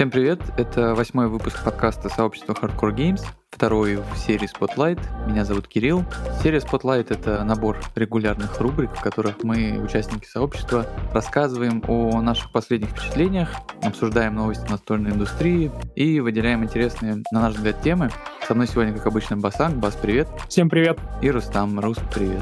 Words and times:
Всем 0.00 0.10
привет! 0.10 0.40
Это 0.56 0.94
восьмой 0.94 1.28
выпуск 1.28 1.62
подкаста 1.62 2.08
сообщества 2.08 2.54
Hardcore 2.54 2.96
Games, 2.96 3.20
второй 3.50 3.96
в 3.96 4.16
серии 4.16 4.48
Spotlight. 4.50 4.98
Меня 5.28 5.44
зовут 5.44 5.68
Кирилл. 5.68 6.06
Серия 6.42 6.60
Spotlight— 6.60 7.08
это 7.10 7.44
набор 7.44 7.78
регулярных 7.96 8.58
рубрик, 8.62 8.92
в 8.96 9.02
которых 9.02 9.44
мы, 9.44 9.78
участники 9.78 10.24
сообщества, 10.24 10.86
рассказываем 11.12 11.84
о 11.86 12.22
наших 12.22 12.50
последних 12.50 12.88
впечатлениях, 12.92 13.50
обсуждаем 13.82 14.36
новости 14.36 14.66
настольной 14.70 15.10
индустрии 15.10 15.70
и 15.96 16.18
выделяем 16.20 16.64
интересные, 16.64 17.22
на 17.30 17.42
наш 17.42 17.56
взгляд, 17.56 17.82
темы. 17.82 18.10
Со 18.48 18.54
мной 18.54 18.68
сегодня, 18.68 18.94
как 18.94 19.06
обычно, 19.06 19.36
Басанг. 19.36 19.76
Бас, 19.76 19.98
привет. 20.00 20.28
Всем 20.48 20.70
привет. 20.70 20.98
И 21.20 21.30
Рустам. 21.30 21.78
Рус, 21.78 21.98
привет. 22.14 22.40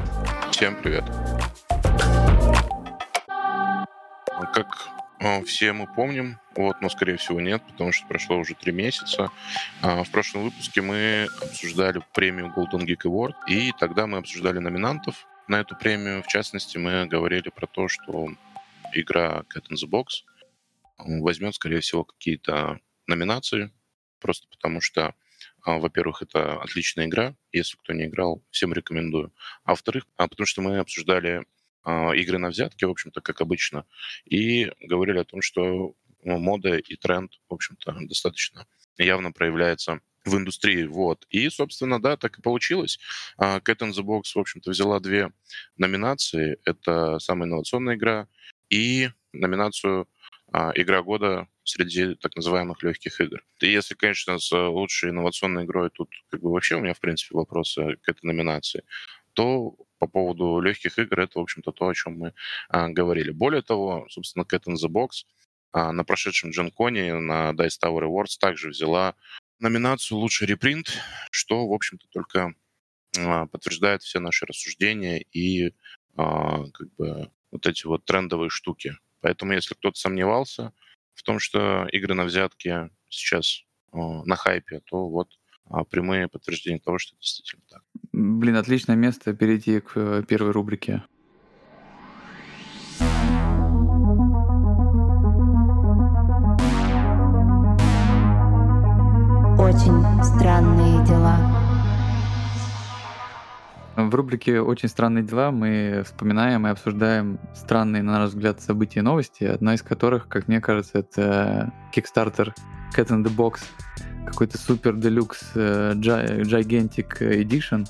Всем 0.51 0.77
привет. 0.81 1.03
Как 4.53 4.65
а, 4.65 4.98
все 5.45 5.73
мы 5.73 5.85
помним, 5.87 6.39
вот, 6.55 6.81
но, 6.81 6.89
скорее 6.89 7.17
всего, 7.17 7.41
нет, 7.41 7.61
потому 7.67 7.91
что 7.91 8.07
прошло 8.07 8.37
уже 8.37 8.55
три 8.55 8.71
месяца. 8.71 9.31
А, 9.81 10.03
в 10.03 10.11
прошлом 10.11 10.43
выпуске 10.43 10.81
мы 10.81 11.27
обсуждали 11.41 12.01
премию 12.13 12.53
Golden 12.55 12.85
Geek 12.85 13.03
Award, 13.03 13.33
и 13.47 13.71
тогда 13.77 14.07
мы 14.07 14.17
обсуждали 14.19 14.59
номинантов 14.59 15.27
на 15.47 15.59
эту 15.59 15.75
премию. 15.75 16.23
В 16.23 16.27
частности, 16.27 16.77
мы 16.77 17.05
говорили 17.05 17.49
про 17.49 17.67
то, 17.67 17.87
что 17.87 18.29
игра 18.93 19.43
Cat 19.53 19.67
in 19.69 19.75
the 19.75 19.89
Box 19.89 20.23
возьмет, 20.97 21.55
скорее 21.55 21.81
всего, 21.81 22.03
какие-то 22.05 22.79
номинации, 23.07 23.71
просто 24.19 24.47
потому 24.49 24.79
что, 24.79 25.15
а, 25.63 25.79
во-первых, 25.79 26.21
это 26.21 26.61
отличная 26.61 27.07
игра, 27.07 27.35
если 27.51 27.77
кто 27.77 27.93
не 27.93 28.05
играл, 28.05 28.43
всем 28.51 28.73
рекомендую. 28.73 29.33
А 29.63 29.71
во-вторых, 29.71 30.05
потому 30.15 30.45
что 30.45 30.61
мы 30.61 30.77
обсуждали 30.79 31.39
а, 31.39 31.43
игры 31.85 32.37
на 32.37 32.49
взятки, 32.49 32.85
в 32.85 32.89
общем-то, 32.89 33.21
как 33.21 33.41
обычно, 33.41 33.85
и 34.25 34.71
говорили 34.81 35.19
о 35.19 35.25
том, 35.25 35.41
что 35.41 35.95
ну, 36.23 36.37
мода 36.37 36.75
и 36.75 36.95
тренд, 36.95 37.31
в 37.49 37.53
общем-то, 37.53 37.95
достаточно 38.01 38.67
явно 38.97 39.31
проявляется 39.31 40.01
в 40.25 40.35
индустрии. 40.35 40.85
Вот. 40.85 41.25
И, 41.29 41.49
собственно, 41.49 42.01
да, 42.01 42.17
так 42.17 42.37
и 42.37 42.41
получилось. 42.41 42.99
А, 43.37 43.59
Cat 43.59 43.79
in 43.79 43.91
the 43.91 44.03
Box, 44.03 44.33
в 44.35 44.39
общем-то, 44.39 44.71
взяла 44.71 44.99
две 44.99 45.31
номинации. 45.77 46.57
Это 46.65 47.19
самая 47.19 47.47
инновационная 47.47 47.95
игра 47.95 48.27
и 48.69 49.09
номинацию 49.31 50.07
а, 50.51 50.71
«Игра 50.75 51.01
года» 51.03 51.47
среди 51.63 52.15
так 52.15 52.35
называемых 52.35 52.81
легких 52.83 53.21
игр. 53.21 53.43
И 53.61 53.71
если, 53.71 53.93
конечно, 53.93 54.39
с 54.39 54.51
лучшей 54.51 55.11
инновационной 55.11 55.65
игрой 55.65 55.89
тут 55.91 56.09
как 56.29 56.41
бы 56.41 56.51
вообще 56.51 56.75
у 56.75 56.79
меня, 56.79 56.93
в 56.93 56.99
принципе, 56.99 57.35
вопросы 57.35 57.97
к 58.01 58.09
этой 58.09 58.25
номинации, 58.25 58.83
то 59.33 59.75
по 59.99 60.07
поводу 60.07 60.59
легких 60.59 60.97
игр, 60.97 61.19
это, 61.19 61.39
в 61.39 61.43
общем-то, 61.43 61.71
то, 61.71 61.87
о 61.87 61.93
чем 61.93 62.17
мы 62.17 62.33
а, 62.69 62.89
говорили. 62.89 63.31
Более 63.31 63.61
того, 63.61 64.07
собственно, 64.09 64.43
Cat 64.43 64.63
in 64.67 64.75
the 64.75 64.89
Box 64.89 65.25
а, 65.71 65.91
на 65.91 66.03
прошедшем 66.03 66.51
Дженконе 66.51 67.15
на 67.15 67.51
Dice 67.51 67.77
Tower 67.83 68.03
Awards 68.03 68.37
также 68.39 68.69
взяла 68.69 69.15
номинацию 69.59 70.17
«Лучший 70.17 70.47
репринт», 70.47 70.97
что, 71.31 71.67
в 71.67 71.73
общем-то, 71.73 72.07
только 72.11 72.53
а, 73.17 73.45
подтверждает 73.47 74.01
все 74.01 74.19
наши 74.19 74.45
рассуждения 74.45 75.19
и 75.31 75.73
а, 76.15 76.63
как 76.71 76.93
бы 76.95 77.31
вот 77.51 77.65
эти 77.67 77.85
вот 77.85 78.05
трендовые 78.05 78.49
штуки. 78.49 78.97
Поэтому, 79.21 79.53
если 79.53 79.75
кто-то 79.75 79.99
сомневался 79.99 80.73
в 81.13 81.23
том, 81.23 81.39
что 81.39 81.87
игры 81.91 82.13
на 82.13 82.23
взятки 82.23 82.89
сейчас 83.09 83.63
а, 83.91 84.23
на 84.23 84.35
хайпе, 84.35 84.81
то 84.85 85.09
вот 85.09 85.38
прямые 85.89 86.27
подтверждения 86.27 86.79
того, 86.79 86.97
что 86.97 87.13
это 87.13 87.21
действительно 87.21 87.63
так. 87.69 87.83
Блин, 88.11 88.55
отличное 88.55 88.95
место 88.95 89.33
перейти 89.33 89.79
к 89.79 89.91
э, 89.95 90.23
первой 90.27 90.51
рубрике. 90.51 91.03
Очень 99.57 100.23
странные 100.23 101.05
дела. 101.05 101.37
В 103.95 104.15
рубрике 104.15 104.61
«Очень 104.61 104.87
странные 104.87 105.23
дела» 105.23 105.51
мы 105.51 106.03
вспоминаем 106.05 106.65
и 106.65 106.69
обсуждаем 106.69 107.37
странные, 107.53 108.01
на 108.01 108.13
наш 108.13 108.29
взгляд, 108.29 108.61
события 108.61 109.01
и 109.01 109.03
новости, 109.03 109.43
одна 109.43 109.73
из 109.73 109.81
которых, 109.81 110.29
как 110.29 110.47
мне 110.47 110.61
кажется, 110.61 110.99
это 110.99 111.73
Kickstarter 111.93 112.53
Cat 112.95 113.09
in 113.09 113.23
the 113.23 113.35
Box 113.35 113.59
какой-то 114.25 114.57
супер 114.57 114.95
делюкс 114.95 115.51
э, 115.55 115.93
Gigantic 115.95 117.19
Edition. 117.19 117.87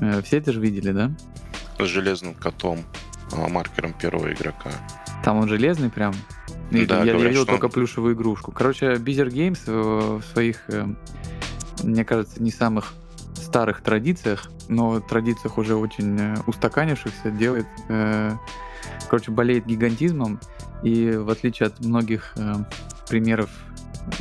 Э, 0.00 0.22
все 0.22 0.38
это 0.38 0.52
же 0.52 0.60
видели, 0.60 0.92
да? 0.92 1.10
С 1.78 1.86
железным 1.86 2.34
котом, 2.34 2.84
а, 3.32 3.48
маркером 3.48 3.92
первого 3.92 4.32
игрока. 4.32 4.70
Там 5.24 5.38
он 5.38 5.48
железный 5.48 5.90
прям? 5.90 6.14
Или 6.70 6.84
да, 6.84 6.98
я, 6.98 7.12
говорят, 7.12 7.22
я 7.22 7.28
видел 7.28 7.46
только 7.46 7.66
он... 7.66 7.70
плюшевую 7.72 8.14
игрушку. 8.14 8.52
Короче, 8.52 8.94
Bizzer 8.94 9.28
Games 9.28 9.60
в 9.66 10.22
своих, 10.32 10.62
э, 10.68 10.86
мне 11.82 12.04
кажется, 12.04 12.42
не 12.42 12.50
самых 12.50 12.94
старых 13.34 13.82
традициях, 13.82 14.50
но 14.68 15.00
традициях 15.00 15.58
уже 15.58 15.74
очень 15.74 16.36
устаканившихся 16.46 17.32
делает, 17.32 17.66
короче, 19.08 19.32
болеет 19.32 19.66
гигантизмом, 19.66 20.38
и 20.84 21.10
в 21.10 21.28
отличие 21.28 21.66
от 21.66 21.80
многих 21.80 22.32
примеров 23.08 23.50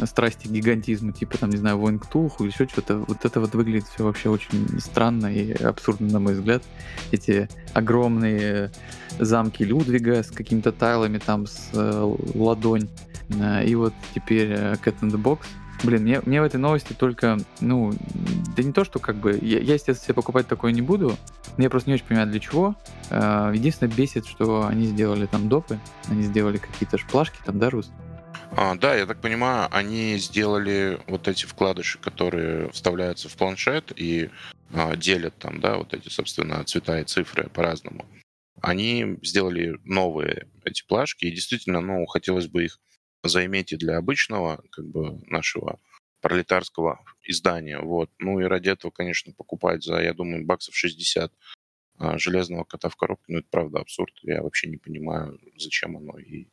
страсти 0.06 0.48
гигантизма, 0.48 1.12
типа, 1.12 1.38
там, 1.38 1.50
не 1.50 1.58
знаю, 1.58 1.78
Войн 1.78 2.00
Ктулху 2.00 2.44
или 2.44 2.52
еще 2.52 2.68
что-то, 2.68 2.98
вот 2.98 3.26
это 3.26 3.40
вот 3.40 3.54
выглядит 3.56 3.88
все 3.88 4.04
вообще 4.04 4.30
очень 4.30 4.80
странно 4.80 5.28
и 5.28 5.52
абсурдно, 5.52 6.08
на 6.08 6.20
мой 6.20 6.34
взгляд. 6.34 6.64
Эти 7.12 7.50
огромные 7.74 8.72
замки 9.20 9.64
Людвига 9.64 10.24
с 10.24 10.32
какими-то 10.32 10.72
тайлами 10.72 11.18
там 11.18 11.48
с 11.48 11.70
э, 11.74 12.16
ладонь. 12.36 12.90
Э, 13.30 13.66
и 13.66 13.76
вот 13.76 13.94
теперь 14.14 14.52
э, 14.52 14.74
Cat 14.84 14.96
in 15.02 15.12
the 15.12 15.22
Box. 15.22 15.40
Блин, 15.84 16.02
мне, 16.02 16.22
мне 16.26 16.42
в 16.42 16.44
этой 16.44 16.58
новости 16.58 16.92
только, 16.92 17.38
ну, 17.62 17.94
да 18.56 18.64
не 18.64 18.74
то, 18.74 18.84
что 18.84 19.00
как 19.00 19.16
бы, 19.16 19.40
я, 19.42 19.60
я 19.60 19.76
естественно, 19.76 19.96
себе 19.96 20.14
покупать 20.14 20.46
такое 20.46 20.74
не 20.74 20.82
буду, 20.82 21.16
но 21.56 21.64
я 21.64 21.70
просто 21.70 21.90
не 21.90 21.94
очень 21.94 22.06
понимаю, 22.06 22.30
для 22.30 22.40
чего. 22.40 22.76
Э, 23.10 23.52
единственное, 23.54 23.94
бесит, 23.94 24.26
что 24.26 24.68
они 24.68 24.86
сделали 24.86 25.26
там 25.26 25.48
допы, 25.48 25.80
они 26.10 26.24
сделали 26.24 26.58
какие-то 26.58 26.98
шплашки 26.98 27.38
там, 27.46 27.60
да, 27.60 27.70
Рус? 27.70 27.92
А, 28.52 28.76
да, 28.76 28.96
я 28.96 29.06
так 29.06 29.22
понимаю, 29.22 29.68
они 29.72 30.18
сделали 30.18 31.00
вот 31.08 31.28
эти 31.28 31.46
вкладыши, 31.46 32.00
которые 32.00 32.70
вставляются 32.72 33.30
в 33.30 33.38
планшет 33.38 33.94
и 33.96 34.30
а, 34.74 34.96
делят 34.96 35.38
там, 35.38 35.60
да, 35.60 35.78
вот 35.78 35.94
эти, 35.94 36.10
собственно, 36.10 36.64
цвета 36.64 37.00
и 37.00 37.06
цифры 37.06 37.50
по-разному. 37.50 38.06
Они 38.62 39.18
сделали 39.22 39.80
новые 39.86 40.48
эти 40.66 40.86
плашки, 40.86 41.26
и 41.26 41.32
действительно, 41.32 41.80
ну, 41.80 42.06
хотелось 42.08 42.48
бы 42.48 42.66
их 42.66 42.80
заиметь 43.24 43.72
и 43.72 43.78
для 43.78 43.98
обычного, 43.98 44.62
как 44.72 44.86
бы, 44.86 45.20
нашего 45.28 45.80
пролетарского 46.22 47.00
издания, 47.24 47.80
вот. 47.80 48.10
Ну 48.20 48.40
и 48.40 48.44
ради 48.46 48.70
этого, 48.70 48.92
конечно, 48.92 49.32
покупать 49.34 49.84
за, 49.84 50.02
я 50.02 50.14
думаю, 50.14 50.46
баксов 50.46 50.76
60 50.76 51.32
а, 51.98 52.18
железного 52.18 52.64
кота 52.64 52.90
в 52.90 52.96
коробке, 52.96 53.26
ну 53.28 53.40
это 53.40 53.48
правда 53.50 53.80
абсурд, 53.80 54.14
я 54.24 54.42
вообще 54.42 54.70
не 54.70 54.78
понимаю, 54.78 55.40
зачем 55.58 55.98
оно 55.98 56.18
и 56.18 56.48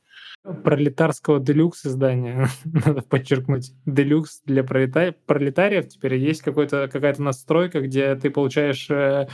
пролетарского 0.65 1.41
делюкс 1.41 1.87
издания, 1.87 2.49
надо 2.65 3.03
подчеркнуть, 3.03 3.72
делюкс 3.84 4.43
для 4.44 4.65
пролета... 4.65 5.15
пролетариев. 5.27 5.88
Теперь 5.88 6.15
есть 6.16 6.43
какая-то 6.43 7.22
настройка, 7.22 7.81
где 7.81 8.15
ты 8.15 8.31
получаешь 8.31 8.88
э, 8.91 9.28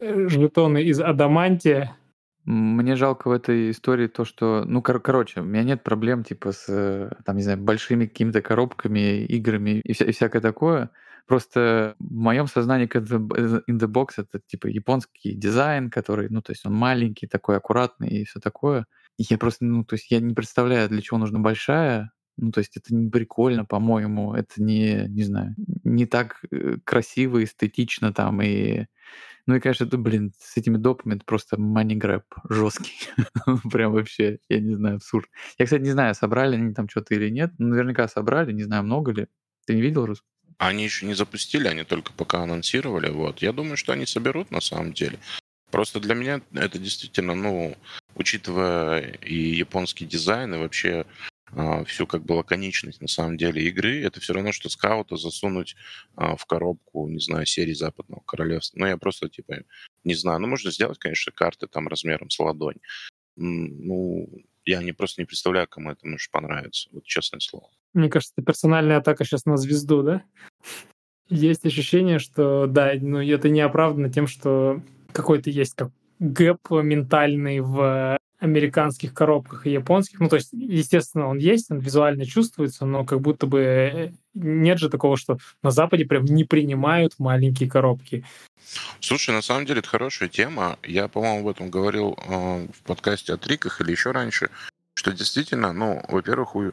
э, 0.00 0.28
жетоны 0.28 0.82
из 0.82 1.00
адамантия. 1.00 1.96
Мне 2.44 2.96
жалко 2.96 3.28
в 3.28 3.32
этой 3.32 3.70
истории 3.70 4.06
то, 4.06 4.24
что, 4.24 4.64
ну, 4.66 4.82
кор- 4.82 5.00
короче, 5.00 5.40
у 5.40 5.44
меня 5.44 5.62
нет 5.62 5.82
проблем, 5.82 6.24
типа, 6.24 6.52
с, 6.52 6.64
э, 6.68 7.10
там, 7.24 7.36
не 7.36 7.42
знаю, 7.42 7.58
большими 7.58 8.06
какими-то 8.06 8.40
коробками, 8.40 9.24
играми 9.24 9.80
и, 9.84 9.92
вся, 9.92 10.06
и 10.06 10.12
всякое 10.12 10.40
такое. 10.40 10.90
Просто 11.26 11.94
в 11.98 12.12
моем 12.12 12.46
сознании 12.46 12.88
in 12.88 13.78
the 13.78 13.86
box 13.86 14.14
это, 14.16 14.40
типа, 14.44 14.68
японский 14.68 15.34
дизайн, 15.34 15.90
который, 15.90 16.28
ну, 16.30 16.40
то 16.40 16.52
есть 16.52 16.64
он 16.64 16.74
маленький, 16.74 17.26
такой 17.26 17.56
аккуратный 17.58 18.08
и 18.08 18.24
все 18.24 18.40
такое. 18.40 18.86
Я 19.28 19.36
просто, 19.36 19.66
ну, 19.66 19.84
то 19.84 19.96
есть 19.96 20.10
я 20.10 20.18
не 20.18 20.32
представляю, 20.32 20.88
для 20.88 21.02
чего 21.02 21.18
нужна 21.18 21.38
большая. 21.40 22.10
Ну, 22.38 22.52
то 22.52 22.60
есть 22.60 22.78
это 22.78 22.94
не 22.94 23.10
прикольно, 23.10 23.66
по-моему, 23.66 24.32
это 24.32 24.62
не, 24.62 25.04
не 25.08 25.24
знаю, 25.24 25.54
не 25.84 26.06
так 26.06 26.42
э, 26.50 26.78
красиво, 26.84 27.44
эстетично 27.44 28.14
там 28.14 28.40
и... 28.40 28.86
Ну 29.44 29.56
и, 29.56 29.60
конечно, 29.60 29.84
это, 29.84 29.98
блин, 29.98 30.32
с 30.38 30.56
этими 30.56 30.78
допами 30.78 31.16
это 31.16 31.24
просто 31.26 31.56
money 31.56 31.98
grab 31.98 32.22
жесткий. 32.48 32.94
Прям 33.70 33.92
вообще, 33.92 34.38
я 34.48 34.58
не 34.58 34.74
знаю, 34.74 34.96
абсурд. 34.96 35.28
Я, 35.58 35.66
кстати, 35.66 35.82
не 35.82 35.90
знаю, 35.90 36.14
собрали 36.14 36.56
они 36.56 36.72
там 36.72 36.88
что-то 36.88 37.14
или 37.14 37.28
нет. 37.28 37.52
Наверняка 37.58 38.08
собрали, 38.08 38.52
не 38.52 38.62
знаю, 38.62 38.84
много 38.84 39.12
ли. 39.12 39.26
Ты 39.66 39.74
не 39.74 39.82
видел, 39.82 40.06
Рус? 40.06 40.24
Они 40.56 40.84
еще 40.84 41.04
не 41.04 41.14
запустили, 41.14 41.68
они 41.68 41.84
только 41.84 42.12
пока 42.14 42.42
анонсировали. 42.42 43.10
Вот. 43.10 43.42
Я 43.42 43.52
думаю, 43.52 43.76
что 43.76 43.92
они 43.92 44.06
соберут 44.06 44.50
на 44.50 44.62
самом 44.62 44.94
деле. 44.94 45.18
Просто 45.70 46.00
для 46.00 46.14
меня 46.14 46.40
это 46.54 46.78
действительно, 46.78 47.34
ну, 47.34 47.76
учитывая 48.14 49.00
и 49.00 49.34
японский 49.34 50.06
дизайн, 50.06 50.54
и 50.54 50.58
вообще 50.58 51.06
а, 51.52 51.84
всю 51.84 52.06
как 52.06 52.24
бы 52.24 52.34
лаконичность 52.34 53.00
на 53.00 53.08
самом 53.08 53.36
деле 53.36 53.62
игры, 53.64 54.02
это 54.02 54.20
все 54.20 54.32
равно, 54.32 54.52
что 54.52 54.68
скаута 54.68 55.16
засунуть 55.16 55.76
а, 56.14 56.36
в 56.36 56.46
коробку, 56.46 57.08
не 57.08 57.20
знаю, 57.20 57.46
серии 57.46 57.72
Западного 57.72 58.22
Королевства. 58.24 58.78
Ну, 58.78 58.86
я 58.86 58.96
просто, 58.96 59.28
типа, 59.28 59.62
не 60.04 60.14
знаю. 60.14 60.40
Ну, 60.40 60.46
можно 60.46 60.70
сделать, 60.70 60.98
конечно, 60.98 61.32
карты 61.32 61.66
там 61.66 61.88
размером 61.88 62.30
с 62.30 62.38
ладонь. 62.38 62.78
Ну, 63.36 64.28
я 64.64 64.82
не 64.82 64.92
просто 64.92 65.22
не 65.22 65.26
представляю, 65.26 65.66
кому 65.66 65.90
это 65.90 66.06
может 66.06 66.30
понравиться, 66.30 66.88
вот 66.92 67.04
честное 67.04 67.40
слово. 67.40 67.68
Мне 67.94 68.08
кажется, 68.08 68.34
это 68.36 68.46
персональная 68.46 68.98
атака 68.98 69.24
сейчас 69.24 69.44
на 69.44 69.56
звезду, 69.56 70.02
да? 70.02 70.22
Есть 71.28 71.64
ощущение, 71.64 72.18
что 72.18 72.66
да, 72.66 72.92
ну 73.00 73.22
это 73.22 73.48
не 73.48 73.60
оправдано 73.60 74.12
тем, 74.12 74.26
что 74.26 74.82
какой-то 75.12 75.48
есть 75.48 75.76
как 75.76 75.92
гэп 76.20 76.70
ментальный 76.70 77.60
в 77.60 78.18
американских 78.40 79.12
коробках 79.12 79.66
и 79.66 79.70
японских. 79.70 80.18
Ну, 80.18 80.28
то 80.28 80.36
есть, 80.36 80.50
естественно, 80.52 81.28
он 81.28 81.38
есть, 81.38 81.70
он 81.70 81.78
визуально 81.78 82.24
чувствуется, 82.24 82.86
но 82.86 83.04
как 83.04 83.20
будто 83.20 83.46
бы 83.46 83.60
э, 83.60 84.12
нет 84.34 84.78
же 84.78 84.88
такого, 84.88 85.18
что 85.18 85.38
на 85.62 85.70
Западе 85.70 86.06
прям 86.06 86.24
не 86.24 86.44
принимают 86.44 87.14
маленькие 87.18 87.68
коробки. 87.68 88.24
Слушай, 89.00 89.34
на 89.34 89.42
самом 89.42 89.66
деле 89.66 89.80
это 89.80 89.88
хорошая 89.88 90.30
тема. 90.30 90.78
Я, 90.82 91.08
по-моему, 91.08 91.40
об 91.40 91.48
этом 91.48 91.70
говорил 91.70 92.16
э, 92.16 92.66
в 92.72 92.82
подкасте 92.84 93.34
о 93.34 93.36
триках 93.36 93.82
или 93.82 93.90
еще 93.90 94.10
раньше, 94.10 94.48
что 94.94 95.12
действительно, 95.12 95.72
ну, 95.74 96.02
во-первых, 96.08 96.56
у 96.56 96.72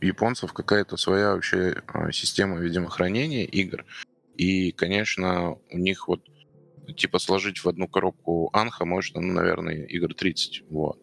японцев 0.00 0.52
какая-то 0.52 0.96
своя 0.96 1.32
вообще 1.32 1.76
э, 1.94 2.12
система, 2.12 2.58
видимо, 2.58 2.90
хранения 2.90 3.44
игр. 3.44 3.84
И, 4.36 4.72
конечно, 4.72 5.58
у 5.70 5.78
них 5.78 6.08
вот 6.08 6.22
типа 6.96 7.18
сложить 7.18 7.58
в 7.58 7.68
одну 7.68 7.88
коробку 7.88 8.50
Анха 8.52 8.84
можно, 8.84 9.20
ну, 9.20 9.32
наверное, 9.32 9.84
игр 9.84 10.14
30. 10.14 10.62
Вот. 10.70 10.98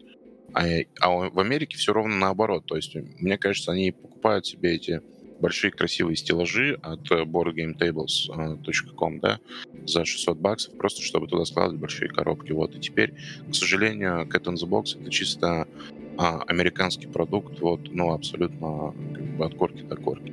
А, 0.54 0.64
а 1.00 1.30
в 1.30 1.40
Америке 1.40 1.78
все 1.78 1.94
ровно 1.94 2.16
наоборот. 2.16 2.66
То 2.66 2.76
есть, 2.76 2.96
мне 2.96 3.38
кажется, 3.38 3.72
они 3.72 3.92
покупают 3.92 4.46
себе 4.46 4.76
эти 4.76 5.02
большие 5.40 5.72
красивые 5.72 6.16
стеллажи 6.16 6.78
от 6.82 7.10
boardgametables.com, 7.10 9.20
да, 9.20 9.40
за 9.86 10.06
600 10.06 10.38
баксов, 10.38 10.78
просто 10.78 11.02
чтобы 11.02 11.28
туда 11.28 11.46
складывать 11.46 11.82
большие 11.82 12.10
коробки. 12.10 12.52
Вот. 12.52 12.76
И 12.76 12.80
теперь, 12.80 13.16
к 13.50 13.56
сожалению, 13.56 14.28
Cat 14.28 14.44
in 14.44 14.54
the 14.56 14.70
Box 14.70 15.02
это 15.02 15.10
чисто 15.10 15.68
а, 16.18 16.44
американский 16.44 17.08
продукт, 17.08 17.60
вот, 17.60 17.92
ну, 17.92 18.14
абсолютно 18.14 18.94
как 19.14 19.38
бы 19.38 19.46
от 19.46 19.56
корки 19.56 19.82
до 19.82 19.96
корки. 19.96 20.32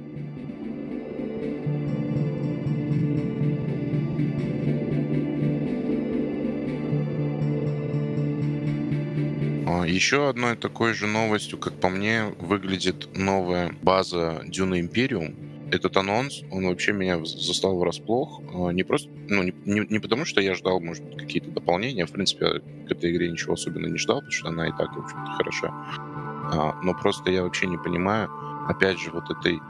Еще 9.87 10.29
одной 10.29 10.56
такой 10.56 10.94
же 10.94 11.06
новостью, 11.06 11.59
как 11.59 11.75
по 11.75 11.88
мне, 11.88 12.25
выглядит 12.38 13.09
новая 13.17 13.75
база 13.82 14.43
Dune 14.47 14.81
Imperium. 14.81 15.35
Этот 15.70 15.97
анонс, 15.99 16.43
он 16.50 16.67
вообще 16.67 16.93
меня 16.93 17.23
застал 17.25 17.79
врасплох. 17.79 18.41
А, 18.55 18.70
не 18.70 18.82
просто, 18.82 19.11
ну, 19.29 19.43
не, 19.43 19.53
не, 19.67 19.81
не 19.81 19.99
потому, 19.99 20.25
что 20.25 20.41
я 20.41 20.55
ждал, 20.55 20.81
может 20.81 21.05
какие-то 21.17 21.50
дополнения. 21.50 22.06
В 22.06 22.12
принципе, 22.12 22.61
к 22.88 22.91
этой 22.91 23.12
игре 23.12 23.31
ничего 23.31 23.53
особенно 23.53 23.87
не 23.87 23.99
ждал, 23.99 24.20
потому 24.20 24.32
что 24.32 24.49
она 24.49 24.69
и 24.69 24.70
так, 24.70 24.97
в 24.97 25.00
общем-то, 25.00 25.32
хороша. 25.32 25.69
А, 25.69 26.81
но 26.82 26.94
просто 26.94 27.31
я 27.31 27.43
вообще 27.43 27.67
не 27.67 27.76
понимаю, 27.76 28.31
опять 28.67 28.99
же, 28.99 29.11
вот 29.11 29.31
этой 29.31 29.61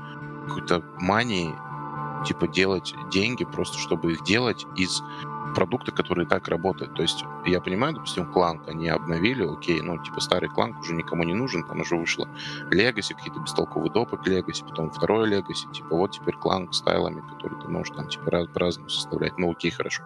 какой-то 0.47 0.85
мании, 1.01 1.53
типа, 2.25 2.47
делать 2.47 2.95
деньги 3.11 3.45
просто, 3.45 3.79
чтобы 3.79 4.13
их 4.13 4.25
делать 4.25 4.65
из 4.77 5.03
продукты, 5.55 5.93
которые 5.93 6.27
так 6.27 6.49
работают. 6.49 6.95
То 6.95 7.03
есть 7.03 7.25
я 7.47 7.61
понимаю, 7.61 7.95
допустим, 7.95 8.31
кланк 8.33 8.69
они 8.69 8.89
обновили, 8.89 9.45
окей, 9.45 9.81
ну, 9.81 10.03
типа 10.03 10.21
старый 10.21 10.49
кланк 10.49 10.81
уже 10.81 10.95
никому 10.95 11.25
не 11.25 11.35
нужен, 11.35 11.67
там 11.67 11.81
уже 11.81 11.97
вышло 11.97 12.29
Legacy, 12.71 13.15
какие-то 13.15 13.41
бестолковые 13.41 13.93
допы 13.93 14.17
к 14.17 14.27
Legacy, 14.27 14.67
потом 14.69 14.91
второй 14.91 15.31
Legacy, 15.31 15.73
типа 15.73 15.97
вот 15.97 16.13
теперь 16.13 16.35
кланк 16.37 16.75
с 16.75 16.83
тайлами, 16.83 17.21
который 17.21 17.61
ты 17.61 17.69
можешь 17.69 17.95
там 17.95 18.09
типа 18.09 18.31
раз, 18.31 18.47
по-разному 18.49 18.89
составлять, 18.89 19.39
ну 19.39 19.51
окей, 19.51 19.71
хорошо. 19.71 20.03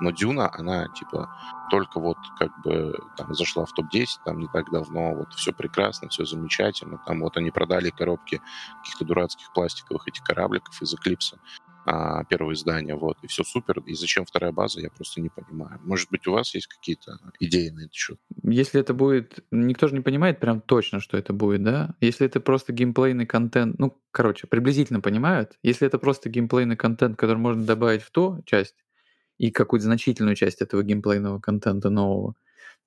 Но 0.00 0.10
Дюна, 0.10 0.50
она 0.52 0.88
типа 0.88 1.30
только 1.70 1.98
вот 1.98 2.18
как 2.38 2.56
бы 2.62 2.98
там 3.16 3.34
зашла 3.34 3.64
в 3.64 3.72
топ-10, 3.72 4.06
там 4.24 4.38
не 4.38 4.48
так 4.48 4.70
давно, 4.70 5.14
вот 5.14 5.32
все 5.34 5.52
прекрасно, 5.52 6.08
все 6.08 6.24
замечательно, 6.24 6.98
там 7.06 7.20
вот 7.20 7.36
они 7.36 7.50
продали 7.50 7.90
коробки 7.90 8.40
каких-то 8.82 9.04
дурацких 9.04 9.52
пластиковых 9.52 10.08
этих 10.08 10.22
корабликов 10.22 10.80
из 10.82 10.94
Эклипса, 10.94 11.38
а, 11.86 12.24
первое 12.24 12.54
издание, 12.54 12.96
вот, 12.96 13.18
и 13.22 13.26
все 13.26 13.44
супер. 13.44 13.80
И 13.86 13.94
зачем 13.94 14.24
вторая 14.24 14.52
база, 14.52 14.80
я 14.80 14.90
просто 14.90 15.20
не 15.20 15.28
понимаю. 15.28 15.80
Может 15.82 16.10
быть, 16.10 16.26
у 16.26 16.32
вас 16.32 16.54
есть 16.54 16.66
какие-то 16.66 17.18
идеи 17.40 17.68
на 17.68 17.80
этот 17.80 17.94
счет? 17.94 18.18
Если 18.42 18.80
это 18.80 18.94
будет... 18.94 19.44
Никто 19.50 19.88
же 19.88 19.94
не 19.94 20.00
понимает 20.00 20.40
прям 20.40 20.60
точно, 20.60 21.00
что 21.00 21.16
это 21.18 21.32
будет, 21.32 21.62
да? 21.62 21.94
Если 22.00 22.26
это 22.26 22.40
просто 22.40 22.72
геймплейный 22.72 23.26
контент, 23.26 23.78
ну, 23.78 24.00
короче, 24.10 24.46
приблизительно 24.46 25.00
понимают. 25.00 25.58
Если 25.62 25.86
это 25.86 25.98
просто 25.98 26.30
геймплейный 26.30 26.76
контент, 26.76 27.16
который 27.16 27.38
можно 27.38 27.64
добавить 27.64 28.02
в 28.02 28.10
ту 28.10 28.42
часть, 28.46 28.76
и 29.36 29.50
какую-то 29.50 29.84
значительную 29.84 30.36
часть 30.36 30.62
этого 30.62 30.82
геймплейного 30.82 31.40
контента 31.40 31.90
нового, 31.90 32.34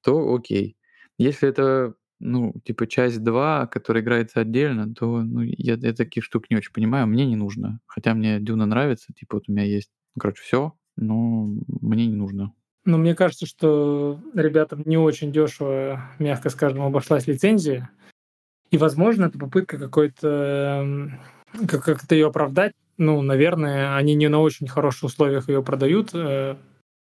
то 0.01 0.33
окей. 0.33 0.77
Если 1.17 1.49
это 1.49 1.95
ну, 2.19 2.53
типа 2.63 2.87
часть 2.87 3.23
2, 3.23 3.67
которая 3.67 4.03
играется 4.03 4.39
отдельно, 4.39 4.93
то 4.93 5.21
ну, 5.21 5.41
я, 5.41 5.75
я 5.75 5.93
таких 5.93 6.23
штук 6.23 6.49
не 6.49 6.57
очень 6.57 6.71
понимаю, 6.71 7.07
мне 7.07 7.25
не 7.25 7.35
нужно. 7.35 7.79
Хотя 7.85 8.13
мне 8.13 8.39
Дюна 8.39 8.65
нравится, 8.65 9.13
типа 9.13 9.37
вот 9.37 9.43
у 9.47 9.51
меня 9.51 9.63
есть, 9.63 9.89
ну, 10.15 10.21
короче, 10.21 10.41
все, 10.41 10.73
но 10.95 11.49
мне 11.81 12.07
не 12.07 12.15
нужно. 12.15 12.53
Но 12.85 12.97
мне 12.97 13.15
кажется, 13.15 13.45
что 13.45 14.19
ребятам 14.33 14.83
не 14.85 14.97
очень 14.97 15.31
дешево, 15.31 16.01
мягко 16.19 16.49
скажем, 16.49 16.81
обошлась 16.81 17.27
лицензия. 17.27 17.89
И, 18.71 18.77
возможно, 18.77 19.25
это 19.25 19.37
попытка 19.37 19.77
какой-то 19.77 21.11
как- 21.67 21.83
как-то 21.83 22.15
ее 22.15 22.27
оправдать. 22.27 22.73
Ну, 22.97 23.21
наверное, 23.21 23.95
они 23.95 24.15
не 24.15 24.27
на 24.27 24.39
очень 24.39 24.67
хороших 24.67 25.03
условиях 25.03 25.49
ее 25.49 25.61
продают, 25.61 26.11
э, 26.13 26.55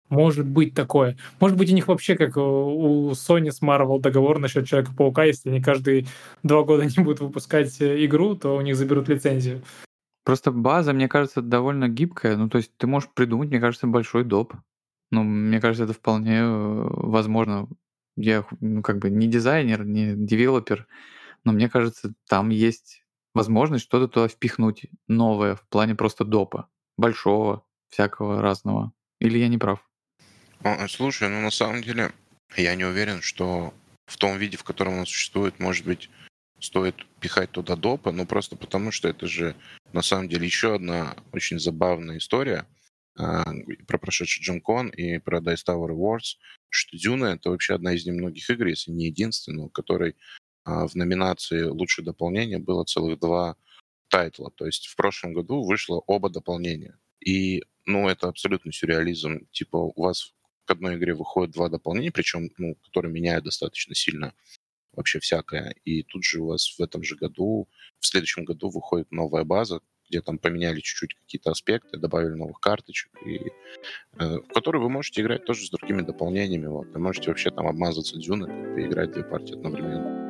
может 0.09 0.47
быть 0.47 0.73
такое. 0.73 1.17
Может 1.39 1.57
быть, 1.57 1.71
у 1.71 1.75
них 1.75 1.87
вообще, 1.87 2.15
как 2.15 2.37
у 2.37 3.11
Sony 3.11 3.51
с 3.51 3.61
Marvel, 3.61 3.99
договор 3.99 4.39
насчет 4.39 4.67
Человека-паука, 4.67 5.23
если 5.23 5.49
они 5.49 5.61
каждые 5.61 6.05
два 6.43 6.63
года 6.63 6.85
не 6.97 7.03
будут 7.03 7.19
выпускать 7.19 7.79
э, 7.81 8.05
игру, 8.05 8.35
то 8.35 8.55
у 8.55 8.61
них 8.61 8.75
заберут 8.75 9.09
лицензию. 9.09 9.61
Просто 10.23 10.51
база, 10.51 10.93
мне 10.93 11.07
кажется, 11.07 11.41
довольно 11.41 11.87
гибкая. 11.87 12.35
Ну, 12.35 12.49
то 12.49 12.57
есть 12.57 12.71
ты 12.77 12.87
можешь 12.87 13.09
придумать, 13.13 13.49
мне 13.49 13.59
кажется, 13.59 13.87
большой 13.87 14.23
доп. 14.23 14.53
Ну, 15.11 15.23
мне 15.23 15.61
кажется, 15.61 15.85
это 15.85 15.93
вполне 15.93 16.39
э, 16.39 16.87
возможно. 16.89 17.67
Я, 18.15 18.45
ну, 18.59 18.81
как 18.81 18.97
бы 18.99 19.09
не 19.09 19.27
дизайнер, 19.27 19.85
не 19.85 20.15
девелопер, 20.15 20.87
но 21.43 21.51
мне 21.51 21.69
кажется, 21.69 22.13
там 22.27 22.49
есть 22.49 23.03
возможность 23.33 23.85
что-то 23.85 24.07
туда 24.07 24.27
впихнуть 24.27 24.87
новое 25.07 25.55
в 25.55 25.67
плане 25.67 25.93
просто 25.95 26.25
допа. 26.25 26.67
Большого, 26.97 27.63
всякого 27.89 28.41
разного. 28.41 28.91
Или 29.19 29.37
я 29.37 29.47
не 29.47 29.57
прав? 29.57 29.86
А, 30.63 30.87
слушай, 30.87 31.29
ну 31.29 31.41
на 31.41 31.51
самом 31.51 31.81
деле 31.81 32.11
я 32.55 32.75
не 32.75 32.85
уверен, 32.85 33.21
что 33.21 33.73
в 34.05 34.17
том 34.17 34.37
виде, 34.37 34.57
в 34.57 34.63
котором 34.63 34.99
он 34.99 35.05
существует, 35.05 35.59
может 35.59 35.85
быть, 35.85 36.09
стоит 36.59 36.95
пихать 37.19 37.51
туда 37.51 37.75
допа, 37.75 38.11
но 38.11 38.25
просто 38.25 38.55
потому, 38.55 38.91
что 38.91 39.07
это 39.07 39.27
же 39.27 39.55
на 39.93 40.01
самом 40.01 40.29
деле 40.29 40.45
еще 40.45 40.75
одна 40.75 41.15
очень 41.31 41.59
забавная 41.59 42.17
история 42.17 42.65
а, 43.17 43.45
про 43.87 43.97
прошедший 43.97 44.43
Джимкон 44.43 44.89
и 44.89 45.19
про 45.19 45.39
Dice 45.39 45.63
Tower 45.67 45.89
Awards, 45.89 46.37
что 46.69 46.97
Дюна— 46.97 47.25
это 47.35 47.49
вообще 47.49 47.75
одна 47.75 47.93
из 47.93 48.05
немногих 48.05 48.49
игр, 48.49 48.67
если 48.67 48.91
не 48.91 49.05
единственная, 49.05 49.65
у 49.65 49.69
которой 49.69 50.15
а, 50.63 50.87
в 50.87 50.95
номинации 50.95 51.63
«Лучшее 51.63 52.05
дополнение» 52.05 52.59
было 52.59 52.83
целых 52.83 53.19
два 53.19 53.55
тайтла. 54.09 54.51
То 54.51 54.65
есть 54.65 54.87
в 54.87 54.95
прошлом 54.95 55.33
году 55.33 55.63
вышло 55.63 56.01
оба 56.07 56.29
дополнения. 56.29 56.97
И, 57.19 57.63
ну, 57.85 58.07
это 58.07 58.27
абсолютно 58.27 58.71
сюрреализм. 58.71 59.47
Типа 59.51 59.77
у 59.77 60.01
вас 60.01 60.33
к 60.67 60.71
одной 60.71 60.97
игре 60.97 61.13
выходит 61.13 61.53
два 61.53 61.69
дополнения, 61.69 62.11
причем, 62.11 62.49
ну, 62.57 62.75
которые 62.83 63.11
меняют 63.11 63.45
достаточно 63.45 63.95
сильно 63.95 64.33
вообще 64.91 65.19
всякое. 65.19 65.75
И 65.85 66.03
тут 66.03 66.23
же 66.23 66.41
у 66.41 66.47
вас 66.47 66.75
в 66.77 66.81
этом 66.81 67.03
же 67.03 67.15
году, 67.15 67.69
в 67.99 68.05
следующем 68.05 68.43
году 68.43 68.69
выходит 68.69 69.11
новая 69.11 69.45
база, 69.45 69.79
где 70.09 70.21
там 70.21 70.37
поменяли 70.37 70.81
чуть-чуть 70.81 71.15
какие-то 71.15 71.51
аспекты, 71.51 71.97
добавили 71.97 72.33
новых 72.33 72.59
карточек, 72.59 73.11
и, 73.25 73.51
э, 74.19 74.39
в 74.39 74.47
которые 74.53 74.81
вы 74.81 74.89
можете 74.89 75.21
играть 75.21 75.45
тоже 75.45 75.65
с 75.65 75.69
другими 75.69 76.01
дополнениями. 76.01 76.67
Вот. 76.67 76.87
Вы 76.87 76.99
можете 76.99 77.29
вообще 77.29 77.49
там 77.49 77.67
обмазаться 77.67 78.17
дюны 78.17 78.79
и 78.79 78.85
играть 78.85 79.11
две 79.11 79.23
партии 79.23 79.53
одновременно. 79.53 80.27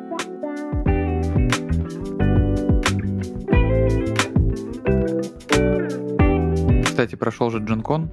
Кстати, 6.84 7.15
прошел 7.15 7.50
же 7.51 7.60
Джонкон 7.60 8.12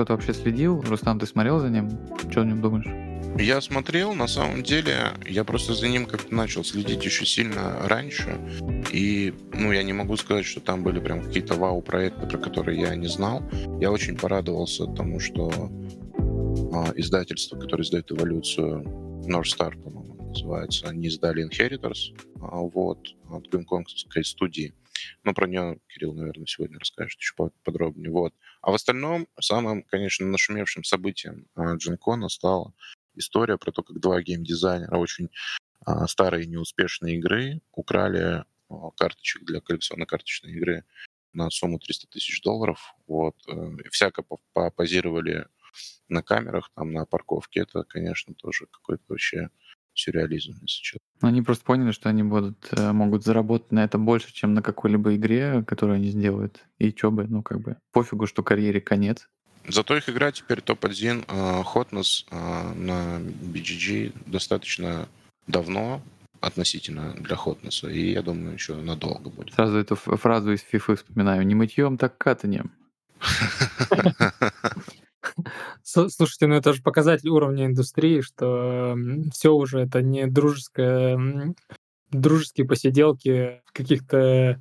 кто-то 0.00 0.14
вообще 0.14 0.32
следил? 0.32 0.80
Рустам, 0.80 1.18
ты 1.18 1.26
смотрел 1.26 1.60
за 1.60 1.68
ним? 1.68 1.90
Что 2.30 2.40
о 2.40 2.44
нем 2.46 2.62
думаешь? 2.62 2.86
Я 3.38 3.60
смотрел, 3.60 4.14
на 4.14 4.28
самом 4.28 4.62
деле, 4.62 5.08
я 5.28 5.44
просто 5.44 5.74
за 5.74 5.88
ним 5.88 6.06
как-то 6.06 6.34
начал 6.34 6.64
следить 6.64 7.04
еще 7.04 7.26
сильно 7.26 7.86
раньше. 7.86 8.38
И, 8.90 9.34
ну, 9.52 9.72
я 9.72 9.82
не 9.82 9.92
могу 9.92 10.16
сказать, 10.16 10.46
что 10.46 10.62
там 10.62 10.82
были 10.82 11.00
прям 11.00 11.22
какие-то 11.22 11.52
вау-проекты, 11.52 12.26
про 12.26 12.38
которые 12.38 12.80
я 12.80 12.96
не 12.96 13.08
знал. 13.08 13.42
Я 13.78 13.92
очень 13.92 14.16
порадовался 14.16 14.86
тому, 14.86 15.20
что 15.20 15.50
а, 16.72 16.92
издательство, 16.96 17.58
которое 17.58 17.82
издает 17.82 18.10
эволюцию, 18.10 18.82
North 19.28 19.54
Star, 19.54 19.78
по-моему, 19.82 20.30
называется, 20.30 20.88
они 20.88 21.08
издали 21.08 21.46
Inheritors, 21.46 22.18
а, 22.40 22.56
вот, 22.56 23.06
от 23.28 23.46
гонконгской 23.50 24.24
студии. 24.24 24.72
Но 25.24 25.34
про 25.34 25.46
нее 25.46 25.78
Кирилл, 25.88 26.14
наверное, 26.14 26.46
сегодня 26.46 26.78
расскажет 26.78 27.18
еще 27.18 27.34
подробнее. 27.64 28.10
Вот. 28.10 28.34
А 28.62 28.70
в 28.70 28.74
остальном, 28.74 29.28
самым, 29.40 29.82
конечно, 29.82 30.26
нашумевшим 30.26 30.84
событием 30.84 31.46
Джинкона 31.56 32.28
стала 32.28 32.74
история 33.14 33.58
про 33.58 33.72
то, 33.72 33.82
как 33.82 34.00
два 34.00 34.20
геймдизайнера 34.22 34.96
очень 34.96 35.30
а, 35.84 36.06
старые 36.06 36.46
неуспешные 36.46 37.16
игры, 37.16 37.60
украли 37.72 38.44
а, 38.68 38.90
карточек 38.96 39.44
для 39.44 39.60
коллекционной 39.60 40.06
карточной 40.06 40.52
игры 40.52 40.84
на 41.32 41.50
сумму 41.50 41.78
300 41.78 42.08
тысяч 42.08 42.42
долларов. 42.42 42.94
Вот. 43.06 43.36
Э, 43.46 43.76
всяко 43.90 44.24
попозировали 44.52 45.46
на 46.08 46.22
камерах, 46.22 46.70
там, 46.74 46.92
на 46.92 47.06
парковке. 47.06 47.60
Это, 47.60 47.84
конечно, 47.84 48.34
тоже 48.34 48.66
какой-то 48.66 49.04
вообще 49.08 49.50
сюрреализм, 49.94 50.52
если 50.62 50.82
честно. 50.82 51.00
Они 51.20 51.42
просто 51.42 51.64
поняли, 51.64 51.92
что 51.92 52.08
они 52.08 52.22
будут, 52.22 52.68
э, 52.72 52.92
могут 52.92 53.24
заработать 53.24 53.72
на 53.72 53.84
это 53.84 53.98
больше, 53.98 54.32
чем 54.32 54.54
на 54.54 54.62
какой-либо 54.62 55.14
игре, 55.16 55.64
которую 55.66 55.96
они 55.96 56.08
сделают. 56.08 56.64
И 56.78 56.92
чё 56.92 57.10
бы, 57.10 57.26
ну 57.28 57.42
как 57.42 57.60
бы, 57.60 57.76
пофигу, 57.92 58.26
что 58.26 58.42
карьере 58.42 58.80
конец. 58.80 59.28
Зато 59.68 59.96
их 59.96 60.08
игра 60.08 60.32
теперь 60.32 60.62
топ-1 60.62 61.24
э, 61.28 61.62
Hotness 61.62 62.24
э, 62.30 62.74
на 62.74 63.20
BGG 63.20 64.12
достаточно 64.26 65.08
давно 65.46 66.02
относительно 66.40 67.14
для 67.14 67.36
Hotness, 67.36 67.90
и 67.90 68.12
я 68.12 68.22
думаю, 68.22 68.54
еще 68.54 68.74
надолго 68.74 69.28
будет. 69.30 69.54
Сразу 69.54 69.76
эту 69.76 69.94
фразу 69.96 70.52
из 70.52 70.64
FIFA 70.72 70.96
вспоминаю. 70.96 71.46
Не 71.46 71.54
мытьем, 71.54 71.98
так 71.98 72.16
катанием. 72.16 72.72
Слушайте, 75.92 76.46
ну 76.46 76.54
это 76.54 76.72
же 76.72 76.82
показатель 76.82 77.28
уровня 77.30 77.66
индустрии, 77.66 78.20
что 78.20 78.96
все 79.32 79.52
уже 79.52 79.80
это 79.80 80.02
не 80.02 80.28
дружеское, 80.28 81.54
дружеские 82.12 82.66
посиделки 82.66 83.60
каких-то 83.72 84.60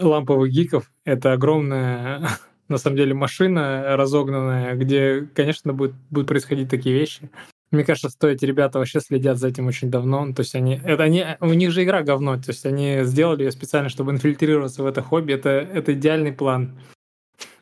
ламповых 0.00 0.50
гиков. 0.50 0.90
Это 1.04 1.32
огромная, 1.32 2.28
на 2.68 2.78
самом 2.78 2.96
деле, 2.96 3.14
машина 3.14 3.96
разогнанная, 3.96 4.74
где, 4.74 5.28
конечно, 5.34 5.72
будет, 5.72 5.94
будут 6.10 6.26
происходить 6.26 6.70
такие 6.70 6.98
вещи. 6.98 7.30
Мне 7.70 7.84
кажется, 7.84 8.08
что 8.08 8.26
эти 8.26 8.44
ребята 8.44 8.78
вообще 8.80 8.98
следят 9.00 9.38
за 9.38 9.48
этим 9.48 9.68
очень 9.68 9.90
давно. 9.90 10.32
То 10.32 10.40
есть 10.40 10.56
они, 10.56 10.80
это 10.84 11.04
они, 11.04 11.24
у 11.40 11.52
них 11.54 11.70
же 11.70 11.84
игра 11.84 12.02
говно. 12.02 12.36
То 12.36 12.50
есть 12.50 12.66
они 12.66 13.00
сделали 13.02 13.44
ее 13.44 13.52
специально, 13.52 13.88
чтобы 13.88 14.12
инфильтрироваться 14.12 14.82
в 14.82 14.86
это 14.86 15.02
хобби. 15.02 15.34
Это, 15.34 15.50
это 15.50 15.92
идеальный 15.92 16.32
план. 16.32 16.78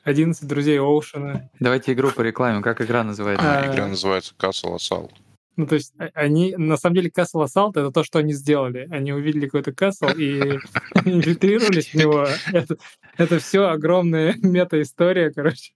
11 0.05 0.47
друзей 0.47 0.79
Оушена. 0.81 1.51
Давайте 1.61 1.93
игру 1.93 2.11
по 2.11 2.23
рекламе. 2.23 2.63
Как 2.63 2.81
игра 2.81 3.05
называется? 3.05 3.61
А, 3.61 3.73
игра 3.73 3.87
называется 3.87 4.35
Castle 4.39 4.77
Assault. 4.77 5.11
Ну, 5.57 5.67
то 5.67 5.75
есть 5.75 5.93
а, 5.99 6.09
они, 6.15 6.55
на 6.57 6.77
самом 6.77 6.97
деле, 6.97 7.11
Castle 7.11 7.45
Assault— 7.45 7.71
это 7.75 7.91
то, 7.91 8.03
что 8.03 8.19
они 8.19 8.33
сделали. 8.33 8.89
Они 8.91 9.13
увидели 9.13 9.47
какой-то 9.47 9.71
Castle 9.71 10.17
и 10.17 10.59
инфильтрировались 11.05 11.89
в 11.89 11.95
него. 11.95 12.27
Это, 12.53 12.77
это 13.17 13.39
все 13.39 13.69
огромная 13.69 14.35
мета-история, 14.43 15.31
короче, 15.31 15.73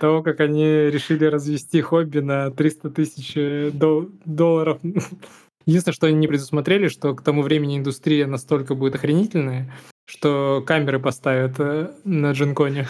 того, 0.00 0.22
как 0.22 0.40
они 0.40 0.64
решили 0.64 1.26
развести 1.26 1.80
хобби 1.80 2.20
на 2.20 2.50
300 2.50 2.90
тысяч 2.90 3.32
э, 3.36 3.70
долларов. 3.72 4.80
Единственное, 5.66 5.94
что 5.94 6.06
они 6.06 6.16
не 6.16 6.28
предусмотрели, 6.28 6.88
что 6.88 7.14
к 7.14 7.22
тому 7.22 7.42
времени 7.42 7.76
индустрия 7.76 8.26
настолько 8.26 8.74
будет 8.74 8.94
охренительная, 8.94 9.70
что 10.08 10.64
камеры 10.66 10.98
поставят 10.98 11.60
э, 11.60 11.92
на 12.04 12.32
Джинконе. 12.32 12.88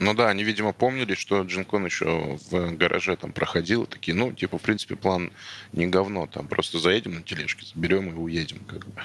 Ну 0.00 0.14
да, 0.14 0.28
они, 0.28 0.42
видимо, 0.42 0.72
помнили, 0.72 1.14
что 1.14 1.42
Джинкон 1.42 1.86
еще 1.86 2.36
в 2.50 2.76
гараже 2.76 3.16
там 3.16 3.32
проходил. 3.32 3.86
Такие, 3.86 4.16
ну, 4.16 4.32
типа, 4.32 4.58
в 4.58 4.62
принципе, 4.62 4.96
план 4.96 5.30
не 5.72 5.86
говно. 5.86 6.26
Там 6.26 6.48
просто 6.48 6.80
заедем 6.80 7.14
на 7.14 7.22
тележке, 7.22 7.64
заберем 7.64 8.10
и 8.10 8.14
уедем. 8.14 8.58
Как 8.66 8.84
бы. 8.84 9.00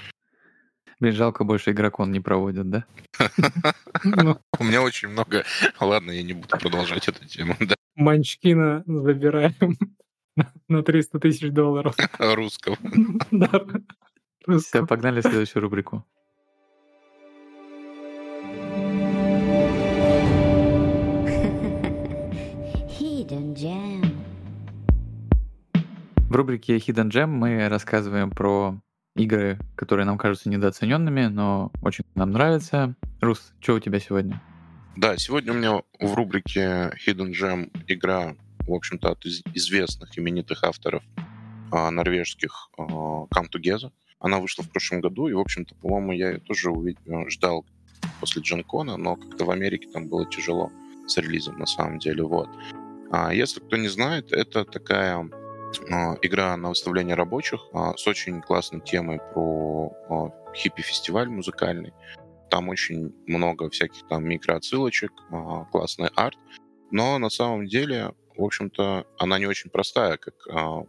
Блин, 0.99 1.13
жалко, 1.13 1.43
больше 1.43 1.71
игрокон 1.71 2.11
не 2.11 2.19
проводят, 2.19 2.67
да? 2.71 2.85
У 4.57 4.63
меня 4.63 4.81
очень 4.81 5.09
много... 5.09 5.45
Ладно, 5.79 6.09
я 6.09 6.23
не 6.23 6.33
буду 6.33 6.57
продолжать 6.57 7.07
эту 7.07 7.23
тему. 7.25 7.55
Манчкина 7.95 8.83
забираем 8.87 9.77
на 10.67 10.81
300 10.81 11.19
тысяч 11.19 11.51
долларов. 11.51 11.95
Русского. 12.17 12.77
Да. 13.31 13.61
Все, 14.59 14.85
погнали 14.87 15.19
в 15.19 15.23
следующую 15.23 15.61
рубрику. 15.61 16.03
Рубрике 26.37 26.77
Hidden 26.77 27.09
Gem 27.09 27.27
мы 27.27 27.67
рассказываем 27.67 28.29
про 28.29 28.79
игры, 29.15 29.59
которые 29.75 30.05
нам 30.05 30.17
кажутся 30.17 30.49
недооцененными, 30.49 31.25
но 31.25 31.71
очень 31.81 32.05
нам 32.15 32.31
нравятся. 32.31 32.95
Рус, 33.19 33.53
что 33.59 33.75
у 33.75 33.79
тебя 33.79 33.99
сегодня? 33.99 34.41
Да, 34.95 35.17
сегодня 35.17 35.51
у 35.51 35.55
меня 35.55 35.81
в 35.99 36.13
рубрике 36.13 36.91
Hidden 37.05 37.31
Gem 37.31 37.71
игра, 37.87 38.35
в 38.59 38.73
общем-то, 38.73 39.11
от 39.11 39.25
известных 39.25 40.17
именитых 40.17 40.63
авторов 40.63 41.03
а, 41.71 41.89
норвежских 41.91 42.69
а, 42.77 42.83
Come 42.83 43.49
Together. 43.51 43.91
Она 44.19 44.39
вышла 44.39 44.63
в 44.63 44.69
прошлом 44.69 45.01
году, 45.01 45.27
и, 45.27 45.33
в 45.33 45.39
общем-то, 45.39 45.75
по-моему, 45.75 46.11
я 46.11 46.31
ее 46.31 46.39
тоже 46.39 46.69
увидел, 46.69 47.29
ждал 47.29 47.65
после 48.19 48.41
Джанкона, 48.41 48.97
но 48.97 49.15
как-то 49.15 49.45
в 49.45 49.51
Америке 49.51 49.87
там 49.91 50.07
было 50.07 50.25
тяжело 50.25 50.71
с 51.07 51.17
релизом, 51.17 51.57
на 51.57 51.65
самом 51.65 51.99
деле, 51.99 52.23
вот. 52.23 52.49
А 53.11 53.33
если 53.33 53.59
кто 53.59 53.77
не 53.77 53.87
знает, 53.87 54.31
это 54.31 54.65
такая 54.65 55.29
игра 56.21 56.55
на 56.57 56.69
выставление 56.69 57.15
рабочих 57.15 57.61
а, 57.73 57.95
с 57.95 58.07
очень 58.07 58.41
классной 58.41 58.81
темой 58.81 59.19
про 59.33 59.91
а, 60.09 60.53
хиппи-фестиваль 60.53 61.29
музыкальный. 61.29 61.93
Там 62.49 62.69
очень 62.69 63.13
много 63.27 63.69
всяких 63.69 64.07
там 64.07 64.23
микроотсылочек, 64.23 65.11
классный 65.71 66.09
арт. 66.15 66.37
Но 66.91 67.17
на 67.17 67.29
самом 67.29 67.67
деле, 67.67 68.13
в 68.37 68.43
общем-то, 68.43 69.05
она 69.17 69.37
не 69.37 69.47
очень 69.47 69.69
простая, 69.69 70.15
как 70.15 70.35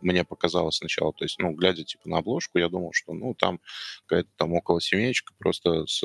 мне 0.00 0.22
показалось 0.24 0.76
сначала. 0.76 1.12
То 1.12 1.24
есть, 1.24 1.40
ну, 1.40 1.50
глядя 1.50 1.82
типа 1.82 2.08
на 2.08 2.18
обложку, 2.18 2.58
я 2.58 2.68
думал, 2.68 2.92
что, 2.92 3.12
ну, 3.12 3.34
там 3.34 3.60
какая-то 4.06 4.30
там 4.36 4.52
около 4.52 4.80
семеечка 4.80 5.34
просто 5.36 5.84
с 5.86 6.00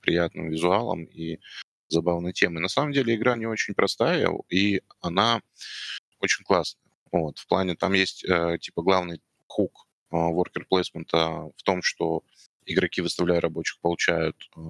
приятным 0.00 0.50
визуалом 0.50 1.04
и 1.04 1.38
забавной 1.86 2.32
темой. 2.32 2.60
На 2.60 2.68
самом 2.68 2.90
деле 2.90 3.14
игра 3.14 3.36
не 3.36 3.46
очень 3.46 3.74
простая, 3.74 4.28
и 4.48 4.80
она 5.00 5.40
очень 6.18 6.44
классная. 6.44 6.89
Вот, 7.12 7.38
в 7.38 7.46
плане 7.46 7.74
там 7.74 7.92
есть 7.92 8.24
э, 8.24 8.58
типа 8.60 8.82
главный 8.82 9.20
хук 9.46 9.86
э, 10.10 10.16
worker 10.16 10.64
placement 10.70 11.52
в 11.56 11.62
том, 11.62 11.82
что 11.82 12.22
игроки, 12.72 13.00
выставляя 13.00 13.40
рабочих, 13.40 13.78
получают 13.80 14.36
э, 14.56 14.60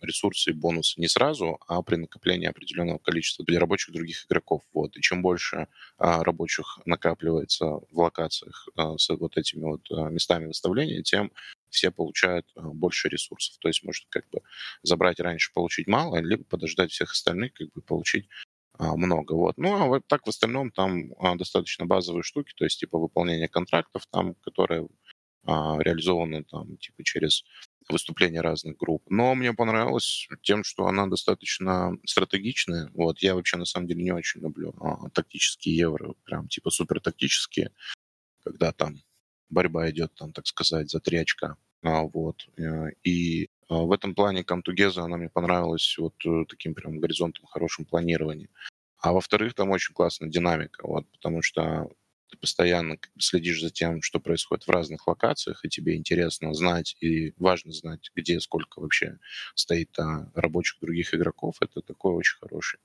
ресурсы 0.00 0.50
и 0.50 0.54
бонусы 0.54 1.00
не 1.00 1.08
сразу, 1.08 1.58
а 1.66 1.82
при 1.82 1.96
накоплении 1.96 2.48
определенного 2.48 2.98
количества 2.98 3.44
для 3.44 3.60
рабочих 3.60 3.94
других 3.94 4.24
игроков. 4.26 4.62
Вот. 4.72 4.96
И 4.96 5.00
чем 5.00 5.22
больше 5.22 5.56
э, 5.56 5.66
рабочих 5.98 6.78
накапливается 6.84 7.66
в 7.66 7.88
локациях 7.92 8.68
э, 8.76 8.94
с 8.96 9.08
вот 9.10 9.36
этими 9.36 9.64
вот 9.64 9.90
э, 9.90 10.10
местами 10.10 10.46
выставления, 10.46 11.02
тем 11.02 11.32
все 11.70 11.90
получают 11.90 12.46
э, 12.56 12.60
больше 12.62 13.08
ресурсов. 13.08 13.56
То 13.58 13.68
есть 13.68 13.82
можно 13.84 14.06
как 14.10 14.28
бы 14.30 14.40
забрать 14.82 15.20
раньше, 15.20 15.52
получить 15.52 15.86
мало, 15.86 16.16
либо 16.16 16.44
подождать 16.44 16.90
всех 16.90 17.12
остальных, 17.12 17.52
как 17.54 17.72
бы 17.72 17.82
получить 17.82 18.28
много. 18.78 19.34
Вот. 19.34 19.58
Ну, 19.58 19.74
а 19.74 19.86
вот 19.86 20.06
так 20.06 20.26
в 20.26 20.28
остальном 20.28 20.70
там 20.70 21.12
а, 21.18 21.36
достаточно 21.36 21.86
базовые 21.86 22.22
штуки, 22.22 22.52
то 22.56 22.64
есть 22.64 22.80
типа 22.80 22.98
выполнение 22.98 23.48
контрактов, 23.48 24.06
там, 24.10 24.34
которые 24.36 24.88
а, 25.44 25.76
реализованы 25.80 26.44
там, 26.44 26.76
типа 26.78 27.04
через 27.04 27.44
выступления 27.88 28.40
разных 28.40 28.76
групп. 28.76 29.02
Но 29.08 29.34
мне 29.34 29.52
понравилось 29.52 30.28
тем, 30.42 30.64
что 30.64 30.86
она 30.86 31.06
достаточно 31.06 31.96
стратегичная. 32.06 32.90
Вот 32.94 33.18
я 33.20 33.34
вообще 33.34 33.56
на 33.56 33.64
самом 33.64 33.88
деле 33.88 34.02
не 34.02 34.12
очень 34.12 34.40
люблю 34.40 34.74
а, 34.80 35.08
тактические 35.10 35.76
евро, 35.76 36.14
прям 36.24 36.48
типа 36.48 36.70
супер 36.70 37.00
тактические, 37.00 37.72
когда 38.44 38.72
там 38.72 38.96
борьба 39.50 39.90
идет, 39.90 40.14
там, 40.14 40.32
так 40.32 40.46
сказать, 40.46 40.90
за 40.90 41.00
три 41.00 41.18
очка. 41.18 41.56
А, 41.82 42.02
вот. 42.02 42.48
Э, 42.56 42.90
и 43.02 43.46
а, 43.46 43.51
в 43.72 43.92
этом 43.92 44.14
плане 44.14 44.44
Кантугеза 44.44 45.02
она 45.02 45.16
мне 45.16 45.28
понравилась 45.28 45.96
вот 45.98 46.14
э, 46.26 46.44
таким 46.48 46.74
прям 46.74 46.98
горизонтом, 46.98 47.46
хорошим 47.46 47.84
планированием. 47.84 48.50
А 48.98 49.12
во-вторых, 49.12 49.54
там 49.54 49.70
очень 49.70 49.94
классная 49.94 50.28
динамика, 50.28 50.86
вот, 50.86 51.10
потому 51.10 51.42
что 51.42 51.90
ты 52.30 52.38
постоянно 52.38 52.96
следишь 53.18 53.60
за 53.60 53.70
тем, 53.70 54.00
что 54.00 54.18
происходит 54.20 54.66
в 54.66 54.70
разных 54.70 55.06
локациях, 55.06 55.64
и 55.64 55.68
тебе 55.68 55.96
интересно 55.96 56.54
знать 56.54 56.96
и 57.00 57.34
важно 57.36 57.72
знать, 57.72 58.10
где 58.14 58.40
сколько 58.40 58.80
вообще 58.80 59.18
стоит 59.54 59.98
а, 59.98 60.30
рабочих 60.34 60.80
других 60.80 61.14
игроков. 61.14 61.56
Это 61.60 61.82
такой 61.82 62.14
очень 62.14 62.38
хороший 62.38 62.80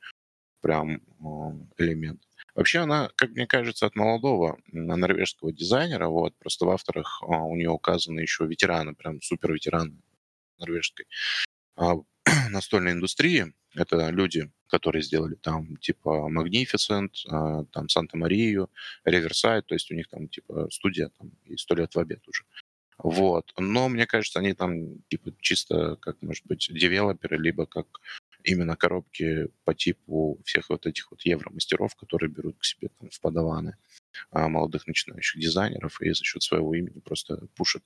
прям 0.61 1.01
а, 1.23 1.53
элемент. 1.77 2.21
Вообще 2.55 2.79
она, 2.79 3.09
как 3.15 3.29
мне 3.31 3.47
кажется, 3.47 3.85
от 3.85 3.95
молодого 3.95 4.57
норвежского 4.71 5.53
дизайнера, 5.53 6.07
вот, 6.07 6.35
просто 6.39 6.65
в 6.65 6.69
авторах 6.69 7.21
а, 7.21 7.43
у 7.43 7.55
нее 7.55 7.69
указаны 7.69 8.19
еще 8.19 8.45
ветераны, 8.45 8.95
прям 8.95 9.21
супер 9.21 9.53
ветераны 9.53 10.01
норвежской 10.59 11.05
а, 11.75 11.95
настольной 12.49 12.91
индустрии. 12.93 13.53
Это 13.75 14.09
люди, 14.09 14.51
которые 14.67 15.03
сделали 15.03 15.35
там 15.35 15.77
типа 15.77 16.29
Magnificent, 16.31 17.11
а, 17.29 17.65
там 17.65 17.89
Санта-Марию, 17.89 18.69
Riverside, 19.05 19.61
то 19.61 19.75
есть 19.75 19.91
у 19.91 19.95
них 19.95 20.07
там 20.07 20.27
типа 20.27 20.69
студия 20.71 21.09
там 21.17 21.31
и 21.45 21.57
сто 21.57 21.75
лет 21.75 21.93
в 21.95 21.99
обед 21.99 22.27
уже. 22.27 22.43
Вот. 22.97 23.53
Но 23.57 23.89
мне 23.89 24.07
кажется, 24.07 24.39
они 24.39 24.53
там 24.53 25.01
типа 25.09 25.31
чисто 25.39 25.97
как, 25.97 26.21
может 26.21 26.45
быть, 26.47 26.67
девелоперы, 26.71 27.37
либо 27.37 27.65
как 27.65 27.85
именно 28.43 28.75
коробки 28.75 29.49
по 29.65 29.73
типу 29.73 30.39
всех 30.45 30.69
вот 30.69 30.85
этих 30.85 31.11
вот 31.11 31.21
евромастеров, 31.21 31.95
которые 31.95 32.29
берут 32.29 32.57
к 32.59 32.65
себе 32.65 32.89
там 32.99 33.09
в 33.09 33.19
подаваны 33.19 33.77
а, 34.31 34.47
молодых 34.47 34.87
начинающих 34.87 35.41
дизайнеров 35.41 36.01
и 36.01 36.11
за 36.11 36.23
счет 36.23 36.41
своего 36.41 36.73
имени 36.73 36.99
просто 36.99 37.47
пушат 37.55 37.83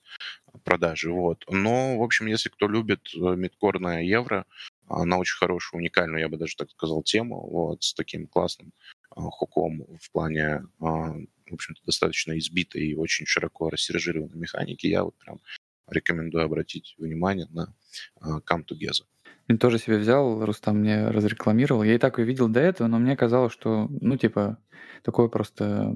продажи. 0.64 1.12
Вот. 1.12 1.46
Но, 1.50 1.98
в 1.98 2.04
общем, 2.04 2.28
если 2.28 2.50
кто 2.50 2.68
любит 2.68 3.10
э, 3.16 3.36
мидкорное 3.36 4.04
евро, 4.04 4.46
она 4.88 5.18
очень 5.18 5.38
хорошая, 5.38 5.80
уникальную, 5.80 6.22
я 6.22 6.30
бы 6.30 6.38
даже 6.38 6.56
так 6.56 6.70
сказал, 6.72 7.04
тему, 7.04 7.48
вот, 7.50 7.84
с 7.84 7.94
таким 7.94 8.28
классным 8.28 8.74
а, 9.10 9.22
хуком 9.30 9.86
в 10.00 10.12
плане, 10.12 10.64
а, 10.80 11.14
в 11.50 11.54
общем-то, 11.54 11.82
достаточно 11.86 12.38
избитой 12.38 12.84
и 12.88 12.96
очень 12.96 13.26
широко 13.26 13.70
рассержированной 13.70 14.38
механики, 14.38 14.88
я 14.88 15.04
вот 15.04 15.16
прям 15.18 15.40
рекомендую 15.88 16.46
обратить 16.46 16.96
внимание 16.98 17.48
на 17.52 17.74
Come 18.22 18.66
Together. 18.66 19.06
Я 19.48 19.58
тоже 19.58 19.80
себе 19.80 19.98
взял, 19.98 20.46
Рустам 20.46 20.80
мне 20.80 21.10
разрекламировал. 21.10 21.84
Я 21.84 21.96
и 21.96 21.98
так 21.98 22.18
увидел 22.18 22.48
до 22.48 22.60
этого, 22.60 22.88
но 22.88 23.00
мне 23.00 23.16
казалось, 23.18 23.54
что, 23.54 23.88
ну, 23.90 24.18
типа, 24.18 24.58
такое 25.04 25.28
просто 25.28 25.94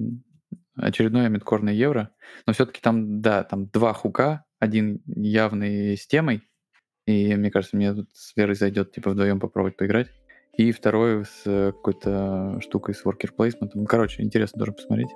очередное 0.75 1.29
мидкорное 1.29 1.73
евро. 1.73 2.11
Но 2.45 2.53
все-таки 2.53 2.81
там, 2.81 3.21
да, 3.21 3.43
там 3.43 3.67
два 3.67 3.93
хука, 3.93 4.45
один 4.59 5.01
явный 5.05 5.95
с 5.95 6.05
темой, 6.07 6.41
и 7.05 7.35
мне 7.35 7.51
кажется, 7.51 7.77
мне 7.77 7.93
тут 7.93 8.09
с 8.13 8.35
Верой 8.35 8.55
зайдет, 8.55 8.91
типа, 8.91 9.11
вдвоем 9.11 9.39
попробовать 9.39 9.77
поиграть. 9.77 10.07
И 10.57 10.71
второй 10.71 11.25
с 11.25 11.43
какой-то 11.43 12.59
штукой 12.61 12.95
с 12.95 13.05
worker 13.05 13.29
placement. 13.37 13.85
Короче, 13.87 14.23
интересно 14.23 14.59
тоже 14.59 14.71
посмотреть. 14.71 15.09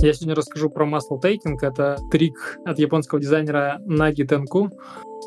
Я 0.00 0.12
сегодня 0.12 0.36
расскажу 0.36 0.70
про 0.70 0.86
Muscle 0.86 1.20
Taking. 1.20 1.56
Это 1.60 1.98
трик 2.12 2.58
от 2.64 2.78
японского 2.78 3.20
дизайнера 3.20 3.80
Наги 3.84 4.22
Тенку 4.22 4.70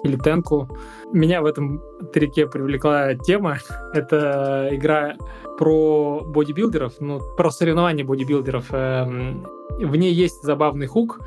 или 0.04 0.16
Тенку. 0.16 0.70
Меня 1.12 1.42
в 1.42 1.46
этом 1.46 1.82
трике 2.14 2.48
привлекла 2.48 3.16
тема. 3.16 3.58
Это 3.94 4.70
игра 4.72 5.18
про 5.58 6.22
бодибилдеров, 6.26 7.02
ну, 7.02 7.20
про 7.36 7.52
соревнования 7.52 8.06
бодибилдеров. 8.06 8.68
Эм, 8.72 9.46
в 9.78 9.94
ней 9.98 10.14
есть 10.14 10.42
забавный 10.42 10.88
хук. 10.88 11.20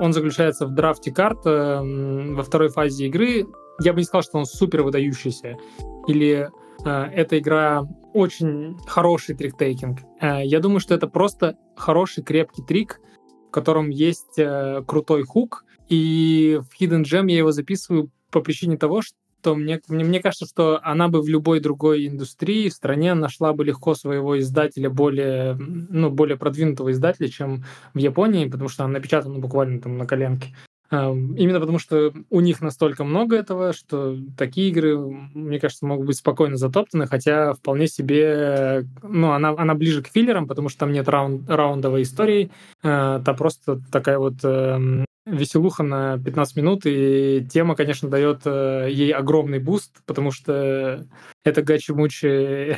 Он 0.00 0.14
заключается 0.14 0.66
в 0.66 0.74
драфте 0.74 1.12
карт 1.12 1.40
эм, 1.44 2.34
во 2.34 2.42
второй 2.42 2.70
фазе 2.70 3.08
игры. 3.08 3.46
Я 3.82 3.92
бы 3.92 3.98
не 3.98 4.04
сказал, 4.04 4.22
что 4.22 4.38
он 4.38 4.46
супер 4.46 4.82
выдающийся. 4.82 5.58
Или 6.06 6.48
э, 6.86 7.04
эта 7.12 7.38
игра 7.38 7.86
очень 8.12 8.76
хороший 8.86 9.34
трик-тейкинг. 9.34 10.00
Э, 10.20 10.44
я 10.44 10.60
думаю, 10.60 10.80
что 10.80 10.94
это 10.94 11.08
просто 11.08 11.56
хороший, 11.76 12.22
крепкий 12.22 12.62
трик, 12.62 13.00
в 13.48 13.50
котором 13.50 13.90
есть 13.90 14.38
э, 14.38 14.82
крутой 14.86 15.24
хук. 15.24 15.64
И 15.88 16.60
в 16.70 16.80
Hidden 16.80 17.02
Gem 17.02 17.30
я 17.30 17.38
его 17.38 17.52
записываю 17.52 18.10
по 18.30 18.40
причине 18.40 18.76
того, 18.76 19.02
что 19.02 19.54
мне, 19.54 19.80
мне, 19.88 20.04
мне 20.04 20.20
кажется, 20.20 20.46
что 20.46 20.80
она 20.82 21.08
бы 21.08 21.20
в 21.20 21.28
любой 21.28 21.60
другой 21.60 22.06
индустрии, 22.06 22.68
в 22.68 22.74
стране 22.74 23.14
нашла 23.14 23.52
бы 23.52 23.64
легко 23.64 23.94
своего 23.94 24.38
издателя 24.38 24.90
более, 24.90 25.54
ну, 25.54 26.10
более 26.10 26.36
продвинутого 26.36 26.92
издателя, 26.92 27.28
чем 27.28 27.64
в 27.94 27.98
Японии, 27.98 28.48
потому 28.48 28.68
что 28.68 28.84
она 28.84 28.94
напечатана 28.94 29.38
буквально 29.38 29.80
там 29.80 29.96
на 29.98 30.06
коленке. 30.06 30.54
Именно 30.90 31.60
потому, 31.60 31.78
что 31.78 32.12
у 32.30 32.40
них 32.40 32.60
настолько 32.60 33.04
много 33.04 33.36
этого, 33.36 33.72
что 33.72 34.16
такие 34.36 34.70
игры, 34.70 34.98
мне 34.98 35.60
кажется, 35.60 35.86
могут 35.86 36.06
быть 36.06 36.16
спокойно 36.16 36.56
затоптаны, 36.56 37.06
хотя 37.06 37.52
вполне 37.52 37.86
себе, 37.86 38.84
ну, 39.02 39.30
она, 39.30 39.50
она 39.50 39.74
ближе 39.74 40.02
к 40.02 40.08
филлерам, 40.08 40.48
потому 40.48 40.68
что 40.68 40.80
там 40.80 40.92
нет 40.92 41.08
раунд, 41.08 41.48
раундовой 41.48 42.02
истории, 42.02 42.50
э, 42.82 43.20
там 43.24 43.36
просто 43.36 43.80
такая 43.92 44.18
вот 44.18 44.34
э, 44.42 45.04
веселуха 45.26 45.84
на 45.84 46.18
15 46.18 46.56
минут, 46.56 46.82
и 46.86 47.46
тема, 47.48 47.76
конечно, 47.76 48.08
дает 48.08 48.40
э, 48.44 48.88
ей 48.90 49.12
огромный 49.12 49.60
буст, 49.60 50.02
потому 50.06 50.32
что 50.32 51.06
это 51.44 51.62
гачи-мучи 51.62 52.76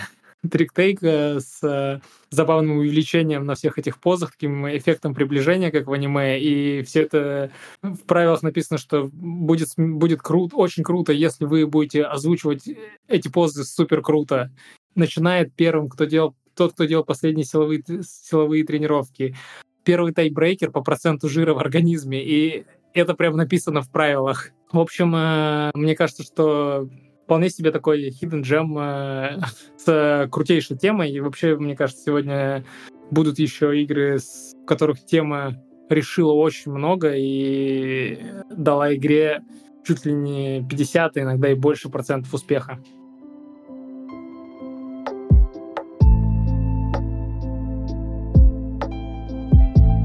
триктейк 0.51 1.03
с 1.03 1.63
э, 1.63 2.01
забавным 2.31 2.79
увеличением 2.79 3.45
на 3.47 3.55
всех 3.55 3.79
этих 3.79 3.99
позах, 3.99 4.33
таким 4.33 4.67
эффектом 4.69 5.15
приближения, 5.15 5.71
как 5.71 5.87
в 5.87 5.93
аниме, 5.93 6.41
и 6.41 6.83
все 6.83 7.03
это 7.03 7.51
в 7.83 7.99
правилах 8.07 8.43
написано, 8.43 8.79
что 8.79 9.09
будет, 9.13 9.69
будет 9.77 10.21
круто, 10.21 10.57
очень 10.57 10.83
круто, 10.83 11.13
если 11.13 11.45
вы 11.45 11.67
будете 11.67 12.03
озвучивать 12.03 12.69
эти 13.09 13.29
позы 13.29 13.65
супер 13.65 14.03
круто. 14.03 14.51
Начинает 14.95 15.55
первым, 15.55 15.89
кто 15.89 16.05
делал 16.05 16.35
тот, 16.55 16.73
кто 16.75 16.85
делал 16.85 17.05
последние 17.05 17.45
силовые, 17.45 17.83
силовые 18.03 18.65
тренировки. 18.65 19.35
Первый 19.85 20.13
тайбрейкер 20.13 20.71
по 20.71 20.83
проценту 20.83 21.29
жира 21.29 21.55
в 21.55 21.59
организме, 21.59 22.23
и 22.23 22.67
это 22.95 23.15
прям 23.15 23.37
написано 23.37 23.83
в 23.83 23.91
правилах. 23.91 24.51
В 24.71 24.79
общем, 24.79 25.15
э, 25.15 25.71
мне 25.75 25.97
кажется, 25.97 26.23
что 26.23 26.89
вполне 27.25 27.51
себе 27.51 27.71
такой 27.71 28.11
hidden 28.11 28.43
gem 28.43 28.79
э, 28.79 29.41
с 29.77 30.29
крутейшей 30.31 30.77
темой. 30.77 31.11
И 31.11 31.21
вообще, 31.21 31.57
мне 31.57 31.77
кажется, 31.77 32.05
сегодня 32.05 32.65
будут 33.11 33.39
еще 33.39 33.81
игры, 33.83 34.19
с 34.19 34.55
которых 34.67 35.05
тема 35.05 35.63
решила 35.89 36.33
очень 36.33 36.73
много 36.73 37.13
и 37.15 38.19
дала 38.51 38.95
игре 38.95 39.43
чуть 39.85 40.07
ли 40.07 40.13
не 40.13 40.67
50, 40.69 41.19
иногда 41.19 41.51
и 41.51 41.55
больше 41.55 41.89
процентов 41.89 42.33
успеха. 42.33 42.79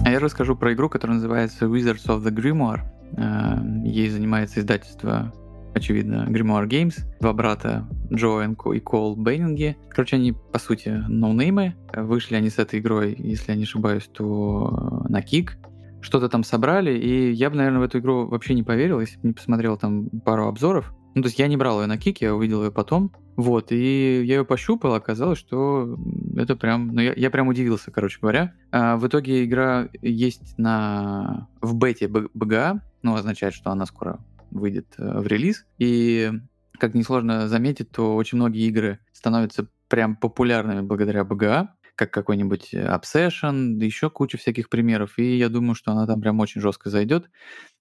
А 0.04 0.10
я 0.10 0.20
расскажу 0.20 0.56
про 0.56 0.74
игру, 0.74 0.90
которая 0.90 1.16
называется 1.16 1.66
Wizards 1.66 2.08
of 2.08 2.24
the 2.24 2.32
Grimoire. 2.32 2.82
Э, 3.18 3.58
ей 3.86 4.10
занимается 4.10 4.60
издательство 4.60 5.34
очевидно, 5.78 6.28
Grimoire 6.30 6.68
Games, 6.68 6.96
два 7.20 7.34
брата 7.34 7.88
Джо 8.13 8.44
и 8.74 8.80
Кол 8.80 9.16
Бейнинги. 9.16 9.78
Короче, 9.90 10.18
они, 10.18 10.34
по 10.34 10.60
сути, 10.60 10.90
ноунеймы. 11.08 11.76
Вышли 11.96 12.36
они 12.36 12.50
с 12.50 12.60
этой 12.60 12.80
игрой, 12.80 13.16
если 13.18 13.52
я 13.52 13.58
не 13.58 13.63
ошибаюсь, 13.63 14.10
то 14.13 15.06
на 15.10 15.22
кик. 15.22 15.58
Что-то 16.02 16.30
там 16.30 16.44
собрали, 16.44 16.98
и 16.98 17.32
я 17.32 17.50
бы, 17.50 17.56
наверное, 17.56 17.80
в 17.80 17.84
эту 17.84 18.00
игру 18.00 18.28
вообще 18.28 18.54
не 18.54 18.63
поверил, 18.63 19.00
если 19.00 19.20
бы 19.20 19.30
не 19.30 19.34
посмотрел 19.34 19.78
там 19.78 20.10
пару 20.24 20.48
обзоров. 20.48 20.94
Ну, 21.16 21.24
то 21.24 21.28
есть 21.28 21.40
я 21.40 21.48
не 21.48 21.58
брал 21.58 21.82
ее 21.82 21.88
на 21.88 21.98
кик, 21.98 22.22
я 22.22 22.36
увидел 22.36 22.63
ее 22.63 22.72
потом. 22.72 23.12
Вот, 23.36 23.72
и 23.72 24.24
я 24.24 24.38
ее 24.38 24.46
пощупал, 24.46 24.94
оказалось, 24.94 25.40
что 25.40 25.98
это 26.36 26.56
прям... 26.56 26.94
Ну, 26.94 27.02
я, 27.02 27.13
я 27.16 27.30
прям 27.30 27.48
удивился, 27.48 27.92
короче 27.92 28.20
говоря. 28.20 28.54
А, 28.72 28.98
в 28.98 29.08
итоге 29.08 29.44
игра 29.44 29.90
есть 30.02 30.58
на... 30.58 31.48
в 31.62 31.76
бете 31.76 32.08
БГА, 32.08 32.82
ну, 33.02 33.16
означает, 33.16 33.54
что 33.54 33.72
она 33.72 33.86
скоро 33.86 34.20
выйдет 34.52 34.88
э, 34.98 35.20
в 35.20 35.28
релиз. 35.28 35.66
И, 35.78 36.32
как 36.80 36.94
несложно 36.94 37.48
заметить, 37.48 37.92
то 37.92 38.16
очень 38.16 38.38
многие 38.38 38.68
игры 38.68 39.00
становятся 39.12 39.68
прям 39.88 40.16
популярными 40.16 40.82
благодаря 40.82 41.22
BGA, 41.22 41.70
как 41.96 42.12
какой-нибудь 42.12 42.74
Obsession, 42.74 43.84
еще 43.84 44.10
куча 44.10 44.38
всяких 44.38 44.70
примеров, 44.70 45.18
и 45.18 45.38
я 45.38 45.50
думаю, 45.50 45.76
что 45.76 45.92
она 45.92 46.06
там 46.06 46.22
прям 46.22 46.40
очень 46.40 46.62
жестко 46.62 46.90
зайдет. 46.90 47.30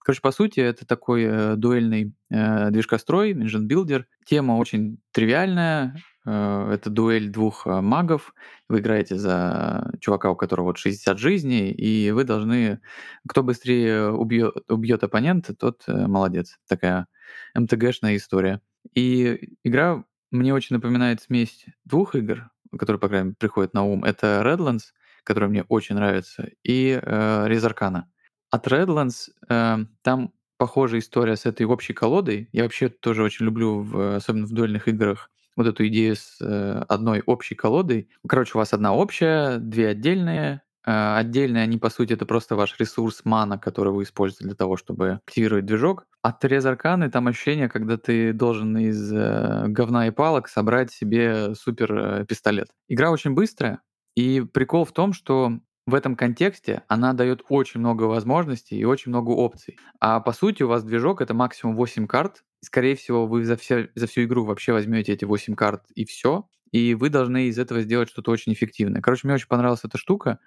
Короче, 0.06 0.20
по 0.20 0.30
сути, 0.30 0.60
это 0.60 0.86
такой 0.86 1.24
э, 1.24 1.56
дуэльный 1.56 2.14
э, 2.30 2.70
движкострой, 2.70 3.32
engine 3.32 3.66
builder. 3.66 4.04
Тема 4.24 4.52
очень 4.52 5.00
тривиальная, 5.10 5.96
э, 6.24 6.70
это 6.74 6.90
дуэль 6.90 7.28
двух 7.28 7.66
э, 7.66 7.80
магов. 7.80 8.32
Вы 8.68 8.78
играете 8.78 9.16
за 9.16 9.92
чувака, 9.98 10.30
у 10.30 10.36
которого 10.36 10.66
вот 10.66 10.78
60 10.78 11.18
жизней, 11.18 11.72
и 11.72 12.12
вы 12.12 12.22
должны... 12.22 12.80
Кто 13.28 13.42
быстрее 13.42 14.12
убьет, 14.12 14.54
убьет 14.68 15.02
оппонента, 15.02 15.56
тот 15.56 15.82
э, 15.88 16.06
молодец. 16.06 16.56
Такая 16.68 17.08
МТГшная 17.56 18.14
история. 18.14 18.60
И 18.94 19.56
игра 19.64 20.04
мне 20.30 20.54
очень 20.54 20.76
напоминает 20.76 21.20
смесь 21.20 21.66
двух 21.84 22.14
игр, 22.14 22.48
которые, 22.78 23.00
по 23.00 23.08
крайней 23.08 23.24
мере, 23.24 23.36
приходят 23.40 23.74
на 23.74 23.82
ум. 23.82 24.04
Это 24.04 24.40
Redlands, 24.44 24.92
которая 25.24 25.50
мне 25.50 25.64
очень 25.64 25.96
нравится, 25.96 26.48
и 26.62 26.96
э, 27.02 27.48
Резаркана. 27.48 28.08
От 28.50 28.66
Redlands 28.66 29.30
э, 29.48 29.78
там 30.02 30.32
похожая 30.58 31.00
история 31.00 31.36
с 31.36 31.46
этой 31.46 31.66
общей 31.66 31.92
колодой. 31.92 32.48
Я 32.52 32.62
вообще 32.62 32.88
тоже 32.88 33.22
очень 33.22 33.44
люблю, 33.46 33.80
в, 33.82 34.16
особенно 34.16 34.46
в 34.46 34.52
дуэльных 34.52 34.88
играх, 34.88 35.30
вот 35.56 35.66
эту 35.66 35.86
идею 35.88 36.16
с 36.16 36.38
э, 36.40 36.84
одной 36.88 37.22
общей 37.24 37.54
колодой. 37.54 38.08
Короче, 38.28 38.52
у 38.54 38.58
вас 38.58 38.72
одна 38.72 38.94
общая, 38.94 39.58
две 39.58 39.88
отдельные. 39.88 40.62
Э, 40.86 41.16
отдельные 41.16 41.62
они, 41.62 41.78
по 41.78 41.90
сути, 41.90 42.12
это 42.12 42.26
просто 42.26 42.56
ваш 42.56 42.78
ресурс 42.78 43.22
мана, 43.24 43.58
который 43.58 43.92
вы 43.92 44.04
используете 44.04 44.44
для 44.44 44.54
того, 44.54 44.76
чтобы 44.76 45.20
активировать 45.26 45.66
движок. 45.66 46.06
От 46.22 46.40
Терез 46.40 46.64
Арканы 46.66 47.10
там 47.10 47.26
ощущение, 47.28 47.68
когда 47.68 47.96
ты 47.96 48.32
должен 48.32 48.76
из 48.76 49.12
э, 49.12 49.64
говна 49.68 50.08
и 50.08 50.10
палок 50.10 50.48
собрать 50.48 50.92
себе 50.92 51.54
супер 51.54 51.94
э, 51.94 52.24
пистолет. 52.26 52.68
Игра 52.88 53.10
очень 53.10 53.32
быстрая, 53.32 53.80
и 54.14 54.40
прикол 54.40 54.84
в 54.84 54.92
том, 54.92 55.12
что 55.12 55.60
в 55.86 55.94
этом 55.94 56.16
контексте 56.16 56.82
она 56.88 57.12
дает 57.12 57.42
очень 57.48 57.80
много 57.80 58.04
возможностей 58.04 58.76
и 58.76 58.84
очень 58.84 59.10
много 59.10 59.30
опций. 59.30 59.78
А 60.00 60.20
по 60.20 60.32
сути 60.32 60.62
у 60.64 60.68
вас 60.68 60.82
движок 60.82 61.20
это 61.20 61.32
максимум 61.32 61.76
8 61.76 62.06
карт. 62.06 62.44
Скорее 62.60 62.96
всего, 62.96 63.26
вы 63.26 63.44
за, 63.44 63.56
все, 63.56 63.90
за 63.94 64.06
всю 64.06 64.24
игру 64.24 64.44
вообще 64.44 64.72
возьмете 64.72 65.12
эти 65.12 65.24
8 65.24 65.54
карт 65.54 65.84
и 65.94 66.04
все. 66.04 66.48
И 66.72 66.94
вы 66.94 67.08
должны 67.10 67.46
из 67.46 67.58
этого 67.58 67.82
сделать 67.82 68.08
что-то 68.08 68.32
очень 68.32 68.52
эффективное. 68.52 69.00
Короче, 69.00 69.26
мне 69.26 69.34
очень 69.34 69.46
понравилась 69.46 69.84
эта 69.84 69.96
штука. 69.96 70.40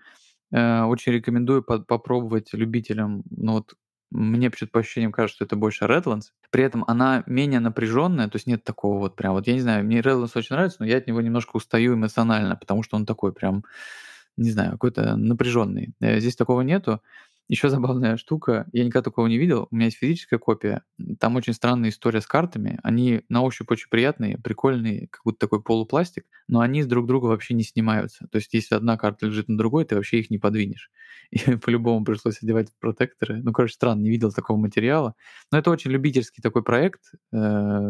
Э, 0.52 0.84
очень 0.84 1.14
рекомендую 1.14 1.64
по 1.64 1.80
попробовать 1.80 2.50
любителям 2.54 3.24
ну, 3.30 3.54
вот, 3.54 3.76
Мне 4.12 4.50
почему-то 4.50 4.74
по 4.74 4.80
ощущениям 4.80 5.12
кажется, 5.12 5.36
что 5.38 5.46
это 5.46 5.56
больше 5.56 5.86
Redlands. 5.86 6.32
При 6.50 6.64
этом 6.64 6.84
она 6.88 7.24
менее 7.28 7.60
напряженная, 7.60 8.28
то 8.28 8.36
есть 8.38 8.48
нет 8.48 8.64
такого 8.64 9.00
вот 9.00 9.16
прям, 9.16 9.34
вот 9.34 9.48
я 9.48 9.54
не 9.54 9.62
знаю, 9.62 9.86
мне 9.86 10.00
Redlands 10.02 10.32
очень 10.36 10.56
нравится, 10.56 10.78
но 10.80 10.88
я 10.88 10.98
от 10.98 11.08
него 11.08 11.22
немножко 11.22 11.56
устаю 11.58 11.94
эмоционально, 11.94 12.56
потому 12.56 12.84
что 12.84 12.98
он 12.98 13.06
такой 13.06 13.34
прям, 13.34 13.64
не 14.40 14.52
знаю, 14.52 14.72
какой-то 14.74 15.16
напряженный. 15.16 15.94
Э, 16.00 16.20
здесь 16.20 16.36
такого 16.36 16.62
нету. 16.62 17.02
Еще 17.48 17.70
забавная 17.70 18.16
штука, 18.18 18.68
я 18.74 18.86
никогда 18.86 19.06
такого 19.06 19.26
не 19.26 19.40
видел, 19.40 19.68
у 19.72 19.76
меня 19.76 19.86
есть 19.86 19.98
физическая 19.98 20.38
копия, 20.38 20.84
там 21.20 21.36
очень 21.36 21.54
странная 21.54 21.90
история 21.90 22.22
с 22.22 22.28
картами, 22.28 22.80
они 22.84 23.22
на 23.28 23.42
ощупь 23.42 23.72
очень 23.72 23.90
приятные, 23.90 24.38
прикольные, 24.38 25.08
как 25.08 25.22
будто 25.26 25.40
такой 25.40 25.64
полупластик, 25.64 26.26
но 26.48 26.60
они 26.60 26.84
с 26.84 26.88
друг 26.88 27.08
друга 27.08 27.26
вообще 27.26 27.56
не 27.56 27.64
снимаются. 27.64 28.28
То 28.32 28.36
есть 28.38 28.54
если 28.54 28.76
одна 28.76 28.98
карта 28.98 29.26
лежит 29.26 29.48
на 29.50 29.58
другой, 29.58 29.86
ты 29.86 29.96
вообще 29.96 30.20
их 30.20 30.30
не 30.30 30.38
подвинешь. 30.38 30.92
И 31.32 31.56
по-любому 31.56 32.06
пришлось 32.06 32.42
одевать 32.44 32.68
протекторы. 32.80 33.42
Ну, 33.42 33.52
короче, 33.52 33.74
странно, 33.74 34.02
не 34.02 34.10
видел 34.10 34.32
такого 34.32 34.58
материала. 34.58 35.16
Но 35.52 35.58
это 35.58 35.72
очень 35.72 35.90
любительский 35.92 36.42
такой 36.44 36.64
проект, 36.64 37.02
э, 37.32 37.38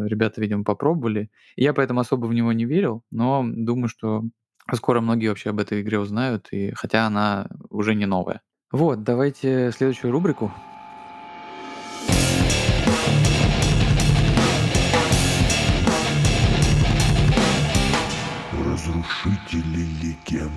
ребята, 0.08 0.40
видимо, 0.40 0.64
попробовали. 0.64 1.30
Я 1.58 1.74
поэтому 1.74 2.00
особо 2.00 2.28
в 2.28 2.34
него 2.34 2.54
не 2.54 2.64
верил, 2.66 3.04
но 3.12 3.46
думаю, 3.46 3.90
что 3.90 4.24
скоро 4.76 5.02
многие 5.02 5.28
вообще 5.28 5.50
об 5.50 5.60
этой 5.60 5.82
игре 5.82 6.00
узнают, 6.00 6.48
и 6.52 6.72
хотя 6.72 7.06
она 7.06 7.48
уже 7.70 7.96
не 7.96 8.06
новая. 8.06 8.42
Вот, 8.72 9.04
давайте 9.04 9.72
следующую 9.72 10.12
рубрику. 10.12 10.52
Разрушители 18.54 19.86
легенд. 20.04 20.52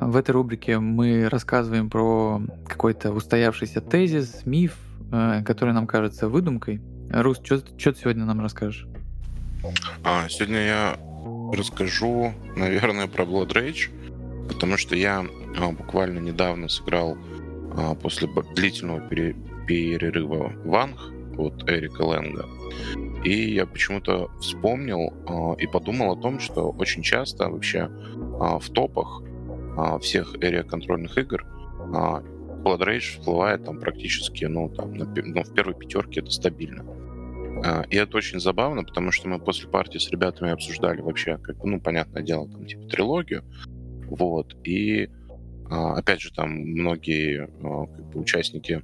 В 0.00 0.16
этой 0.16 0.32
рубрике 0.32 0.78
мы 0.78 1.28
рассказываем 1.28 1.88
про 1.88 2.42
какой-то 2.66 3.12
устоявшийся 3.12 3.80
тезис, 3.80 4.44
миф, 4.44 4.76
э, 5.10 5.42
который 5.44 5.72
нам 5.72 5.86
кажется 5.86 6.28
выдумкой. 6.28 6.82
Рус, 7.10 7.40
что 7.42 7.60
ты 7.60 7.94
сегодня 7.94 8.24
нам 8.24 8.40
расскажешь? 8.40 8.86
А, 10.04 10.28
сегодня 10.28 10.66
я 10.66 10.98
расскажу, 11.52 12.32
наверное, 12.56 13.06
про 13.06 13.24
Blood 13.24 13.52
Rage, 13.52 13.90
потому 14.48 14.76
что 14.76 14.96
я 14.96 15.26
а, 15.58 15.72
буквально 15.72 16.18
недавно 16.18 16.68
сыграл 16.68 17.16
а, 17.76 17.94
после 17.94 18.28
длительного 18.54 19.00
перерыва 19.66 20.52
Ванг 20.64 20.98
от 21.38 21.68
Эрика 21.68 22.02
Лэнга. 22.02 22.46
И 23.24 23.54
я 23.54 23.66
почему-то 23.66 24.30
вспомнил 24.40 25.12
а, 25.28 25.54
и 25.58 25.66
подумал 25.66 26.12
о 26.12 26.20
том, 26.20 26.40
что 26.40 26.70
очень 26.70 27.02
часто 27.02 27.48
вообще 27.48 27.90
в 28.38 28.70
топах 28.70 29.22
всех 30.00 30.34
area-контрольных 30.36 31.16
игр 31.18 31.44
Blood 32.66 32.80
Rage 32.80 33.18
всплывает 33.18 33.64
там 33.64 33.78
практически, 33.78 34.44
ну, 34.46 34.68
там, 34.68 34.94
на, 34.94 35.04
ну, 35.04 35.42
в 35.42 35.54
первой 35.54 35.74
пятерке 35.74 36.20
это 36.20 36.30
стабильно. 36.30 36.84
И 37.90 37.96
это 37.96 38.16
очень 38.16 38.38
забавно, 38.38 38.84
потому 38.84 39.10
что 39.10 39.28
мы 39.28 39.38
после 39.38 39.68
партии 39.68 39.98
с 39.98 40.10
ребятами 40.10 40.50
обсуждали 40.50 41.00
вообще, 41.00 41.38
как 41.38 41.56
ну, 41.64 41.80
понятное 41.80 42.22
дело, 42.22 42.48
там, 42.48 42.66
типа, 42.66 42.86
трилогию. 42.88 43.44
Вот. 44.08 44.54
И 44.64 45.08
а, 45.70 45.94
опять 45.94 46.20
же, 46.20 46.32
там 46.32 46.50
многие 46.50 47.48
а, 47.62 47.86
как 47.86 48.10
бы, 48.10 48.20
участники 48.20 48.82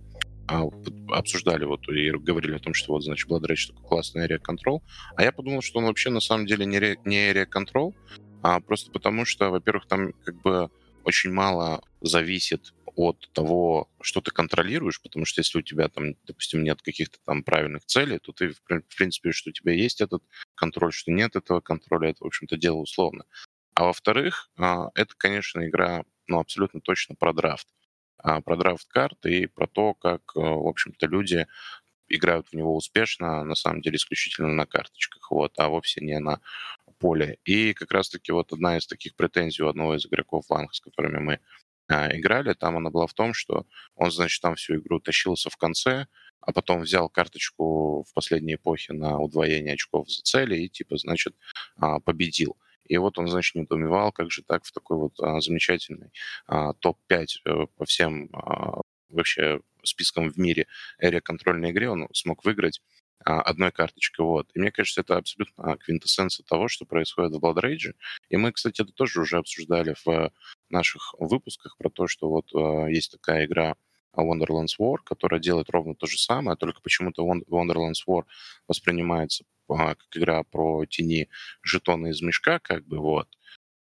а, 0.49 0.65
обсуждали 1.11 1.65
вот 1.65 1.89
и 1.89 2.11
говорили 2.11 2.57
о 2.57 2.59
том, 2.59 2.75
что 2.75 2.93
вот, 2.93 3.05
значит, 3.05 3.29
Blood 3.31 3.43
Rage 3.43 3.69
такой 3.69 3.89
классный 3.89 4.27
area 4.27 4.39
control. 4.39 4.81
А 5.17 5.23
я 5.23 5.33
подумал, 5.33 5.63
что 5.63 5.79
он 5.79 5.87
вообще 5.87 6.11
на 6.11 6.21
самом 6.21 6.47
деле 6.47 6.67
не, 6.67 6.99
не 7.05 7.31
area 7.31 7.47
control, 7.47 7.95
а 8.43 8.61
просто 8.61 8.91
потому 8.91 9.25
что, 9.25 9.51
во-первых, 9.51 9.87
там 9.87 10.13
как 10.25 10.41
бы 10.43 10.71
очень 11.05 11.33
мало 11.33 11.83
зависит 12.01 12.75
от 12.97 13.29
того, 13.33 13.91
что 14.01 14.21
ты 14.21 14.31
контролируешь, 14.31 15.01
потому 15.01 15.25
что 15.25 15.41
если 15.41 15.59
у 15.59 15.63
тебя 15.63 15.89
там, 15.89 16.15
допустим, 16.25 16.63
нет 16.63 16.83
каких-то 16.83 17.19
там 17.25 17.43
правильных 17.43 17.85
целей, 17.87 18.19
то 18.19 18.33
ты, 18.33 18.51
в 18.51 18.97
принципе, 18.97 19.33
что 19.33 19.51
у 19.51 19.53
тебя 19.53 19.73
есть 19.73 20.01
этот 20.01 20.23
контроль, 20.55 20.93
что 20.93 21.11
нет 21.11 21.37
этого 21.37 21.61
контроля, 21.61 22.11
это, 22.11 22.25
в 22.25 22.27
общем-то, 22.27 22.57
дело 22.57 22.77
условно. 22.77 23.25
А 23.75 23.85
во-вторых, 23.85 24.51
это, 24.57 25.15
конечно, 25.17 25.67
игра 25.67 26.05
ну, 26.27 26.39
абсолютно 26.39 26.81
точно 26.81 27.15
про 27.15 27.33
драфт. 27.33 27.69
А, 28.19 28.41
про 28.41 28.57
драфт 28.57 28.89
карт 28.89 29.27
и 29.27 29.47
про 29.47 29.67
то, 29.67 29.95
как, 29.95 30.23
э, 30.37 30.41
в 30.41 30.69
общем-то, 30.69 31.07
люди 31.07 31.47
играют 32.09 32.49
в 32.49 32.53
него 32.55 32.77
успешно, 32.77 33.43
на 33.45 33.55
самом 33.55 33.81
деле, 33.81 33.97
исключительно 33.97 34.49
на 34.49 34.67
карточках, 34.67 35.31
вот, 35.31 35.59
а 35.59 35.69
вовсе 35.69 36.01
не 36.03 36.19
на 36.21 36.41
поле. 36.99 37.39
И 37.45 37.75
как 37.75 37.91
раз-таки 37.91 38.31
вот 38.33 38.53
одна 38.53 38.79
из 38.79 38.87
таких 38.87 39.17
претензий 39.17 39.63
у 39.63 39.69
одного 39.69 39.97
из 39.97 40.07
игроков 40.07 40.45
Ванг, 40.49 40.75
с 40.75 40.81
которыми 40.81 41.19
мы 41.19 41.35
а, 41.35 41.41
играли, 41.93 42.55
там 42.55 42.77
она 42.77 42.91
была 42.91 43.07
в 43.07 43.15
том, 43.15 43.35
что 43.35 43.67
он, 43.95 44.11
значит, 44.11 44.41
там 44.43 44.55
всю 44.55 44.77
игру 44.77 45.01
тащился 45.01 45.51
в 45.51 45.57
конце, 45.57 46.07
а 46.41 46.53
потом 46.53 46.81
взял 46.81 47.09
карточку 47.09 48.03
в 48.03 48.13
последней 48.15 48.55
эпохе 48.55 48.93
на 48.93 49.19
удвоение 49.19 49.75
очков 49.75 50.11
за 50.11 50.23
цели 50.23 50.57
и, 50.57 50.69
типа, 50.69 50.97
значит, 50.97 51.35
а, 51.77 52.01
победил. 52.01 52.57
И 52.85 52.99
вот 52.99 53.19
он, 53.19 53.29
значит, 53.29 53.55
недоумевал, 53.55 54.13
как 54.13 54.31
же 54.31 54.43
так 54.43 54.65
в 54.65 54.73
такой 54.73 54.99
вот 54.99 55.19
а, 55.21 55.41
замечательный 55.41 56.13
а, 56.47 56.73
топ-5 56.75 57.27
а, 57.45 57.67
по 57.67 57.85
всем 57.85 58.29
а, 58.33 58.81
вообще 59.09 59.61
спискам 59.85 60.31
в 60.31 60.39
мире 60.39 60.67
эре 60.99 61.21
контрольной 61.21 61.71
игре 61.71 61.91
он 61.91 62.09
смог 62.13 62.45
выиграть 62.45 62.81
а, 63.25 63.41
одной 63.41 63.71
карточкой. 63.71 64.27
Вот. 64.27 64.51
И 64.55 64.59
мне 64.59 64.73
кажется, 64.73 65.01
это 65.01 65.17
абсолютно 65.17 65.77
квинтэссенция 65.79 66.45
того, 66.45 66.69
что 66.69 66.85
происходит 66.87 67.33
в 67.33 67.45
Blood 67.45 67.63
Rage. 67.63 67.95
И 68.31 68.37
мы, 68.37 68.53
кстати, 68.53 68.83
это 68.83 68.93
тоже 68.93 69.21
уже 69.21 69.39
обсуждали 69.39 69.95
в 70.05 70.33
наших 70.73 71.15
выпусках 71.19 71.77
про 71.79 71.91
то, 71.91 72.07
что 72.07 72.29
вот 72.29 72.47
а, 72.55 72.87
есть 72.87 73.13
такая 73.13 73.47
игра 73.47 73.77
Wonderlands 74.17 74.79
War, 74.79 74.97
которая 75.05 75.41
делает 75.41 75.71
ровно 75.71 75.95
то 75.95 76.07
же 76.07 76.19
самое, 76.19 76.57
только 76.57 76.81
почему-то 76.83 77.25
Wonderlands 77.25 78.05
War 78.09 78.25
воспринимается 78.69 79.45
а, 79.69 79.95
как 79.95 80.07
игра 80.15 80.43
про 80.45 80.85
тени 80.87 81.29
жетоны 81.63 82.09
из 82.09 82.21
мешка, 82.23 82.59
как 82.59 82.87
бы 82.87 82.99
вот. 82.99 83.29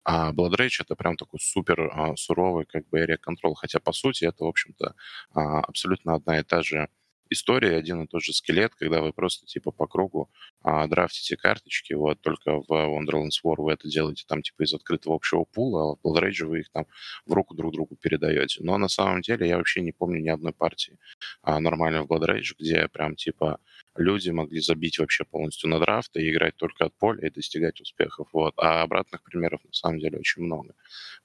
А 0.05 0.33
Blood 0.33 0.57
Rage 0.57 0.81
это 0.81 0.97
прям 0.97 1.17
такой 1.17 1.41
супер 1.41 1.91
а, 1.93 2.17
суровый 2.17 2.65
как 2.67 2.89
бы 2.89 3.01
area 3.01 3.19
control, 3.19 3.55
хотя 3.55 3.81
по 3.81 3.93
сути 3.93 4.25
это, 4.25 4.45
в 4.45 4.49
общем-то, 4.49 4.95
а, 5.35 5.61
абсолютно 5.61 6.15
одна 6.15 6.41
и 6.41 6.43
та 6.43 6.63
же 6.63 6.89
история, 7.31 7.77
один 7.77 8.03
и 8.03 8.07
тот 8.07 8.23
же 8.23 8.33
скелет, 8.33 8.75
когда 8.75 9.01
вы 9.01 9.13
просто 9.13 9.47
типа 9.47 9.71
по 9.71 9.87
кругу 9.87 10.29
а, 10.63 10.87
драфтите 10.87 11.37
карточки, 11.37 11.95
вот, 11.95 12.21
только 12.21 12.61
в 12.61 12.69
Wonderlands 12.69 13.41
War 13.45 13.55
вы 13.57 13.73
это 13.73 13.89
делаете 13.89 14.25
там 14.27 14.43
типа 14.43 14.65
из 14.65 14.75
открытого 14.75 15.15
общего 15.15 15.45
пула, 15.45 15.93
а 15.93 15.95
в 15.95 15.99
Blood 16.05 16.23
Rage 16.23 16.45
вы 16.45 16.61
их 16.61 16.71
там 16.71 16.87
в 17.25 17.33
руку 17.33 17.55
друг 17.55 17.73
другу 17.73 17.97
передаете. 17.97 18.63
Но 18.63 18.77
на 18.79 18.89
самом 18.89 19.23
деле 19.23 19.49
я 19.49 19.57
вообще 19.57 19.81
не 19.81 19.93
помню 19.93 20.21
ни 20.21 20.29
одной 20.29 20.53
партии 20.53 20.99
а, 21.43 21.61
нормальной 21.61 22.03
в 22.03 22.07
Blood 22.07 22.27
Rage, 22.27 22.55
где 22.59 22.89
прям 22.89 23.17
типа 23.17 23.59
люди 23.97 24.31
могли 24.31 24.61
забить 24.61 24.99
вообще 24.99 25.25
полностью 25.25 25.71
на 25.71 25.79
драфт 25.79 26.17
и 26.17 26.31
играть 26.31 26.57
только 26.57 26.85
от 26.87 26.95
поля 26.95 27.27
и 27.27 27.31
достигать 27.31 27.81
успехов. 27.81 28.29
Вот. 28.33 28.55
А 28.57 28.83
обратных 28.83 29.23
примеров 29.23 29.61
на 29.65 29.73
самом 29.73 30.01
деле 30.01 30.19
очень 30.19 30.43
много. 30.43 30.75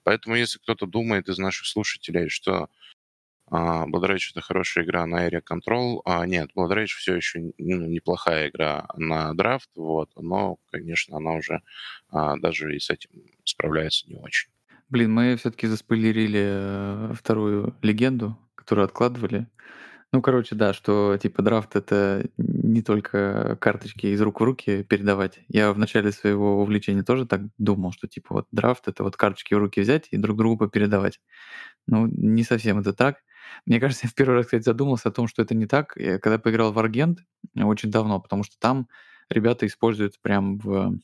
Поэтому 0.03 0.35
если 0.35 0.59
кто-то 0.59 0.85
думает 0.85 1.29
из 1.29 1.37
наших 1.37 1.65
слушателей, 1.65 2.29
что 2.29 2.69
Blood 3.51 4.09
Rage 4.09 4.31
это 4.31 4.41
хорошая 4.41 4.83
игра 4.83 5.05
на 5.05 5.27
Area 5.27 5.41
Control. 5.41 6.01
А, 6.05 6.25
нет, 6.25 6.49
Blood 6.55 6.71
Rage 6.71 6.95
все 6.97 7.15
еще 7.15 7.39
ну, 7.57 7.85
неплохая 7.87 8.49
игра 8.49 8.87
на 8.95 9.33
драфт, 9.33 9.69
вот, 9.75 10.09
но, 10.15 10.57
конечно, 10.71 11.17
она 11.17 11.33
уже 11.33 11.61
а, 12.09 12.37
даже 12.37 12.75
и 12.75 12.79
с 12.79 12.89
этим 12.89 13.11
справляется 13.43 14.09
не 14.09 14.17
очень. 14.17 14.49
Блин, 14.89 15.11
мы 15.13 15.35
все-таки 15.35 15.67
заспойлерили 15.67 16.43
э, 16.45 17.13
вторую 17.15 17.75
легенду, 17.81 18.37
которую 18.55 18.85
откладывали. 18.85 19.47
Ну, 20.15 20.21
короче, 20.21 20.55
да, 20.55 20.73
что 20.73 21.17
типа 21.17 21.41
драфт 21.41 21.75
это 21.75 22.29
не 22.37 22.81
только 22.81 23.57
карточки 23.59 24.07
из 24.07 24.21
рук 24.21 24.39
в 24.39 24.43
руки 24.43 24.83
передавать. 24.83 25.39
Я 25.49 25.73
в 25.73 25.77
начале 25.77 26.11
своего 26.11 26.61
увлечения 26.61 27.03
тоже 27.03 27.25
так 27.25 27.41
думал, 27.57 27.91
что 27.91 28.07
типа 28.07 28.35
вот 28.35 28.47
драфт 28.51 28.87
это 28.87 29.03
вот 29.03 29.17
карточки 29.17 29.53
в 29.55 29.57
руки 29.57 29.81
взять 29.81 30.07
и 30.11 30.17
друг 30.17 30.37
другу 30.37 30.69
передавать. 30.69 31.19
Ну, 31.87 32.07
не 32.07 32.43
совсем 32.43 32.79
это 32.79 32.93
так. 32.93 33.17
Мне 33.65 33.79
кажется, 33.79 34.05
я 34.05 34.09
в 34.09 34.13
первый 34.13 34.35
раз, 34.35 34.45
кстати, 34.45 34.63
задумался 34.63 35.09
о 35.09 35.11
том, 35.11 35.27
что 35.27 35.41
это 35.41 35.55
не 35.55 35.65
так, 35.65 35.93
я, 35.97 36.19
когда 36.19 36.37
поиграл 36.39 36.71
в 36.71 36.79
Аргент 36.79 37.19
очень 37.55 37.91
давно, 37.91 38.19
потому 38.19 38.43
что 38.43 38.57
там 38.59 38.87
ребята 39.29 39.65
используют 39.65 40.19
прям 40.21 40.57
в, 40.57 40.97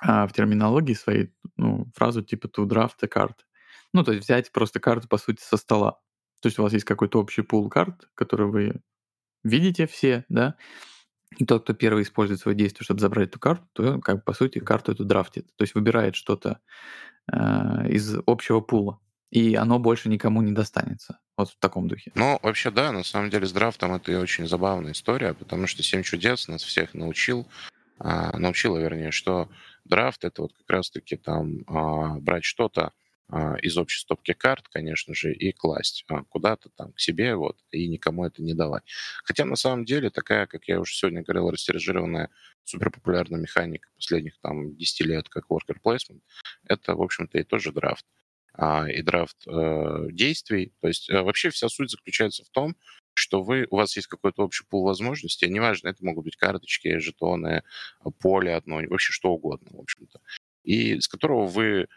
а, 0.00 0.26
в 0.26 0.32
терминологии 0.32 0.94
своей 0.94 1.32
ну, 1.56 1.86
фразу 1.94 2.22
типа 2.22 2.46
to 2.46 2.66
draft 2.66 2.96
a 3.02 3.06
card. 3.06 3.36
Ну, 3.92 4.04
то 4.04 4.12
есть 4.12 4.24
взять 4.24 4.52
просто 4.52 4.80
карту, 4.80 5.08
по 5.08 5.18
сути, 5.18 5.42
со 5.42 5.56
стола. 5.56 6.00
То 6.40 6.48
есть 6.48 6.58
у 6.58 6.62
вас 6.62 6.72
есть 6.72 6.84
какой-то 6.84 7.20
общий 7.20 7.42
пул 7.42 7.68
карт, 7.68 8.08
который 8.14 8.46
вы 8.46 8.80
видите 9.44 9.86
все, 9.86 10.24
да, 10.28 10.56
и 11.38 11.44
тот, 11.44 11.64
кто 11.64 11.72
первый 11.72 12.02
использует 12.02 12.40
свое 12.40 12.56
действие, 12.56 12.84
чтобы 12.84 13.00
забрать 13.00 13.28
эту 13.28 13.38
карту, 13.38 13.64
то, 13.72 14.00
как 14.00 14.24
по 14.24 14.32
сути, 14.34 14.58
карту 14.58 14.92
эту 14.92 15.04
драфтит. 15.04 15.46
То 15.56 15.62
есть 15.62 15.74
выбирает 15.74 16.14
что-то 16.14 16.60
э, 17.32 17.88
из 17.88 18.16
общего 18.26 18.60
пула 18.60 19.00
и 19.32 19.54
оно 19.54 19.78
больше 19.78 20.10
никому 20.10 20.42
не 20.42 20.52
достанется. 20.52 21.18
Вот 21.38 21.48
в 21.48 21.56
таком 21.56 21.88
духе. 21.88 22.12
Ну, 22.14 22.38
вообще, 22.42 22.70
да, 22.70 22.92
на 22.92 23.02
самом 23.02 23.30
деле 23.30 23.46
с 23.46 23.52
драфтом 23.52 23.94
это 23.94 24.20
очень 24.20 24.46
забавная 24.46 24.92
история, 24.92 25.32
потому 25.32 25.66
что 25.66 25.82
«Семь 25.82 26.02
чудес» 26.02 26.48
нас 26.48 26.62
всех 26.62 26.92
научил, 26.92 27.48
а, 27.98 28.36
научила, 28.36 28.76
вернее, 28.76 29.10
что 29.10 29.48
драфт— 29.86 30.24
это 30.26 30.42
вот 30.42 30.52
как 30.52 30.68
раз-таки 30.68 31.16
там 31.16 31.64
а, 31.66 32.18
брать 32.20 32.44
что-то, 32.44 32.92
а, 33.28 33.56
из 33.62 33.78
общей 33.78 34.00
стопки 34.00 34.34
карт, 34.34 34.68
конечно 34.68 35.14
же, 35.14 35.32
и 35.32 35.52
класть 35.52 36.04
а, 36.08 36.24
куда-то 36.24 36.68
там 36.76 36.92
к 36.92 37.00
себе, 37.00 37.34
вот, 37.34 37.56
и 37.70 37.88
никому 37.88 38.26
это 38.26 38.42
не 38.42 38.52
давать. 38.52 38.82
Хотя 39.24 39.46
на 39.46 39.56
самом 39.56 39.86
деле 39.86 40.10
такая, 40.10 40.46
как 40.46 40.68
я 40.68 40.78
уже 40.78 40.92
сегодня 40.92 41.22
говорил, 41.22 41.50
растиражированная 41.50 42.28
суперпопулярная 42.64 43.40
механика 43.40 43.88
последних 43.94 44.38
там 44.40 44.76
10 44.76 45.06
лет, 45.06 45.30
как 45.30 45.46
worker 45.48 45.78
placement, 45.82 46.20
это, 46.68 46.94
в 46.94 47.00
общем-то, 47.00 47.38
и 47.38 47.44
тоже 47.44 47.72
драфт. 47.72 48.04
А, 48.54 48.86
и 48.88 49.00
драфт 49.02 49.36
э, 49.46 50.08
действий. 50.10 50.72
То 50.80 50.88
есть 50.88 51.08
э, 51.08 51.22
вообще 51.22 51.50
вся 51.50 51.68
суть 51.68 51.90
заключается 51.90 52.44
в 52.44 52.50
том, 52.50 52.76
что 53.14 53.42
вы, 53.42 53.66
у 53.70 53.76
вас 53.76 53.96
есть 53.96 54.08
какой-то 54.08 54.42
общий 54.42 54.64
пул 54.68 54.84
возможностей, 54.84 55.48
неважно, 55.48 55.88
это 55.88 56.04
могут 56.04 56.24
быть 56.24 56.36
карточки, 56.36 56.98
жетоны, 56.98 57.62
поле 58.20 58.54
одно, 58.54 58.80
вообще 58.88 59.12
что 59.12 59.30
угодно, 59.30 59.68
в 59.72 59.80
общем-то, 59.80 60.20
и 60.64 60.98
с 60.98 61.08
которого 61.08 61.46
вы 61.46 61.88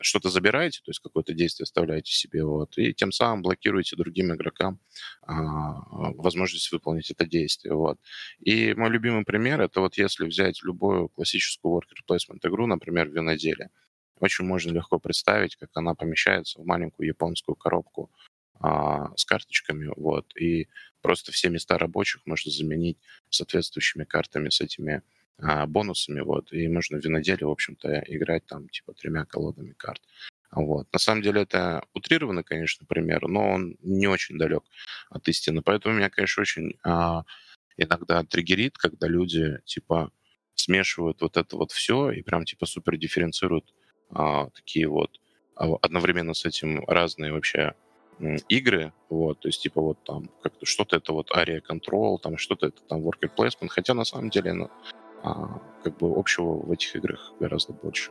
что-то 0.00 0.30
забираете, 0.30 0.78
то 0.84 0.90
есть 0.90 1.00
какое-то 1.00 1.34
действие 1.34 1.64
оставляете 1.64 2.12
себе, 2.12 2.44
вот, 2.44 2.78
и 2.78 2.94
тем 2.94 3.10
самым 3.10 3.42
блокируете 3.42 3.96
другим 3.96 4.32
игрокам 4.32 4.78
а, 5.22 5.80
возможность 5.90 6.70
выполнить 6.70 7.10
это 7.10 7.26
действие. 7.26 7.74
Вот. 7.74 7.98
И 8.38 8.74
мой 8.74 8.90
любимый 8.90 9.24
пример 9.24 9.60
это 9.60 9.80
вот 9.80 9.96
если 9.96 10.24
взять 10.24 10.62
любую 10.62 11.08
классическую 11.08 11.74
worker 11.74 11.98
placement 12.08 12.38
игру, 12.44 12.68
например, 12.68 13.08
виноделие, 13.08 13.70
очень 14.20 14.44
можно 14.44 14.72
легко 14.72 14.98
представить, 14.98 15.56
как 15.56 15.70
она 15.74 15.94
помещается 15.94 16.60
в 16.60 16.66
маленькую 16.66 17.08
японскую 17.08 17.56
коробку 17.56 18.10
а, 18.60 19.16
с 19.16 19.24
карточками, 19.24 19.90
вот, 19.96 20.36
и 20.36 20.68
просто 21.00 21.32
все 21.32 21.48
места 21.48 21.78
рабочих 21.78 22.20
можно 22.26 22.52
заменить 22.52 22.98
соответствующими 23.30 24.04
картами 24.04 24.50
с 24.50 24.60
этими 24.60 25.02
а, 25.38 25.66
бонусами, 25.66 26.20
вот, 26.20 26.52
и 26.52 26.68
можно 26.68 27.00
в 27.00 27.04
виноделе, 27.04 27.46
в 27.46 27.50
общем-то, 27.50 28.04
играть 28.06 28.46
там, 28.46 28.68
типа, 28.68 28.92
тремя 28.92 29.24
колодами 29.24 29.72
карт. 29.72 30.02
Вот. 30.52 30.92
На 30.92 30.98
самом 30.98 31.22
деле 31.22 31.42
это 31.42 31.84
утрированный, 31.94 32.42
конечно, 32.42 32.84
пример, 32.84 33.28
но 33.28 33.50
он 33.50 33.76
не 33.82 34.08
очень 34.08 34.36
далек 34.36 34.64
от 35.08 35.26
истины. 35.28 35.62
Поэтому 35.62 35.94
меня, 35.94 36.10
конечно, 36.10 36.40
очень 36.40 36.76
а, 36.82 37.24
иногда 37.76 38.24
триггерит, 38.24 38.76
когда 38.76 39.06
люди, 39.06 39.58
типа, 39.64 40.10
смешивают 40.54 41.22
вот 41.22 41.36
это 41.36 41.56
вот 41.56 41.72
все 41.72 42.10
и 42.10 42.22
прям, 42.22 42.44
типа, 42.44 42.66
супер 42.66 42.96
дифференцируют 42.96 43.72
а, 44.12 44.48
такие 44.50 44.88
вот 44.88 45.20
а, 45.56 45.74
одновременно 45.82 46.34
с 46.34 46.44
этим 46.44 46.84
разные 46.86 47.32
вообще 47.32 47.74
игры, 48.48 48.92
вот, 49.08 49.40
то 49.40 49.48
есть, 49.48 49.62
типа, 49.62 49.80
вот 49.80 49.98
там, 50.04 50.28
как-то 50.42 50.66
что-то 50.66 50.96
это 50.96 51.12
вот 51.12 51.30
Aria 51.34 51.60
Control, 51.62 52.18
там 52.18 52.36
что-то 52.36 52.66
это 52.66 52.82
там 52.82 53.00
Worker 53.00 53.30
Placement, 53.34 53.68
хотя 53.68 53.94
на 53.94 54.04
самом 54.04 54.28
деле 54.28 54.52
ну, 54.52 54.70
а, 55.22 55.60
как 55.82 55.96
бы 55.96 56.12
общего 56.14 56.58
в 56.58 56.70
этих 56.70 56.96
играх 56.96 57.32
гораздо 57.40 57.72
больше, 57.72 58.10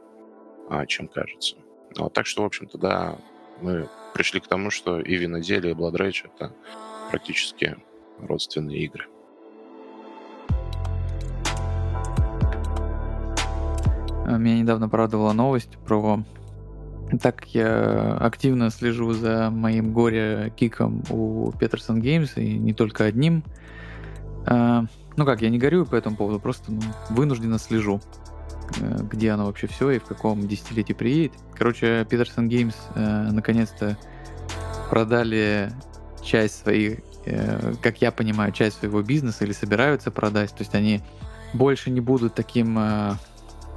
а, 0.70 0.86
чем 0.86 1.08
кажется. 1.08 1.58
Вот, 1.96 2.14
так 2.14 2.26
что, 2.26 2.42
в 2.42 2.46
общем-то, 2.46 2.78
да, 2.78 3.20
мы 3.62 3.88
пришли 4.14 4.40
к 4.40 4.48
тому, 4.48 4.72
что 4.72 5.00
и 5.00 5.16
виноделие, 5.16 5.74
и 5.74 5.76
Blood 5.76 5.94
Rage— 5.94 6.30
это 6.36 6.54
практически 7.10 7.78
родственные 8.20 8.80
игры. 8.80 9.08
Меня 14.38 14.60
недавно 14.60 14.90
порадовала 14.90 15.34
новость 15.34 15.78
про... 15.86 16.24
Так 17.22 17.46
я 17.56 18.18
активно 18.20 18.70
слежу 18.70 19.14
за 19.14 19.50
моим 19.50 19.94
горе-киком 19.94 21.04
у 21.10 21.50
Peterson 21.52 22.00
Games, 22.00 22.32
и 22.36 22.58
не 22.58 22.74
только 22.74 23.06
одним, 23.06 23.44
а, 24.46 24.86
ну 25.20 25.26
как, 25.26 25.42
я 25.42 25.50
не 25.50 25.58
горю 25.58 25.86
по 25.86 25.96
этому 25.96 26.16
поводу, 26.16 26.40
просто 26.40 26.72
ну, 26.72 26.82
вынужденно 27.10 27.60
слежу, 27.60 28.00
э, 28.80 29.00
где 29.12 29.32
оно 29.32 29.46
вообще 29.46 29.68
все 29.68 29.92
и 29.92 30.00
в 30.00 30.06
каком 30.06 30.48
десятилетии 30.48 30.94
приедет. 30.94 31.34
Короче, 31.58 32.08
Peterson 32.10 32.48
Games 32.48 32.76
э, 32.96 33.30
наконец-то 33.32 33.98
продали 34.90 35.72
часть 36.24 36.62
своих, 36.62 37.00
э, 37.26 37.74
как 37.82 38.02
я 38.02 38.12
понимаю, 38.12 38.52
часть 38.52 38.80
своего 38.80 39.02
бизнеса 39.02 39.44
или 39.46 39.52
собираются 39.52 40.10
продать. 40.10 40.52
То 40.52 40.62
есть 40.62 40.74
они 40.74 41.02
больше 41.54 41.92
не 41.92 42.02
будут 42.02 42.36
таким 42.36 42.80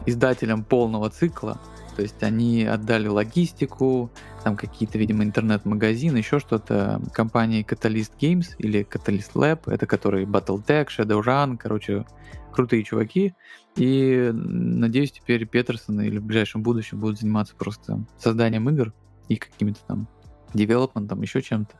издателем 0.06 0.64
полного 0.64 1.10
цикла, 1.10 1.60
то 1.96 2.02
есть 2.02 2.22
они 2.22 2.64
отдали 2.64 3.08
логистику, 3.08 4.10
там 4.44 4.56
какие-то, 4.56 4.98
видимо, 4.98 5.24
интернет-магазины, 5.24 6.16
еще 6.16 6.38
что-то 6.38 7.00
компании 7.12 7.66
Catalyst 7.68 8.12
Games 8.18 8.54
или 8.58 8.86
Catalyst 8.88 9.32
Lab, 9.34 9.70
это 9.70 9.86
которые 9.86 10.26
Battletech, 10.26 10.88
Shadowrun, 10.88 11.58
короче, 11.58 12.06
крутые 12.52 12.82
чуваки. 12.82 13.34
И 13.76 14.30
надеюсь, 14.32 15.12
теперь 15.12 15.46
Петерсон 15.46 16.00
или 16.00 16.18
в 16.18 16.24
ближайшем 16.24 16.62
будущем 16.62 17.00
будут 17.00 17.20
заниматься 17.20 17.54
просто 17.56 18.04
созданием 18.18 18.68
игр 18.68 18.92
и 19.28 19.36
какими-то 19.36 19.80
там 19.86 20.08
девелопментом, 20.54 21.22
еще 21.22 21.40
чем-то. 21.40 21.74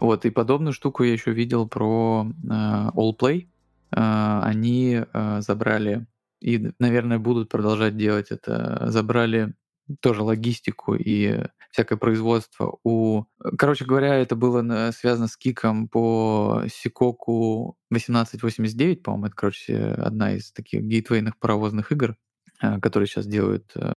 Вот, 0.00 0.24
и 0.24 0.30
подобную 0.30 0.72
штуку 0.72 1.04
я 1.04 1.12
еще 1.12 1.32
видел 1.32 1.66
про 1.66 2.26
э, 2.26 2.48
Allplay. 2.48 3.48
Э, 3.92 4.40
они 4.42 5.00
э, 5.00 5.40
забрали 5.40 6.06
и, 6.42 6.72
наверное, 6.78 7.18
будут 7.18 7.48
продолжать 7.48 7.96
делать 7.96 8.30
это. 8.30 8.90
Забрали 8.90 9.54
тоже 10.00 10.22
логистику 10.22 10.94
и 10.94 11.44
всякое 11.70 11.96
производство 11.96 12.78
у... 12.84 13.24
Короче 13.58 13.84
говоря, 13.84 14.14
это 14.14 14.36
было 14.36 14.90
связано 14.92 15.28
с 15.28 15.36
киком 15.36 15.88
по 15.88 16.64
Сикоку 16.68 17.76
1889, 17.90 19.02
по-моему, 19.02 19.26
это, 19.26 19.34
короче, 19.34 19.78
одна 19.78 20.34
из 20.34 20.52
таких 20.52 20.82
гейтвейных 20.82 21.38
паровозных 21.38 21.92
игр, 21.92 22.16
э, 22.62 22.80
которые 22.80 23.06
сейчас 23.06 23.26
делают 23.26 23.70
э, 23.74 23.92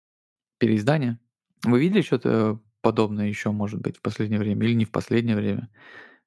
переиздание. 0.59 1.19
Вы 1.65 1.81
видели 1.81 2.03
что-то 2.03 2.61
подобное 2.83 3.29
еще, 3.29 3.51
может 3.51 3.81
быть, 3.81 3.97
в 3.97 4.03
последнее 4.03 4.39
время 4.39 4.67
или 4.67 4.75
не 4.75 4.85
в 4.85 4.91
последнее 4.91 5.37
время? 5.37 5.69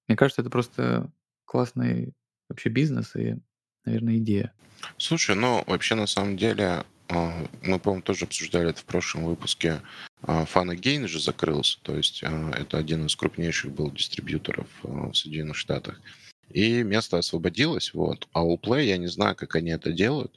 Мне 0.08 0.18
кажется, 0.18 0.42
это 0.42 0.50
просто 0.50 1.12
классный 1.46 2.14
вообще 2.50 2.70
бизнес 2.70 3.16
и 3.16 3.38
наверное, 3.86 4.18
идея. 4.18 4.54
Слушай, 4.98 5.36
ну 5.36 5.64
вообще 5.68 5.96
на 5.96 6.08
самом 6.08 6.38
деле 6.38 6.84
а, 7.08 7.48
мы, 7.62 7.80
по-моему, 7.80 8.02
тоже 8.02 8.26
обсуждали 8.26 8.70
это 8.70 8.82
в 8.82 8.86
прошлом 8.86 9.26
выпуске. 9.26 9.82
Фана 10.22 10.76
Гейн 10.76 11.08
же 11.08 11.20
закрылся, 11.20 11.80
то 11.84 11.96
есть 11.96 12.24
а, 12.24 12.52
это 12.52 12.78
один 12.78 13.06
из 13.06 13.16
крупнейших 13.16 13.72
был 13.72 13.92
дистрибьюторов 13.92 14.68
а, 14.84 15.12
в 15.12 15.14
Соединенных 15.14 15.56
Штатах. 15.56 16.02
И 16.50 16.84
место 16.84 17.18
освободилось, 17.18 17.94
вот. 17.94 18.28
А 18.34 18.44
у 18.44 18.58
Play 18.58 18.86
я 18.86 18.98
не 18.98 19.08
знаю, 19.08 19.36
как 19.36 19.56
они 19.56 19.72
это 19.72 19.92
делают, 19.92 20.36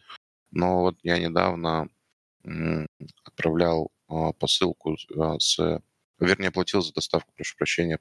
но 0.51 0.83
вот 0.83 0.99
я 1.03 1.19
недавно 1.19 1.89
отправлял 3.25 3.91
посылку 4.39 4.97
с... 5.39 5.81
Вернее, 6.19 6.51
платил 6.51 6.81
за 6.81 6.95
доставку, 6.95 7.31
прошу 7.37 7.57
прощения, 7.57 8.01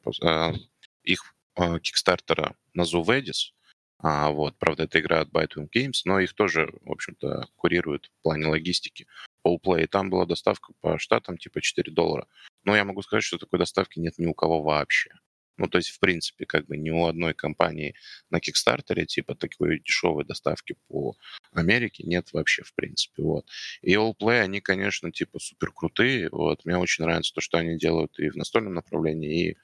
их 1.04 1.36
кикстартера 1.82 2.56
на 2.74 2.84
Zuvedis, 2.84 3.52
а, 4.00 4.30
вот, 4.30 4.58
правда, 4.58 4.84
это 4.84 5.00
игра 5.00 5.22
от 5.22 5.30
Bytewing 5.30 5.70
Games, 5.76 6.02
но 6.06 6.20
их 6.20 6.34
тоже, 6.34 6.72
в 6.82 6.92
общем-то, 6.92 7.48
курируют 7.56 8.12
в 8.20 8.24
плане 8.24 8.48
логистики. 8.48 9.08
Allplay, 9.46 9.88
там 9.88 10.10
была 10.10 10.26
доставка 10.26 10.74
по 10.82 11.00
штатам 11.00 11.38
типа 11.38 11.62
4 11.62 11.92
доллара. 11.92 12.28
Но 12.64 12.76
я 12.76 12.84
могу 12.84 13.02
сказать, 13.02 13.24
что 13.24 13.38
такой 13.38 13.60
доставки 13.60 14.00
нет 14.00 14.16
ни 14.18 14.26
у 14.26 14.34
кого 14.34 14.62
вообще. 14.62 15.12
Ну, 15.58 15.68
то 15.68 15.80
есть, 15.80 15.90
в 15.90 16.00
принципе, 16.00 16.46
как 16.46 16.68
бы 16.68 16.78
ни 16.78 16.92
у 16.92 17.06
одной 17.06 17.34
компании 17.34 17.96
на 18.30 18.40
Кикстартере, 18.40 19.08
типа, 19.08 19.34
такой 19.34 19.80
дешевой 19.80 20.24
доставки 20.24 20.76
по 20.88 21.16
Америке 21.52 22.04
нет 22.06 22.32
вообще, 22.34 22.64
в 22.64 22.74
принципе, 22.76 23.24
вот. 23.24 23.48
И 23.82 23.96
Allplay, 23.96 24.42
они, 24.42 24.62
конечно, 24.62 25.12
типа, 25.12 25.40
супер 25.40 25.72
крутые, 25.72 26.30
вот. 26.32 26.64
Мне 26.66 26.78
очень 26.78 27.06
нравится 27.06 27.34
то, 27.34 27.42
что 27.42 27.58
они 27.58 27.78
делают 27.78 28.20
и 28.20 28.30
в 28.30 28.36
настольном 28.36 28.76
направлении, 28.76 29.50
и 29.50 29.58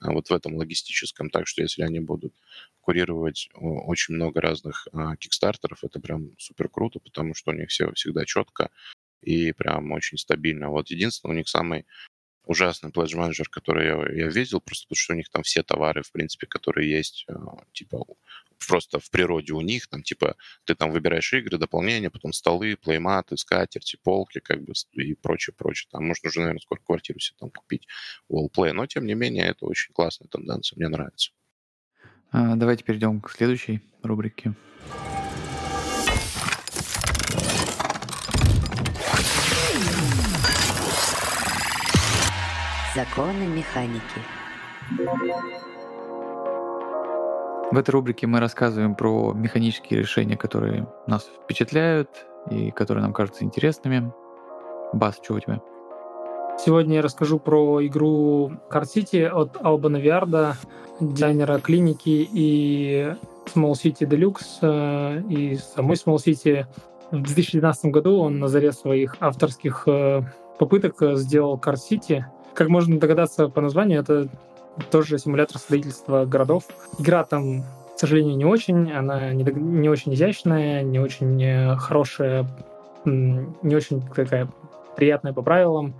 вот 0.00 0.28
в 0.28 0.32
этом 0.32 0.56
логистическом. 0.56 1.30
Так 1.30 1.46
что 1.46 1.62
если 1.62 1.82
они 1.82 2.00
будут 2.00 2.34
курировать 2.80 3.48
очень 3.54 4.14
много 4.14 4.40
разных 4.40 4.88
а, 4.92 5.16
кикстартеров, 5.16 5.84
это 5.84 6.00
прям 6.00 6.36
супер 6.38 6.68
круто, 6.68 6.98
потому 6.98 7.34
что 7.34 7.50
у 7.50 7.54
них 7.54 7.68
все 7.68 7.92
всегда 7.92 8.24
четко 8.24 8.70
и 9.20 9.52
прям 9.52 9.92
очень 9.92 10.18
стабильно. 10.18 10.70
Вот 10.70 10.90
единственное, 10.90 11.34
у 11.34 11.36
них 11.36 11.48
самый 11.48 11.86
ужасный 12.46 12.90
Pledge 12.90 13.16
Manager, 13.16 13.44
который 13.50 13.86
я, 13.86 14.24
я 14.24 14.28
видел, 14.28 14.60
просто 14.60 14.86
потому 14.86 14.96
что 14.96 15.12
у 15.12 15.16
них 15.16 15.28
там 15.28 15.42
все 15.42 15.62
товары, 15.62 16.02
в 16.02 16.10
принципе, 16.10 16.46
которые 16.46 16.90
есть, 16.90 17.26
а, 17.28 17.64
типа, 17.72 18.04
просто 18.66 18.98
в 18.98 19.10
природе 19.10 19.52
у 19.52 19.60
них, 19.60 19.88
там, 19.88 20.02
типа, 20.02 20.36
ты 20.64 20.74
там 20.74 20.92
выбираешь 20.92 21.32
игры, 21.32 21.58
дополнения, 21.58 22.10
потом 22.10 22.32
столы, 22.32 22.76
плейматы, 22.76 23.36
скатерти, 23.36 23.98
полки, 24.02 24.40
как 24.40 24.62
бы, 24.62 24.72
и 24.92 25.14
прочее, 25.14 25.54
прочее. 25.56 25.88
Там 25.90 26.06
можно 26.06 26.28
уже, 26.28 26.40
наверное, 26.40 26.60
скоро 26.60 26.80
квартиру 26.80 27.18
себе 27.18 27.36
там 27.40 27.50
купить 27.50 27.86
Wallplay, 28.30 28.72
но, 28.72 28.86
тем 28.86 29.06
не 29.06 29.14
менее, 29.14 29.46
это 29.46 29.66
очень 29.66 29.92
классная 29.92 30.28
тенденция, 30.28 30.76
мне 30.76 30.88
нравится. 30.88 31.32
А, 32.32 32.54
давайте 32.54 32.84
перейдем 32.84 33.20
к 33.20 33.30
следующей 33.30 33.80
рубрике. 34.02 34.54
Законы 42.94 43.46
механики. 43.46 44.20
В 47.70 47.78
этой 47.78 47.90
рубрике 47.90 48.26
мы 48.26 48.40
рассказываем 48.40 48.96
про 48.96 49.32
механические 49.32 50.00
решения, 50.00 50.36
которые 50.36 50.88
нас 51.06 51.30
впечатляют 51.44 52.08
и 52.50 52.72
которые 52.72 53.02
нам 53.02 53.12
кажутся 53.12 53.44
интересными. 53.44 54.12
Бас, 54.92 55.20
что 55.22 55.34
у 55.34 55.40
тебя? 55.40 55.60
Сегодня 56.58 56.96
я 56.96 57.02
расскажу 57.02 57.38
про 57.38 57.86
игру 57.86 58.50
Card 58.70 58.86
City 58.92 59.24
от 59.24 59.56
Албана 59.64 59.98
Виарда, 59.98 60.56
дизайнера 60.98 61.60
клиники 61.60 62.28
и 62.32 63.14
Small 63.54 63.74
City 63.74 64.00
Deluxe 64.00 64.58
э, 64.62 65.22
и 65.28 65.54
самой 65.54 65.94
Small 65.94 66.16
City. 66.16 66.66
В 67.12 67.22
2012 67.22 67.92
году 67.92 68.18
он 68.18 68.40
на 68.40 68.48
заре 68.48 68.72
своих 68.72 69.16
авторских 69.20 69.84
э, 69.86 70.22
попыток 70.58 70.96
сделал 71.18 71.56
Card 71.56 71.78
City. 71.88 72.24
Как 72.52 72.68
можно 72.68 72.98
догадаться 72.98 73.48
по 73.48 73.60
названию, 73.60 74.00
это 74.00 74.28
тоже 74.90 75.18
симулятор 75.18 75.58
строительства 75.58 76.24
городов. 76.24 76.64
Игра 76.98 77.24
там, 77.24 77.62
к 77.62 77.98
сожалению, 77.98 78.36
не 78.36 78.44
очень. 78.44 78.92
Она 78.92 79.32
не, 79.32 79.44
не 79.44 79.88
очень 79.88 80.14
изящная, 80.14 80.82
не 80.82 80.98
очень 80.98 81.42
э, 81.42 81.76
хорошая, 81.76 82.46
не 83.04 83.74
очень 83.74 84.02
такая 84.02 84.48
приятная 84.96 85.32
по 85.32 85.42
правилам. 85.42 85.94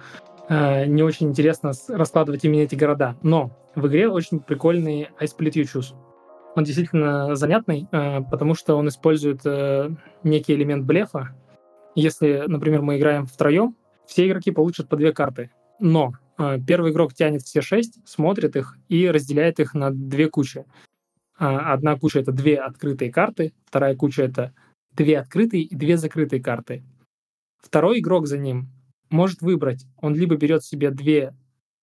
Не 0.49 1.05
очень 1.05 1.29
интересно 1.29 1.71
раскладывать 1.89 2.45
именно 2.45 2.63
эти 2.63 2.75
города. 2.75 3.15
Но 3.23 3.53
в 3.77 3.87
игре 3.87 4.09
очень 4.09 4.41
прикольный 4.41 5.09
I 5.21 5.27
Split 5.27 5.53
You 5.53 5.63
Choose 5.63 5.95
он 6.55 6.65
действительно 6.65 7.35
занятный, 7.37 7.89
э, 7.91 8.23
потому 8.31 8.55
что 8.55 8.77
он 8.77 8.89
использует 8.89 9.41
э, 9.45 9.91
некий 10.23 10.55
элемент 10.55 10.85
блефа. 10.85 11.35
Если, 11.95 12.45
например, 12.47 12.83
мы 12.83 12.99
играем 12.99 13.27
втроем, 13.27 13.77
все 14.07 14.29
игроки 14.29 14.51
получат 14.51 14.89
по 14.89 14.97
две 14.97 15.13
карты. 15.13 15.51
Но 15.79 16.13
э, 16.13 16.30
первый 16.67 16.93
игрок 16.93 17.15
тянет 17.15 17.43
все 17.43 17.61
шесть, 17.61 18.01
смотрит 18.09 18.57
их 18.57 18.79
и 18.89 19.09
разделяет 19.09 19.61
их 19.61 19.75
на 19.75 19.91
две 19.91 20.29
кучи. 20.29 20.65
Одна 21.37 21.97
куча— 21.97 22.19
это 22.21 22.33
две 22.33 22.57
открытые 22.59 23.11
карты, 23.11 23.55
вторая 23.65 23.97
куча— 23.97 24.23
это 24.25 24.55
две 24.93 25.19
открытые 25.19 25.63
и 25.63 25.75
две 25.75 25.97
закрытые 25.97 26.43
карты. 26.43 26.85
Второй 27.63 28.01
игрок 28.01 28.27
за 28.27 28.39
ним 28.39 28.69
может 29.11 29.43
выбрать. 29.43 29.87
Он 29.97 30.15
либо 30.15 30.37
берет 30.37 30.65
себе 30.65 30.91
две 30.91 31.35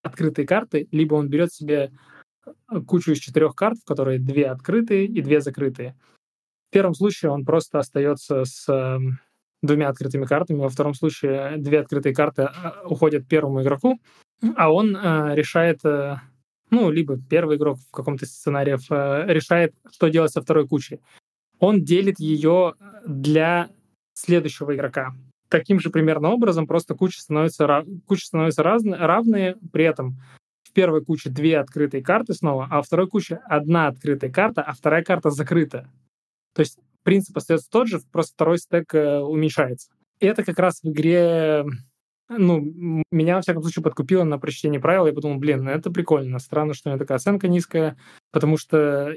открытые 0.04 0.48
карты, 0.48 0.88
либо 0.92 1.16
он 1.16 1.30
берет 1.30 1.52
себе 1.54 1.92
кучу 2.88 3.12
из 3.12 3.20
четырех 3.20 3.56
карт, 3.56 3.78
в 3.80 3.86
которой 3.86 4.20
две 4.20 4.48
открытые 4.48 5.06
и 5.06 5.22
две 5.22 5.42
закрытые. 5.42 5.96
В 6.70 6.74
первом 6.74 6.94
случае 6.94 7.32
он 7.32 7.46
просто 7.46 7.80
остается 7.80 8.44
с 8.44 8.68
э, 8.70 9.00
двумя 9.62 9.90
открытыми 9.90 10.26
картами, 10.26 10.60
во 10.60 10.70
втором 10.70 10.94
случае 10.94 11.58
две 11.58 11.80
открытые 11.80 12.14
карты 12.14 12.44
а, 12.44 12.84
уходят 12.86 13.28
первому 13.28 13.62
игроку, 13.62 14.00
а 14.56 14.72
он 14.72 14.96
э, 14.96 15.36
решает, 15.36 15.84
э, 15.86 16.18
ну, 16.70 16.90
либо 16.92 17.18
первый 17.30 17.58
игрок 17.58 17.80
в 17.80 17.92
каком-то 17.92 18.26
сценарии 18.26 18.78
э, 18.90 19.34
решает, 19.34 19.74
что 19.92 20.10
делать 20.10 20.32
со 20.32 20.42
второй 20.42 20.68
кучей. 20.68 21.00
Он 21.60 21.84
делит 21.84 22.20
ее 22.20 22.76
для 23.06 23.70
следующего 24.14 24.76
игрока. 24.76 25.16
Таким 25.50 25.80
же 25.80 25.90
примерно 25.90 26.30
образом 26.30 26.68
просто 26.68 26.94
кучи 26.94 27.18
становятся, 27.18 27.86
кучи 28.06 28.26
становятся 28.26 28.64
разные, 28.64 28.96
равные, 28.96 29.58
при 29.72 29.86
этом 29.86 30.18
первой 30.78 31.04
куче 31.04 31.32
две 31.32 31.58
открытые 31.58 32.04
карты 32.04 32.36
снова, 32.36 32.68
а 32.70 32.76
во 32.76 32.84
второй 32.84 33.08
куче 33.08 33.40
одна 33.46 33.88
открытая 33.88 34.32
карта, 34.32 34.62
а 34.62 34.74
вторая 34.74 35.04
карта 35.04 35.32
закрыта. 35.32 35.90
То 36.54 36.60
есть 36.60 36.78
принцип 37.02 37.36
остается 37.36 37.68
тот 37.72 37.88
же, 37.88 38.00
просто 38.12 38.34
второй 38.36 38.60
стек 38.60 38.94
э, 38.94 39.18
уменьшается. 39.18 39.90
И 40.20 40.28
это 40.28 40.44
как 40.44 40.60
раз 40.60 40.82
в 40.84 40.90
игре 40.90 41.66
ну, 42.30 43.04
меня, 43.12 43.36
во 43.36 43.42
всяком 43.42 43.62
случае, 43.62 43.84
подкупило 43.84 44.24
на 44.24 44.38
прочтение 44.38 44.80
правил. 44.80 45.06
Я 45.06 45.14
подумал, 45.14 45.38
блин, 45.38 45.64
ну 45.64 45.72
это 45.72 45.92
прикольно. 45.92 46.40
Странно, 46.40 46.74
что 46.74 46.90
у 46.90 46.92
меня 46.92 47.00
такая 47.00 47.18
оценка 47.18 47.48
низкая, 47.48 47.98
потому 48.32 48.58
что 48.58 49.14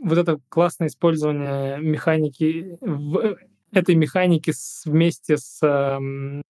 вот 0.00 0.18
это 0.18 0.40
классное 0.48 0.88
использование 0.88 1.78
механики, 1.78 2.78
в 2.80 3.38
этой 3.72 3.94
механики 3.94 4.52
вместе 4.84 5.36
с 5.36 5.58
э, 5.62 6.42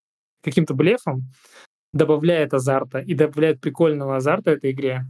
каким-то 0.43 0.75
блефом, 0.75 1.29
добавляет 1.93 2.55
азарта 2.55 2.99
и 2.99 3.15
добавляет 3.15 3.61
прикольного 3.61 4.17
азарта 4.17 4.53
этой 4.53 4.73
игре. 4.73 5.05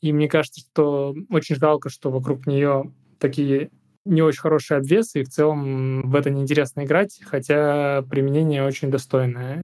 И 0.00 0.12
мне 0.12 0.28
кажется, 0.28 0.60
что 0.60 1.14
очень 1.30 1.56
жалко, 1.56 1.88
что 1.88 2.10
вокруг 2.10 2.46
нее 2.46 2.92
такие 3.18 3.70
не 4.04 4.22
очень 4.22 4.40
хорошие 4.40 4.78
обвесы, 4.78 5.20
и 5.20 5.24
в 5.24 5.28
целом 5.28 6.10
в 6.10 6.14
это 6.14 6.30
неинтересно 6.30 6.84
играть, 6.84 7.20
хотя 7.24 8.02
применение 8.02 8.64
очень 8.64 8.90
достойное. 8.90 9.62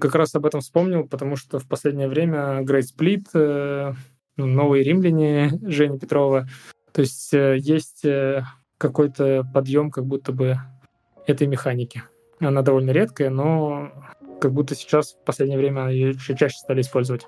Как 0.00 0.14
раз 0.14 0.34
об 0.34 0.46
этом 0.46 0.60
вспомнил, 0.60 1.06
потому 1.06 1.36
что 1.36 1.58
в 1.58 1.68
последнее 1.68 2.08
время 2.08 2.62
Great 2.62 2.84
Split, 2.96 3.26
э, 3.34 3.92
ну, 4.36 4.46
новые 4.46 4.82
римляне 4.82 5.50
Жени 5.62 5.98
Петрова, 5.98 6.48
то 6.92 7.02
есть 7.02 7.34
э, 7.34 7.58
есть 7.58 8.04
э, 8.04 8.44
какой-то 8.78 9.46
подъем 9.52 9.90
как 9.90 10.06
будто 10.06 10.32
бы 10.32 10.58
этой 11.26 11.46
механики. 11.46 12.02
Она 12.40 12.62
довольно 12.62 12.90
редкая, 12.90 13.28
но 13.28 13.92
как 14.40 14.52
будто 14.52 14.74
сейчас 14.74 15.12
в 15.12 15.24
последнее 15.24 15.58
время 15.58 15.88
ее 15.88 16.10
еще 16.10 16.36
чаще 16.36 16.56
стали 16.56 16.80
использовать. 16.80 17.26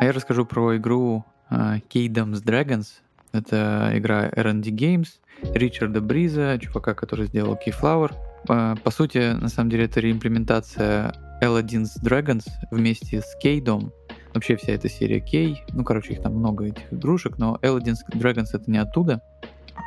А 0.00 0.04
я 0.04 0.12
расскажу 0.12 0.46
про 0.46 0.76
игру 0.76 1.24
uh, 1.50 1.82
Kingdoms 1.92 2.42
Dragons. 2.42 2.86
Это 3.32 3.92
игра 3.94 4.30
R&D 4.34 4.70
Games, 4.70 5.08
Ричарда 5.54 6.00
Бриза, 6.00 6.58
чувака, 6.60 6.94
который 6.94 7.26
сделал 7.26 7.56
Keyflower. 7.56 8.12
По 8.46 8.90
сути, 8.90 9.32
на 9.32 9.48
самом 9.48 9.70
деле, 9.70 9.84
это 9.84 10.00
реимплементация 10.00 11.14
Aladdin's 11.42 11.90
Dragons 12.02 12.46
вместе 12.70 13.20
с 13.20 13.36
Кейдом. 13.40 13.92
Вообще 14.34 14.56
вся 14.56 14.72
эта 14.72 14.88
серия 14.88 15.20
Кей. 15.20 15.62
Ну, 15.72 15.84
короче, 15.84 16.14
их 16.14 16.22
там 16.22 16.34
много 16.34 16.66
этих 16.66 16.92
игрушек, 16.92 17.38
но 17.38 17.58
Aladdin's 17.62 17.98
Dragons 18.12 18.48
это 18.52 18.70
не 18.70 18.78
оттуда. 18.78 19.20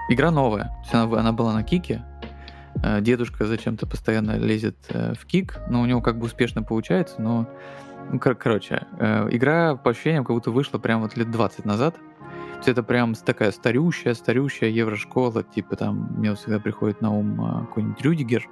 Игра 0.10 0.32
новая. 0.32 0.65
То 0.65 0.80
есть 0.82 0.94
она, 0.94 1.20
она 1.20 1.32
была 1.32 1.54
на 1.54 1.63
Кике, 1.63 2.04
Э, 2.84 3.02
дедушка 3.02 3.46
зачем-то 3.46 3.88
постоянно 3.88 4.38
лезет 4.38 4.78
э, 4.89 5.13
в 5.13 5.26
кик, 5.26 5.60
но 5.70 5.82
у 5.82 5.86
него 5.86 6.02
как 6.02 6.20
бы 6.20 6.26
успешно 6.26 6.63
получается, 6.63 7.22
но... 7.22 7.48
Ну, 8.12 8.20
кор- 8.20 8.36
короче, 8.36 8.86
э, 9.00 9.30
игра 9.32 9.76
по 9.76 9.89
ощущениям 9.89 10.24
как 10.24 10.36
будто 10.36 10.52
вышла 10.52 10.78
прям 10.78 11.02
вот 11.02 11.18
лет 11.18 11.32
20 11.32 11.65
назад. 11.65 11.96
Есть 12.65 12.80
это 12.80 12.82
прям 12.82 13.13
такая 13.13 13.51
старющая, 13.51 14.15
старющая 14.15 14.69
еврошкола, 14.69 15.43
типа 15.43 15.75
там 15.75 16.10
мне 16.17 16.34
всегда 16.34 16.60
приходит 16.60 16.99
на 16.99 17.12
ум 17.12 17.67
какой-нибудь 17.67 18.01
Рюдигер. 18.01 18.49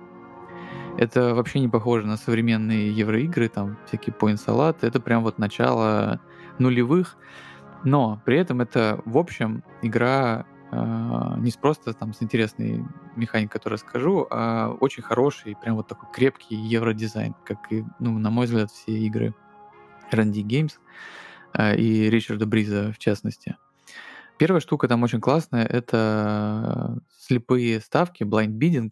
Это 0.99 1.33
вообще 1.33 1.59
не 1.59 1.67
похоже 1.67 2.05
на 2.05 2.15
современные 2.15 2.91
евроигры, 2.91 3.49
там 3.49 3.75
всякие 3.87 4.15
point 4.15 4.37
салат. 4.37 4.83
Это 4.83 4.99
прям 4.99 5.23
вот 5.23 5.39
начало 5.39 6.21
нулевых. 6.59 7.17
Но 7.83 8.21
при 8.23 8.37
этом 8.37 8.61
это, 8.61 9.01
в 9.03 9.17
общем, 9.17 9.63
игра 9.81 10.45
а, 10.69 11.35
не 11.39 11.51
просто 11.59 11.93
там 11.93 12.13
с 12.13 12.21
интересной 12.21 12.85
механикой, 13.15 13.53
которую 13.53 13.79
скажу, 13.79 14.27
а 14.29 14.77
очень 14.79 15.01
хороший, 15.01 15.57
прям 15.59 15.75
вот 15.75 15.87
такой 15.87 16.07
крепкий 16.13 16.55
евродизайн, 16.55 17.33
как 17.43 17.71
и, 17.71 17.83
ну, 17.97 18.19
на 18.19 18.29
мой 18.29 18.45
взгляд, 18.45 18.69
все 18.69 18.91
игры 18.91 19.33
R&D 20.11 20.41
Games 20.41 20.73
а, 21.53 21.73
и 21.73 22.11
Ричарда 22.11 22.45
Бриза 22.45 22.91
в 22.91 22.99
частности. 22.99 23.57
Первая 24.37 24.59
штука 24.61 24.87
там 24.87 25.03
очень 25.03 25.21
классная, 25.21 25.65
это 25.65 26.99
слепые 27.17 27.79
ставки, 27.79 28.23
blind 28.23 28.57
bidding, 28.59 28.91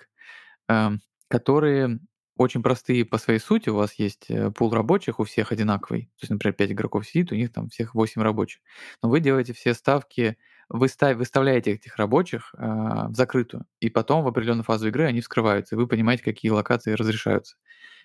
а, 0.67 0.93
которые 1.27 1.99
очень 2.37 2.63
простые 2.63 3.05
по 3.05 3.17
своей 3.17 3.39
сути. 3.39 3.69
У 3.69 3.75
вас 3.75 3.93
есть 3.95 4.25
э, 4.29 4.51
пул 4.51 4.71
рабочих, 4.71 5.19
у 5.19 5.23
всех 5.23 5.51
одинаковый. 5.51 6.03
То 6.17 6.23
есть, 6.23 6.31
например, 6.31 6.55
5 6.55 6.71
игроков 6.71 7.05
сидит, 7.05 7.31
у 7.31 7.35
них 7.35 7.51
там 7.51 7.69
всех 7.69 7.93
8 7.93 8.21
рабочих. 8.21 8.61
Но 9.03 9.09
вы 9.09 9.19
делаете 9.19 9.53
все 9.53 9.73
ставки 9.73 10.37
вы 10.71 10.87
выставляете 11.15 11.71
этих 11.71 11.97
рабочих 11.97 12.53
э, 12.57 12.65
в 12.65 13.13
закрытую, 13.13 13.65
и 13.81 13.89
потом 13.89 14.23
в 14.23 14.27
определенную 14.27 14.63
фазу 14.63 14.87
игры 14.87 15.05
они 15.05 15.19
вскрываются, 15.19 15.75
и 15.75 15.77
вы 15.77 15.85
понимаете, 15.85 16.23
какие 16.23 16.49
локации 16.49 16.93
разрешаются. 16.93 17.57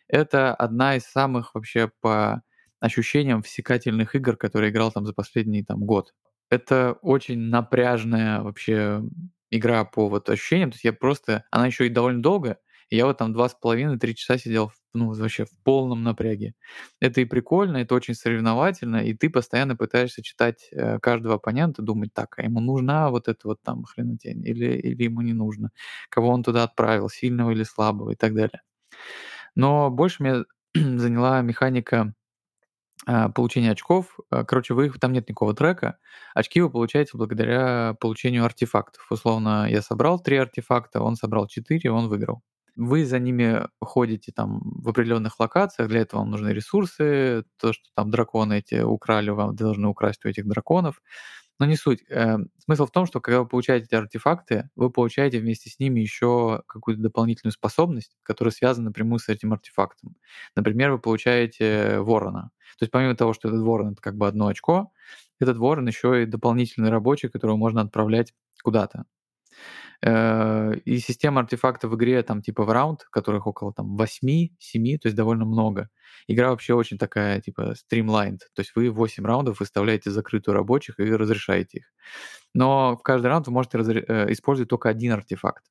Это 0.08 0.52
одна 0.52 0.96
из 0.96 1.04
самых 1.04 1.54
вообще 1.54 1.90
по 2.00 2.42
ощущениям 2.80 3.42
всекательных 3.42 4.16
игр, 4.16 4.36
которые 4.36 4.70
играл 4.70 4.90
там 4.90 5.06
за 5.06 5.14
последний 5.14 5.62
там 5.62 5.78
год. 5.80 6.12
Это 6.50 6.98
очень 7.02 7.38
напряжная 7.38 8.40
вообще 8.42 9.02
игра 9.50 9.84
по 9.84 10.08
вот 10.08 10.28
ощущениям. 10.30 10.70
То 10.70 10.76
есть 10.76 10.84
я 10.84 10.92
просто... 10.92 11.44
Она 11.50 11.66
еще 11.66 11.86
и 11.86 11.90
довольно 11.90 12.22
долго, 12.22 12.58
и 12.88 12.96
я 12.96 13.06
вот 13.06 13.18
там 13.18 13.32
два 13.32 13.48
с 13.48 13.54
половиной-три 13.54 14.14
часа 14.14 14.38
сидел 14.38 14.72
ну, 14.94 15.12
вообще 15.12 15.44
в 15.44 15.50
полном 15.64 16.02
напряге. 16.02 16.54
Это 17.00 17.20
и 17.20 17.24
прикольно, 17.24 17.78
это 17.78 17.94
очень 17.94 18.14
соревновательно, 18.14 18.96
и 18.98 19.12
ты 19.14 19.28
постоянно 19.28 19.76
пытаешься 19.76 20.22
читать 20.22 20.68
э, 20.72 20.98
каждого 21.00 21.34
оппонента, 21.34 21.82
думать, 21.82 22.14
так, 22.14 22.38
а 22.38 22.42
ему 22.42 22.60
нужна 22.60 23.10
вот 23.10 23.28
эта 23.28 23.48
вот 23.48 23.58
там 23.62 23.84
хренотень, 23.84 24.44
или, 24.46 24.76
или 24.78 25.04
ему 25.04 25.20
не 25.20 25.34
нужно, 25.34 25.70
кого 26.08 26.30
он 26.30 26.42
туда 26.42 26.64
отправил, 26.64 27.08
сильного 27.10 27.50
или 27.50 27.62
слабого 27.64 28.12
и 28.12 28.16
так 28.16 28.34
далее. 28.34 28.62
Но 29.54 29.90
больше 29.90 30.22
меня 30.22 30.44
заняла 30.74 31.42
механика 31.42 32.14
получения 33.34 33.70
очков. 33.70 34.18
А, 34.30 34.44
короче, 34.44 34.74
вы, 34.74 34.90
там 34.90 35.12
нет 35.12 35.28
никакого 35.28 35.54
трека. 35.54 35.98
Очки 36.34 36.60
вы 36.60 36.70
получаете 36.70 37.12
благодаря 37.14 37.94
получению 38.00 38.44
артефактов. 38.44 39.06
Условно, 39.10 39.66
я 39.70 39.82
собрал 39.82 40.18
три 40.20 40.36
артефакта, 40.36 41.00
он 41.00 41.16
собрал 41.16 41.46
четыре, 41.46 41.90
он 41.90 42.08
выиграл. 42.08 42.42
Вы 42.74 43.06
за 43.06 43.18
ними 43.18 43.68
ходите 43.80 44.32
там 44.32 44.60
в 44.62 44.88
определенных 44.90 45.40
локациях, 45.40 45.88
для 45.88 46.00
этого 46.00 46.20
вам 46.20 46.30
нужны 46.30 46.50
ресурсы, 46.50 47.44
то, 47.58 47.72
что 47.72 47.84
там 47.94 48.10
драконы 48.10 48.58
эти 48.58 48.82
украли, 48.82 49.30
вам 49.30 49.56
должны 49.56 49.88
украсть 49.88 50.24
у 50.26 50.28
этих 50.28 50.46
драконов. 50.46 51.00
Но 51.58 51.66
не 51.66 51.76
суть. 51.76 52.04
Э, 52.10 52.36
смысл 52.58 52.86
в 52.86 52.90
том, 52.90 53.06
что 53.06 53.20
когда 53.20 53.40
вы 53.40 53.48
получаете 53.48 53.86
эти 53.86 53.94
артефакты, 53.94 54.68
вы 54.76 54.90
получаете 54.90 55.40
вместе 55.40 55.70
с 55.70 55.78
ними 55.78 56.00
еще 56.00 56.62
какую-то 56.66 57.02
дополнительную 57.02 57.52
способность, 57.52 58.16
которая 58.22 58.52
связана 58.52 58.86
напрямую 58.86 59.18
с 59.20 59.28
этим 59.28 59.52
артефактом. 59.54 60.16
Например, 60.54 60.92
вы 60.92 60.98
получаете 60.98 62.00
ворона. 62.00 62.50
То 62.78 62.82
есть 62.82 62.92
помимо 62.92 63.16
того, 63.16 63.32
что 63.32 63.48
этот 63.48 63.62
ворон— 63.62 63.92
это 63.92 64.02
как 64.02 64.16
бы 64.16 64.26
одно 64.26 64.48
очко, 64.48 64.92
этот 65.40 65.56
ворон 65.56 65.86
еще 65.86 66.22
и 66.22 66.26
дополнительный 66.26 66.90
рабочий, 66.90 67.28
которого 67.28 67.56
можно 67.56 67.80
отправлять 67.80 68.34
куда-то. 68.62 69.04
Э, 70.02 70.74
и 70.84 70.98
система 70.98 71.40
артефактов 71.40 71.90
в 71.90 71.96
игре 71.96 72.22
там 72.22 72.42
типа 72.42 72.64
в 72.64 72.70
раунд, 72.70 73.04
которых 73.10 73.46
около 73.46 73.72
там 73.72 73.96
8-7, 73.96 74.98
то 74.98 75.06
есть 75.08 75.16
довольно 75.16 75.44
много. 75.44 75.88
Игра 76.28 76.50
вообще 76.50 76.74
очень 76.74 76.98
такая 76.98 77.40
типа 77.40 77.74
стримлайнд, 77.74 78.40
то 78.54 78.60
есть 78.60 78.72
вы 78.74 78.90
8 78.90 79.24
раундов 79.24 79.60
выставляете 79.60 80.10
закрытую 80.10 80.54
рабочих 80.54 80.98
и 81.00 81.04
разрешаете 81.14 81.78
их. 81.78 81.84
Но 82.54 82.96
в 82.96 83.02
каждый 83.02 83.26
раунд 83.28 83.46
вы 83.46 83.52
можете 83.52 83.78
разре- 83.78 84.04
э, 84.06 84.32
использовать 84.32 84.70
только 84.70 84.88
один 84.88 85.12
артефакт. 85.12 85.64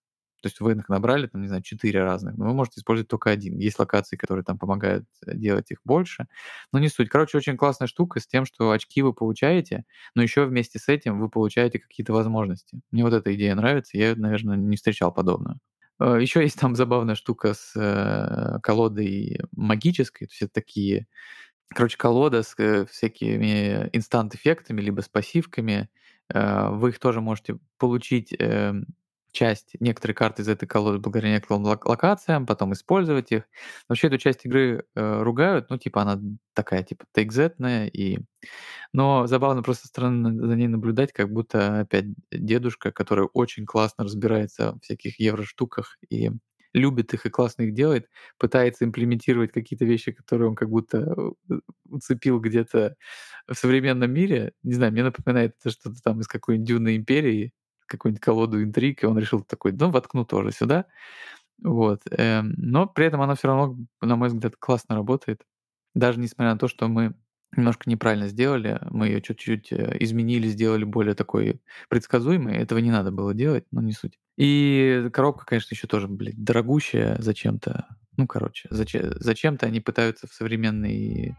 То 0.46 0.50
есть 0.50 0.60
вы 0.60 0.74
их 0.74 0.90
набрали, 0.90 1.26
там, 1.26 1.42
не 1.42 1.48
знаю, 1.48 1.64
четыре 1.64 2.04
разных, 2.04 2.38
но 2.38 2.46
вы 2.46 2.54
можете 2.54 2.80
использовать 2.80 3.10
только 3.10 3.32
один. 3.32 3.58
Есть 3.58 3.80
локации, 3.80 4.16
которые 4.16 4.44
там 4.44 4.60
помогают 4.60 5.08
э, 5.26 5.36
делать 5.36 5.72
их 5.72 5.80
больше, 5.84 6.28
но 6.72 6.78
не 6.78 6.88
суть. 6.88 7.10
Короче, 7.10 7.40
очень 7.40 7.58
классная 7.58 7.88
штука 7.88 8.20
с 8.20 8.28
тем, 8.28 8.46
что 8.46 8.70
очки 8.70 9.02
вы 9.02 9.12
получаете, 9.12 9.86
но 10.14 10.22
еще 10.22 10.46
вместе 10.46 10.78
с 10.78 10.88
этим 10.88 11.20
вы 11.20 11.30
получаете 11.30 11.80
какие-то 11.80 12.14
возможности. 12.14 12.80
Мне 12.92 13.04
вот 13.04 13.14
эта 13.14 13.34
идея 13.34 13.56
нравится, 13.56 13.98
я, 13.98 14.16
наверное, 14.16 14.56
не 14.56 14.76
встречал 14.76 15.12
подобную. 15.12 15.60
Э, 16.00 16.20
еще 16.22 16.44
есть 16.44 16.60
там 16.60 16.76
забавная 16.76 17.16
штука 17.16 17.56
с 17.56 17.72
э, 17.76 18.60
колодой 18.62 19.40
магической, 19.52 20.28
то 20.28 20.32
есть 20.32 20.44
это 20.44 20.54
такие 20.54 21.08
Короче, 21.70 21.98
колода 21.98 22.44
с 22.44 22.56
всякими 22.92 23.90
инстант-эффектами, 23.92 24.82
либо 24.82 25.02
с 25.02 25.10
пассивками. 25.10 25.90
Вы 26.30 26.90
их 26.90 27.00
тоже 27.00 27.22
можете 27.22 27.58
получить 27.80 28.34
э, 28.34 28.74
часть, 29.36 29.76
некоторые 29.80 30.16
карты 30.16 30.42
из 30.42 30.48
этой 30.48 30.66
колоды 30.66 30.98
благодаря 31.00 31.34
некоторым 31.34 31.66
локациям, 31.66 32.46
потом 32.46 32.74
использовать 32.74 33.32
их. 33.32 33.44
Вообще 33.88 34.08
эту 34.08 34.18
часть 34.18 34.46
игры 34.46 34.86
э, 34.96 35.22
ругают, 35.22 35.70
ну, 35.70 35.78
типа 35.78 36.02
она 36.02 36.20
такая, 36.54 36.84
типа, 36.84 37.06
тейкзетная, 37.14 37.88
и... 37.88 38.20
но 38.94 39.28
забавно 39.28 39.62
просто 39.62 39.88
стороны 39.88 40.48
за 40.48 40.56
ней 40.56 40.68
наблюдать, 40.68 41.12
как 41.12 41.32
будто 41.32 41.82
опять 41.82 42.06
дедушка, 42.32 42.92
который 42.92 43.28
очень 43.34 43.66
классно 43.66 44.06
разбирается 44.06 44.74
в 44.74 44.80
всяких 44.82 45.20
евроштуках 45.20 45.98
и 46.10 46.32
любит 46.74 47.14
их 47.14 47.26
и 47.26 47.30
классно 47.30 47.64
их 47.64 47.74
делает, 47.74 48.10
пытается 48.38 48.86
имплементировать 48.86 49.52
какие-то 49.52 49.86
вещи, 49.86 50.12
которые 50.12 50.50
он 50.50 50.56
как 50.56 50.70
будто 50.70 51.16
э, 51.50 51.60
уцепил 51.90 52.40
где-то 52.40 52.96
в 53.48 53.54
современном 53.54 54.12
мире. 54.12 54.54
Не 54.64 54.74
знаю, 54.74 54.92
мне 54.92 55.04
напоминает 55.04 55.56
это 55.60 55.72
что-то 55.72 56.02
там 56.04 56.20
из 56.20 56.28
какой-нибудь 56.28 56.68
Дюны 56.68 56.98
Империи, 56.98 57.54
какую-нибудь 57.88 58.22
колоду 58.22 58.64
интриг, 58.64 59.04
и 59.04 59.08
он 59.08 59.18
решил 59.18 59.42
такой, 59.42 59.72
ну, 59.74 59.90
воткну 59.92 60.26
тоже 60.26 60.52
сюда. 60.52 60.86
Вот. 61.64 62.02
Эм, 62.12 62.54
но 62.58 62.88
при 62.88 63.06
этом 63.08 63.22
она 63.22 63.36
все 63.36 63.48
равно, 63.48 63.78
на 64.02 64.16
мой 64.16 64.30
взгляд, 64.30 64.56
классно 64.58 64.96
работает. 64.96 65.42
Даже 65.94 66.20
несмотря 66.20 66.54
на 66.54 66.60
то, 66.60 66.68
что 66.68 66.88
мы 66.88 67.16
немножко 67.56 67.90
неправильно 67.90 68.28
сделали, 68.28 68.80
мы 68.90 69.08
ее 69.08 69.22
чуть-чуть 69.22 69.72
э, 69.72 69.98
изменили, 70.00 70.48
сделали 70.48 70.84
более 70.84 71.16
такой 71.16 71.62
предсказуемой. 71.90 72.58
Этого 72.58 72.80
не 72.80 72.92
надо 72.92 73.12
было 73.12 73.34
делать, 73.34 73.66
но 73.72 73.82
не 73.82 73.94
суть. 73.94 74.20
И 74.38 75.10
коробка, 75.14 75.46
конечно, 75.46 75.74
еще 75.74 75.88
тоже, 75.88 76.08
блядь, 76.08 76.42
дорогущая 76.44 77.16
зачем-то. 77.20 77.88
Ну, 78.18 78.28
короче, 78.28 78.68
зачем, 78.72 79.12
зачем-то 79.16 79.66
они 79.66 79.80
пытаются 79.80 80.28
в 80.28 80.34
современный 80.34 81.36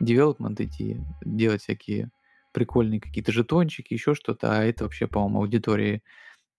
девелопмент 0.00 0.60
идти, 0.60 0.98
делать 1.22 1.62
всякие 1.62 2.10
прикольные 2.56 3.00
какие-то 3.00 3.32
жетончики, 3.32 3.92
еще 3.92 4.14
что-то, 4.14 4.56
а 4.56 4.64
это 4.64 4.84
вообще, 4.84 5.06
по-моему, 5.06 5.40
аудитории 5.40 6.02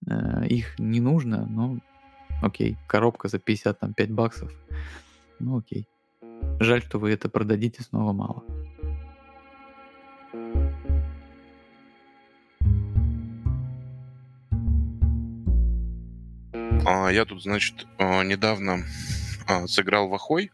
э, 0.08 0.46
их 0.46 0.78
не 0.78 1.00
нужно, 1.00 1.48
ну, 1.48 1.80
окей, 2.44 2.78
коробка 2.88 3.30
за 3.30 3.40
55 3.40 4.12
баксов, 4.12 4.52
ну, 5.40 5.58
окей. 5.58 5.88
Жаль, 6.60 6.84
что 6.84 7.00
вы 7.00 7.12
это 7.12 7.30
продадите 7.30 7.82
снова 7.82 8.14
мало. 8.14 8.44
А, 16.86 17.10
я 17.12 17.26
тут, 17.26 17.42
значит, 17.42 17.88
а, 17.98 18.24
недавно 18.24 18.84
а, 19.48 19.66
сыграл 19.66 20.10
в 20.10 20.14
Ахой, 20.14 20.52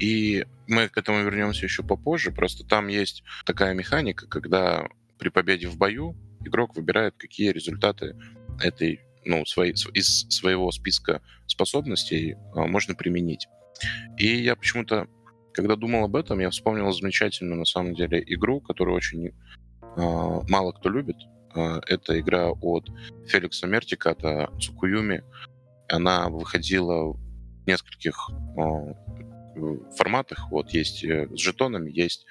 и 0.00 0.44
мы 0.66 0.88
к 0.88 0.96
этому 0.98 1.22
вернемся 1.22 1.64
еще 1.64 1.82
попозже. 1.82 2.30
Просто 2.30 2.66
там 2.66 2.88
есть 2.88 3.22
такая 3.44 3.74
механика, 3.74 4.26
когда 4.26 4.88
при 5.18 5.28
победе 5.28 5.68
в 5.68 5.76
бою 5.76 6.16
игрок 6.44 6.76
выбирает, 6.76 7.14
какие 7.16 7.50
результаты 7.50 8.16
этой, 8.62 9.00
ну, 9.24 9.44
своей, 9.46 9.72
из 9.94 10.26
своего 10.28 10.70
списка 10.70 11.22
способностей 11.46 12.36
а, 12.54 12.66
можно 12.66 12.94
применить. 12.94 13.48
И 14.16 14.26
я 14.26 14.56
почему-то, 14.56 15.08
когда 15.52 15.76
думал 15.76 16.04
об 16.04 16.16
этом, 16.16 16.40
я 16.40 16.50
вспомнил 16.50 16.90
замечательную, 16.92 17.58
на 17.58 17.64
самом 17.64 17.94
деле, 17.94 18.22
игру, 18.26 18.60
которую 18.60 18.96
очень 18.96 19.32
а, 19.96 20.42
мало 20.48 20.72
кто 20.72 20.88
любит. 20.88 21.16
А, 21.54 21.80
это 21.86 22.18
игра 22.18 22.50
от 22.50 22.88
Феликса 23.26 23.66
Мертика, 23.66 24.50
Цукуюми. 24.60 25.22
Она 25.88 26.28
выходила 26.28 27.12
в 27.12 27.66
нескольких 27.66 28.30
форматах. 29.96 30.50
Вот 30.50 30.70
есть 30.70 31.04
э, 31.04 31.28
с 31.34 31.38
жетонами, 31.38 31.90
есть 31.90 32.26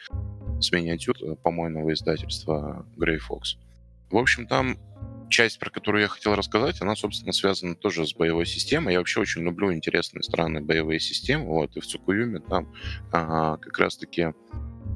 с 0.60 0.72
миниатюр, 0.72 1.16
э, 1.22 1.36
по-моему, 1.36 1.92
издательства 1.92 2.86
Grey 2.98 3.18
Fox. 3.18 3.58
В 4.10 4.18
общем, 4.18 4.48
там 4.48 4.78
часть, 5.30 5.60
про 5.60 5.70
которую 5.70 6.04
я 6.04 6.08
хотел 6.08 6.36
рассказать, 6.36 6.82
она, 6.82 6.96
собственно, 6.96 7.34
связана 7.34 7.76
тоже 7.76 8.06
с 8.06 8.14
боевой 8.14 8.46
системой. 8.46 8.94
Я 8.94 9.00
вообще 9.00 9.20
очень 9.20 9.42
люблю 9.42 9.74
интересные 9.74 10.24
странные 10.24 10.64
боевые 10.64 11.00
системы. 11.00 11.46
Вот, 11.46 11.76
и 11.76 11.80
в 11.80 11.86
Цукуюме 11.86 12.40
там 12.40 12.74
а, 13.12 13.58
как 13.58 13.78
раз-таки, 13.78 14.22
а, 14.22 14.34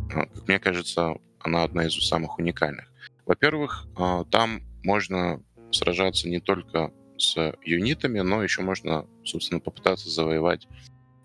как 0.10 0.48
мне 0.48 0.60
кажется, 0.60 1.16
она 1.40 1.64
одна 1.64 1.86
из 1.86 1.94
самых 2.08 2.38
уникальных. 2.40 2.92
Во-первых, 3.26 3.88
а, 3.98 4.24
там 4.26 4.62
можно 4.84 5.42
сражаться 5.72 6.30
не 6.30 6.40
только 6.40 6.92
с 7.18 7.54
юнитами, 7.64 8.20
но 8.22 8.44
еще 8.44 8.62
можно, 8.62 9.06
собственно, 9.26 9.60
попытаться 9.60 10.10
завоевать 10.10 10.68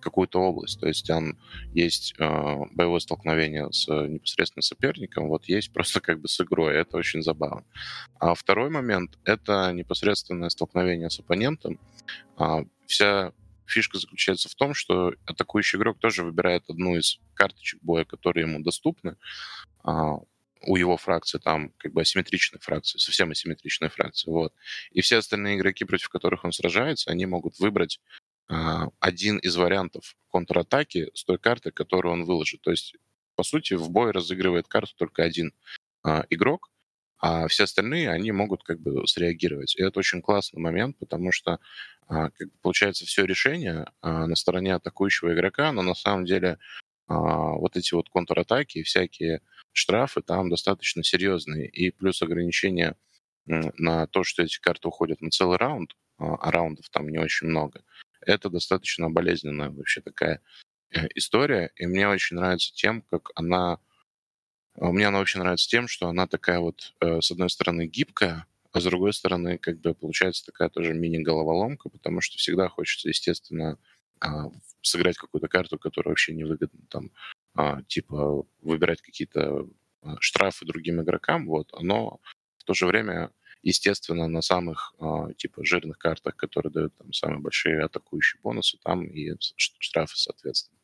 какую-то 0.05 0.39
область. 0.39 0.79
То 0.79 0.87
есть 0.87 1.07
там 1.07 1.37
есть 1.73 2.15
э, 2.19 2.57
боевое 2.73 3.01
столкновение 3.01 3.73
с 3.73 3.89
непосредственно 3.89 4.63
соперником, 4.63 5.29
вот 5.29 5.47
есть 5.47 5.73
просто 5.75 6.01
как 6.01 6.21
бы 6.21 6.29
с 6.29 6.41
игрой. 6.41 6.77
Это 6.77 6.97
очень 6.97 7.23
забавно. 7.23 7.65
А 8.21 8.35
второй 8.35 8.71
момент— 8.71 9.19
это 9.25 9.73
непосредственное 9.73 10.51
столкновение 10.51 11.11
с 11.11 11.19
оппонентом. 11.19 11.81
А, 12.37 12.65
вся 12.87 13.33
фишка 13.67 13.99
заключается 13.99 14.49
в 14.49 14.55
том, 14.55 14.75
что 14.75 15.15
атакующий 15.27 15.79
игрок 15.79 15.99
тоже 15.99 16.23
выбирает 16.23 16.65
одну 16.69 16.97
из 16.97 17.19
карточек 17.35 17.81
боя, 17.83 18.05
которые 18.05 18.47
ему 18.47 18.61
доступны. 18.61 19.17
А, 19.83 20.19
у 20.67 20.77
его 20.77 20.97
фракции 20.97 21.39
там 21.39 21.71
как 21.77 21.93
бы 21.93 22.01
асимметричная 22.01 22.61
фракция, 22.61 22.99
совсем 22.99 23.31
асимметричная 23.31 23.89
фракция, 23.89 24.33
вот. 24.33 24.53
И 24.93 25.01
все 25.01 25.19
остальные 25.19 25.57
игроки, 25.57 25.85
против 25.85 26.09
которых 26.09 26.45
он 26.45 26.53
сражается, 26.53 27.11
они 27.11 27.27
могут 27.27 27.59
выбрать 27.59 28.01
один 28.49 29.39
из 29.39 29.57
вариантов 29.57 30.17
контратаки 30.35 31.11
с 31.15 31.25
той 31.25 31.39
карты, 31.39 31.71
которую 31.71 32.13
он 32.13 32.25
выложит. 32.25 32.61
То 32.61 32.73
есть, 32.73 32.97
по 33.37 33.45
сути, 33.45 33.75
в 33.75 33.89
бой 33.91 34.11
разыгрывает 34.11 34.67
карту 34.67 34.93
только 34.97 35.23
один 35.23 35.53
а, 36.03 36.25
игрок, 36.29 36.71
а 37.19 37.47
все 37.47 37.65
остальные, 37.65 38.11
они 38.11 38.33
могут 38.33 38.65
как 38.65 38.81
бы 38.81 39.07
среагировать. 39.07 39.77
И 39.77 39.83
это 39.83 40.01
очень 40.01 40.21
классный 40.21 40.61
момент, 40.61 40.99
потому 40.99 41.31
что 41.33 41.61
а, 42.09 42.31
как 42.31 42.49
бы, 42.49 42.55
получается 42.63 43.07
все 43.07 43.25
решение 43.25 43.87
а, 44.03 44.27
на 44.27 44.35
стороне 44.35 44.75
атакующего 44.75 45.33
игрока, 45.33 45.73
но 45.73 45.83
на 45.83 45.95
самом 45.95 46.25
деле 46.25 46.59
а, 47.07 47.53
вот 47.53 47.77
эти 47.77 47.95
вот 47.95 48.09
контратаки 48.11 48.83
всякие 48.83 49.41
штрафы 49.73 50.21
там 50.21 50.51
достаточно 50.51 51.03
серьезные. 51.05 51.69
И 51.69 51.91
плюс 51.93 52.21
ограничения 52.23 52.97
на 53.47 54.07
то, 54.07 54.25
что 54.25 54.43
эти 54.43 54.59
карты 54.61 54.89
уходят 54.89 55.21
на 55.21 55.31
целый 55.31 55.59
раунд, 55.59 55.97
а, 56.19 56.35
а 56.35 56.51
раундов 56.51 56.91
там 56.91 57.09
не 57.09 57.19
очень 57.19 57.47
много 57.47 57.85
это 58.27 58.51
достаточно 58.51 59.11
болезненная 59.11 59.71
вообще 59.71 60.01
такая 60.01 60.41
э, 60.91 61.07
история, 61.15 61.71
и 61.77 61.87
мне 61.87 62.09
очень 62.09 62.37
нравится 62.37 62.73
тем, 62.75 63.03
как 63.03 63.31
она... 63.35 63.79
А, 64.77 64.91
мне 64.91 65.07
она 65.07 65.19
вообще 65.19 65.39
нравится 65.39 65.69
тем, 65.69 65.89
что 65.89 66.09
она 66.09 66.27
такая 66.27 66.61
вот, 66.61 66.95
э, 67.01 67.21
с 67.21 67.31
одной 67.31 67.51
стороны, 67.51 67.87
гибкая, 67.87 68.47
а 68.73 68.81
с 68.81 68.85
другой 68.85 69.13
стороны, 69.13 69.59
как 69.59 69.81
бы 69.81 69.95
получается 69.95 70.45
такая 70.47 70.69
тоже 70.69 70.95
мини-головоломка, 70.95 71.89
потому 71.89 72.21
что 72.21 72.39
всегда 72.39 72.69
хочется, 72.69 73.09
естественно, 73.09 73.79
а, 74.21 74.51
сыграть 74.83 75.17
какую-то 75.17 75.49
карту, 75.49 75.79
которая 75.79 76.13
вообще 76.13 76.35
невыгодна, 76.35 76.81
там, 76.89 77.11
а, 77.55 77.83
типа 77.83 78.45
выбирать 78.63 79.01
какие-то 79.01 79.69
штрафы 80.21 80.67
другим 80.67 81.01
игрокам, 81.01 81.47
вот, 81.47 81.73
но 81.81 82.21
в 82.59 82.65
то 82.65 82.75
же 82.75 82.87
время 82.87 83.31
Естественно, 83.65 84.29
на 84.29 84.43
самых 84.43 84.95
э, 85.01 85.33
типа 85.39 85.65
жирных 85.65 85.97
картах, 85.97 86.37
которые 86.37 86.71
дают 86.71 86.95
там 86.99 87.15
самые 87.15 87.41
большие 87.41 87.83
атакующие 87.83 88.39
бонусы, 88.43 88.77
там 88.85 89.07
и 89.07 89.33
штрафы, 89.57 90.19
соответственно. 90.19 90.79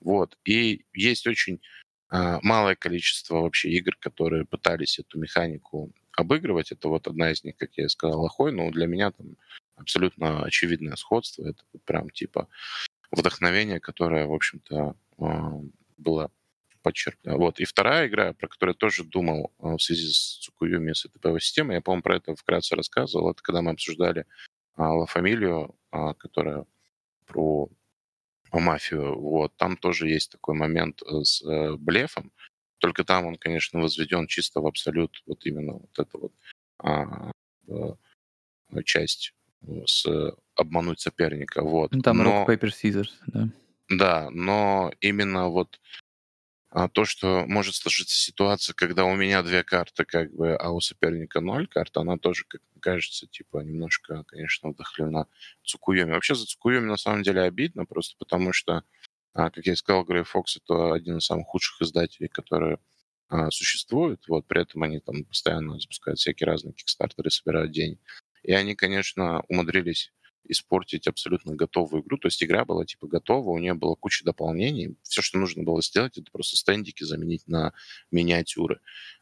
Вот. 0.00 0.36
И 0.44 0.84
есть 0.92 1.28
очень 1.28 1.60
а, 2.08 2.40
малое 2.42 2.74
количество 2.74 3.36
вообще 3.36 3.70
игр, 3.70 3.96
которые 4.00 4.44
пытались 4.44 4.98
эту 4.98 5.20
механику 5.20 5.92
обыгрывать. 6.16 6.72
Это 6.72 6.88
вот 6.88 7.06
одна 7.06 7.30
из 7.30 7.44
них, 7.44 7.56
как 7.56 7.70
я 7.76 7.84
и 7.84 7.88
сказал, 7.88 8.26
Охой, 8.26 8.50
но 8.50 8.72
для 8.72 8.86
меня 8.86 9.12
там 9.12 9.36
абсолютно 9.76 10.42
очевидное 10.42 10.96
сходство. 10.96 11.48
Это 11.48 11.62
прям 11.84 12.10
типа 12.10 12.48
вдохновение, 13.12 13.78
которое, 13.78 14.26
в 14.26 14.32
общем-то, 14.32 14.96
а, 15.18 15.52
было 15.96 16.32
подчеркнуто. 16.86 17.36
Вот. 17.36 17.58
И 17.58 17.64
вторая 17.64 18.06
игра, 18.06 18.32
про 18.32 18.46
которую 18.46 18.74
я 18.74 18.78
тоже 18.78 19.02
думал 19.02 19.52
а, 19.58 19.76
в 19.76 19.82
связи 19.82 20.08
с 20.12 20.38
Цукуюми, 20.38 20.92
с 20.92 21.04
этой 21.04 21.40
системой, 21.40 21.74
я, 21.74 21.80
по-моему, 21.80 22.02
про 22.02 22.16
это 22.16 22.36
вкратце 22.36 22.76
рассказывал, 22.76 23.32
это 23.32 23.42
когда 23.42 23.60
мы 23.60 23.72
обсуждали 23.72 24.24
Ла 24.76 25.06
Фамилию, 25.06 25.74
которая 25.90 26.64
про 27.26 27.68
мафию. 28.52 29.18
Вот. 29.18 29.56
Там 29.56 29.76
тоже 29.76 30.08
есть 30.08 30.30
такой 30.30 30.54
момент 30.54 31.02
э, 31.02 31.24
с 31.24 31.42
э, 31.42 31.76
блефом, 31.76 32.30
только 32.78 33.04
там 33.04 33.26
он, 33.26 33.34
конечно, 33.36 33.80
возведен 33.80 34.26
чисто 34.28 34.60
в 34.60 34.66
абсолют, 34.66 35.22
вот 35.26 35.44
именно 35.44 35.72
вот 35.72 35.98
эта 35.98 36.18
вот 36.18 36.32
а, 36.78 37.32
а, 37.68 38.82
часть 38.84 39.34
с 39.86 40.06
обмануть 40.54 41.00
соперника. 41.00 41.62
Вот. 41.62 41.92
Ну, 41.92 42.02
там 42.02 42.18
но, 42.18 42.44
rock, 42.44 42.48
paper, 42.48 42.70
scissors, 42.70 43.10
да. 43.26 43.48
Да, 43.88 44.28
но 44.30 44.92
именно 45.00 45.48
вот 45.48 45.80
а, 46.76 46.90
то, 46.90 47.06
что 47.06 47.46
может 47.46 47.74
сложиться 47.74 48.18
ситуация, 48.18 48.74
когда 48.74 49.06
у 49.06 49.16
меня 49.16 49.42
две 49.42 49.64
карты, 49.64 50.04
как 50.04 50.30
бы, 50.34 50.54
а 50.56 50.72
у 50.72 50.80
соперника 50.82 51.40
ноль 51.40 51.66
карт, 51.66 51.96
она 51.96 52.18
тоже, 52.18 52.44
как 52.46 52.60
кажется, 52.80 53.26
типа, 53.26 53.60
немножко, 53.60 54.24
конечно, 54.24 54.68
вдохновлена 54.68 55.26
Цукуеми. 55.64 56.10
Вообще 56.10 56.34
за 56.34 56.44
Цукуеми 56.44 56.84
на 56.84 56.98
самом 56.98 57.22
деле 57.22 57.40
обидно, 57.40 57.86
просто 57.86 58.14
потому 58.18 58.52
что, 58.52 58.82
а, 59.32 59.48
как 59.48 59.64
я 59.64 59.72
и 59.72 59.76
сказал, 59.76 60.04
Грей 60.04 60.24
Фокс 60.24 60.58
это 60.58 60.92
один 60.92 61.16
из 61.16 61.24
самых 61.24 61.46
худших 61.46 61.80
издателей, 61.80 62.28
которые 62.28 62.78
а, 63.30 63.50
существуют. 63.50 64.28
Вот, 64.28 64.46
при 64.46 64.60
этом 64.60 64.82
они 64.82 65.00
там 65.00 65.24
постоянно 65.24 65.80
запускают 65.80 66.18
всякие 66.18 66.46
разные 66.46 66.74
кикстартеры, 66.74 67.30
собирают 67.30 67.72
деньги. 67.72 68.00
И 68.42 68.52
они, 68.52 68.74
конечно, 68.74 69.42
умудрились 69.48 70.12
испортить 70.48 71.06
абсолютно 71.06 71.54
готовую 71.54 72.02
игру. 72.02 72.18
То 72.18 72.28
есть 72.28 72.42
игра 72.42 72.64
была 72.64 72.84
типа 72.84 73.06
готова, 73.06 73.50
у 73.50 73.58
нее 73.58 73.74
было 73.74 73.94
куча 73.94 74.24
дополнений. 74.24 74.96
Все, 75.02 75.22
что 75.22 75.38
нужно 75.38 75.62
было 75.62 75.82
сделать, 75.82 76.18
это 76.18 76.30
просто 76.30 76.56
стендики 76.56 77.04
заменить 77.04 77.46
на 77.46 77.72
миниатюры. 78.10 78.80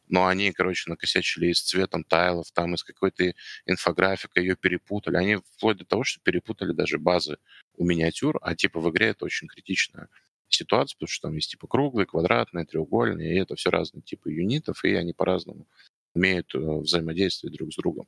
Но 0.09 0.27
они, 0.27 0.53
короче, 0.53 0.91
накосячили 0.91 1.47
и 1.47 1.55
с 1.55 1.63
цветом 1.63 2.05
тайлов, 2.05 2.51
там 2.53 2.75
и 2.75 2.77
с 2.77 2.83
какой-то 2.83 3.33
инфографикой 3.67 4.45
ее 4.45 4.57
перепутали. 4.57 5.17
Они 5.17 5.37
вплоть 5.37 5.79
до 5.79 5.85
того, 5.85 6.05
что 6.05 6.21
перепутали 6.21 6.73
даже 6.73 6.99
базы 6.99 7.39
у 7.77 7.85
миниатюр, 7.85 8.39
а 8.43 8.55
типа 8.55 8.81
в 8.81 8.91
игре 8.91 9.09
это 9.09 9.25
очень 9.25 9.49
критичная 9.49 10.09
ситуация, 10.49 10.97
потому 10.97 11.09
что 11.09 11.29
там 11.29 11.35
есть 11.37 11.51
типа 11.51 11.67
круглые, 11.67 12.07
квадратные, 12.07 12.65
треугольные, 12.65 13.35
и 13.35 13.39
это 13.41 13.57
все 13.57 13.71
разные 13.71 14.03
типы 14.03 14.33
юнитов, 14.33 14.85
и 14.85 14.95
они 14.95 15.13
по-разному 15.13 15.67
умеют 16.15 16.55
э, 16.55 16.59
взаимодействовать 16.59 17.57
друг 17.57 17.73
с 17.73 17.77
другом. 17.77 18.07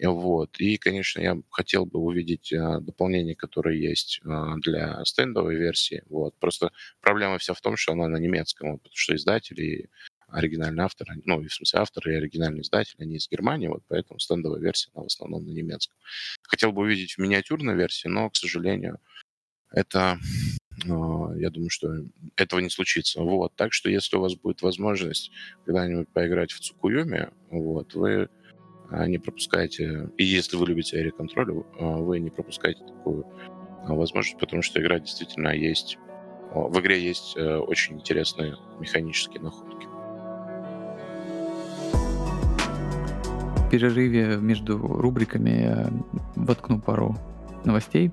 Вот. 0.00 0.60
И, 0.60 0.76
конечно, 0.76 1.20
я 1.20 1.36
хотел 1.50 1.86
бы 1.86 1.98
увидеть 1.98 2.52
э, 2.52 2.80
дополнение, 2.80 3.34
которое 3.34 3.76
есть 3.76 4.20
э, 4.24 4.54
для 4.58 5.04
стендовой 5.04 5.56
версии. 5.56 6.02
Вот. 6.08 6.36
Просто 6.38 6.70
проблема 7.00 7.38
вся 7.38 7.54
в 7.54 7.60
том, 7.60 7.76
что 7.76 7.92
она 7.92 8.08
на 8.08 8.16
немецком, 8.16 8.78
потому 8.78 8.94
что 8.94 9.16
издатели 9.16 9.62
и 9.62 9.88
оригинальный 10.28 10.84
автор, 10.84 11.08
ну, 11.24 11.40
в 11.40 11.52
смысле 11.52 11.80
автор 11.80 12.08
и 12.08 12.14
оригинальный 12.14 12.60
издатель, 12.60 12.96
они 12.98 13.16
из 13.16 13.28
Германии, 13.30 13.68
вот 13.68 13.82
поэтому 13.88 14.20
стендовая 14.20 14.60
версия, 14.60 14.90
она 14.94 15.04
в 15.04 15.06
основном 15.06 15.46
на 15.46 15.52
немецком. 15.52 15.96
Хотел 16.42 16.72
бы 16.72 16.82
увидеть 16.82 17.14
в 17.14 17.18
миниатюрной 17.18 17.74
версии, 17.74 18.08
но, 18.08 18.28
к 18.28 18.36
сожалению, 18.36 19.00
это 19.70 20.18
я 20.84 21.50
думаю, 21.50 21.70
что 21.70 21.92
этого 22.36 22.60
не 22.60 22.70
случится. 22.70 23.20
Вот. 23.20 23.54
Так 23.56 23.72
что, 23.72 23.90
если 23.90 24.16
у 24.16 24.20
вас 24.20 24.34
будет 24.34 24.62
возможность 24.62 25.30
когда-нибудь 25.64 26.08
поиграть 26.10 26.52
в 26.52 26.60
Цукуюми, 26.60 27.30
вот, 27.50 27.94
вы 27.94 28.22
а, 28.22 28.28
не 28.90 29.18
пропускайте, 29.18 30.10
и 30.16 30.24
если 30.24 30.56
вы 30.56 30.66
любите 30.66 30.98
аэроконтроль, 30.98 31.64
а, 31.78 31.96
вы 31.98 32.20
не 32.20 32.30
пропускайте 32.30 32.84
такую 32.84 33.26
а, 33.84 33.94
возможность, 33.94 34.38
потому 34.38 34.62
что 34.62 34.80
игра 34.80 34.98
действительно 34.98 35.48
есть, 35.48 35.98
в 36.54 36.80
игре 36.80 37.02
есть 37.02 37.36
э, 37.36 37.56
очень 37.56 37.96
интересные 37.96 38.56
механические 38.80 39.42
находки. 39.42 39.86
В 43.66 43.70
перерыве 43.70 44.38
между 44.38 44.78
рубриками 44.78 45.50
я 45.50 45.90
воткну 46.36 46.80
пару 46.80 47.18
новостей. 47.66 48.12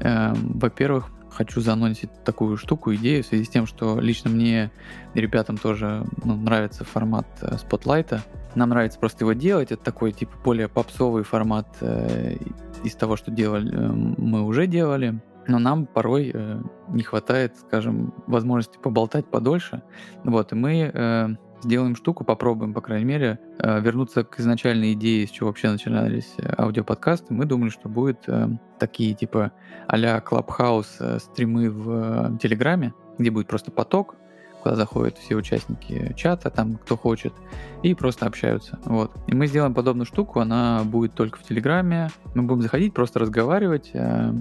Эм, 0.00 0.58
во-первых, 0.58 1.10
хочу 1.30 1.60
заанонсить 1.62 2.10
такую 2.24 2.56
штуку, 2.56 2.94
идею, 2.94 3.22
в 3.22 3.26
связи 3.26 3.44
с 3.44 3.48
тем, 3.48 3.66
что 3.66 3.98
лично 4.00 4.30
мне 4.30 4.70
и 5.14 5.20
ребятам 5.20 5.56
тоже 5.56 6.04
ну, 6.24 6.36
нравится 6.36 6.84
формат 6.84 7.26
э, 7.40 7.56
спотлайта. 7.56 8.22
Нам 8.54 8.70
нравится 8.70 8.98
просто 8.98 9.24
его 9.24 9.32
делать. 9.32 9.72
Это 9.72 9.82
такой 9.82 10.12
типа 10.12 10.32
более 10.44 10.68
попсовый 10.68 11.24
формат 11.24 11.68
э, 11.80 12.36
из 12.84 12.94
того, 12.94 13.16
что 13.16 13.30
делали, 13.30 13.72
э, 13.72 13.92
мы 14.18 14.42
уже 14.42 14.66
делали. 14.66 15.20
Но 15.48 15.58
нам 15.58 15.86
порой 15.86 16.30
э, 16.32 16.62
не 16.88 17.02
хватает, 17.02 17.56
скажем, 17.56 18.14
возможности 18.26 18.78
поболтать 18.78 19.26
подольше. 19.26 19.82
Вот, 20.24 20.52
и 20.52 20.54
мы 20.54 20.90
э, 20.92 21.28
сделаем 21.62 21.96
штуку, 21.96 22.24
попробуем, 22.24 22.74
по 22.74 22.80
крайней 22.80 23.04
мере, 23.04 23.38
э, 23.58 23.80
вернуться 23.80 24.24
к 24.24 24.38
изначальной 24.40 24.92
идее, 24.92 25.26
с 25.26 25.30
чего 25.30 25.48
вообще 25.48 25.70
начинались 25.70 26.34
э, 26.38 26.54
аудиоподкасты. 26.58 27.34
Мы 27.34 27.44
думали, 27.44 27.70
что 27.70 27.88
будет 27.88 28.24
э, 28.28 28.48
такие 28.78 29.14
типа 29.14 29.52
а-ля 29.86 30.22
Clubhouse 30.24 31.18
стримы 31.20 31.70
в 31.70 32.38
Телеграме, 32.38 32.94
где 33.18 33.30
будет 33.30 33.46
просто 33.46 33.70
поток, 33.70 34.16
куда 34.62 34.76
заходят 34.76 35.18
все 35.18 35.34
участники 35.34 36.14
чата, 36.16 36.48
там 36.48 36.76
кто 36.76 36.96
хочет, 36.96 37.32
и 37.82 37.94
просто 37.94 38.26
общаются. 38.26 38.78
Вот. 38.84 39.10
И 39.26 39.34
мы 39.34 39.48
сделаем 39.48 39.74
подобную 39.74 40.06
штуку, 40.06 40.38
она 40.38 40.84
будет 40.84 41.14
только 41.14 41.38
в 41.38 41.42
Телеграме. 41.42 42.10
Мы 42.34 42.44
будем 42.44 42.62
заходить, 42.62 42.94
просто 42.94 43.18
разговаривать, 43.18 43.90
э, 43.92 44.32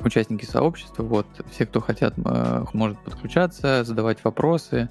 участники 0.00 0.46
сообщества, 0.46 1.02
вот, 1.02 1.26
все, 1.50 1.66
кто 1.66 1.80
хотят, 1.80 2.14
э, 2.16 2.64
может 2.72 2.98
подключаться, 2.98 3.84
задавать 3.84 4.24
вопросы. 4.24 4.88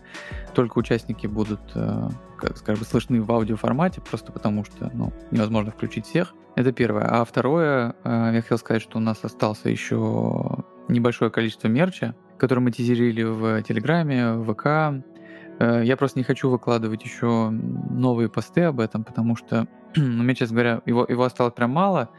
Только 0.54 0.78
участники 0.78 1.26
будут, 1.26 1.62
э, 1.74 2.10
как 2.38 2.58
скажем, 2.58 2.86
слышны 2.86 3.22
в 3.22 3.32
аудиоформате, 3.32 4.02
просто 4.02 4.32
потому 4.32 4.64
что, 4.64 4.92
ну, 4.94 5.12
невозможно 5.32 5.72
включить 5.72 6.06
всех. 6.06 6.36
Это 6.56 6.72
первое. 6.72 7.06
А 7.06 7.26
второе, 7.26 7.96
я 8.06 8.42
хотел 8.42 8.58
сказать, 8.58 8.82
что 8.82 8.98
у 8.98 9.02
нас 9.02 9.24
остался 9.24 9.70
еще 9.70 10.64
небольшое 10.88 11.30
количество 11.30 11.68
мерча, 11.68 12.16
который 12.38 12.60
мы 12.60 12.72
тизерили 12.72 13.24
в 13.24 13.64
Телеграме, 13.64 14.34
в 14.34 14.54
ВК. 14.54 15.04
Э, 15.60 15.82
я 15.84 15.98
просто 15.98 16.20
не 16.20 16.24
хочу 16.24 16.50
выкладывать 16.50 17.04
еще 17.04 17.50
новые 17.50 18.30
посты 18.30 18.62
об 18.62 18.80
этом, 18.80 19.04
потому 19.04 19.36
что, 19.36 19.68
ну, 19.96 20.24
мне, 20.24 20.36
честно 20.36 20.56
говоря, 20.56 20.82
его, 20.86 21.06
его 21.08 21.24
осталось 21.24 21.54
прям 21.54 21.72
мало, 21.72 22.10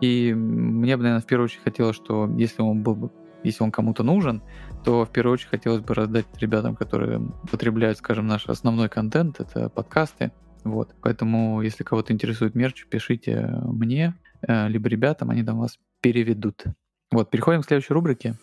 и 0.00 0.32
мне 0.34 0.96
бы, 0.96 1.02
наверное, 1.02 1.22
в 1.22 1.26
первую 1.26 1.46
очередь 1.46 1.62
хотелось, 1.64 1.96
что 1.96 2.30
если 2.36 2.62
он 2.62 2.82
был 2.82 2.94
бы, 2.94 3.10
если 3.42 3.62
он 3.62 3.70
кому-то 3.70 4.02
нужен, 4.02 4.42
то 4.84 5.04
в 5.04 5.10
первую 5.10 5.34
очередь 5.34 5.50
хотелось 5.50 5.80
бы 5.80 5.94
раздать 5.94 6.26
ребятам, 6.40 6.76
которые 6.76 7.20
потребляют, 7.50 7.98
скажем, 7.98 8.26
наш 8.26 8.46
основной 8.46 8.88
контент, 8.88 9.40
это 9.40 9.68
подкасты. 9.68 10.32
Вот. 10.64 10.94
Поэтому, 11.02 11.62
если 11.62 11.84
кого-то 11.84 12.12
интересует 12.12 12.54
мерч, 12.54 12.86
пишите 12.86 13.48
мне, 13.64 14.14
э, 14.46 14.68
либо 14.68 14.88
ребятам, 14.88 15.30
они 15.30 15.42
там 15.42 15.58
вас 15.58 15.78
переведут. 16.00 16.64
Вот, 17.10 17.30
переходим 17.30 17.62
к 17.62 17.66
следующей 17.66 17.94
рубрике. 17.94 18.36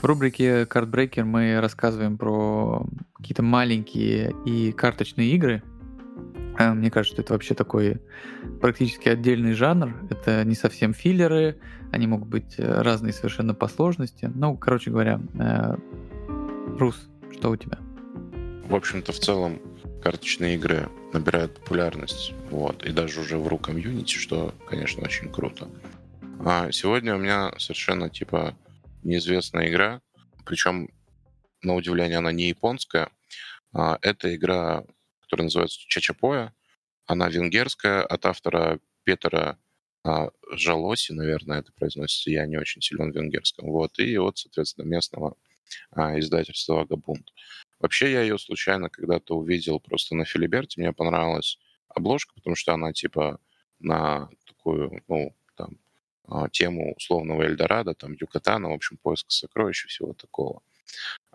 В 0.00 0.04
рубрике 0.04 0.62
Cardbreaker 0.62 1.24
мы 1.24 1.60
рассказываем 1.60 2.18
про 2.18 2.86
какие-то 3.14 3.42
маленькие 3.42 4.32
и 4.46 4.70
карточные 4.70 5.30
игры. 5.32 5.62
А, 6.56 6.72
мне 6.72 6.88
кажется, 6.88 7.16
что 7.16 7.22
это 7.22 7.32
вообще 7.32 7.54
такой 7.54 8.00
практически 8.60 9.08
отдельный 9.08 9.54
жанр. 9.54 9.96
Это 10.08 10.44
не 10.44 10.54
совсем 10.54 10.94
филлеры, 10.94 11.58
они 11.90 12.06
могут 12.06 12.28
быть 12.28 12.54
э, 12.58 12.82
разные 12.82 13.12
совершенно 13.12 13.54
по 13.54 13.66
сложности. 13.66 14.30
Ну, 14.32 14.56
короче 14.56 14.92
говоря, 14.92 15.20
э, 15.34 15.76
Рус, 16.78 17.08
что 17.32 17.50
у 17.50 17.56
тебя? 17.56 17.78
В 18.68 18.76
общем-то, 18.76 19.12
в 19.12 19.18
целом, 19.18 19.60
карточные 20.00 20.54
игры 20.54 20.88
набирают 21.12 21.54
популярность, 21.54 22.34
вот, 22.50 22.84
и 22.84 22.92
даже 22.92 23.20
уже 23.20 23.36
в 23.36 23.48
ру 23.48 23.58
комьюнити, 23.58 24.16
что, 24.16 24.54
конечно, 24.68 25.02
очень 25.02 25.28
круто. 25.28 25.68
А 26.44 26.70
сегодня 26.70 27.16
у 27.16 27.18
меня 27.18 27.52
совершенно, 27.58 28.08
типа, 28.08 28.54
неизвестная 29.02 29.68
игра, 29.68 30.00
причем, 30.44 30.88
на 31.62 31.74
удивление, 31.74 32.18
она 32.18 32.32
не 32.32 32.48
японская. 32.48 33.10
А, 33.72 33.98
это 34.02 34.34
игра, 34.34 34.84
которая 35.20 35.44
называется 35.44 35.78
Чачапоя. 35.86 36.54
Она 37.06 37.28
венгерская, 37.28 38.02
от 38.02 38.24
автора 38.26 38.80
Петра 39.04 39.58
а, 40.04 40.30
Жалоси, 40.52 41.12
наверное, 41.12 41.60
это 41.60 41.72
произносится. 41.72 42.30
Я 42.30 42.46
не 42.46 42.56
очень 42.56 42.80
силен 42.80 43.12
в 43.12 43.14
венгерском. 43.14 43.68
Вот. 43.68 43.98
И 43.98 44.16
от, 44.16 44.38
соответственно, 44.38 44.86
местного 44.86 45.36
а, 45.90 46.18
издательства 46.18 46.74
«Вагабунд». 46.74 47.30
Вообще 47.78 48.10
я 48.10 48.22
ее 48.22 48.38
случайно 48.38 48.88
когда-то 48.88 49.36
увидел 49.36 49.80
просто 49.80 50.14
на 50.16 50.24
Филиберте, 50.24 50.80
мне 50.80 50.92
понравилось 50.92 51.58
обложка, 51.88 52.34
потому 52.34 52.56
что 52.56 52.72
она 52.72 52.92
типа 52.92 53.38
на 53.78 54.28
такую, 54.46 55.02
ну, 55.08 55.36
тему 56.52 56.94
условного 56.94 57.42
Эльдорадо, 57.42 57.94
там, 57.94 58.12
Юкатана, 58.12 58.68
в 58.70 58.72
общем, 58.72 58.98
поиска 58.98 59.30
сокровищ 59.30 59.84
и 59.84 59.88
всего 59.88 60.12
такого. 60.12 60.62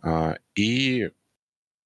А, 0.01 0.37
и 0.55 1.09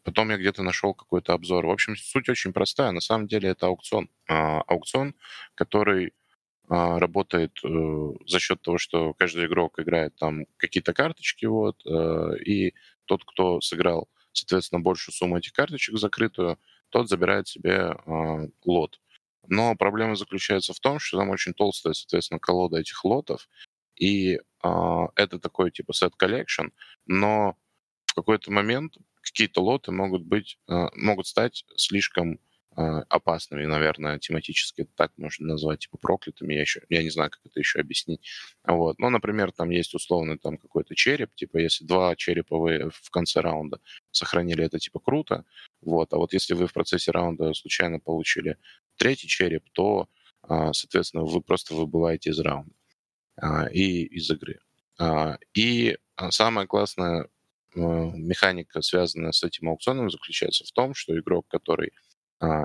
потом 0.03 0.29
я 0.31 0.37
где-то 0.37 0.63
нашел 0.63 0.93
какой-то 0.93 1.33
обзор. 1.33 1.65
В 1.65 1.71
общем, 1.71 1.95
суть 1.95 2.29
очень 2.29 2.53
простая. 2.53 2.91
На 2.91 3.01
самом 3.01 3.27
деле 3.27 3.49
это 3.49 3.67
аукцион. 3.67 4.09
А, 4.27 4.61
аукцион, 4.61 5.15
который 5.55 6.13
работает 6.69 7.57
э, 7.63 7.69
за 8.25 8.39
счет 8.39 8.61
того, 8.61 8.77
что 8.77 9.13
каждый 9.13 9.45
игрок 9.45 9.79
играет 9.79 10.17
там 10.17 10.45
какие-то 10.57 10.93
карточки, 10.93 11.45
вот, 11.45 11.81
э, 11.85 12.39
и 12.43 12.73
тот, 13.05 13.23
кто 13.23 13.61
сыграл, 13.61 14.09
соответственно, 14.33 14.81
большую 14.81 15.15
сумму 15.15 15.37
этих 15.37 15.53
карточек 15.53 15.97
закрытую, 15.97 16.59
тот 16.89 17.07
забирает 17.07 17.47
себе 17.47 17.95
лот. 18.65 18.99
Но 19.47 19.75
проблема 19.75 20.15
заключается 20.15 20.73
в 20.73 20.79
том, 20.79 20.99
что 20.99 21.17
там 21.17 21.29
очень 21.29 21.53
толстая, 21.53 21.93
соответственно, 21.93 22.39
колода 22.39 22.77
этих 22.79 23.03
лотов, 23.05 23.47
и 23.95 24.35
э, 24.35 24.39
это 25.15 25.39
такой 25.39 25.71
типа 25.71 25.91
set 25.91 26.11
collection, 26.21 26.71
но 27.05 27.55
в 28.05 28.13
какой-то 28.15 28.51
момент 28.51 28.95
какие-то 29.21 29.61
лоты 29.61 29.91
могут 29.91 30.23
быть, 30.23 30.59
э, 30.69 30.87
могут 30.95 31.27
стать 31.27 31.65
слишком 31.75 32.39
опасными, 32.77 33.65
наверное, 33.65 34.19
тематически 34.19 34.87
так 34.95 35.11
можно 35.17 35.47
назвать, 35.47 35.79
типа 35.79 35.97
проклятыми, 35.97 36.53
я 36.53 36.61
еще, 36.61 36.81
я 36.89 37.01
не 37.01 37.09
знаю, 37.09 37.31
как 37.31 37.41
это 37.43 37.59
еще 37.59 37.79
объяснить. 37.79 38.21
Вот. 38.63 38.99
Ну, 38.99 39.09
например, 39.09 39.51
там 39.51 39.71
есть 39.71 39.95
условный 39.95 40.37
там 40.37 40.57
какой-то 40.57 40.93
череп, 40.93 41.33
типа 41.33 41.57
если 41.57 41.85
два 41.85 42.15
черепа 42.15 42.57
вы 42.57 42.91
в 42.93 43.09
конце 43.09 43.41
раунда 43.41 43.79
сохранили, 44.11 44.63
это 44.63 44.77
типа 44.77 44.99
круто, 44.99 45.43
вот. 45.81 46.13
А 46.13 46.17
вот 46.17 46.33
если 46.33 46.53
вы 46.53 46.67
в 46.67 46.73
процессе 46.73 47.11
раунда 47.11 47.53
случайно 47.55 47.99
получили 47.99 48.57
третий 48.95 49.27
череп, 49.27 49.63
то, 49.73 50.07
а, 50.43 50.71
соответственно, 50.73 51.23
вы 51.23 51.41
просто 51.41 51.73
выбываете 51.73 52.29
из 52.29 52.39
раунда 52.39 52.73
а, 53.37 53.65
и 53.71 54.03
из 54.03 54.29
игры. 54.29 54.59
А, 54.99 55.39
и 55.55 55.97
самая 56.29 56.67
классная 56.67 57.27
механика, 57.75 58.81
связанная 58.81 59.31
с 59.31 59.43
этим 59.43 59.69
аукционом, 59.69 60.09
заключается 60.09 60.63
в 60.63 60.71
том, 60.71 60.95
что 60.95 61.17
игрок, 61.17 61.47
который 61.47 61.91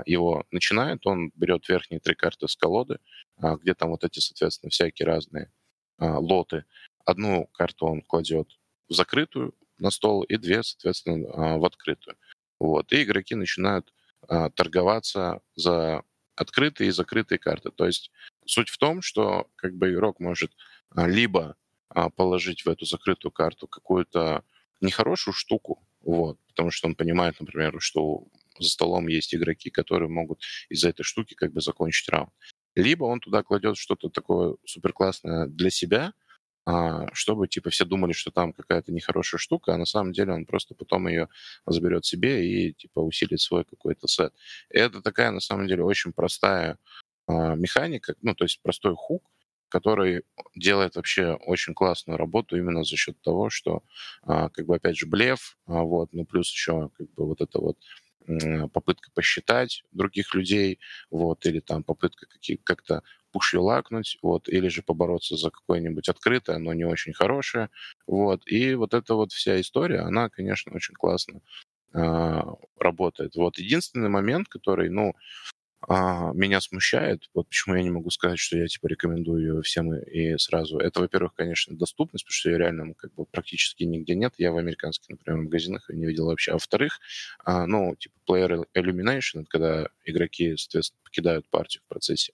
его 0.05 0.45
начинает, 0.51 1.05
он 1.07 1.31
берет 1.35 1.67
верхние 1.67 1.99
три 1.99 2.15
карты 2.15 2.47
с 2.47 2.55
колоды, 2.55 2.99
где 3.37 3.73
там 3.73 3.89
вот 3.89 4.03
эти, 4.03 4.19
соответственно, 4.19 4.69
всякие 4.69 5.07
разные 5.07 5.51
лоты. 5.97 6.65
Одну 7.05 7.47
карту 7.47 7.87
он 7.87 8.01
кладет 8.01 8.47
в 8.87 8.93
закрытую 8.93 9.55
на 9.79 9.89
стол 9.89 10.23
и 10.23 10.37
две, 10.37 10.61
соответственно, 10.61 11.57
в 11.57 11.65
открытую. 11.65 12.17
Вот. 12.59 12.93
И 12.93 13.03
игроки 13.03 13.33
начинают 13.33 13.91
торговаться 14.55 15.41
за 15.55 16.03
открытые 16.35 16.89
и 16.89 16.91
закрытые 16.91 17.39
карты. 17.39 17.71
То 17.71 17.85
есть 17.85 18.11
суть 18.45 18.69
в 18.69 18.77
том, 18.77 19.01
что 19.01 19.47
как 19.55 19.75
бы 19.75 19.91
игрок 19.91 20.19
может 20.19 20.51
а, 20.89 21.07
либо 21.07 21.55
а, 21.89 22.09
положить 22.09 22.65
в 22.65 22.69
эту 22.69 22.85
закрытую 22.85 23.31
карту 23.31 23.67
какую-то 23.67 24.43
нехорошую 24.81 25.33
штуку, 25.33 25.85
вот, 26.01 26.37
потому 26.47 26.71
что 26.71 26.87
он 26.87 26.95
понимает, 26.95 27.39
например, 27.39 27.75
что 27.79 28.25
за 28.59 28.69
столом 28.69 29.07
есть 29.07 29.33
игроки, 29.35 29.69
которые 29.69 30.09
могут 30.09 30.41
из-за 30.69 30.89
этой 30.89 31.03
штуки 31.03 31.33
как 31.33 31.53
бы 31.53 31.61
закончить 31.61 32.09
раунд. 32.09 32.31
Либо 32.75 33.05
он 33.05 33.19
туда 33.19 33.43
кладет 33.43 33.77
что-то 33.77 34.09
такое 34.09 34.55
суперклассное 34.65 35.47
для 35.47 35.69
себя, 35.69 36.13
а, 36.65 37.07
чтобы 37.13 37.47
типа 37.47 37.69
все 37.69 37.85
думали, 37.85 38.13
что 38.13 38.31
там 38.31 38.53
какая-то 38.53 38.91
нехорошая 38.93 39.37
штука, 39.37 39.73
а 39.73 39.77
на 39.77 39.85
самом 39.85 40.13
деле 40.13 40.33
он 40.33 40.45
просто 40.45 40.75
потом 40.75 41.07
ее 41.07 41.27
заберет 41.65 42.05
себе 42.05 42.47
и 42.47 42.73
типа 42.73 42.99
усилит 42.99 43.41
свой 43.41 43.65
какой-то 43.65 44.07
сет. 44.07 44.33
И 44.71 44.77
это 44.77 45.01
такая 45.01 45.31
на 45.31 45.41
самом 45.41 45.67
деле 45.67 45.83
очень 45.83 46.13
простая 46.13 46.77
а, 47.27 47.55
механика, 47.55 48.15
ну 48.21 48.33
то 48.33 48.45
есть 48.45 48.61
простой 48.61 48.95
хук, 48.95 49.29
который 49.67 50.23
делает 50.55 50.95
вообще 50.95 51.33
очень 51.33 51.73
классную 51.73 52.17
работу 52.17 52.55
именно 52.55 52.83
за 52.83 52.95
счет 52.95 53.19
того, 53.21 53.49
что 53.49 53.83
а, 54.21 54.49
как 54.49 54.65
бы 54.65 54.75
опять 54.75 54.97
же 54.97 55.05
блеф, 55.05 55.57
вот, 55.65 56.13
ну 56.13 56.25
плюс 56.25 56.49
еще 56.49 56.91
как 56.97 57.11
бы 57.13 57.25
вот 57.25 57.41
это 57.41 57.59
вот 57.59 57.77
попытка 58.73 59.11
посчитать 59.13 59.83
других 59.91 60.33
людей, 60.35 60.79
вот, 61.11 61.45
или 61.45 61.59
там 61.59 61.83
попытка 61.83 62.25
как-то 62.63 63.03
пушью-лакнуть, 63.31 64.19
вот, 64.21 64.47
или 64.47 64.67
же 64.67 64.83
побороться 64.83 65.35
за 65.37 65.49
какое-нибудь 65.49 66.07
открытое, 66.09 66.57
но 66.59 66.73
не 66.73 66.85
очень 66.85 67.13
хорошее, 67.13 67.69
вот. 68.07 68.43
И 68.45 68.75
вот 68.75 68.93
эта 68.93 69.15
вот 69.15 69.31
вся 69.31 69.59
история, 69.59 70.01
она, 70.01 70.29
конечно, 70.29 70.71
очень 70.73 70.93
классно 70.95 71.41
э, 71.93 72.41
работает. 72.79 73.35
Вот 73.35 73.57
единственный 73.59 74.09
момент, 74.09 74.47
который, 74.49 74.89
ну, 74.89 75.13
а, 75.87 76.31
меня 76.33 76.61
смущает, 76.61 77.29
вот 77.33 77.47
почему 77.47 77.75
я 77.75 77.83
не 77.83 77.89
могу 77.89 78.09
сказать, 78.09 78.39
что 78.39 78.57
я 78.57 78.67
типа 78.67 78.87
рекомендую 78.87 79.41
ее 79.41 79.61
всем 79.61 79.93
и, 79.93 80.33
и 80.33 80.37
сразу. 80.37 80.77
Это, 80.79 81.01
во-первых, 81.01 81.33
конечно, 81.35 81.75
доступность, 81.75 82.25
потому 82.25 82.35
что 82.35 82.49
ее 82.49 82.57
реально 82.57 82.93
как 82.93 83.13
бы 83.13 83.25
практически 83.25 83.83
нигде 83.83 84.15
нет. 84.15 84.33
Я 84.37 84.51
в 84.51 84.57
американских, 84.57 85.09
например, 85.09 85.41
магазинах 85.41 85.89
ее 85.89 85.97
не 85.97 86.05
видел 86.05 86.27
вообще. 86.27 86.51
А 86.51 86.55
во-вторых, 86.55 86.99
а, 87.43 87.65
ну, 87.67 87.95
типа 87.95 88.15
player 88.27 88.65
elimination, 88.75 89.41
это 89.41 89.45
когда 89.49 89.87
игроки, 90.05 90.55
соответственно, 90.57 91.01
покидают 91.03 91.49
партию 91.49 91.81
в 91.85 91.89
процессе 91.89 92.33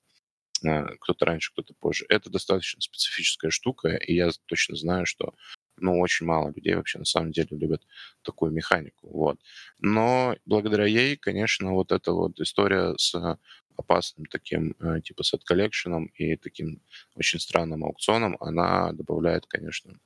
кто-то 0.99 1.25
раньше, 1.25 1.53
кто-то 1.53 1.73
позже. 1.73 2.05
Это 2.09 2.29
достаточно 2.29 2.81
специфическая 2.81 3.49
штука, 3.49 3.89
и 3.95 4.13
я 4.13 4.29
точно 4.45 4.75
знаю, 4.75 5.05
что 5.05 5.33
ну, 5.81 5.99
очень 5.99 6.25
мало 6.25 6.51
людей 6.55 6.75
вообще 6.75 6.99
на 6.99 7.05
самом 7.05 7.31
деле 7.31 7.49
любят 7.51 7.81
такую 8.21 8.51
механику. 8.51 9.09
Вот. 9.09 9.39
Но 9.79 10.35
благодаря 10.45 10.85
ей, 10.85 11.17
конечно, 11.17 11.73
вот 11.73 11.91
эта 11.91 12.11
вот 12.11 12.39
история 12.39 12.95
с 12.97 13.37
опасным 13.79 14.25
таким 14.25 14.75
э, 14.79 15.01
типа 15.01 15.23
сет 15.23 15.43
коллекшеном 15.43 16.07
и 16.07 16.35
таким 16.35 16.81
очень 17.15 17.39
странным 17.39 17.85
аукционом, 17.85 18.35
она 18.39 18.91
добавляет, 18.91 19.45
конечно, 19.47 19.97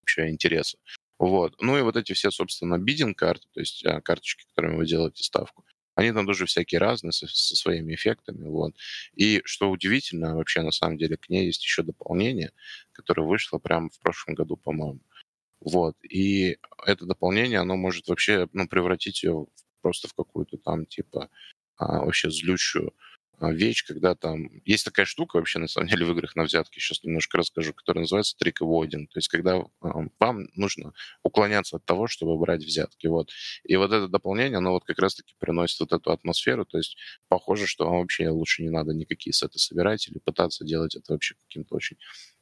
вообще 0.00 0.30
интереса. 0.30 0.78
Вот. 1.18 1.54
Ну 1.60 1.78
и 1.78 1.82
вот 1.82 1.96
эти 1.96 2.12
все, 2.12 2.30
собственно, 2.30 2.78
бидинг-карты, 2.78 3.46
то 3.52 3.60
есть 3.60 3.84
э, 3.84 4.00
карточки, 4.00 4.46
которыми 4.48 4.76
вы 4.76 4.86
делаете 4.86 5.22
ставку, 5.22 5.64
они 5.96 6.12
там 6.12 6.26
тоже 6.26 6.46
всякие 6.46 6.78
разные, 6.78 7.12
со, 7.12 7.26
со 7.26 7.56
своими 7.56 7.94
эффектами. 7.94 8.46
Вот. 8.48 8.74
И 9.14 9.42
что 9.44 9.70
удивительно, 9.70 10.36
вообще 10.36 10.62
на 10.62 10.70
самом 10.70 10.98
деле 10.98 11.16
к 11.16 11.28
ней 11.30 11.46
есть 11.46 11.64
еще 11.64 11.82
дополнение, 11.82 12.52
которое 12.92 13.22
вышло 13.26 13.58
прямо 13.58 13.88
в 13.88 13.98
прошлом 14.00 14.34
году, 14.34 14.56
по-моему. 14.56 15.00
Вот. 15.60 15.96
И 16.04 16.58
это 16.84 17.06
дополнение, 17.06 17.58
оно 17.58 17.76
может 17.76 18.08
вообще 18.08 18.46
ну, 18.52 18.68
превратить 18.68 19.22
ее 19.22 19.46
просто 19.80 20.06
в 20.08 20.14
какую-то 20.14 20.58
там 20.58 20.84
типа 20.86 21.30
а, 21.76 22.04
вообще 22.04 22.30
злющую 22.30 22.92
вещь, 23.40 23.84
когда 23.84 24.14
там... 24.14 24.48
Есть 24.64 24.84
такая 24.84 25.06
штука 25.06 25.36
вообще, 25.36 25.58
на 25.58 25.68
самом 25.68 25.88
деле, 25.90 26.04
в 26.04 26.12
играх 26.12 26.36
на 26.36 26.44
взятки, 26.44 26.78
сейчас 26.78 27.02
немножко 27.04 27.38
расскажу, 27.38 27.72
которая 27.72 28.02
называется 28.02 28.36
трик 28.36 28.62
avoiding. 28.62 29.06
То 29.06 29.18
есть 29.18 29.28
когда 29.28 29.62
вам 29.80 30.48
нужно 30.54 30.92
уклоняться 31.22 31.76
от 31.76 31.84
того, 31.84 32.06
чтобы 32.06 32.38
брать 32.38 32.64
взятки. 32.64 33.06
Вот. 33.06 33.30
И 33.64 33.76
вот 33.76 33.92
это 33.92 34.08
дополнение, 34.08 34.58
оно 34.58 34.72
вот 34.72 34.84
как 34.84 34.98
раз-таки 34.98 35.34
приносит 35.38 35.80
вот 35.80 35.92
эту 35.92 36.12
атмосферу. 36.12 36.64
То 36.64 36.78
есть 36.78 36.96
похоже, 37.28 37.66
что 37.66 37.86
вам 37.86 38.00
вообще 38.00 38.28
лучше 38.28 38.62
не 38.62 38.70
надо 38.70 38.92
никакие 38.94 39.32
сеты 39.32 39.58
собирать 39.58 40.08
или 40.08 40.18
пытаться 40.18 40.64
делать 40.64 40.96
это 40.96 41.12
вообще 41.12 41.34
каким-то 41.34 41.74
очень 41.74 41.96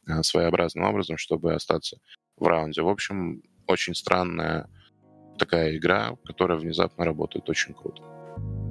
а, 0.06 0.22
своеобразным 0.22 0.84
образом, 0.84 1.16
чтобы 1.16 1.54
остаться 1.54 1.98
в 2.36 2.46
раунде. 2.46 2.82
В 2.82 2.88
общем, 2.88 3.42
очень 3.66 3.94
странная 3.94 4.68
такая 5.38 5.76
игра, 5.76 6.16
которая 6.24 6.58
внезапно 6.58 7.04
работает 7.04 7.48
очень 7.48 7.74
круто. 7.74 8.63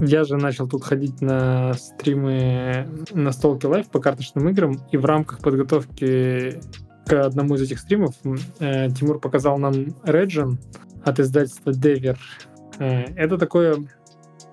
Я 0.00 0.24
же 0.24 0.36
начал 0.36 0.68
тут 0.68 0.84
ходить 0.84 1.20
на 1.20 1.74
стримы 1.74 2.88
Настолки 3.12 3.66
Live 3.66 3.88
по 3.88 4.00
карточным 4.00 4.48
играм, 4.48 4.80
и 4.92 4.96
в 4.96 5.04
рамках 5.04 5.40
подготовки 5.40 6.60
к 7.06 7.12
одному 7.24 7.56
из 7.56 7.62
этих 7.62 7.80
стримов 7.80 8.14
э, 8.60 8.90
Тимур 8.90 9.18
показал 9.18 9.58
нам 9.58 9.72
Region 10.04 10.58
от 11.04 11.18
издательства 11.18 11.70
Devir. 11.70 12.16
Э, 12.78 13.04
это 13.16 13.38
такое 13.38 13.76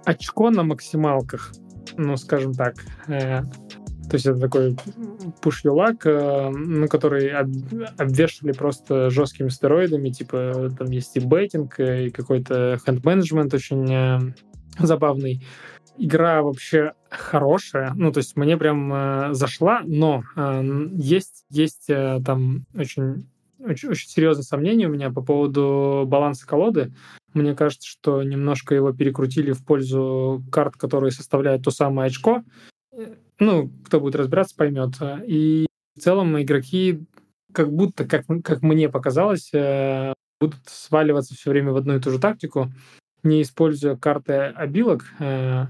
очко 0.05 0.49
на 0.49 0.63
максималках, 0.63 1.53
ну, 1.97 2.17
скажем 2.17 2.53
так. 2.53 2.75
Э, 3.07 3.43
то 4.09 4.13
есть 4.13 4.25
это 4.25 4.39
такой 4.39 4.77
luck, 5.43 6.01
э, 6.05 6.49
ну, 6.49 6.87
который 6.87 7.29
об, 7.29 7.51
обвешали 7.97 8.51
просто 8.51 9.09
жесткими 9.09 9.49
стероидами, 9.49 10.09
типа 10.09 10.71
там 10.77 10.89
есть 10.91 11.17
и 11.17 11.19
betting, 11.19 11.79
и 11.79 12.09
какой-то 12.09 12.79
hand 12.85 13.05
management 13.05 13.53
очень 13.53 13.91
э, 13.91 14.19
забавный. 14.79 15.43
Игра 15.97 16.41
вообще 16.41 16.93
хорошая, 17.09 17.93
ну, 17.95 18.11
то 18.11 18.17
есть 18.17 18.35
мне 18.35 18.57
прям 18.57 18.93
э, 18.93 19.33
зашла, 19.33 19.81
но 19.85 20.23
э, 20.35 20.87
есть, 20.93 21.45
есть 21.49 21.89
э, 21.89 22.19
там 22.25 22.65
очень, 22.75 23.29
очень, 23.59 23.89
очень 23.89 24.09
серьезные 24.09 24.43
сомнения 24.43 24.87
у 24.87 24.91
меня 24.91 25.09
по 25.09 25.21
поводу 25.21 26.03
баланса 26.05 26.45
колоды. 26.45 26.93
Мне 27.33 27.55
кажется, 27.55 27.87
что 27.87 28.23
немножко 28.23 28.75
его 28.75 28.91
перекрутили 28.91 29.53
в 29.53 29.63
пользу 29.63 30.43
карт, 30.51 30.75
которые 30.75 31.11
составляют 31.11 31.63
то 31.63 31.71
самое 31.71 32.07
очко. 32.07 32.43
Ну, 33.39 33.69
кто 33.85 33.99
будет 33.99 34.15
разбираться, 34.15 34.55
поймет. 34.55 34.95
И 35.25 35.65
в 35.95 36.01
целом 36.01 36.41
игроки 36.41 37.05
как 37.55 37.71
будто, 37.71 38.05
как, 38.05 38.25
как 38.43 38.61
мне 38.61 38.89
показалось, 38.89 39.49
э, 39.53 40.13
будут 40.39 40.59
сваливаться 40.65 41.33
все 41.33 41.49
время 41.49 41.71
в 41.71 41.77
одну 41.77 41.95
и 41.95 41.99
ту 41.99 42.11
же 42.11 42.19
тактику, 42.19 42.71
не 43.25 43.41
используя 43.41 43.97
карты 43.97 44.33
обилок, 44.33 45.03
э, 45.19 45.65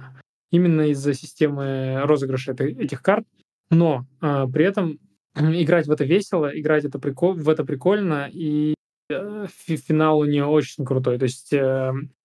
именно 0.51 0.81
из-за 0.89 1.13
системы 1.13 2.01
розыгрыша 2.03 2.51
этих 2.51 3.01
карт. 3.01 3.25
Но 3.71 4.05
э, 4.21 4.45
при 4.51 4.65
этом 4.65 4.99
играть 5.35 5.87
в 5.87 5.91
это 5.91 6.03
весело, 6.03 6.51
играть 6.53 6.85
это 6.85 6.99
прикол, 6.99 7.33
в 7.33 7.49
это 7.49 7.63
прикольно, 7.63 8.29
и 8.31 8.75
э, 9.09 9.47
финал 9.47 10.19
у 10.19 10.25
нее 10.25 10.45
очень 10.45 10.85
крутой. 10.85 11.17
То 11.17 11.23
есть 11.23 11.53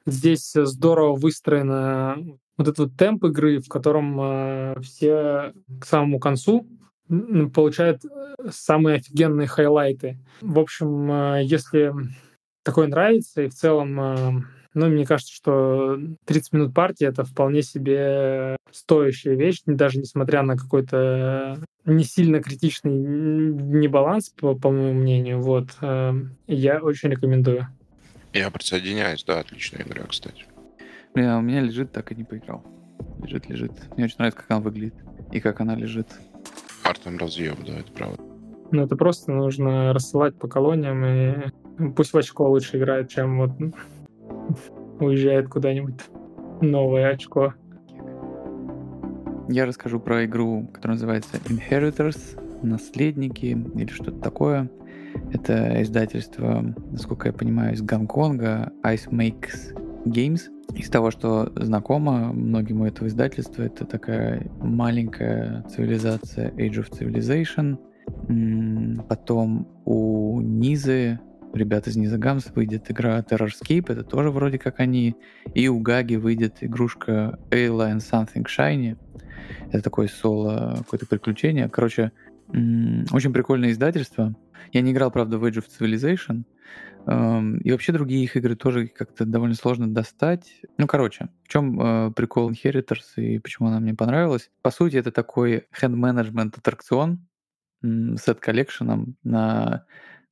здесь 0.06 0.52
здорово 0.52 1.16
выстроено 1.16 2.18
вот 2.58 2.68
этот 2.68 2.78
вот 2.78 2.96
темп 2.98 3.24
игры, 3.24 3.60
в 3.60 3.68
котором 3.68 4.82
все 4.82 5.54
к 5.80 5.86
самому 5.86 6.18
концу 6.18 6.66
получают 7.54 8.02
самые 8.50 8.96
офигенные 8.96 9.46
хайлайты. 9.46 10.18
В 10.40 10.58
общем, 10.58 11.38
если 11.40 11.92
такое 12.62 12.86
нравится, 12.86 13.42
и 13.42 13.48
в 13.48 13.54
целом, 13.54 14.46
ну, 14.74 14.88
мне 14.88 15.04
кажется, 15.04 15.34
что 15.34 15.98
30 16.26 16.52
минут 16.52 16.74
партии— 16.74 17.06
это 17.08 17.24
вполне 17.24 17.62
себе 17.62 18.56
стоящая 18.70 19.34
вещь, 19.34 19.62
даже 19.66 19.98
несмотря 19.98 20.42
на 20.42 20.56
какой-то 20.56 21.58
не 21.84 22.04
сильно 22.04 22.40
критичный 22.40 22.92
небаланс, 22.92 24.30
по, 24.30 24.54
по 24.54 24.70
моему 24.70 25.00
мнению. 25.00 25.40
Вот. 25.40 25.70
Я 26.46 26.80
очень 26.80 27.08
рекомендую. 27.08 27.66
Я 28.32 28.50
присоединяюсь, 28.50 29.24
да, 29.24 29.40
отличная 29.40 29.82
игра, 29.82 30.04
кстати. 30.04 30.44
Блин, 31.14 31.28
а 31.28 31.38
у 31.38 31.42
меня 31.42 31.62
лежит, 31.62 31.90
так 31.90 32.12
и 32.12 32.14
не 32.14 32.22
поиграл. 32.22 32.64
Лежит, 33.22 33.48
лежит. 33.48 33.72
Мне 33.96 34.04
очень 34.04 34.16
нравится, 34.18 34.40
как 34.40 34.50
она 34.50 34.60
выглядит 34.60 34.94
и 35.32 35.40
как 35.40 35.60
она 35.60 35.74
лежит. 35.74 36.06
Артем 36.84 37.18
разъем, 37.18 37.56
да, 37.66 37.78
это 37.78 37.90
правда. 37.92 38.22
Ну, 38.70 38.84
это 38.84 38.94
просто 38.94 39.32
нужно 39.32 39.92
рассылать 39.92 40.36
по 40.36 40.46
колониям, 40.46 41.04
и 41.04 41.90
пусть 41.96 42.12
в 42.12 42.16
очко 42.16 42.48
лучше 42.48 42.78
играет, 42.78 43.08
чем 43.10 43.38
вот 43.38 43.50
уезжает 45.00 45.48
куда-нибудь 45.48 46.00
новое 46.60 47.10
очко. 47.10 47.54
Я 49.48 49.66
расскажу 49.66 49.98
про 49.98 50.24
игру, 50.26 50.68
которая 50.72 50.96
называется 50.96 51.36
Inheritors, 51.48 52.38
Наследники 52.62 53.46
или 53.46 53.88
что-то 53.88 54.20
такое. 54.20 54.70
Это 55.32 55.82
издательство, 55.82 56.62
насколько 56.90 57.28
я 57.28 57.32
понимаю, 57.32 57.74
из 57.74 57.82
Гонконга, 57.82 58.70
Ice 58.84 59.08
Makes 59.10 59.74
Games. 60.04 60.42
Из 60.74 60.88
того, 60.88 61.10
что 61.10 61.50
знакомо 61.56 62.32
многим 62.32 62.82
у 62.82 62.84
этого 62.84 63.08
издательства, 63.08 63.62
это 63.62 63.84
такая 63.84 64.48
маленькая 64.60 65.64
цивилизация 65.64 66.52
Age 66.52 66.84
of 66.84 66.90
Civilization. 66.92 67.76
Потом 69.08 69.66
у 69.84 70.40
Низы, 70.40 71.18
ребят 71.52 71.86
из 71.86 71.96
Низа 71.96 72.18
Гамс, 72.18 72.46
выйдет 72.54 72.90
игра 72.90 73.20
Terrorscape, 73.20 73.92
это 73.92 74.04
тоже 74.04 74.30
вроде 74.30 74.58
как 74.58 74.80
они. 74.80 75.16
И 75.54 75.68
у 75.68 75.80
Гаги 75.80 76.16
выйдет 76.16 76.58
игрушка 76.60 77.38
and 77.50 77.98
Something 77.98 78.46
Shiny. 78.46 78.96
Это 79.72 79.82
такое 79.82 80.08
соло, 80.08 80.76
какое-то 80.78 81.06
приключение. 81.06 81.68
Короче, 81.68 82.12
очень 82.48 83.32
прикольное 83.32 83.70
издательство. 83.70 84.34
Я 84.72 84.80
не 84.82 84.92
играл, 84.92 85.10
правда, 85.10 85.38
в 85.38 85.44
Age 85.44 85.62
of 85.62 85.66
Civilization, 85.68 86.44
и 87.06 87.72
вообще 87.72 87.92
другие 87.92 88.24
их 88.24 88.36
игры 88.36 88.54
тоже 88.54 88.86
как-то 88.88 89.24
довольно 89.24 89.54
сложно 89.54 89.92
достать. 89.92 90.60
Ну, 90.76 90.86
короче, 90.86 91.30
в 91.44 91.48
чем 91.48 91.80
э, 91.80 92.12
прикол 92.12 92.50
Inheritors 92.50 93.16
и 93.16 93.38
почему 93.38 93.68
она 93.68 93.80
мне 93.80 93.94
понравилась? 93.94 94.50
По 94.60 94.70
сути, 94.70 94.96
это 94.96 95.10
такой 95.10 95.66
hand-management 95.80 96.58
аттракцион 96.58 97.26
с 97.82 98.34
коллекшеном 98.34 99.16
на 99.24 99.86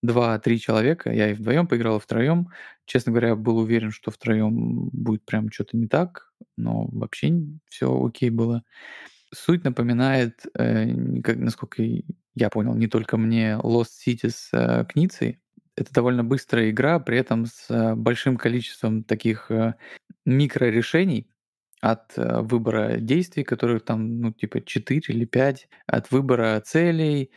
2-3 0.05 0.57
человека. 0.59 1.13
Я 1.13 1.31
и 1.31 1.35
вдвоем 1.35 1.67
поиграл, 1.67 1.99
и 1.99 2.01
втроем. 2.01 2.49
Честно 2.87 3.13
говоря, 3.13 3.37
был 3.37 3.59
уверен, 3.59 3.91
что 3.91 4.11
втроем 4.11 4.89
будет 4.93 5.25
прям 5.25 5.51
что-то 5.51 5.77
не 5.77 5.89
так, 5.89 6.33
но 6.57 6.87
вообще 6.93 7.33
все 7.69 8.05
окей 8.05 8.31
было. 8.31 8.63
Суть 9.35 9.65
напоминает, 9.65 10.47
э, 10.59 11.21
как, 11.23 11.37
насколько 11.37 11.83
я 12.35 12.51
понял, 12.51 12.75
не 12.75 12.87
только 12.87 13.17
мне 13.17 13.59
Lost 13.63 13.91
City 14.07 14.31
с 14.31 14.51
э, 14.53 14.87
Кницей, 14.89 15.39
это 15.77 15.93
довольно 15.93 16.25
быстрая 16.25 16.71
игра, 16.71 16.99
при 16.99 17.19
этом 17.19 17.47
с 17.47 17.67
э, 17.71 17.95
большим 17.95 18.37
количеством 18.37 19.05
таких 19.05 19.51
э, 19.51 19.75
микрорешений 20.25 21.29
от 21.81 22.17
э, 22.17 22.41
выбора 22.43 22.97
действий, 22.99 23.45
которых 23.45 23.85
там, 23.85 24.21
ну, 24.21 24.33
типа 24.33 24.61
4 24.61 25.01
или 25.09 25.25
5, 25.25 25.69
от 25.87 26.11
выбора 26.11 26.61
целей, 26.65 27.31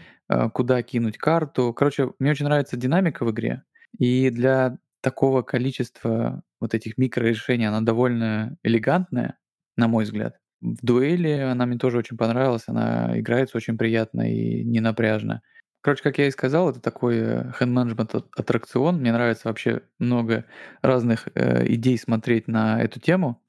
куда 0.53 0.81
кинуть 0.81 1.17
карту. 1.17 1.73
Короче, 1.73 2.13
мне 2.19 2.31
очень 2.31 2.45
нравится 2.45 2.77
динамика 2.77 3.25
в 3.25 3.31
игре. 3.31 3.63
И 3.99 4.29
для 4.29 4.77
такого 5.01 5.41
количества 5.41 6.43
вот 6.61 6.73
этих 6.73 6.97
микрорешений 6.97 7.67
она 7.67 7.81
довольно 7.81 8.57
элегантная, 8.63 9.37
на 9.75 9.87
мой 9.87 10.05
взгляд. 10.05 10.37
В 10.61 10.85
дуэли 10.85 11.31
она 11.31 11.65
мне 11.65 11.77
тоже 11.77 11.97
очень 11.97 12.17
понравилась, 12.17 12.63
она 12.67 13.19
играется 13.19 13.57
очень 13.57 13.77
приятно 13.77 14.31
и 14.31 14.63
не 14.63 14.79
напряжно. 14.79 15.41
Короче, 15.81 16.03
как 16.03 16.19
я 16.19 16.27
и 16.27 16.31
сказал, 16.31 16.69
это 16.69 16.79
такой 16.79 17.51
хенд-менеджмент 17.53 18.13
аттракцион. 18.37 18.99
Мне 18.99 19.11
нравится 19.11 19.47
вообще 19.47 19.81
много 19.97 20.45
разных 20.83 21.27
э, 21.33 21.65
идей 21.73 21.97
смотреть 21.97 22.47
на 22.47 22.79
эту 22.79 22.99
тему. 22.99 23.41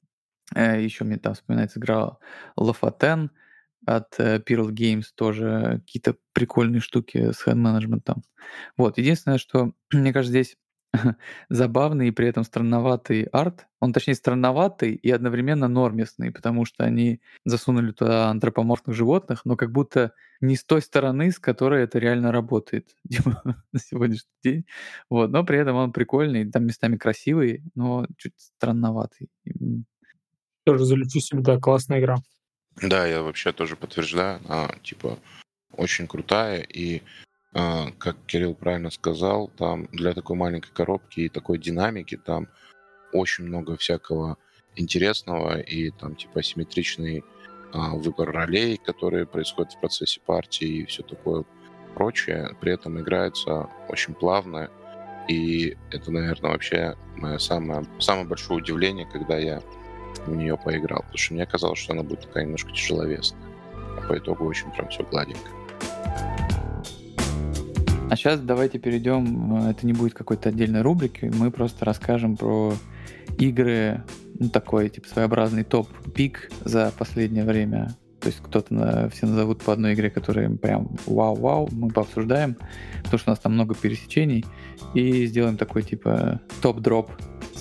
Э, 0.55 0.81
еще 0.81 1.03
мне 1.03 1.17
там 1.17 1.33
вспоминается 1.33 1.79
игра 1.79 2.17
Лафатен 2.55 3.31
от 3.85 4.15
э, 4.19 4.39
Pearl 4.39 4.69
Games, 4.69 5.05
тоже 5.15 5.81
какие-то 5.85 6.15
прикольные 6.33 6.81
штуки 6.81 7.31
с 7.31 7.43
хенд-менеджментом. 7.43 8.23
Вот, 8.77 8.97
единственное, 8.97 9.37
что, 9.37 9.73
мне 9.93 10.13
кажется, 10.13 10.31
здесь 10.31 10.57
забавный 11.49 12.09
и 12.09 12.11
при 12.11 12.27
этом 12.27 12.43
странноватый 12.43 13.23
арт. 13.23 13.67
Он, 13.79 13.91
точнее, 13.93 14.15
странноватый 14.15 14.93
и 14.93 15.09
одновременно 15.11 15.67
нормисный, 15.67 16.31
потому 16.31 16.65
что 16.65 16.83
они 16.83 17.19
засунули 17.45 17.91
туда 17.91 18.29
антропоморфных 18.29 18.95
животных, 18.95 19.41
но 19.45 19.55
как 19.55 19.71
будто 19.71 20.13
не 20.41 20.55
с 20.55 20.63
той 20.63 20.81
стороны, 20.81 21.31
с 21.31 21.39
которой 21.39 21.83
это 21.83 21.99
реально 21.99 22.31
работает 22.31 22.95
типа, 23.09 23.41
на 23.71 23.79
сегодняшний 23.79 24.29
день. 24.43 24.65
Вот. 25.09 25.31
Но 25.31 25.43
при 25.43 25.57
этом 25.59 25.75
он 25.75 25.91
прикольный, 25.91 26.49
там 26.49 26.65
местами 26.65 26.97
красивый, 26.97 27.63
но 27.75 28.05
чуть 28.17 28.33
странноватый. 28.37 29.29
Тоже 30.65 30.85
залечу 30.85 31.19
себе, 31.19 31.41
да, 31.41 31.57
классная 31.57 31.99
игра. 31.99 32.17
Да, 32.81 33.05
я 33.05 33.21
вообще 33.21 33.51
тоже 33.51 33.75
подтверждаю. 33.75 34.39
Она, 34.47 34.69
типа, 34.83 35.19
очень 35.75 36.07
крутая, 36.07 36.61
и 36.61 37.01
а, 37.53 37.91
как 37.99 38.17
Кирилл 38.25 38.55
правильно 38.55 38.89
сказал, 38.89 39.49
там 39.57 39.87
для 39.91 40.13
такой 40.13 40.35
маленькой 40.35 40.71
коробки 40.71 41.21
и 41.21 41.29
такой 41.29 41.59
динамики 41.59 42.17
там 42.17 42.47
очень 43.11 43.45
много 43.45 43.77
всякого 43.77 44.37
интересного 44.75 45.59
и 45.59 45.91
там 45.91 46.15
типа 46.15 46.39
асимметричный 46.39 47.23
а, 47.71 47.95
выбор 47.95 48.31
ролей, 48.31 48.77
которые 48.77 49.27
происходят 49.27 49.73
в 49.73 49.79
процессе 49.79 50.19
партии 50.25 50.67
и 50.67 50.85
все 50.85 51.03
такое 51.03 51.45
прочее. 51.93 52.55
При 52.59 52.73
этом 52.73 52.99
играется 52.99 53.69
очень 53.87 54.15
плавно. 54.15 54.71
И 55.29 55.77
это, 55.91 56.11
наверное, 56.11 56.51
вообще 56.51 56.97
мое 57.15 57.37
самое, 57.37 57.85
самое 57.99 58.27
большое 58.27 58.59
удивление, 58.59 59.05
когда 59.05 59.37
я 59.37 59.61
в 60.25 60.35
нее 60.35 60.57
поиграл. 60.57 61.01
Потому 61.01 61.17
что 61.17 61.33
мне 61.33 61.45
казалось, 61.45 61.79
что 61.79 61.93
она 61.93 62.03
будет 62.03 62.21
такая 62.21 62.45
немножко 62.45 62.71
тяжеловесная. 62.71 63.41
А 63.97 64.07
по 64.07 64.17
итогу 64.17 64.45
очень 64.45 64.71
прям 64.71 64.89
все 64.89 65.03
гладенько. 65.03 65.49
А 68.13 68.15
сейчас 68.15 68.39
давайте 68.41 68.77
перейдем, 68.77 69.55
э, 69.55 69.71
это 69.71 69.87
не 69.87 69.93
будет 69.93 70.13
какой-то 70.13 70.49
отдельной 70.49 70.83
рубрики, 70.83 71.31
мы 71.33 71.49
просто 71.49 71.83
расскажем 71.83 72.37
про 72.37 72.73
игры, 73.39 74.03
ну 74.37 74.49
такой 74.49 74.89
типа 74.89 75.07
своеобразный 75.07 75.63
топ-пик 75.63 76.51
за 76.63 76.93
последнее 76.95 77.43
время. 77.43 77.95
То 78.19 78.27
есть 78.27 78.39
кто-то 78.41 78.71
на, 78.71 79.09
все 79.09 79.25
назовут 79.25 79.63
по 79.63 79.73
одной 79.73 79.95
игре, 79.95 80.11
которая 80.11 80.47
прям 80.49 80.95
вау-вау, 81.07 81.67
мы 81.71 81.89
пообсуждаем, 81.89 82.55
потому 83.03 83.17
что 83.17 83.31
у 83.31 83.33
нас 83.33 83.39
там 83.39 83.53
много 83.53 83.73
пересечений, 83.73 84.45
и 84.93 85.25
сделаем 85.25 85.57
такой 85.57 85.81
типа 85.81 86.39
топ-дроп, 86.61 87.11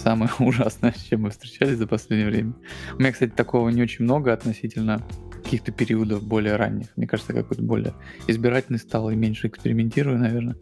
самое 0.03 0.31
ужасное, 0.39 0.93
с 0.93 1.03
чем 1.03 1.23
мы 1.23 1.31
встречались 1.31 1.79
за 1.79 1.87
последнее 1.87 2.29
время. 2.29 2.55
У 2.95 3.01
меня, 3.01 3.13
кстати, 3.13 3.31
такого 3.31 3.69
не 3.69 3.83
очень 3.83 4.05
много 4.05 4.33
относительно 4.33 5.03
каких-то 5.43 5.73
периодов 5.73 6.23
более 6.25 6.57
ранних. 6.57 6.89
Мне 6.97 7.07
кажется, 7.07 7.33
какой-то 7.33 7.63
более 7.63 7.95
избирательный 8.27 8.79
стал 8.79 9.11
и 9.11 9.17
меньше 9.17 9.49
экспериментирую, 9.49 10.19
наверное. 10.19 10.57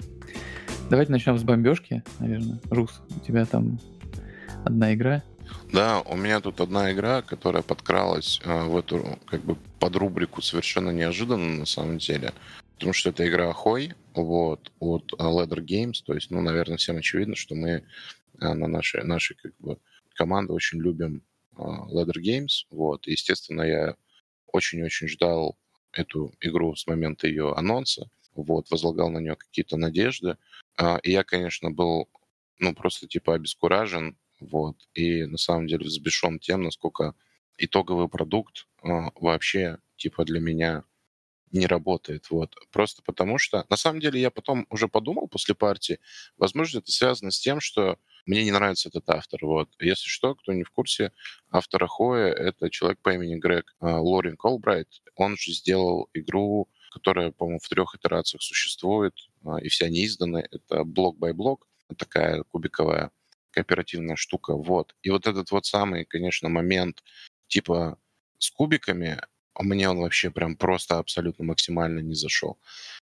Давайте 0.90 1.12
начнем 1.12 1.38
с 1.38 1.42
бомбежки, 1.42 2.02
наверное. 2.18 2.60
Рус, 2.70 3.00
у 3.16 3.20
тебя 3.20 3.44
там 3.44 3.78
одна 4.64 4.94
игра. 4.94 5.22
Да, 5.72 6.00
у 6.00 6.16
меня 6.16 6.40
тут 6.40 6.60
одна 6.60 6.92
игра, 6.92 7.22
которая 7.22 7.62
подкралась 7.62 8.40
э, 8.44 8.64
в 8.64 8.76
эту 8.76 9.18
как 9.26 9.42
бы 9.42 9.56
под 9.78 9.96
рубрику 9.96 10.42
совершенно 10.42 10.90
неожиданно 10.90 11.58
на 11.58 11.66
самом 11.66 11.98
деле. 11.98 12.32
Потому 12.74 12.92
что 12.92 13.10
это 13.10 13.28
игра 13.28 13.52
Хой, 13.52 13.94
вот, 14.14 14.72
от 14.80 15.12
э, 15.12 15.22
Leather 15.22 15.64
Games. 15.64 16.02
То 16.04 16.14
есть, 16.14 16.30
ну, 16.30 16.40
наверное, 16.40 16.76
всем 16.76 16.96
очевидно, 16.96 17.36
что 17.36 17.54
мы 17.54 17.84
на 18.40 18.66
нашей, 18.66 19.04
нашей 19.04 19.36
как 19.36 19.52
бы 19.58 19.78
команды 20.14 20.52
очень 20.52 20.80
любим 20.80 21.22
э, 21.56 21.62
Leather 21.62 22.16
Games. 22.22 22.66
Вот, 22.70 23.06
естественно, 23.06 23.62
я 23.62 23.96
очень-очень 24.52 25.08
ждал 25.08 25.56
эту 25.92 26.32
игру 26.40 26.74
с 26.76 26.86
момента 26.86 27.26
ее 27.26 27.52
анонса, 27.54 28.10
вот, 28.34 28.70
возлагал 28.70 29.10
на 29.10 29.18
нее 29.18 29.36
какие-то 29.36 29.76
надежды. 29.76 30.36
А, 30.76 30.98
и 31.02 31.10
я, 31.12 31.24
конечно, 31.24 31.70
был 31.70 32.08
ну, 32.58 32.74
просто, 32.74 33.08
типа, 33.08 33.34
обескуражен, 33.34 34.16
вот, 34.40 34.76
и 34.94 35.24
на 35.24 35.38
самом 35.38 35.66
деле 35.66 35.86
взбешен 35.86 36.38
тем, 36.38 36.62
насколько 36.62 37.14
итоговый 37.58 38.08
продукт 38.08 38.66
э, 38.82 38.88
вообще, 39.16 39.78
типа, 39.96 40.24
для 40.24 40.40
меня 40.40 40.84
не 41.50 41.66
работает. 41.66 42.30
Вот. 42.30 42.54
Просто 42.70 43.02
потому 43.02 43.38
что, 43.38 43.64
на 43.68 43.76
самом 43.76 44.00
деле, 44.00 44.20
я 44.20 44.30
потом 44.30 44.66
уже 44.70 44.88
подумал 44.88 45.28
после 45.28 45.54
партии, 45.54 45.98
возможно, 46.36 46.78
это 46.78 46.92
связано 46.92 47.30
с 47.30 47.40
тем, 47.40 47.60
что 47.60 47.98
мне 48.26 48.44
не 48.44 48.52
нравится 48.52 48.88
этот 48.88 49.08
автор. 49.10 49.40
Вот. 49.44 49.68
Если 49.80 50.08
что, 50.08 50.34
кто 50.34 50.52
не 50.52 50.62
в 50.62 50.70
курсе, 50.70 51.12
автор 51.50 51.84
Ахоя— 51.84 52.32
это 52.34 52.70
человек 52.70 53.00
по 53.00 53.12
имени 53.14 53.36
Greg 53.36 53.74
э, 53.80 53.86
Loring-Albright. 53.86 54.88
Он 55.16 55.36
же 55.36 55.52
сделал 55.52 56.08
игру, 56.14 56.68
которая, 56.90 57.32
по-моему, 57.32 57.60
в 57.62 57.68
трех 57.68 57.94
итерациях 57.94 58.42
существует, 58.42 59.14
э, 59.44 59.60
и 59.62 59.68
все 59.68 59.86
они 59.86 60.04
изданы. 60.06 60.46
Это 60.50 60.84
Bloc 60.84 61.14
by 61.14 61.29
Bloc, 61.29 61.66
такая 61.96 62.44
кубиковая 62.44 63.10
кооперативная 63.50 64.16
штука. 64.16 64.54
Вот. 64.54 64.94
И 65.02 65.10
вот 65.10 65.26
этот 65.26 65.50
вот 65.50 65.66
самый, 65.66 66.04
конечно, 66.04 66.48
момент 66.48 67.02
типа 67.48 67.98
с 68.38 68.50
кубиками, 68.50 69.20
а 69.39 69.39
мне 69.62 69.88
он 69.88 69.98
вообще 69.98 70.30
прям 70.30 70.56
просто 70.56 70.98
абсолютно 70.98 71.44
максимально 71.44 72.00
не 72.00 72.14
зашел. 72.14 72.58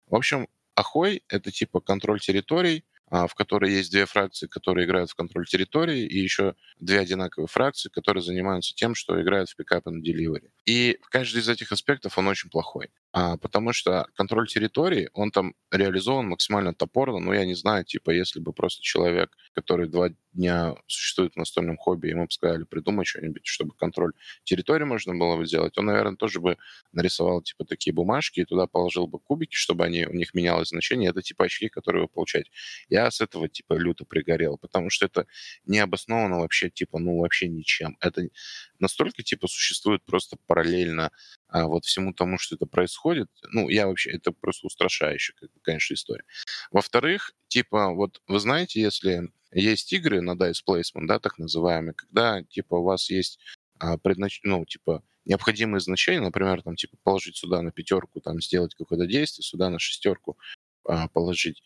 В 0.06 0.14
общем, 0.14 0.48
Ахой— 0.74 1.22
это 1.28 1.50
типа 1.50 1.80
контроль 1.80 2.20
территорий, 2.20 2.84
а, 3.08 3.28
в 3.28 3.34
которой 3.34 3.72
есть 3.72 3.92
две 3.92 4.04
фракции, 4.04 4.48
которые 4.48 4.84
играют 4.84 5.10
в 5.10 5.14
контроль 5.14 5.46
территории, 5.46 6.04
и 6.04 6.18
еще 6.18 6.54
две 6.80 6.98
одинаковые 6.98 7.46
фракции, 7.46 7.88
которые 7.88 8.22
занимаются 8.22 8.74
тем, 8.74 8.96
что 8.96 9.20
играют 9.22 9.48
в 9.48 9.54
пикап 9.56 9.86
и 9.86 10.00
деливери. 10.00 10.50
И 10.64 10.98
каждый 11.10 11.40
из 11.40 11.48
этих 11.48 11.70
аспектов, 11.70 12.18
он 12.18 12.26
очень 12.26 12.50
плохой. 12.50 12.90
А, 13.12 13.36
потому 13.36 13.72
что 13.72 14.08
контроль 14.14 14.48
территории, 14.48 15.08
он 15.12 15.30
там 15.30 15.54
реализован 15.70 16.28
максимально 16.28 16.74
топорно, 16.74 17.20
но 17.20 17.32
я 17.32 17.46
не 17.46 17.54
знаю, 17.54 17.84
типа, 17.84 18.10
если 18.10 18.40
бы 18.40 18.52
просто 18.52 18.82
человек, 18.82 19.36
который 19.54 19.88
два 19.88 20.10
дня 20.36 20.74
существует 20.86 21.34
в 21.34 21.36
настольном 21.36 21.76
хобби, 21.76 22.08
ему 22.08 22.26
бы 22.26 22.30
сказали, 22.30 22.64
придумай 22.64 23.04
что-нибудь, 23.04 23.46
чтобы 23.46 23.74
контроль 23.74 24.12
территории 24.44 24.84
можно 24.84 25.14
было 25.14 25.36
бы 25.36 25.46
сделать, 25.46 25.76
он, 25.78 25.86
наверное, 25.86 26.16
тоже 26.16 26.40
бы 26.40 26.56
нарисовал, 26.92 27.42
типа, 27.42 27.64
такие 27.64 27.92
бумажки 27.92 28.40
и 28.40 28.44
туда 28.44 28.66
положил 28.66 29.06
бы 29.06 29.18
кубики, 29.18 29.54
чтобы 29.54 29.84
они, 29.84 30.06
у 30.06 30.12
них 30.12 30.34
менялось 30.34 30.68
значение. 30.68 31.10
Это, 31.10 31.22
типа, 31.22 31.46
очки, 31.46 31.68
которые 31.68 32.02
вы 32.02 32.08
получаете. 32.08 32.50
Я 32.88 33.10
с 33.10 33.20
этого, 33.20 33.48
типа, 33.48 33.74
люто 33.74 34.04
пригорел, 34.04 34.58
потому 34.58 34.90
что 34.90 35.06
это 35.06 35.26
не 35.64 35.78
обосновано 35.78 36.40
вообще, 36.40 36.70
типа, 36.70 36.98
ну, 36.98 37.18
вообще 37.18 37.48
ничем. 37.48 37.96
Это 38.00 38.28
настолько, 38.78 39.22
типа, 39.22 39.48
существует 39.48 40.04
просто 40.04 40.36
параллельно 40.46 41.10
а, 41.48 41.66
вот 41.66 41.84
всему 41.84 42.12
тому, 42.12 42.38
что 42.38 42.56
это 42.56 42.66
происходит. 42.66 43.30
Ну, 43.50 43.68
я 43.68 43.86
вообще, 43.86 44.10
это 44.10 44.32
просто 44.32 44.66
устрашающе, 44.66 45.34
конечно, 45.62 45.94
история. 45.94 46.24
Во-вторых, 46.70 47.32
типа, 47.48 47.90
вот 47.90 48.20
вы 48.26 48.40
знаете, 48.40 48.80
если 48.80 49.30
есть 49.52 49.92
игры 49.92 50.20
на 50.20 50.32
Dice 50.32 50.62
Placement, 50.66 51.06
да, 51.06 51.18
так 51.18 51.38
называемые, 51.38 51.94
когда, 51.94 52.42
типа, 52.42 52.76
у 52.76 52.82
вас 52.82 53.10
есть 53.10 53.38
а, 53.78 53.96
преднач... 53.98 54.40
ну, 54.42 54.64
типа, 54.64 55.02
необходимые 55.24 55.80
значения, 55.80 56.20
например, 56.20 56.62
там, 56.62 56.76
типа, 56.76 56.96
положить 57.02 57.36
сюда 57.36 57.62
на 57.62 57.72
пятерку, 57.72 58.20
там, 58.20 58.40
сделать 58.40 58.74
какое-то 58.74 59.06
действие, 59.06 59.44
сюда 59.44 59.70
на 59.70 59.78
шестерку 59.78 60.36
а, 60.84 61.08
положить 61.08 61.62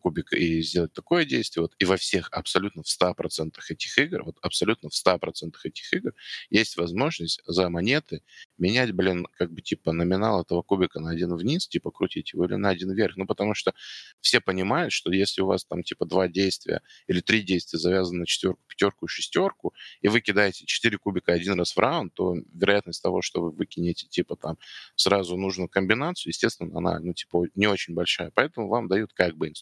кубик 0.00 0.32
и 0.32 0.62
сделать 0.62 0.92
такое 0.92 1.24
действие. 1.24 1.62
Вот, 1.62 1.74
и 1.78 1.84
во 1.84 1.96
всех, 1.96 2.28
абсолютно 2.30 2.82
в 2.82 2.86
100% 2.86 3.54
этих 3.68 3.98
игр, 3.98 4.22
вот 4.24 4.36
абсолютно 4.40 4.88
в 4.88 4.92
100% 4.92 5.52
этих 5.64 5.92
игр 5.92 6.12
есть 6.50 6.76
возможность 6.76 7.40
за 7.46 7.68
монеты 7.68 8.22
менять, 8.58 8.92
блин, 8.92 9.26
как 9.36 9.52
бы 9.52 9.62
типа 9.62 9.92
номинал 9.92 10.42
этого 10.42 10.62
кубика 10.62 11.00
на 11.00 11.10
один 11.10 11.34
вниз, 11.34 11.66
типа 11.66 11.90
крутить 11.90 12.32
его, 12.32 12.44
или 12.44 12.54
на 12.54 12.70
один 12.70 12.92
вверх. 12.92 13.16
Ну, 13.16 13.26
потому 13.26 13.54
что 13.54 13.72
все 14.20 14.40
понимают, 14.40 14.92
что 14.92 15.12
если 15.12 15.42
у 15.42 15.46
вас 15.46 15.64
там 15.64 15.82
типа 15.82 16.06
два 16.06 16.28
действия 16.28 16.80
или 17.06 17.20
три 17.20 17.42
действия 17.42 17.78
завязаны 17.78 18.20
на 18.20 18.26
четверку, 18.26 18.60
пятерку 18.68 19.06
и 19.06 19.08
шестерку, 19.08 19.74
и 20.00 20.08
вы 20.08 20.20
кидаете 20.20 20.66
четыре 20.66 20.98
кубика 20.98 21.32
один 21.32 21.58
раз 21.58 21.74
в 21.74 21.78
раунд, 21.78 22.14
то 22.14 22.36
вероятность 22.52 23.02
того, 23.02 23.22
что 23.22 23.42
вы 23.42 23.50
выкинете 23.50 24.06
типа 24.06 24.36
там 24.36 24.58
сразу 24.96 25.36
нужную 25.36 25.68
комбинацию, 25.68 26.30
естественно, 26.30 26.78
она, 26.78 26.98
ну, 27.00 27.12
типа, 27.12 27.46
не 27.54 27.66
очень 27.66 27.94
большая. 27.94 28.30
Поэтому 28.34 28.68
вам 28.68 28.88
дают 28.88 29.12
как 29.12 29.36
бы 29.36 29.52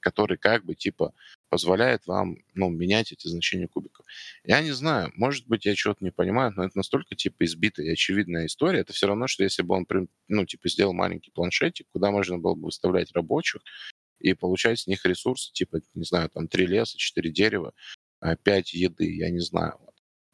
который 0.00 0.38
как 0.38 0.64
бы 0.64 0.74
типа 0.74 1.14
позволяет 1.48 2.06
вам 2.06 2.38
ну, 2.54 2.70
менять 2.70 3.12
эти 3.12 3.28
значения 3.28 3.68
кубиков. 3.68 4.06
Я 4.42 4.62
не 4.62 4.70
знаю, 4.70 5.12
может 5.16 5.46
быть, 5.46 5.66
я 5.66 5.74
чего-то 5.74 6.02
не 6.02 6.10
понимаю, 6.10 6.52
но 6.56 6.64
это 6.64 6.76
настолько 6.76 7.14
типа 7.14 7.44
избитая 7.44 7.86
и 7.86 7.90
очевидная 7.90 8.46
история. 8.46 8.80
Это 8.80 8.92
все 8.92 9.06
равно, 9.06 9.26
что 9.26 9.42
если 9.42 9.62
бы 9.62 9.74
он 9.74 9.86
ну, 10.28 10.46
типа, 10.46 10.68
сделал 10.68 10.94
маленький 10.94 11.30
планшетик, 11.30 11.86
куда 11.92 12.10
можно 12.10 12.38
было 12.38 12.54
бы 12.54 12.64
выставлять 12.64 13.12
рабочих 13.12 13.60
и 14.18 14.32
получать 14.34 14.78
с 14.80 14.86
них 14.86 15.04
ресурсы, 15.04 15.52
типа, 15.52 15.80
не 15.94 16.04
знаю, 16.04 16.30
там, 16.30 16.48
три 16.48 16.66
леса, 16.66 16.96
четыре 16.96 17.30
дерева, 17.30 17.74
а, 18.20 18.36
пять 18.36 18.72
еды, 18.72 19.14
я 19.14 19.30
не 19.30 19.40
знаю. 19.40 19.78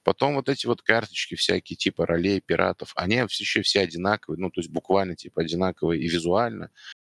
Потом 0.05 0.37
вот 0.37 0.49
эти 0.49 0.67
вот 0.67 0.83
карточки 0.83 1.35
всякие 1.35 1.77
типа 1.77 2.07
ролей, 2.07 2.41
пиратов, 2.41 2.93
они 2.95 3.17
еще 3.17 3.63
все 3.63 3.81
одинаковые, 3.81 4.41
ну, 4.41 4.51
то 4.51 4.61
есть 4.61 4.71
буквально 4.71 5.17
типа 5.17 5.43
одинаковые 5.43 6.01
и 6.01 6.09
визуально, 6.09 6.71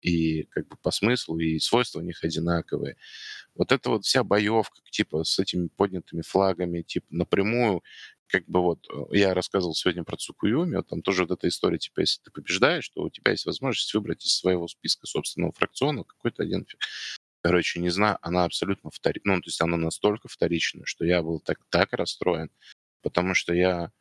и 0.02 0.44
как 0.44 0.68
бы 0.68 0.76
по 0.76 0.90
смыслу, 0.90 1.38
и 1.38 1.58
свойства 1.58 2.00
у 2.00 2.02
них 2.02 2.24
одинаковые. 2.24 2.96
Вот 3.54 3.72
это 3.72 3.90
вот 3.90 4.04
вся 4.04 4.24
боевка, 4.24 4.80
типа, 4.90 5.24
с 5.24 5.38
этими 5.38 5.68
поднятыми 5.68 6.22
флагами, 6.22 6.82
типа, 6.82 7.06
напрямую, 7.10 7.82
как 8.28 8.46
бы 8.46 8.62
вот, 8.62 8.86
э, 8.88 9.16
я 9.18 9.34
рассказывал 9.34 9.74
сегодня 9.74 10.04
про 10.04 10.16
Цукуюми, 10.16 10.76
вот 10.76 10.88
там 10.88 11.02
тоже 11.02 11.24
вот 11.24 11.32
эта 11.38 11.48
история, 11.48 11.78
типа, 11.78 12.00
если 12.00 12.22
ты 12.22 12.30
побеждаешь, 12.30 12.88
то 12.88 13.02
у 13.02 13.10
тебя 13.10 13.32
есть 13.32 13.46
возможность 13.46 13.92
выбрать 13.94 14.24
из 14.24 14.36
своего 14.36 14.68
списка 14.68 15.06
собственного 15.06 15.52
фракциона 15.52 16.04
какой-то 16.04 16.42
один 16.42 16.66
Короче, 17.42 17.80
не 17.80 17.88
знаю, 17.88 18.18
она 18.20 18.44
абсолютно 18.44 18.90
вторичная, 18.90 19.36
ну, 19.36 19.40
то 19.40 19.48
есть 19.48 19.60
она 19.62 19.76
настолько 19.78 20.28
вторичная, 20.28 20.84
что 20.84 21.04
я 21.06 21.22
был 21.22 21.40
так, 21.40 21.58
так 21.70 21.92
расстроен, 21.94 22.50
потому 23.02 23.34
что 23.34 23.54
я, 23.54 23.92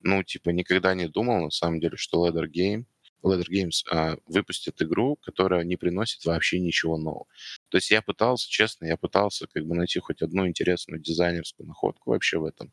ну, 0.00 0.22
типа, 0.24 0.50
никогда 0.50 0.94
не 0.94 1.08
думал, 1.08 1.44
на 1.44 1.50
самом 1.50 1.80
деле, 1.80 1.96
что 1.96 2.28
Leather 2.28 2.46
Game— 2.50 2.86
Leather 3.22 3.46
Games 3.50 3.84
а, 3.90 4.16
выпустит 4.26 4.80
игру, 4.82 5.16
которая 5.16 5.64
не 5.64 5.76
приносит 5.76 6.24
вообще 6.24 6.60
ничего 6.60 6.98
нового. 6.98 7.26
То 7.68 7.78
есть 7.78 7.90
я 7.90 8.02
пытался, 8.02 8.48
честно, 8.48 8.86
я 8.86 8.96
пытался 8.96 9.46
как 9.46 9.66
бы 9.66 9.74
найти 9.74 9.98
хоть 10.00 10.22
одну 10.22 10.46
интересную 10.46 11.00
дизайнерскую 11.00 11.66
находку 11.66 12.10
вообще 12.10 12.38
в 12.38 12.44
этом. 12.44 12.72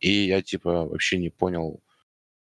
И 0.00 0.10
я 0.10 0.42
типа 0.42 0.84
вообще 0.84 1.18
не 1.18 1.30
понял, 1.30 1.82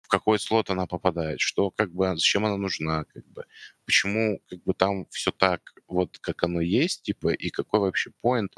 в 0.02 0.08
какой 0.08 0.38
слот 0.38 0.70
она 0.70 0.86
попадает, 0.86 1.38
что 1.40 1.70
как 1.70 1.92
бы, 1.92 2.06
зачем 2.14 2.46
она 2.46 2.56
нужна, 2.56 3.04
как 3.04 3.26
бы, 3.26 3.44
почему 3.84 4.40
как 4.48 4.62
бы 4.64 4.72
там 4.72 5.06
все 5.10 5.30
так 5.32 5.74
вот, 5.86 6.18
как 6.18 6.42
оно 6.44 6.62
есть, 6.62 7.02
типа, 7.02 7.28
и 7.34 7.50
какой 7.50 7.80
вообще 7.80 8.10
поинт 8.22 8.54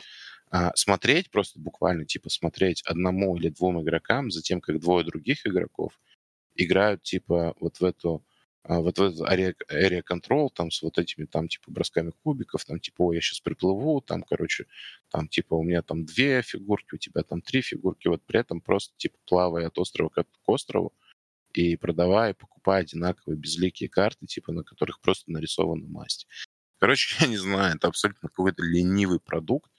а, 0.53 0.73
смотреть, 0.77 1.31
просто 1.31 1.59
буквально, 1.59 2.05
типа, 2.05 2.31
смотреть 2.31 2.83
одному 2.85 3.37
или 3.37 3.49
двум 3.49 3.83
игрокам, 3.83 4.31
затем 4.31 4.61
как 4.61 4.79
двое 4.81 5.05
других 5.05 5.45
игроков 5.45 5.93
играют, 6.57 7.03
типа, 7.03 7.55
вот 7.61 7.81
в 7.81 7.85
эту 7.85 8.25
а, 8.29 8.30
вот 8.65 8.99
в 8.99 9.03
этот 9.03 9.21
area, 9.21 9.55
area 9.71 10.03
control, 10.03 10.49
там, 10.55 10.71
с 10.71 10.83
вот 10.83 10.99
этими, 10.99 11.25
там, 11.25 11.49
типа, 11.49 11.71
бросками 11.71 12.13
кубиков, 12.23 12.65
там, 12.65 12.79
типа, 12.79 13.05
о, 13.05 13.13
я 13.15 13.21
сейчас 13.21 13.41
приплыву, 13.41 14.01
там, 14.01 14.23
короче, 14.23 14.67
там, 15.11 15.29
типа, 15.29 15.55
у 15.55 15.63
меня 15.63 15.83
там 15.83 16.05
две 16.05 16.43
фигурки, 16.43 16.95
у 16.95 16.99
тебя 16.99 17.23
там 17.23 17.41
три 17.41 17.63
фигурки, 17.63 18.09
вот 18.09 18.23
при 18.25 18.41
этом 18.41 18.61
просто, 18.61 18.95
типа, 18.99 19.17
плавая 19.27 19.69
от 19.69 19.79
острова 19.79 20.11
к, 20.11 20.23
к 20.25 20.49
острову 20.49 20.93
и 21.55 21.77
продавая, 21.77 22.35
покупая 22.35 22.83
одинаковые 22.83 23.39
безликие 23.39 23.89
карты, 23.89 24.27
типа, 24.27 24.53
на 24.53 24.63
которых 24.63 25.01
просто 25.01 25.33
нарисована 25.33 25.87
масть. 25.89 26.27
Короче, 26.79 27.17
я 27.21 27.29
не 27.29 27.39
знаю, 27.39 27.77
это 27.77 27.89
абсолютно 27.89 28.29
какой-то 28.29 28.63
ленивый 28.63 29.21
продукт, 29.21 29.71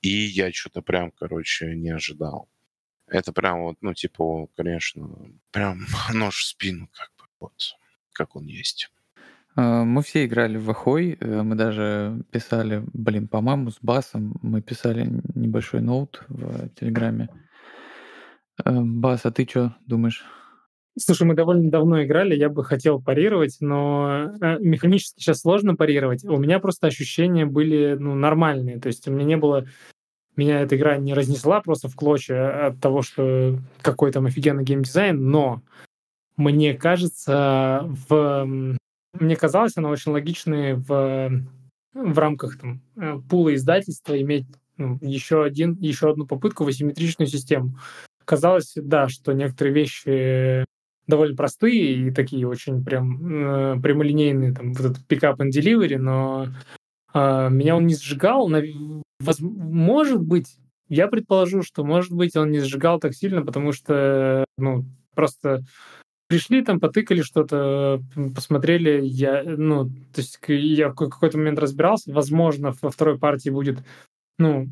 и 0.00 0.08
я 0.08 0.50
что-то 0.52 0.80
прям, 0.80 1.10
короче, 1.10 1.74
не 1.74 1.90
ожидал. 1.90 2.48
Это 3.06 3.32
прям 3.32 3.62
вот, 3.64 3.76
ну, 3.82 3.92
типа, 3.92 4.46
конечно, 4.56 5.32
прям 5.50 5.86
нож 6.14 6.40
в 6.40 6.46
спину, 6.46 6.88
как 6.92 7.10
бы, 7.18 7.24
вот 7.40 7.76
как 8.12 8.36
он 8.36 8.46
есть. 8.46 8.90
А, 9.54 9.84
мы 9.84 10.02
все 10.02 10.24
играли 10.24 10.56
в 10.56 10.70
Ахой, 10.70 11.16
э, 11.20 11.42
мы 11.42 11.54
даже 11.54 12.22
писали, 12.30 12.82
блин, 12.92 13.28
по-моему, 13.28 13.70
с 13.70 13.78
Басом 13.82 14.36
мы 14.42 14.62
писали 14.62 15.08
небольшой 15.34 15.80
ноут 15.80 16.24
в 16.28 16.68
Телеграме. 16.70 17.28
Э, 18.64 18.80
Бас, 18.80 19.20
а 19.24 19.30
ты 19.30 19.46
что 19.48 19.76
думаешь? 19.86 20.24
Слушай, 20.98 21.26
мы 21.26 21.34
довольно 21.34 21.70
давно 21.70 22.02
играли, 22.04 22.34
я 22.34 22.50
бы 22.50 22.64
хотел 22.64 23.00
парировать, 23.00 23.56
но 23.60 24.30
э, 24.40 24.58
механически 24.60 25.20
сейчас 25.20 25.40
сложно 25.40 25.74
парировать. 25.74 26.24
У 26.24 26.36
меня 26.36 26.58
просто 26.58 26.86
ощущения 26.86 27.46
были 27.46 27.96
ну, 27.98 28.14
нормальные, 28.14 28.78
то 28.78 28.88
есть 28.88 29.08
у 29.08 29.12
меня 29.12 29.24
не 29.24 29.36
было 29.36 29.66
меня 30.36 30.60
эта 30.60 30.76
игра 30.76 30.96
не 30.96 31.12
разнесла 31.12 31.60
просто 31.60 31.88
в 31.88 31.94
клочья 31.94 32.68
от 32.68 32.80
того, 32.80 33.02
что 33.02 33.58
какой 33.82 34.12
там 34.12 34.26
офигенный 34.26 34.64
геймдизайн, 34.64 35.22
но 35.22 35.60
мне 36.36 36.74
кажется, 36.74 37.82
в... 38.08 38.46
мне 39.18 39.36
казалось, 39.36 39.76
она 39.76 39.90
очень 39.90 40.12
логичной 40.12 40.74
в, 40.74 41.30
в 41.94 42.18
рамках 42.18 42.58
там, 42.58 42.80
э, 42.96 43.18
пула 43.28 43.54
издательства 43.54 44.20
иметь 44.20 44.46
ну, 44.76 44.98
еще, 45.00 45.44
один, 45.44 45.74
еще 45.74 46.10
одну 46.10 46.26
попытку 46.26 46.64
в 46.64 46.68
асимметричную 46.68 47.28
систему. 47.28 47.78
Казалось, 48.24 48.72
да, 48.76 49.08
что 49.08 49.32
некоторые 49.32 49.74
вещи 49.74 50.64
довольно 51.06 51.36
простые 51.36 52.08
и 52.08 52.10
такие 52.10 52.46
очень 52.46 52.84
прям 52.84 53.76
э, 53.76 53.80
прямолинейные, 53.80 54.54
там, 54.54 54.72
вот 54.72 54.86
этот 54.92 55.06
pick-up 55.08 55.38
and 55.38 55.50
delivery, 55.50 55.98
но 55.98 56.48
А, 57.12 57.48
меня 57.48 57.76
он 57.76 57.86
не 57.86 57.94
сжигал. 57.94 58.50
Может 59.40 60.22
быть, 60.22 60.56
я 60.88 61.08
предположу, 61.08 61.62
что, 61.62 61.84
может 61.84 62.12
быть, 62.12 62.36
он 62.36 62.50
не 62.50 62.60
сжигал 62.60 62.98
так 63.00 63.14
сильно, 63.14 63.44
потому 63.44 63.72
что, 63.72 64.44
ну, 64.58 64.84
просто 65.14 65.64
пришли 66.32 66.62
там, 66.64 66.80
потыкали 66.80 67.20
что-то, 67.20 68.00
посмотрели, 68.34 69.02
я, 69.04 69.42
ну, 69.44 69.90
то 69.90 70.22
есть 70.22 70.38
я 70.48 70.88
в 70.88 70.94
какой-то 70.94 71.36
момент 71.36 71.58
разбирался, 71.58 72.10
возможно, 72.10 72.74
во 72.80 72.90
второй 72.90 73.18
партии 73.18 73.50
будет, 73.50 73.80
ну, 74.38 74.66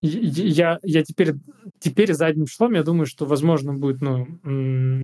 я, 0.00 0.78
я 0.82 1.04
теперь, 1.04 1.34
теперь 1.78 2.14
задним 2.14 2.46
числом, 2.46 2.72
я 2.72 2.82
думаю, 2.82 3.04
что, 3.04 3.26
возможно, 3.26 3.74
будет, 3.74 4.00
ну, 4.00 5.02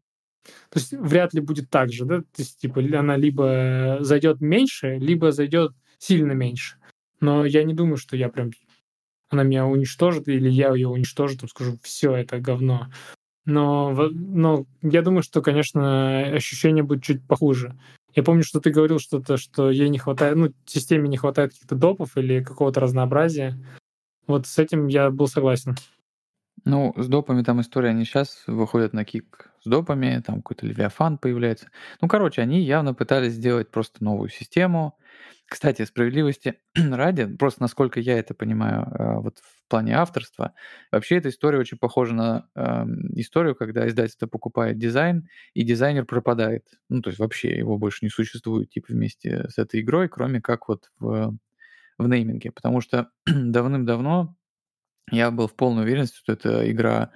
то 0.71 0.79
есть 0.79 0.93
вряд 0.93 1.35
ли 1.35 1.43
будет 1.43 1.69
так 1.69 1.93
же, 1.93 2.07
да, 2.07 2.21
то 2.21 2.39
есть, 2.39 2.59
типа, 2.59 2.81
она 2.81 3.19
либо 3.19 3.99
зайдет 4.01 4.41
меньше, 4.41 4.97
либо 4.97 5.33
зайдет 5.33 5.73
сильно 5.99 6.33
меньше. 6.33 6.77
Но 7.21 7.45
я 7.45 7.63
не 7.63 7.75
думаю, 7.75 7.99
что 7.99 8.17
я 8.17 8.31
прям 8.31 8.53
она 9.29 9.43
меня 9.43 9.67
уничтожит, 9.67 10.29
или 10.29 10.49
я 10.49 10.73
ее 10.73 10.89
уничтожу, 10.89 11.37
там 11.37 11.51
скажу, 11.51 11.79
все, 11.83 12.15
это 12.15 12.41
говно. 12.41 12.89
Но, 13.47 13.93
но 14.11 14.67
я 14.83 15.03
думаю, 15.03 15.23
что, 15.23 15.43
конечно, 15.43 16.21
ощущение 16.21 16.83
будет 16.83 17.03
чуть 17.03 17.27
похуже. 17.27 17.79
Я 18.15 18.23
помню, 18.23 18.43
что 18.43 18.61
ты 18.61 18.71
говорил 18.71 18.99
что-то, 18.99 19.37
что 19.37 19.71
ей 19.71 19.89
не 19.89 19.99
хватает, 19.99 20.37
ну, 20.37 20.53
системе 20.67 21.09
не 21.09 21.17
хватает 21.17 21.53
каких-то 21.53 21.77
допов 21.77 22.17
или 22.17 22.43
какого-то 22.43 22.81
разнообразия. 22.81 23.57
Вот 24.27 24.47
с 24.47 24.59
этим 24.59 24.89
я 24.89 25.11
был 25.11 25.27
согласен. 25.27 25.77
Ну, 26.65 26.93
с 26.97 27.09
допами 27.09 27.43
там 27.43 27.61
история, 27.61 27.91
они 27.91 28.05
сейчас 28.05 28.43
выходят 28.47 28.93
на 28.93 29.05
кик 29.05 29.51
с 29.63 29.69
допами, 29.69 30.23
там 30.25 30.37
какой-то 30.37 30.67
Левиафан 30.67 31.19
появляется. 31.19 31.71
Ну, 32.01 32.09
короче, 32.09 32.43
они 32.43 32.61
явно 32.61 32.95
пытались 32.95 33.35
сделать 33.35 33.71
просто 33.71 34.03
новую 34.05 34.29
систему, 34.29 34.97
кстати, 35.51 35.85
справедливости 35.85 36.55
ради, 36.77 37.27
просто 37.27 37.63
насколько 37.63 37.99
я 37.99 38.17
это 38.19 38.35
понимаю, 38.35 38.87
а, 38.93 39.21
вот 39.21 39.39
в 39.41 39.69
плане 39.69 39.97
авторства, 39.97 40.55
вообще 40.93 41.17
эта 41.17 41.29
история 41.29 41.59
очень 41.59 41.77
похожа 41.77 42.15
на 42.15 42.49
э, 42.55 42.85
историю, 43.17 43.57
когда 43.57 43.87
издательство 43.89 44.29
покупает 44.29 44.79
дизайн, 44.79 45.29
и 45.55 45.65
дизайнер 45.65 46.05
пропадает. 46.07 46.65
Ну, 46.89 47.03
то 47.03 47.11
есть 47.11 47.19
вообще 47.19 47.57
его 47.59 47.79
больше 47.79 48.05
не 48.05 48.11
существует, 48.11 48.71
типа, 48.71 48.87
вместе 48.91 49.49
с 49.49 49.59
этой 49.59 49.81
игрой, 49.81 50.09
кроме 50.09 50.41
как 50.41 50.69
вот 50.69 50.91
в, 51.01 51.37
в 51.99 52.09
нейминге. 52.09 52.53
Потому 52.53 52.81
что 52.81 53.11
давным-давно 53.27 54.37
я 55.11 55.31
был 55.31 55.49
в 55.49 55.57
полной 55.57 55.83
уверенности, 55.83 56.17
что 56.19 56.33
это 56.33 56.71
игра 56.71 57.11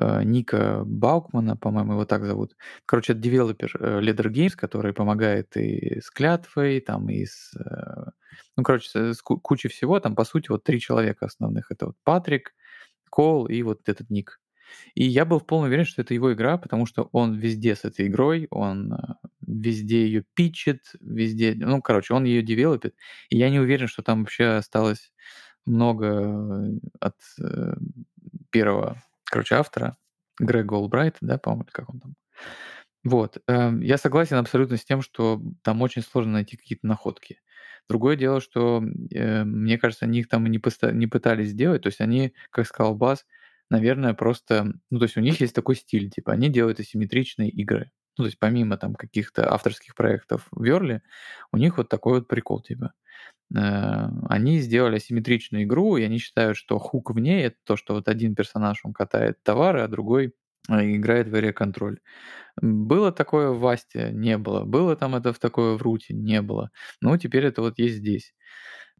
Ника 0.00 0.82
Баукмана, 0.84 1.56
по-моему, 1.56 1.92
его 1.92 2.04
так 2.04 2.24
зовут. 2.24 2.56
Короче, 2.86 3.12
это 3.12 3.22
девелопер 3.22 3.76
э, 3.78 4.00
Leather 4.00 4.30
Games, 4.30 4.56
который 4.56 4.92
помогает 4.94 5.56
и 5.56 6.00
с 6.00 6.10
клятвой, 6.10 6.80
там, 6.80 7.10
и 7.10 7.26
с... 7.26 7.54
Э, 7.56 8.10
ну, 8.56 8.62
короче, 8.62 9.14
с, 9.14 9.20
кучей 9.22 9.68
всего. 9.68 10.00
Там, 10.00 10.14
по 10.14 10.24
сути, 10.24 10.50
вот 10.50 10.64
три 10.64 10.80
человека 10.80 11.26
основных. 11.26 11.70
Это 11.70 11.86
вот 11.86 11.96
Патрик, 12.04 12.54
Кол 13.10 13.46
и 13.46 13.62
вот 13.62 13.88
этот 13.88 14.08
Ник. 14.08 14.40
И 14.94 15.04
я 15.04 15.26
был 15.26 15.38
в 15.38 15.46
полной 15.46 15.68
уверенности, 15.68 15.92
что 15.92 16.02
это 16.02 16.14
его 16.14 16.32
игра, 16.32 16.56
потому 16.56 16.86
что 16.86 17.10
он 17.12 17.38
везде 17.38 17.76
с 17.76 17.84
этой 17.84 18.06
игрой, 18.06 18.46
он 18.50 18.94
везде 19.46 20.06
ее 20.06 20.24
питчит, 20.34 20.80
везде, 21.00 21.54
ну, 21.54 21.82
короче, 21.82 22.14
он 22.14 22.24
ее 22.24 22.42
девелопит. 22.42 22.94
И 23.28 23.36
я 23.36 23.50
не 23.50 23.60
уверен, 23.60 23.88
что 23.88 24.02
там 24.02 24.20
вообще 24.20 24.46
осталось 24.56 25.12
много 25.66 26.70
от 27.00 27.16
э, 27.40 27.74
первого 28.50 29.02
короче, 29.32 29.54
автора, 29.54 29.96
Грега 30.38 30.74
Олбрайта, 30.74 31.18
да, 31.22 31.38
по-моему, 31.38 31.66
как 31.72 31.88
он 31.88 32.00
там. 32.00 32.14
Вот. 33.02 33.38
Эм, 33.48 33.80
я 33.80 33.96
согласен 33.96 34.36
абсолютно 34.36 34.76
с 34.76 34.84
тем, 34.84 35.02
что 35.02 35.42
там 35.62 35.82
очень 35.82 36.02
сложно 36.02 36.34
найти 36.34 36.56
какие-то 36.56 36.86
находки. 36.86 37.40
Другое 37.88 38.16
дело, 38.16 38.40
что, 38.40 38.82
э, 39.10 39.44
мне 39.44 39.78
кажется, 39.78 40.04
они 40.04 40.20
их 40.20 40.28
там 40.28 40.46
и 40.46 40.50
не, 40.50 40.60
не 40.92 41.06
пытались 41.06 41.48
сделать. 41.48 41.82
То 41.82 41.88
есть 41.88 42.00
они, 42.00 42.34
как 42.50 42.66
сказал 42.66 42.94
Бас, 42.94 43.26
наверное, 43.70 44.14
просто... 44.14 44.74
Ну, 44.90 44.98
то 44.98 45.04
есть 45.04 45.16
у 45.16 45.20
них 45.20 45.40
есть 45.40 45.54
такой 45.54 45.76
стиль, 45.76 46.10
типа, 46.10 46.32
они 46.32 46.48
делают 46.48 46.78
асимметричные 46.78 47.48
игры. 47.48 47.90
Ну, 48.18 48.24
то 48.24 48.26
есть 48.26 48.38
помимо 48.38 48.76
там 48.76 48.94
каких-то 48.94 49.52
авторских 49.52 49.94
проектов 49.94 50.46
в 50.50 50.62
Верли, 50.62 51.02
у 51.52 51.56
них 51.56 51.78
вот 51.78 51.88
такой 51.88 52.20
вот 52.20 52.28
прикол, 52.28 52.60
типа. 52.60 52.92
Э, 53.56 54.08
они 54.28 54.60
сделали 54.60 54.96
асимметричную 54.96 55.64
игру, 55.64 55.96
и 55.96 56.02
они 56.02 56.18
считают, 56.18 56.56
что 56.56 56.78
хук 56.78 57.10
в 57.10 57.18
ней— 57.18 57.44
это 57.46 57.56
то, 57.64 57.76
что 57.76 57.94
вот 57.94 58.08
один 58.08 58.34
персонаж, 58.34 58.80
он 58.84 58.92
катает 58.92 59.38
товары, 59.42 59.80
а 59.82 59.88
другой 59.88 60.34
э, 60.70 60.94
играет 60.96 61.28
в 61.28 61.34
area 61.34 61.52
контроль. 61.52 61.98
Было 62.62 63.12
такое 63.12 63.50
в 63.50 63.60
Васте? 63.60 64.10
Не 64.12 64.38
было. 64.38 64.64
Было 64.64 64.96
там 64.96 65.16
это 65.16 65.32
в 65.32 65.38
такое 65.40 65.76
в 65.76 65.82
Руте? 65.82 66.14
Не 66.14 66.42
было. 66.42 66.70
Ну, 67.00 67.16
теперь 67.18 67.46
это 67.46 67.62
вот 67.62 67.78
есть 67.78 67.96
здесь. 67.96 68.34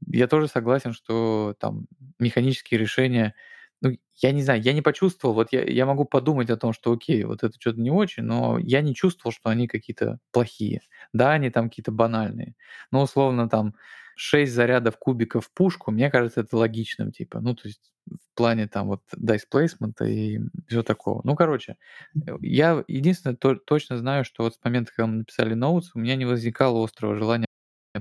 Я 0.07 0.27
тоже 0.29 0.49
согласен, 0.49 0.93
что 0.93 1.55
там 1.61 1.87
механические 2.19 2.81
решения 2.81 3.35
ну, 3.81 3.91
я 4.17 4.31
не 4.33 4.43
знаю, 4.43 4.63
я 4.63 4.73
не 4.75 4.83
почувствовал, 4.83 5.35
вот 5.35 5.49
я, 5.53 5.65
я 5.65 5.87
могу 5.87 6.05
подумать 6.05 6.51
о 6.51 6.57
том, 6.57 6.73
что 6.73 6.93
окей, 6.93 7.25
вот 7.25 7.43
это 7.43 7.55
что-то 7.59 7.81
не 7.81 7.91
очень, 7.91 8.23
но 8.23 8.59
я 8.59 8.81
не 8.81 8.95
чувствовал, 8.95 9.33
что 9.33 9.51
они 9.51 9.67
какие-то 9.67 10.21
плохие. 10.33 10.83
Да, 11.13 11.33
они 11.33 11.51
там 11.51 11.69
какие-то 11.69 11.91
банальные. 11.91 12.55
Но 12.93 13.03
условно 13.03 13.49
там 13.49 13.75
6 14.23 14.53
зарядов 14.53 14.99
кубиков 14.99 15.47
в 15.47 15.51
пушку, 15.53 15.91
мне 15.91 16.09
кажется, 16.09 16.43
это 16.43 16.57
логичным, 16.57 17.11
типа, 17.11 17.41
ну, 17.41 17.57
то 17.57 17.67
есть 17.67 17.93
в 18.07 18.37
плане 18.37 18.69
там 18.69 18.87
вот 18.87 19.03
placement 19.21 20.07
и 20.07 20.39
все 20.69 20.85
такого. 20.85 21.23
Ну, 21.25 21.35
короче, 21.35 21.77
э, 22.15 22.37
я 22.41 22.85
единственное 22.87 23.37
то, 23.37 23.57
точно 23.57 23.99
знаю, 23.99 24.25
что 24.25 24.45
вот 24.45 24.55
с 24.55 24.65
момента, 24.65 24.93
когда 24.95 25.09
мы 25.09 25.17
написали 25.19 25.55
ноутс, 25.55 25.91
у 25.95 25.99
меня 25.99 26.15
не 26.15 26.25
возникало 26.25 26.85
острого 26.85 27.17
желания 27.17 27.47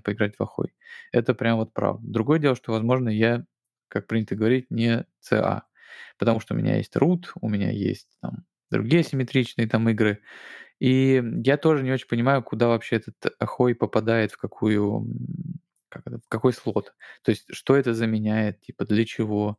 поиграть 0.04 0.36
в 0.38 0.44
Ахой. 0.44 0.76
Это 1.12 1.34
прям 1.34 1.58
вот 1.58 1.74
правда. 1.74 2.08
Другое 2.08 2.38
дело, 2.38 2.56
что, 2.56 2.72
возможно, 2.72 3.10
я, 3.10 3.44
как 3.88 4.06
принято 4.06 4.36
говорить, 4.36 4.70
не 4.70 5.06
ЦА, 5.22 5.64
потому 6.20 6.40
что 6.40 6.54
у 6.54 6.58
меня 6.58 6.78
есть 6.78 6.96
root, 6.96 7.32
у 7.42 7.50
меня 7.50 7.72
есть 7.72 8.08
там 8.22 8.46
другие 8.70 9.04
симметричные 9.04 9.68
там 9.68 9.90
игры, 9.90 10.22
и 10.80 11.24
я 11.44 11.58
тоже 11.58 11.84
не 11.84 11.92
очень 11.92 12.08
понимаю, 12.08 12.44
куда 12.44 12.68
вообще 12.68 12.98
этот 12.98 13.16
Ахой 13.40 13.76
попадает, 13.76 14.32
в 14.32 14.38
какую 14.38 15.08
как 15.92 16.08
это, 16.08 16.18
в 16.20 16.28
какой 16.28 16.54
слот. 16.54 16.94
То 17.24 17.32
есть, 17.32 17.46
что 17.52 17.76
это 17.76 17.94
заменяет, 17.94 18.62
типа, 18.62 18.86
для 18.86 19.06
чего. 19.06 19.58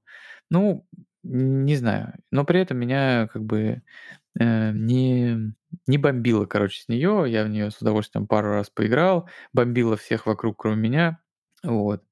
Ну, 0.50 0.86
не 1.22 1.76
знаю. 1.76 2.14
Но 2.30 2.44
при 2.44 2.60
этом 2.60 2.78
меня 2.78 3.28
как 3.28 3.44
бы 3.44 3.82
э, 4.38 4.72
не, 4.72 5.54
не 5.86 5.98
бомбило, 5.98 6.46
короче, 6.46 6.82
с 6.82 6.88
нее. 6.88 7.24
Я 7.28 7.44
в 7.44 7.48
нее 7.48 7.70
с 7.70 7.78
удовольствием 7.80 8.26
пару 8.26 8.50
раз 8.50 8.70
поиграл. 8.70 9.28
Бомбило 9.52 9.96
всех 9.96 10.26
вокруг, 10.26 10.60
кроме 10.60 10.76
меня. 10.76 11.18
Вот. 11.62 12.02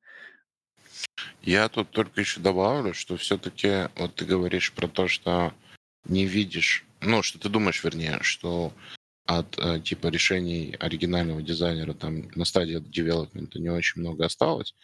Я 1.42 1.68
тут 1.68 1.90
только 1.90 2.20
еще 2.20 2.40
добавлю, 2.40 2.94
что 2.94 3.16
все-таки 3.16 3.88
вот 3.96 4.14
ты 4.14 4.24
говоришь 4.24 4.72
про 4.72 4.86
то, 4.86 5.08
что 5.08 5.52
не 6.04 6.26
видишь, 6.26 6.84
ну, 7.00 7.22
что 7.22 7.38
ты 7.38 7.48
думаешь, 7.48 7.82
вернее, 7.82 8.18
что 8.22 8.72
от 9.26 9.58
э, 9.58 9.80
типа 9.80 10.08
решений 10.08 10.76
оригинального 10.80 11.42
дизайнера 11.42 11.94
там 11.94 12.30
на 12.34 12.44
стадии 12.44 12.80
девелопмента 12.80 13.58
не 13.58 13.68
очень 13.68 14.00
много 14.00 14.26
осталось. 14.26 14.74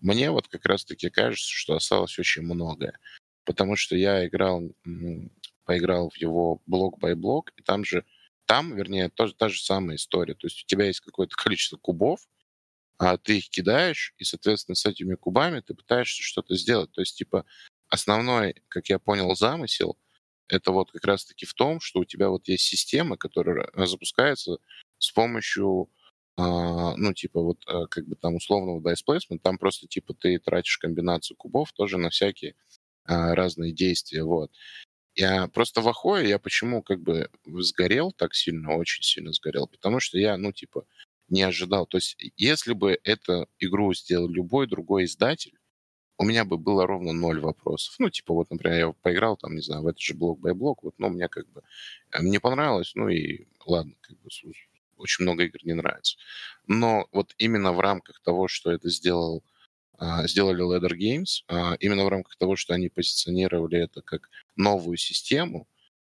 Мне 0.00 0.30
вот 0.30 0.48
как 0.48 0.66
раз-таки 0.66 1.08
кажется, 1.08 1.50
что 1.50 1.74
осталось 1.74 2.18
очень 2.18 2.42
многое. 2.42 2.98
Потому 3.44 3.76
что 3.76 3.96
я 3.96 4.26
играл, 4.26 4.70
поиграл 5.64 6.10
в 6.10 6.16
его 6.16 6.62
блок 6.66 6.98
by 7.02 7.14
блок, 7.14 7.52
и 7.56 7.62
там 7.62 7.84
же, 7.84 8.04
там, 8.46 8.74
вернее, 8.74 9.08
тоже 9.08 9.34
та 9.34 9.48
же 9.48 9.60
самая 9.60 9.96
история. 9.96 10.34
То 10.34 10.46
есть 10.46 10.62
у 10.62 10.66
тебя 10.66 10.86
есть 10.86 11.00
какое-то 11.00 11.34
количество 11.36 11.76
кубов, 11.76 12.20
а 12.98 13.16
ты 13.16 13.38
их 13.38 13.48
кидаешь, 13.50 14.14
и, 14.18 14.24
соответственно, 14.24 14.74
с 14.76 14.86
этими 14.86 15.14
кубами 15.14 15.60
ты 15.60 15.74
пытаешься 15.74 16.22
что-то 16.22 16.54
сделать. 16.54 16.92
То 16.92 17.00
есть, 17.00 17.16
типа, 17.16 17.44
основной, 17.88 18.62
как 18.68 18.88
я 18.88 18.98
понял, 18.98 19.34
замысел 19.34 19.98
это 20.48 20.72
вот 20.72 20.90
как 20.92 21.04
раз-таки 21.04 21.46
в 21.46 21.54
том, 21.54 21.80
что 21.80 22.00
у 22.00 22.04
тебя 22.04 22.28
вот 22.28 22.48
есть 22.48 22.64
система, 22.64 23.16
которая 23.16 23.68
запускается 23.86 24.58
с 24.98 25.10
помощью, 25.12 25.90
а, 26.36 26.96
ну, 26.96 27.14
типа 27.14 27.40
вот 27.40 27.58
а, 27.66 27.86
как 27.86 28.06
бы 28.06 28.16
там 28.16 28.36
условного 28.36 28.80
dice 28.80 29.20
там 29.42 29.58
просто 29.58 29.86
типа 29.86 30.14
ты 30.14 30.38
тратишь 30.38 30.78
комбинацию 30.78 31.36
кубов 31.36 31.72
тоже 31.72 31.98
на 31.98 32.10
всякие 32.10 32.54
а, 33.04 33.34
разные 33.34 33.72
действия, 33.72 34.24
вот. 34.24 34.50
Я 35.16 35.48
просто 35.48 35.80
в 35.80 35.88
Ахое, 35.88 36.26
я 36.26 36.38
почему 36.40 36.82
как 36.82 37.00
бы 37.00 37.30
сгорел 37.46 38.12
так 38.12 38.34
сильно, 38.34 38.76
очень 38.76 39.02
сильно 39.04 39.32
сгорел, 39.32 39.68
потому 39.68 40.00
что 40.00 40.18
я, 40.18 40.36
ну, 40.36 40.52
типа, 40.52 40.86
не 41.28 41.42
ожидал. 41.42 41.86
То 41.86 41.98
есть, 41.98 42.16
если 42.36 42.72
бы 42.72 42.98
эту 43.04 43.48
игру 43.60 43.94
сделал 43.94 44.28
любой 44.28 44.66
другой 44.66 45.04
издатель, 45.04 45.56
у 46.16 46.24
меня 46.24 46.44
бы 46.44 46.58
было 46.58 46.86
ровно 46.86 47.12
ноль 47.12 47.40
вопросов. 47.40 47.94
Ну, 47.98 48.10
типа, 48.10 48.34
вот, 48.34 48.50
например, 48.50 48.78
я 48.78 48.92
поиграл 48.92 49.36
там, 49.36 49.54
не 49.54 49.62
знаю, 49.62 49.82
в 49.82 49.86
этот 49.86 50.00
же 50.00 50.14
блок 50.14 50.40
by 50.40 50.54
блок, 50.54 50.82
вот, 50.82 50.94
но 50.98 51.08
мне 51.08 51.28
как 51.28 51.48
бы 51.50 51.62
э, 52.12 52.20
мне 52.20 52.40
понравилось, 52.40 52.92
ну 52.94 53.08
и 53.08 53.46
ладно, 53.66 53.94
как 54.00 54.16
бы 54.20 54.28
очень 54.96 55.24
много 55.24 55.44
игр 55.44 55.58
не 55.64 55.74
нравится. 55.74 56.16
Но 56.66 57.08
вот 57.12 57.34
именно 57.38 57.72
в 57.72 57.80
рамках 57.80 58.20
того, 58.20 58.48
что 58.48 58.70
это 58.70 58.88
сделал, 58.90 59.42
а, 59.98 60.26
сделали 60.26 60.62
Leather 60.64 60.96
Games, 60.96 61.42
а, 61.48 61.74
именно 61.80 62.04
в 62.04 62.08
рамках 62.08 62.36
того, 62.36 62.56
что 62.56 62.74
они 62.74 62.88
позиционировали 62.88 63.78
это 63.78 64.02
как 64.02 64.30
новую 64.56 64.96
систему, 64.96 65.68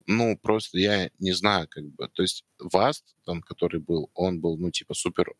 ну, 0.08 0.38
просто 0.38 0.80
я 0.80 1.12
не 1.20 1.34
знаю, 1.34 1.68
как 1.70 1.86
бы, 1.86 2.08
то 2.10 2.24
есть 2.24 2.43
Vast, 2.60 3.04
там, 3.26 3.41
который 3.43 3.80
был, 3.80 4.10
он 4.16 4.39
был, 4.39 4.58
ну, 4.58 4.72
типа, 4.72 4.95
супер 4.95 5.34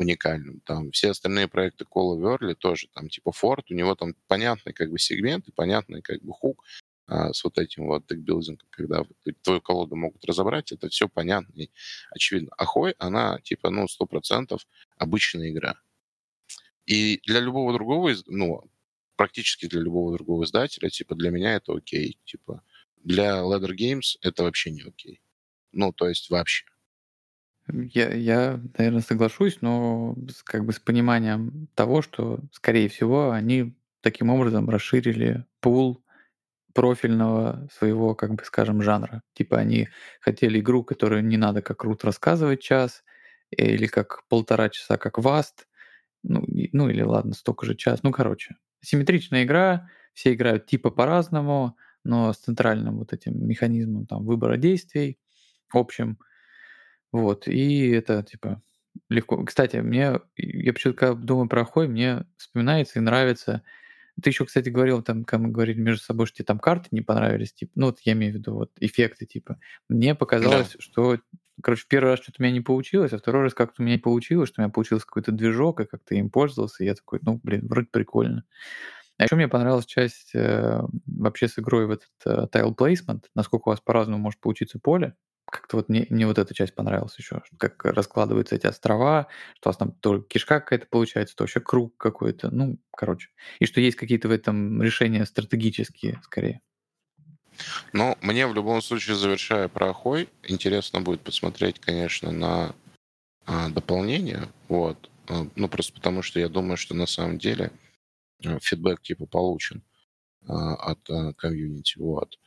уникальным. 0.00 0.60
Там 0.60 0.90
все 0.90 1.10
остальные 1.10 1.48
проекты 1.48 1.84
Call 1.84 2.16
of 2.16 2.38
Early 2.38 2.54
тоже, 2.54 2.88
там 2.94 3.08
типа 3.08 3.30
Ford, 3.30 3.64
у 3.70 3.74
него 3.74 3.94
там 3.94 4.14
понятный 4.26 4.72
как 4.72 4.90
бы 4.90 4.98
сегмент 4.98 5.48
и 5.48 5.52
понятный 5.52 6.02
как 6.02 6.22
бы 6.22 6.32
хук 6.32 6.64
а, 7.06 7.32
с 7.32 7.44
вот 7.44 7.58
этим 7.58 7.86
вот 7.86 8.06
декбилдингом, 8.06 8.66
когда 8.70 9.04
твою 9.42 9.60
колоду 9.60 9.96
могут 9.96 10.24
разобрать, 10.24 10.72
это 10.72 10.88
все 10.88 11.08
понятно 11.08 11.60
и 11.60 11.70
очевидно. 12.10 12.50
Ахой, 12.56 12.94
она 12.98 13.38
типа, 13.40 13.70
ну, 13.70 13.88
сто 13.88 14.06
процентов 14.06 14.66
обычная 14.96 15.50
игра. 15.50 15.74
И 16.86 17.20
для 17.26 17.40
любого 17.40 17.72
другого, 17.72 18.12
ну, 18.26 18.62
практически 19.16 19.66
для 19.66 19.80
любого 19.80 20.16
другого 20.16 20.44
издателя, 20.44 20.88
типа, 20.88 21.14
для 21.14 21.30
меня 21.30 21.54
это 21.54 21.72
окей. 21.74 22.18
Типа, 22.24 22.62
для 22.96 23.40
Ladder 23.40 23.74
Games 23.76 24.16
это 24.22 24.44
вообще 24.44 24.70
не 24.70 24.82
окей. 24.82 25.20
Ну, 25.72 25.92
то 25.92 26.08
есть 26.08 26.30
вообще. 26.30 26.64
Я, 27.72 28.12
я, 28.14 28.60
наверное, 28.78 29.02
соглашусь, 29.02 29.58
но 29.60 30.16
как 30.44 30.64
бы 30.64 30.72
с 30.72 30.78
пониманием 30.80 31.68
того, 31.74 32.02
что, 32.02 32.40
скорее 32.52 32.88
всего, 32.88 33.30
они 33.30 33.74
таким 34.00 34.30
образом 34.30 34.68
расширили 34.70 35.44
пул 35.60 36.02
профильного 36.74 37.68
своего, 37.72 38.14
как 38.14 38.34
бы 38.34 38.44
скажем, 38.44 38.82
жанра. 38.82 39.22
Типа 39.34 39.58
они 39.58 39.88
хотели 40.20 40.60
игру, 40.60 40.84
которую 40.84 41.24
не 41.24 41.36
надо 41.36 41.62
как 41.62 41.84
рут 41.84 42.04
рассказывать 42.04 42.62
час, 42.62 43.04
или 43.50 43.86
как 43.86 44.24
полтора 44.28 44.68
часа, 44.70 44.98
как 44.98 45.18
Васт, 45.18 45.68
ну, 46.22 46.44
ну 46.72 46.88
или 46.88 47.02
ладно, 47.02 47.34
столько 47.34 47.66
же 47.66 47.74
час. 47.76 48.02
Ну, 48.02 48.12
короче, 48.12 48.56
симметричная 48.82 49.44
игра, 49.44 49.88
все 50.14 50.34
играют 50.34 50.66
типа 50.66 50.90
по-разному, 50.90 51.76
но 52.04 52.32
с 52.32 52.38
центральным 52.38 52.98
вот 52.98 53.12
этим 53.12 53.46
механизмом 53.46 54.06
там 54.06 54.24
выбора 54.24 54.56
действий 54.56 55.18
общим. 55.72 56.18
Вот, 57.12 57.48
и 57.48 57.88
это 57.90 58.22
типа 58.22 58.62
легко. 59.08 59.44
Кстати, 59.44 59.76
мне, 59.76 60.20
я 60.36 60.72
почему-то 60.72 61.14
думаю 61.14 61.48
про 61.48 61.64
Хой, 61.64 61.88
мне 61.88 62.24
вспоминается 62.36 62.98
и 62.98 63.02
нравится. 63.02 63.62
Ты 64.22 64.30
еще, 64.30 64.44
кстати, 64.44 64.68
говорил, 64.68 65.02
там, 65.02 65.24
когда 65.24 65.44
мы 65.44 65.50
говорили 65.50 65.80
между 65.80 66.02
собой, 66.02 66.26
что 66.26 66.36
тебе 66.36 66.46
там 66.46 66.58
карты 66.58 66.88
не 66.90 67.00
понравились, 67.00 67.52
типа, 67.52 67.72
ну, 67.74 67.86
вот 67.86 68.00
я 68.04 68.12
имею 68.12 68.32
в 68.32 68.36
виду 68.36 68.54
вот 68.54 68.70
эффекты, 68.78 69.24
типа. 69.24 69.58
Мне 69.88 70.14
показалось, 70.14 70.72
да. 70.72 70.76
что, 70.78 71.18
короче, 71.62 71.86
первый 71.88 72.10
раз 72.10 72.20
что-то 72.20 72.36
у 72.40 72.42
меня 72.42 72.52
не 72.52 72.60
получилось, 72.60 73.12
а 73.12 73.18
второй 73.18 73.44
раз 73.44 73.54
как-то 73.54 73.82
у 73.82 73.84
меня 73.84 73.98
получилось, 73.98 74.48
что 74.48 74.60
у 74.60 74.64
меня 74.64 74.72
получился 74.72 75.06
какой-то 75.06 75.32
движок, 75.32 75.80
и 75.80 75.86
как-то 75.86 76.14
им 76.14 76.28
пользовался, 76.28 76.82
и 76.82 76.86
я 76.86 76.94
такой, 76.94 77.20
ну, 77.22 77.40
блин, 77.42 77.66
вроде 77.66 77.88
прикольно. 77.90 78.44
А 79.16 79.24
еще 79.24 79.36
мне 79.36 79.48
понравилась 79.48 79.86
часть 79.86 80.34
э, 80.34 80.80
вообще 81.06 81.46
с 81.48 81.58
игрой 81.58 81.86
в 81.86 81.90
этот 81.90 82.10
э, 82.24 82.46
tile 82.52 82.74
placement, 82.74 83.24
насколько 83.34 83.68
у 83.68 83.70
вас 83.72 83.80
по-разному 83.80 84.18
может 84.22 84.40
получиться 84.40 84.78
поле. 84.78 85.14
Как-то 85.50 85.76
вот 85.76 85.88
мне, 85.88 86.06
мне 86.10 86.26
вот 86.26 86.38
эта 86.38 86.54
часть 86.54 86.74
понравилась 86.74 87.16
еще, 87.18 87.42
как 87.58 87.84
раскладываются 87.84 88.54
эти 88.54 88.66
острова, 88.66 89.28
что 89.56 89.68
у 89.68 89.70
вас 89.70 89.76
там 89.76 89.92
то 89.92 90.20
кишка 90.20 90.60
какая-то 90.60 90.86
получается, 90.86 91.36
то 91.36 91.44
вообще 91.44 91.60
круг 91.60 91.96
какой-то, 91.96 92.50
ну, 92.50 92.78
короче. 92.96 93.28
И 93.58 93.66
что 93.66 93.80
есть 93.80 93.96
какие-то 93.96 94.28
в 94.28 94.32
этом 94.32 94.82
решения 94.82 95.24
стратегические, 95.26 96.20
скорее. 96.24 96.60
Ну, 97.92 98.16
мне 98.22 98.46
в 98.46 98.54
любом 98.54 98.80
случае, 98.80 99.16
завершая 99.16 99.68
про 99.68 99.90
Ахой, 99.90 100.28
интересно 100.44 101.00
будет 101.00 101.20
посмотреть, 101.20 101.78
конечно, 101.78 102.30
на 102.30 102.74
а, 103.44 103.68
дополнение, 103.68 104.48
вот. 104.68 105.10
А, 105.28 105.46
ну, 105.56 105.68
просто 105.68 105.92
потому 105.92 106.22
что 106.22 106.40
я 106.40 106.48
думаю, 106.48 106.76
что 106.76 106.94
на 106.94 107.06
самом 107.06 107.38
деле 107.38 107.70
Э, 108.44 108.58
фидбэк 108.60 109.02
типа 109.02 109.26
получен 109.26 109.82
а, 110.46 110.74
от 110.74 111.10
э, 111.10 111.32
комьюнити, 111.34 111.98
вот. 111.98 112.38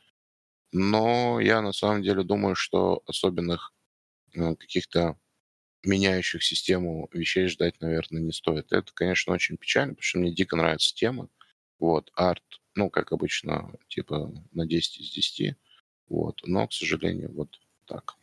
Но 0.76 1.38
я 1.38 1.62
на 1.62 1.72
самом 1.72 2.02
деле 2.02 2.24
думаю, 2.24 2.56
что 2.56 3.00
особенных 3.06 3.72
ну, 4.34 4.56
каких-то 4.56 5.16
меняющих 5.84 6.42
систему 6.42 7.08
вещей 7.12 7.46
ждать, 7.46 7.80
наверное, 7.80 8.20
не 8.20 8.32
стоит. 8.32 8.72
Это, 8.72 8.92
конечно, 8.92 9.32
очень 9.32 9.56
печально, 9.56 9.94
потому 9.94 10.02
что 10.02 10.18
мне 10.18 10.34
дико 10.34 10.56
нравится 10.56 10.92
тема. 10.92 11.28
Вот, 11.78 12.10
арт, 12.16 12.42
ну, 12.74 12.90
как 12.90 13.12
обычно, 13.12 13.72
типа 13.86 14.32
на 14.50 14.66
10 14.66 15.00
из 15.00 15.12
10. 15.12 15.54
Вот, 16.08 16.40
но, 16.44 16.66
к 16.66 16.72
сожалению, 16.72 17.32
вот 17.32 17.60
так. 17.86 18.16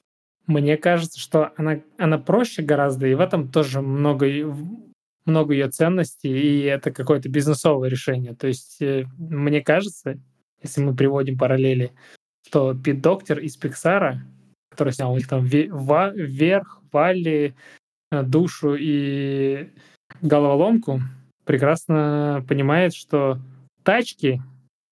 Мне 0.45 0.76
кажется, 0.76 1.22
что 1.22 1.54
она, 1.56 1.82
она 1.97 2.18
проще 2.18 2.64
гораздо, 2.64 3.08
и 3.08 3.14
в 3.14 3.22
этом 3.22 3.49
тоже 3.49 3.82
много 3.82 4.26
много 5.24 5.54
ее 5.54 5.70
ценностей, 5.70 6.32
и 6.32 6.64
это 6.64 6.91
какое-то 6.91 7.30
бизнесовое 7.30 7.89
решение. 7.89 8.36
То 8.36 8.47
есть, 8.47 8.82
э, 8.82 9.06
мне 9.18 9.62
кажется, 9.62 10.20
если 10.62 10.82
мы 10.82 10.95
приводим 10.95 11.38
параллели, 11.38 11.93
что 12.52 12.76
Пит 12.76 12.99
Доктор 12.99 13.39
из 13.39 13.56
Пиксара, 13.56 14.22
который 14.72 14.91
снял 14.91 15.14
у 15.14 15.16
них 15.16 15.26
там 15.26 15.45
вверх, 15.45 16.82
Валли, 16.91 17.56
э, 18.12 18.24
душу 18.24 18.76
и 18.78 19.70
головоломку, 20.22 20.99
прекрасно 21.45 22.45
понимает, 22.49 22.93
что 22.93 23.39
тачки, 23.84 24.41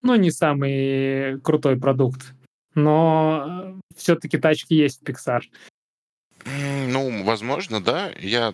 ну, 0.02 0.16
не 0.16 0.32
самый 0.32 1.42
крутой 1.42 1.78
продукт, 1.78 2.34
но 2.76 3.46
э, 3.46 3.74
все-таки 3.98 4.38
тачки 4.38 4.74
есть 4.74 5.02
в 5.02 5.04
Pixar. 5.04 5.42
Ну, 6.46 7.26
возможно, 7.26 7.84
да. 7.84 8.10
Я 8.22 8.54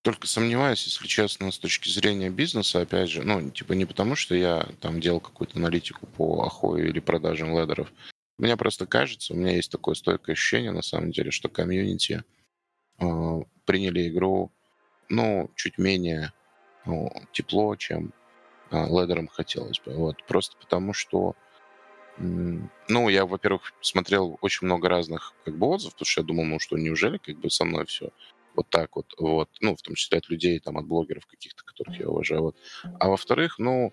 только 0.00 0.26
сомневаюсь, 0.26 0.82
если 0.86 1.06
честно, 1.06 1.52
с 1.52 1.58
точки 1.58 1.90
зрения 1.90 2.30
бизнеса, 2.30 2.80
опять 2.80 3.10
же, 3.10 3.22
ну, 3.22 3.50
типа 3.50 3.74
не 3.74 3.84
потому, 3.84 4.16
что 4.16 4.34
я 4.34 4.66
там 4.80 4.98
делал 4.98 5.20
какую-то 5.20 5.58
аналитику 5.58 6.06
по 6.06 6.42
охою 6.46 6.88
или 6.88 7.00
продажам 7.00 7.50
ледеров. 7.50 7.92
Мне 8.38 8.56
просто 8.56 8.86
кажется, 8.86 9.32
у 9.32 9.36
меня 9.36 9.54
есть 9.54 9.70
такое 9.70 9.94
стойкое 9.94 10.34
ощущение, 10.34 10.72
на 10.72 10.82
самом 10.82 11.10
деле, 11.10 11.30
что 11.30 11.48
комьюнити 11.48 12.22
э, 12.98 13.04
приняли 13.64 14.08
игру, 14.08 14.52
ну, 15.08 15.50
чуть 15.54 15.78
менее 15.78 16.32
ну, 16.84 17.10
тепло, 17.32 17.76
чем 17.76 18.12
э, 18.70 18.86
ледерам 18.88 19.28
хотелось 19.28 19.80
бы. 19.80 19.94
Вот. 19.94 20.24
Просто 20.26 20.56
потому, 20.58 20.92
что 20.92 21.34
ну, 22.18 23.08
я, 23.10 23.26
во-первых, 23.26 23.74
смотрел 23.82 24.38
очень 24.40 24.66
много 24.66 24.88
разных 24.88 25.34
как 25.44 25.56
бы 25.58 25.66
отзывов, 25.66 25.94
потому 25.94 26.06
что 26.06 26.20
я 26.22 26.26
думал, 26.26 26.44
ну 26.44 26.58
что, 26.58 26.78
неужели 26.78 27.18
как 27.18 27.38
бы 27.38 27.50
со 27.50 27.64
мной 27.64 27.84
все 27.84 28.10
вот 28.54 28.70
так 28.70 28.96
вот, 28.96 29.12
вот, 29.18 29.50
ну, 29.60 29.76
в 29.76 29.82
том 29.82 29.94
числе 29.94 30.18
от 30.18 30.30
людей, 30.30 30.58
там, 30.60 30.78
от 30.78 30.86
блогеров 30.86 31.26
каких-то, 31.26 31.62
которых 31.62 32.00
я 32.00 32.08
уважаю, 32.08 32.42
вот. 32.42 32.56
А 32.98 33.08
во-вторых, 33.08 33.58
ну, 33.58 33.92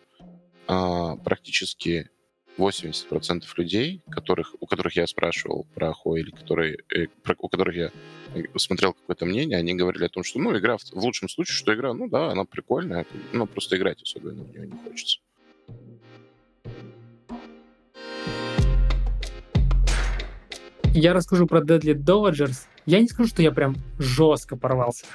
а, 0.67 1.17
практически 1.17 2.09
80% 2.57 3.43
людей, 3.57 4.01
которых, 4.09 4.55
у 4.59 4.65
которых 4.65 4.95
я 4.95 5.07
спрашивал 5.07 5.65
про 5.73 5.89
Ахо, 5.89 6.15
или 6.15 6.31
которые, 6.31 6.77
э, 6.95 7.07
про, 7.23 7.35
у 7.39 7.47
которых 7.47 7.75
я 7.75 7.91
э, 8.35 8.43
смотрел 8.57 8.93
какое-то 8.93 9.25
мнение, 9.25 9.57
они 9.57 9.73
говорили 9.73 10.05
о 10.05 10.09
том, 10.09 10.23
что, 10.23 10.39
ну, 10.39 10.57
игра, 10.57 10.77
в, 10.77 10.83
в 10.83 11.03
лучшем 11.03 11.29
случае, 11.29 11.55
что 11.55 11.73
игра, 11.73 11.93
ну, 11.93 12.07
да, 12.07 12.31
она 12.31 12.45
прикольная, 12.45 13.05
но 13.31 13.45
просто 13.45 13.77
играть 13.77 14.01
особенно 14.01 14.43
в 14.43 14.51
нее 14.51 14.67
не 14.67 14.77
хочется. 14.83 15.19
Я 20.95 21.13
расскажу 21.13 21.47
про 21.47 21.61
Deadly 21.61 21.95
Dodgers. 21.95 22.67
Я 22.85 22.99
не 22.99 23.07
скажу, 23.07 23.27
что 23.27 23.41
я 23.41 23.51
прям 23.51 23.75
жестко 23.97 24.55
порвался. 24.55 25.05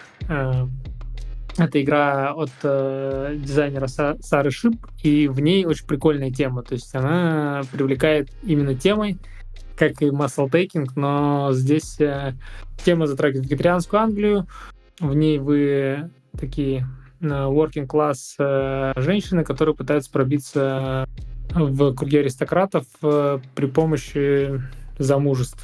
Э, 1.58 1.64
это 1.64 1.82
игра 1.82 2.32
от 2.32 2.50
э, 2.62 3.36
дизайнера 3.38 3.86
Сары 3.86 4.50
Шип, 4.50 4.86
и 5.02 5.28
в 5.28 5.40
ней 5.40 5.66
очень 5.66 5.86
прикольная 5.86 6.30
тема. 6.30 6.62
То 6.62 6.74
есть 6.74 6.94
она 6.94 7.62
привлекает 7.72 8.30
именно 8.42 8.74
темой, 8.74 9.18
как 9.76 10.02
и 10.02 10.06
Muscle 10.06 10.50
Taking, 10.50 10.88
но 10.96 11.50
здесь 11.52 12.00
э, 12.00 12.34
тема 12.84 13.06
затрагивает 13.06 13.46
вегетарианскую 13.46 14.00
Англию. 14.00 14.46
В 15.00 15.14
ней 15.14 15.38
вы 15.38 16.10
такие 16.38 16.86
working 17.20 17.86
class 17.86 18.94
женщины, 19.00 19.44
которые 19.44 19.74
пытаются 19.74 20.10
пробиться 20.10 21.08
в 21.52 21.94
круги 21.94 22.18
аристократов 22.18 22.84
при 23.00 23.66
помощи 23.66 24.60
замужеств. 24.98 25.58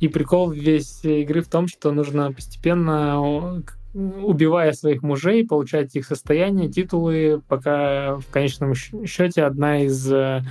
И 0.00 0.08
прикол 0.08 0.50
весь 0.50 1.04
игры 1.04 1.40
в 1.42 1.48
том, 1.48 1.68
что 1.68 1.92
нужно 1.92 2.32
постепенно, 2.32 3.62
убивая 3.96 4.72
своих 4.72 5.02
мужей, 5.02 5.46
получать 5.46 5.96
их 5.96 6.06
состояние, 6.06 6.70
титулы, 6.70 7.42
пока 7.48 8.16
в 8.16 8.26
конечном 8.30 8.74
счете 8.74 9.44
одна 9.44 9.84
из 9.84 10.12
э, 10.12 10.42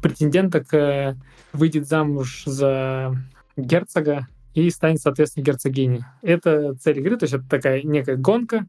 претенденток 0.00 0.72
э, 0.72 1.14
выйдет 1.52 1.86
замуж 1.86 2.44
за 2.46 3.14
герцога 3.56 4.26
и 4.54 4.70
станет, 4.70 5.00
соответственно, 5.00 5.44
герцогиней. 5.44 6.04
Это 6.22 6.74
цель 6.74 6.98
игры, 7.00 7.18
то 7.18 7.24
есть 7.24 7.34
это 7.34 7.46
такая 7.48 7.82
некая 7.82 8.16
гонка 8.16 8.66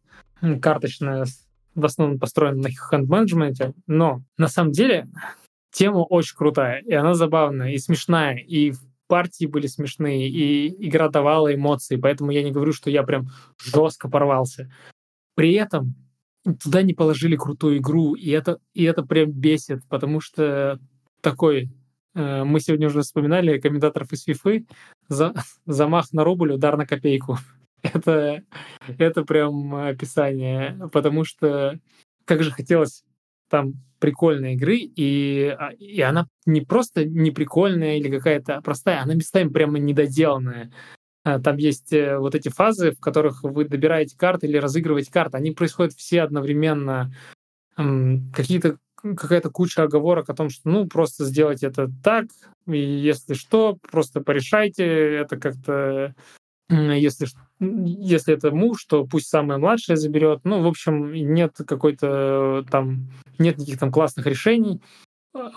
карточная, 0.61 1.25
в 1.73 1.85
основном 1.85 2.19
построена 2.19 2.63
на 2.63 2.69
хенд-менеджменте, 2.69 3.73
но 3.87 4.21
на 4.37 4.47
самом 4.47 4.71
деле 4.71 5.07
тема 5.71 5.99
очень 5.99 6.35
крутая, 6.35 6.81
и 6.81 6.93
она 6.93 7.13
забавная, 7.13 7.71
и 7.71 7.77
смешная, 7.77 8.35
и 8.35 8.73
партии 9.07 9.45
были 9.45 9.67
смешные, 9.67 10.29
и 10.29 10.87
игра 10.87 11.09
давала 11.09 11.53
эмоции, 11.53 11.95
поэтому 11.95 12.31
я 12.31 12.43
не 12.43 12.51
говорю, 12.51 12.73
что 12.73 12.89
я 12.89 13.03
прям 13.03 13.29
жестко 13.57 14.09
порвался. 14.09 14.71
При 15.35 15.53
этом 15.53 15.95
туда 16.63 16.81
не 16.81 16.93
положили 16.93 17.35
крутую 17.35 17.77
игру, 17.77 18.15
и 18.15 18.29
это, 18.29 18.59
и 18.73 18.83
это 18.83 19.03
прям 19.03 19.31
бесит, 19.31 19.81
потому 19.89 20.21
что 20.21 20.79
такой 21.21 21.69
э, 22.15 22.43
мы 22.43 22.59
сегодня 22.59 22.87
уже 22.87 23.01
вспоминали 23.01 23.59
комментаторов 23.59 24.11
из 24.13 24.27
FIFA, 24.27 24.65
за, 25.07 25.33
замах 25.65 26.11
на 26.13 26.23
рубль, 26.23 26.53
удар 26.53 26.77
на 26.77 26.85
копейку. 26.85 27.37
это, 27.81 28.43
это 28.87 29.23
прям 29.23 29.75
описание, 29.75 30.77
потому 30.91 31.23
что 31.23 31.79
как 32.25 32.43
же 32.43 32.51
хотелось 32.51 33.03
там 33.49 33.73
прикольной 33.99 34.53
игры, 34.53 34.77
и, 34.77 35.55
а, 35.57 35.71
и 35.73 35.99
она 36.01 36.27
не 36.45 36.61
просто 36.61 37.05
не 37.05 37.31
прикольная 37.31 37.97
или 37.97 38.09
какая-то 38.09 38.61
простая, 38.61 39.01
она 39.01 39.13
местами 39.13 39.49
прямо 39.49 39.79
недоделанная. 39.79 40.71
А, 41.23 41.39
там 41.39 41.57
есть 41.57 41.91
э, 41.93 42.17
вот 42.17 42.35
эти 42.35 42.49
фазы, 42.49 42.91
в 42.91 42.99
которых 42.99 43.43
вы 43.43 43.65
добираете 43.65 44.17
карты 44.17 44.47
или 44.47 44.57
разыгрываете 44.57 45.11
карты. 45.11 45.37
Они 45.37 45.51
происходят 45.51 45.93
все 45.93 46.21
одновременно. 46.21 47.13
Какие-то 47.75 48.77
какая-то 49.01 49.51
куча 49.51 49.83
оговорок 49.83 50.29
о 50.29 50.33
том, 50.33 50.49
что 50.49 50.69
ну 50.69 50.87
просто 50.87 51.25
сделайте 51.25 51.67
это 51.67 51.89
так, 52.03 52.25
и 52.65 52.79
если 52.79 53.35
что, 53.35 53.77
просто 53.91 54.21
порешайте 54.21 54.83
это 54.85 55.37
как-то 55.37 56.15
если, 56.69 57.27
если 57.59 58.33
это 58.33 58.51
муж, 58.51 58.83
то 58.85 59.05
пусть 59.05 59.27
самая 59.27 59.57
младшая 59.57 59.97
заберет. 59.97 60.41
Ну, 60.43 60.61
в 60.61 60.67
общем, 60.67 61.13
нет 61.13 61.55
какой-то 61.65 62.65
там, 62.69 63.07
нет 63.39 63.57
никаких 63.57 63.79
там 63.79 63.91
классных 63.91 64.27
решений. 64.27 64.81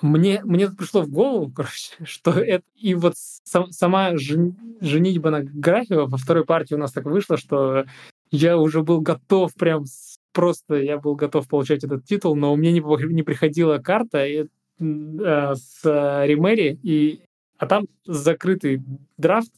Мне, 0.02 0.42
мне 0.44 0.64
это 0.64 0.76
пришло 0.76 1.02
в 1.02 1.10
голову, 1.10 1.50
короче, 1.56 1.92
что 2.04 2.32
это... 2.32 2.64
И 2.76 2.94
вот 2.94 3.14
сам, 3.16 3.70
сама 3.70 4.16
жен, 4.16 4.56
женитьба 4.80 5.30
на 5.30 5.42
Графева 5.42 6.06
во 6.06 6.16
второй 6.16 6.44
партии 6.44 6.74
у 6.74 6.78
нас 6.78 6.92
так 6.92 7.04
вышло, 7.04 7.36
что 7.36 7.84
я 8.30 8.58
уже 8.58 8.82
был 8.82 9.00
готов 9.00 9.54
прям 9.54 9.84
просто, 10.32 10.76
я 10.76 10.98
был 10.98 11.16
готов 11.16 11.48
получать 11.48 11.84
этот 11.84 12.04
титул, 12.04 12.36
но 12.36 12.54
мне 12.56 12.72
не, 12.72 12.80
не 13.12 13.22
приходила 13.22 13.78
карта 13.78 14.24
и, 14.24 14.46
э, 14.78 15.54
с 15.54 15.80
Римери, 15.84 16.78
и, 16.82 17.20
а 17.58 17.66
там 17.66 17.86
закрытый 18.06 18.82
драфт, 19.16 19.52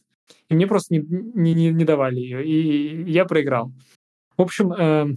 и 0.49 0.55
мне 0.55 0.67
просто 0.67 0.95
не, 0.95 1.01
не, 1.01 1.71
не 1.71 1.85
давали 1.85 2.19
ее, 2.19 2.45
и 2.45 3.11
я 3.11 3.25
проиграл. 3.25 3.71
В 4.37 4.41
общем, 4.41 4.73
э, 4.73 5.15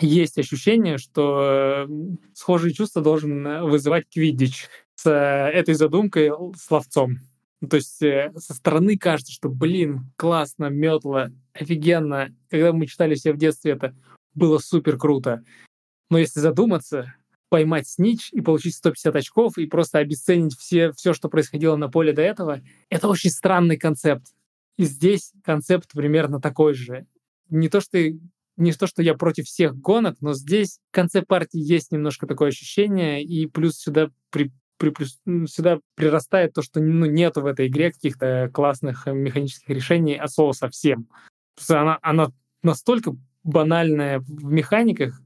есть 0.00 0.38
ощущение, 0.38 0.98
что 0.98 1.86
э, 1.86 1.88
схожие 2.34 2.74
чувства 2.74 3.02
должен 3.02 3.64
вызывать 3.64 4.06
Квиддич 4.12 4.68
с 4.96 5.06
э, 5.06 5.10
этой 5.10 5.74
задумкой, 5.74 6.30
словцом. 6.56 7.18
То 7.68 7.76
есть 7.76 8.02
э, 8.02 8.32
со 8.36 8.54
стороны 8.54 8.98
кажется, 8.98 9.32
что, 9.32 9.48
блин, 9.48 10.10
классно, 10.16 10.66
метло, 10.66 11.30
офигенно. 11.52 12.34
Когда 12.50 12.72
мы 12.72 12.86
читали 12.86 13.14
все 13.14 13.32
в 13.32 13.36
детстве 13.36 13.72
это, 13.72 13.94
было 14.34 14.58
супер 14.58 14.98
круто. 14.98 15.44
Но 16.10 16.18
если 16.18 16.40
задуматься, 16.40 17.14
поймать 17.48 17.88
снич 17.88 18.30
и 18.32 18.40
получить 18.40 18.74
150 18.74 19.14
очков 19.14 19.58
и 19.58 19.66
просто 19.66 19.98
обесценить 19.98 20.56
все, 20.58 20.92
все, 20.92 21.12
что 21.12 21.28
происходило 21.28 21.76
на 21.76 21.88
поле 21.88 22.12
до 22.12 22.22
этого, 22.22 22.60
это 22.90 23.08
очень 23.08 23.30
странный 23.30 23.76
концепт. 23.76 24.26
И 24.76 24.84
здесь 24.84 25.32
концепт 25.42 25.90
примерно 25.92 26.40
такой 26.40 26.74
же. 26.74 27.06
Не 27.48 27.68
то, 27.68 27.80
что 27.80 27.98
не 28.56 28.72
то, 28.72 28.86
что 28.86 29.02
я 29.02 29.14
против 29.14 29.46
всех 29.46 29.76
гонок, 29.76 30.16
но 30.20 30.32
здесь 30.32 30.78
в 30.90 30.94
конце 30.94 31.22
партии 31.22 31.58
есть 31.58 31.90
немножко 31.90 32.26
такое 32.26 32.50
ощущение, 32.50 33.22
и 33.22 33.46
плюс 33.46 33.76
сюда 33.76 34.10
при, 34.30 34.52
сюда 35.46 35.80
прирастает 35.96 36.52
то, 36.52 36.62
что 36.62 36.80
ну, 36.80 37.06
нету 37.06 37.42
в 37.42 37.46
этой 37.46 37.66
игре 37.66 37.92
каких-то 37.92 38.50
классных 38.52 39.06
механических 39.06 39.68
решений 39.68 40.16
от 40.16 40.30
слова 40.30 40.52
совсем. 40.52 41.08
Она, 41.68 41.98
она 42.02 42.28
настолько 42.62 43.16
банальная 43.42 44.20
в 44.20 44.44
механиках, 44.44 45.20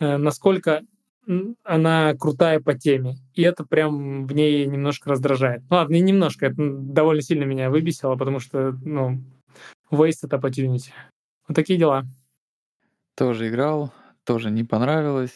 э, 0.00 0.16
насколько 0.16 0.82
она 1.64 2.14
крутая 2.14 2.60
по 2.60 2.74
теме. 2.74 3.16
И 3.34 3.42
это 3.42 3.64
прям 3.64 4.26
в 4.26 4.32
ней 4.32 4.66
немножко 4.66 5.10
раздражает. 5.10 5.62
Ну 5.70 5.76
ладно, 5.76 5.94
не 5.94 6.00
немножко, 6.00 6.46
это 6.46 6.56
довольно 6.58 7.22
сильно 7.22 7.44
меня 7.44 7.70
выбесило, 7.70 8.16
потому 8.16 8.40
что, 8.40 8.72
ну, 8.84 9.22
wasted 9.90 10.30
opportunity. 10.30 10.90
Вот 11.48 11.54
такие 11.54 11.78
дела. 11.78 12.04
Тоже 13.16 13.48
играл, 13.48 13.92
тоже 14.24 14.50
не 14.50 14.64
понравилось, 14.64 15.34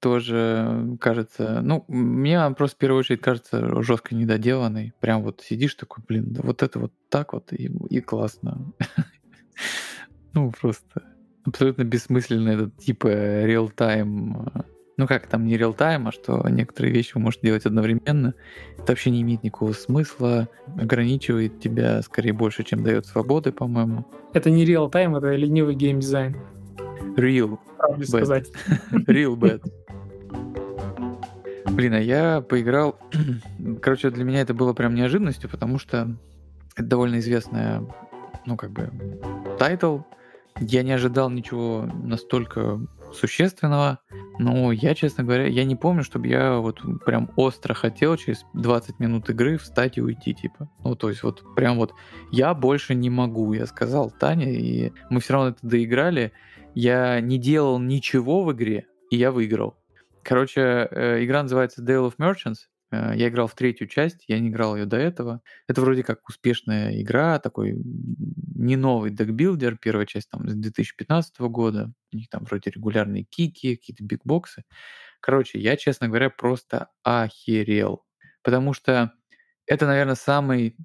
тоже 0.00 0.96
кажется, 1.00 1.60
ну, 1.62 1.84
мне 1.88 2.50
просто 2.56 2.76
в 2.76 2.78
первую 2.78 3.00
очередь 3.00 3.20
кажется 3.20 3.82
жестко 3.82 4.14
недоделанный. 4.14 4.92
Прям 5.00 5.22
вот 5.22 5.42
сидишь 5.42 5.74
такой, 5.74 6.02
блин, 6.06 6.32
да 6.32 6.40
вот 6.42 6.62
это 6.62 6.78
вот 6.78 6.92
так 7.08 7.32
вот 7.32 7.52
и, 7.52 7.70
и 7.88 8.00
классно. 8.00 8.72
Ну, 10.32 10.52
просто 10.52 11.02
абсолютно 11.44 11.82
бессмысленно 11.82 12.50
этот 12.50 12.76
типа 12.78 13.08
real-time 13.08 14.64
ну 15.00 15.06
как 15.06 15.26
там 15.26 15.46
не 15.46 15.56
реал-тайм, 15.56 16.08
а 16.08 16.12
что 16.12 16.46
некоторые 16.50 16.92
вещи 16.92 17.12
вы 17.14 17.22
можете 17.22 17.46
делать 17.46 17.64
одновременно, 17.64 18.34
это 18.76 18.92
вообще 18.92 19.10
не 19.10 19.22
имеет 19.22 19.42
никакого 19.42 19.72
смысла, 19.72 20.46
ограничивает 20.78 21.58
тебя 21.58 22.02
скорее 22.02 22.34
больше, 22.34 22.64
чем 22.64 22.84
дает 22.84 23.06
свободы, 23.06 23.50
по-моему. 23.50 24.04
Это 24.34 24.50
не 24.50 24.66
реал-тайм, 24.66 25.16
это 25.16 25.34
ленивый 25.34 25.74
геймдизайн. 25.74 26.36
Real. 27.16 27.58
Правда 27.78 28.06
сказать. 28.06 28.52
Real 28.92 29.36
bad. 29.36 29.62
Блин, 31.70 31.94
а 31.94 32.00
я 32.00 32.42
поиграл... 32.42 32.98
Короче, 33.80 34.10
для 34.10 34.24
меня 34.24 34.42
это 34.42 34.52
было 34.52 34.74
прям 34.74 34.94
неожиданностью, 34.94 35.48
потому 35.48 35.78
что 35.78 36.14
это 36.76 36.86
довольно 36.86 37.20
известная, 37.20 37.82
ну, 38.44 38.58
как 38.58 38.70
бы, 38.72 38.90
title. 39.58 40.00
Я 40.58 40.82
не 40.82 40.92
ожидал 40.92 41.30
ничего 41.30 41.88
настолько 42.02 42.80
существенного. 43.12 43.98
Но 44.38 44.72
я, 44.72 44.94
честно 44.94 45.24
говоря, 45.24 45.46
я 45.46 45.64
не 45.64 45.76
помню, 45.76 46.02
чтобы 46.02 46.28
я 46.28 46.58
вот 46.58 46.80
прям 47.04 47.30
остро 47.36 47.74
хотел 47.74 48.16
через 48.16 48.44
20 48.54 48.98
минут 48.98 49.28
игры 49.30 49.58
встать 49.58 49.98
и 49.98 50.02
уйти, 50.02 50.34
типа. 50.34 50.70
Ну, 50.84 50.94
то 50.96 51.08
есть 51.08 51.22
вот 51.22 51.42
прям 51.54 51.76
вот 51.76 51.92
я 52.30 52.54
больше 52.54 52.94
не 52.94 53.10
могу, 53.10 53.52
я 53.52 53.66
сказал 53.66 54.10
Таня, 54.10 54.50
и 54.50 54.92
мы 55.10 55.20
все 55.20 55.34
равно 55.34 55.50
это 55.50 55.58
доиграли. 55.62 56.32
Я 56.74 57.20
не 57.20 57.38
делал 57.38 57.78
ничего 57.78 58.44
в 58.44 58.52
игре, 58.52 58.86
и 59.10 59.16
я 59.16 59.32
выиграл. 59.32 59.76
Короче, 60.22 60.60
э, 60.60 61.24
игра 61.24 61.42
называется 61.42 61.82
Dale 61.82 62.10
of 62.10 62.16
Merchants. 62.18 62.69
Э, 62.92 63.12
я 63.16 63.28
играл 63.28 63.46
в 63.46 63.54
третью 63.54 63.88
часть, 63.88 64.24
я 64.28 64.38
не 64.38 64.48
играл 64.48 64.76
ее 64.76 64.86
до 64.86 64.96
этого. 64.96 65.42
Это 65.68 65.80
вроде 65.80 66.02
как 66.02 66.28
успешная 66.28 67.00
игра, 67.00 67.38
такой 67.38 67.74
не 67.76 68.76
новый 68.76 69.10
декбилдер, 69.10 69.76
первая 69.78 70.06
часть 70.06 70.30
там 70.30 70.48
с 70.48 70.54
2015 70.54 71.40
года. 71.40 71.92
У 72.12 72.16
них 72.16 72.28
там 72.28 72.44
вроде 72.44 72.70
регулярные 72.70 73.24
кики, 73.24 73.76
какие-то 73.76 74.04
бигбоксы. 74.04 74.64
Короче, 75.20 75.58
я, 75.60 75.76
честно 75.76 76.08
говоря, 76.08 76.30
просто 76.30 76.88
охерел. 77.02 78.04
Потому 78.42 78.72
что 78.74 79.12
это, 79.66 79.86
наверное, 79.86 80.14
самый 80.16 80.76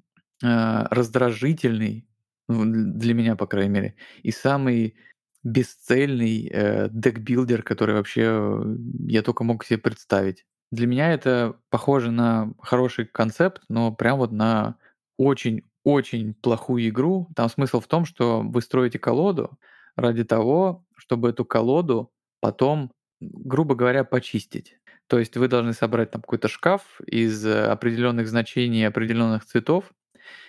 э, 0.42 0.84
раздражительный, 0.90 2.08
для 2.48 3.14
меня, 3.14 3.34
по 3.36 3.46
крайней 3.46 3.70
мере, 3.70 3.96
и 4.22 4.30
самый 4.30 4.96
бесцельный 5.42 6.48
э, 6.52 6.88
декбилдер, 6.90 7.62
который 7.62 7.94
вообще 7.96 8.22
э, 8.24 8.76
я 9.08 9.22
только 9.22 9.44
мог 9.44 9.64
себе 9.64 9.78
представить. 9.78 10.44
Для 10.72 10.86
меня 10.86 11.12
это 11.12 11.56
похоже 11.70 12.10
на 12.10 12.52
хороший 12.60 13.06
концепт, 13.06 13.62
но 13.68 13.92
прям 13.92 14.18
вот 14.18 14.32
на 14.32 14.76
очень-очень 15.16 16.34
плохую 16.34 16.88
игру. 16.88 17.28
Там 17.36 17.48
смысл 17.48 17.80
в 17.80 17.86
том, 17.86 18.04
что 18.04 18.42
вы 18.42 18.60
строите 18.62 18.98
колоду 18.98 19.58
ради 19.96 20.24
того, 20.24 20.84
чтобы 20.96 21.30
эту 21.30 21.44
колоду 21.44 22.10
потом, 22.40 22.92
грубо 23.20 23.74
говоря, 23.74 24.04
почистить. 24.04 24.78
То 25.06 25.18
есть 25.20 25.36
вы 25.36 25.46
должны 25.48 25.72
собрать 25.72 26.10
там 26.10 26.20
какой-то 26.20 26.48
шкаф 26.48 27.00
из 27.06 27.46
определенных 27.46 28.28
значений, 28.28 28.86
определенных 28.86 29.44
цветов, 29.44 29.92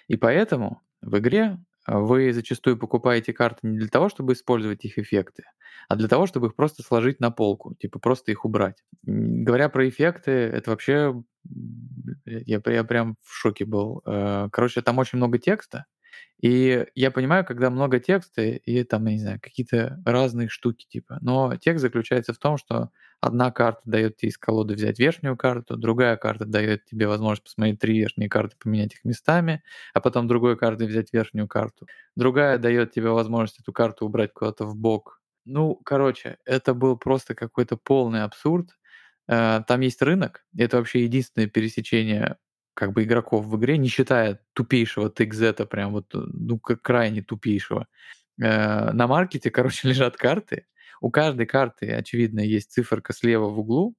и 0.08 0.18
поэтому 0.18 0.82
в 1.02 1.18
игре 1.20 1.60
вы 1.88 2.34
зачастую 2.34 2.78
покупаете 2.78 3.34
карты 3.34 3.68
не 3.68 3.78
для 3.80 3.90
того, 3.90 4.10
чтобы 4.10 4.34
использовать 4.34 4.86
их 4.86 4.98
эффекты, 5.00 5.44
а 5.88 5.96
для 5.96 6.08
того, 6.08 6.28
чтобы 6.28 6.48
их 6.48 6.56
просто 6.56 6.84
сложить 6.84 7.20
на 7.20 7.32
полку, 7.32 7.76
типа 7.76 8.00
просто 8.00 8.32
их 8.32 8.46
убрать. 8.46 8.84
Говоря 9.04 9.70
про 9.70 9.88
эффекты, 9.88 10.32
это 10.32 10.72
вообще... 10.72 11.24
Я, 12.26 12.62
я 12.66 12.84
прям 12.84 13.16
в 13.24 13.34
шоке 13.34 13.64
был. 13.64 14.02
Э, 14.06 14.50
короче, 14.52 14.82
там 14.82 14.98
очень 14.98 15.18
много 15.18 15.38
текста, 15.38 15.86
и 16.40 16.86
я 16.94 17.10
понимаю, 17.10 17.44
когда 17.46 17.70
много 17.72 18.00
текста 18.00 18.44
и 18.44 18.84
там, 18.84 19.06
я 19.08 19.14
не 19.14 19.20
знаю, 19.20 19.40
какие-то 19.42 20.00
разные 20.06 20.50
штуки 20.50 20.86
типа. 20.88 21.18
Но 21.22 21.56
текст 21.56 21.82
заключается 21.82 22.34
в 22.34 22.38
том, 22.38 22.58
что 22.58 22.92
одна 23.22 23.52
карта 23.52 23.82
дает 23.86 24.18
тебе 24.18 24.30
из 24.30 24.38
колоды 24.38 24.76
взять 24.76 25.00
верхнюю 25.00 25.36
карту, 25.36 25.78
другая 25.78 26.16
карта 26.16 26.46
дает 26.46 26.86
тебе 26.86 27.08
возможность 27.08 27.44
посмотреть 27.44 27.80
три 27.80 27.98
верхние 27.98 28.30
карты, 28.30 28.56
поменять 28.62 28.94
их 28.94 29.04
местами, 29.04 29.64
а 29.96 30.00
потом 30.00 30.28
другой 30.28 30.58
картой 30.58 30.88
взять 30.88 31.12
верхнюю 31.12 31.48
карту. 31.48 31.88
Другая 32.16 32.60
дает 32.60 32.92
тебе 32.92 33.10
возможность 33.10 33.60
эту 33.60 33.74
карту 33.74 34.06
убрать 34.06 34.32
куда-то 34.34 34.66
в 34.66 34.76
бок. 34.76 35.17
Ну, 35.50 35.76
короче, 35.86 36.38
это 36.46 36.74
был 36.74 36.98
просто 36.98 37.34
какой-то 37.34 37.78
полный 37.78 38.24
абсурд. 38.24 38.78
Э, 39.30 39.62
там 39.66 39.80
есть 39.82 40.02
рынок, 40.02 40.46
это 40.58 40.78
вообще 40.78 41.04
единственное 41.04 41.48
пересечение 41.48 42.38
как 42.74 42.92
бы 42.94 43.04
игроков 43.04 43.46
в 43.46 43.58
игре, 43.58 43.78
не 43.78 43.88
считая 43.88 44.42
тупейшего 44.54 45.10
TXZ, 45.10 45.66
прям 45.68 45.94
вот, 45.94 46.14
э, 46.14 46.18
ну, 46.20 46.60
крайне 46.60 47.24
тупейшего. 47.24 47.88
Э, 48.42 48.92
на 48.92 49.08
маркете, 49.08 49.50
короче, 49.52 49.88
лежат 49.88 50.18
карты. 50.18 50.68
У 51.00 51.12
каждой 51.12 51.46
карты, 51.46 51.92
очевидно, 51.94 52.42
есть 52.42 52.72
циферка 52.72 53.14
слева 53.14 53.48
в 53.50 53.60
углу. 53.60 53.96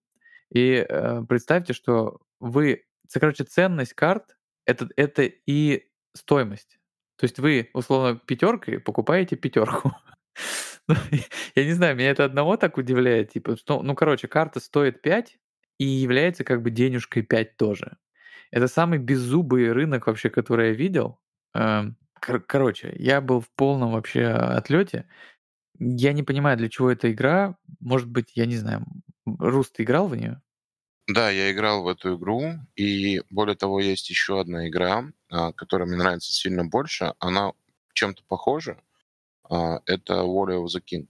И 0.53 0.87
представьте, 1.29 1.73
что 1.73 2.21
вы, 2.41 2.85
короче, 3.13 3.45
ценность 3.45 3.93
карт 3.95 4.37
это, 4.67 4.89
это 4.97 5.23
и 5.23 5.89
стоимость. 6.15 6.79
То 7.17 7.25
есть 7.25 7.39
вы, 7.39 7.71
условно, 7.73 8.17
пятеркой 8.19 8.81
покупаете 8.81 9.37
пятерку. 9.37 9.93
Ну, 10.89 10.95
я 11.55 11.65
не 11.65 11.73
знаю, 11.73 11.97
меня 11.97 12.11
это 12.11 12.25
одного 12.25 12.57
так 12.57 12.77
удивляет. 12.79 13.33
Типа, 13.33 13.57
что, 13.57 13.83
ну, 13.83 13.95
короче, 13.95 14.29
карта 14.29 14.61
стоит 14.61 15.03
5 15.03 15.39
и 15.79 15.85
является 15.85 16.45
как 16.45 16.63
бы 16.63 16.71
денежкой 16.71 17.23
5 17.23 17.57
тоже. 17.57 17.99
Это 18.51 18.69
самый 18.69 18.99
беззубый 18.99 19.73
рынок 19.73 20.07
вообще, 20.07 20.31
который 20.31 20.69
я 20.71 20.75
видел. 20.75 21.21
Эм, 21.55 21.97
кор- 22.21 22.41
короче, 22.43 22.95
я 22.99 23.21
был 23.21 23.41
в 23.41 23.51
полном 23.57 23.93
вообще 23.93 24.27
отлете. 24.27 25.09
Я 25.79 26.13
не 26.15 26.23
понимаю, 26.25 26.59
для 26.59 26.69
чего 26.71 26.91
эта 26.93 27.13
игра. 27.13 27.57
Может 27.81 28.09
быть, 28.09 28.33
я 28.37 28.47
не 28.47 28.57
знаю, 28.57 28.85
Рус, 29.27 29.71
ты 29.73 29.85
играл 29.85 30.09
в 30.09 30.17
нее? 30.17 30.43
Да, 31.07 31.31
я 31.31 31.51
играл 31.51 31.83
в 31.83 31.89
эту 31.89 32.17
игру, 32.17 32.53
и 32.77 33.21
более 33.31 33.57
того, 33.57 33.81
есть 33.81 34.11
еще 34.11 34.41
одна 34.41 34.69
игра, 34.69 35.05
а, 35.31 35.53
которая 35.53 35.89
мне 35.89 35.97
нравится 35.97 36.33
сильно 36.33 36.65
больше. 36.67 37.15
Она 37.19 37.53
чем-то 37.95 38.23
похожа. 38.29 38.79
А, 39.49 39.81
это 39.87 40.15
Warrior 40.15 40.65
of 40.65 40.67
the 40.67 40.83
King, 40.83 41.07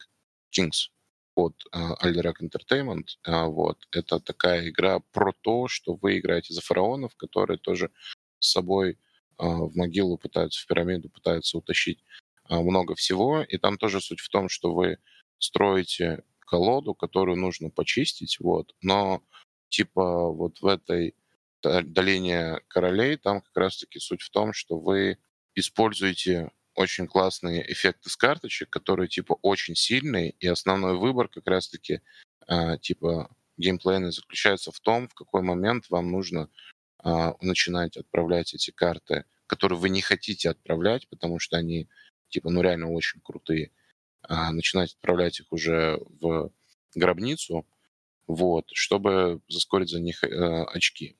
Kings 0.56 0.90
от 1.34 1.54
Alderac 1.72 2.36
Entertainment. 2.42 3.06
А, 3.24 3.46
вот. 3.46 3.78
Это 3.92 4.20
такая 4.20 4.68
игра 4.68 5.00
про 5.12 5.32
то, 5.40 5.68
что 5.68 5.94
вы 5.94 6.18
играете 6.18 6.54
за 6.54 6.60
фараонов, 6.60 7.14
которые 7.16 7.58
тоже 7.58 7.90
с 8.38 8.52
собой 8.52 8.98
в 9.38 9.76
могилу 9.76 10.18
пытаются, 10.18 10.60
в 10.62 10.66
пирамиду 10.66 11.10
пытаются 11.10 11.58
утащить 11.58 12.02
много 12.48 12.94
всего. 12.96 13.42
И 13.42 13.56
там 13.58 13.78
тоже 13.78 14.00
суть 14.00 14.20
в 14.20 14.28
том, 14.30 14.48
что 14.48 14.74
вы 14.74 14.98
строите 15.38 16.24
колоду, 16.40 16.94
которую 16.94 17.38
нужно 17.38 17.70
почистить, 17.70 18.40
вот, 18.40 18.74
но 18.80 19.22
типа 19.68 20.30
вот 20.30 20.60
в 20.60 20.66
этой 20.66 21.14
долине 21.62 22.60
королей 22.68 23.16
там 23.18 23.42
как 23.42 23.56
раз-таки 23.56 24.00
суть 24.00 24.22
в 24.22 24.30
том, 24.30 24.52
что 24.54 24.80
вы 24.80 25.18
используете 25.54 26.50
очень 26.78 27.08
классные 27.08 27.70
эффекты 27.72 28.08
с 28.08 28.16
карточек, 28.16 28.70
которые 28.70 29.08
типа 29.08 29.36
очень 29.42 29.74
сильные, 29.74 30.30
и 30.38 30.46
основной 30.46 30.96
выбор 30.96 31.28
как 31.28 31.46
раз-таки 31.48 32.00
э, 32.46 32.78
типа 32.80 33.34
геймплейный 33.56 34.12
заключается 34.12 34.70
в 34.70 34.78
том, 34.78 35.08
в 35.08 35.14
какой 35.14 35.42
момент 35.42 35.90
вам 35.90 36.12
нужно 36.12 36.48
э, 37.04 37.32
начинать 37.40 37.96
отправлять 37.96 38.54
эти 38.54 38.70
карты, 38.70 39.24
которые 39.48 39.76
вы 39.76 39.88
не 39.88 40.00
хотите 40.00 40.50
отправлять, 40.50 41.08
потому 41.08 41.40
что 41.40 41.56
они 41.56 41.88
типа 42.28 42.48
ну 42.48 42.62
реально 42.62 42.92
очень 42.92 43.20
крутые, 43.22 43.72
э, 44.28 44.50
начинать 44.50 44.92
отправлять 44.94 45.40
их 45.40 45.50
уже 45.50 45.98
в 46.20 46.52
гробницу, 46.94 47.66
вот, 48.28 48.70
чтобы 48.72 49.40
заскорить 49.48 49.90
за 49.90 50.00
них 50.00 50.22
э, 50.22 50.28
очки. 50.28 51.16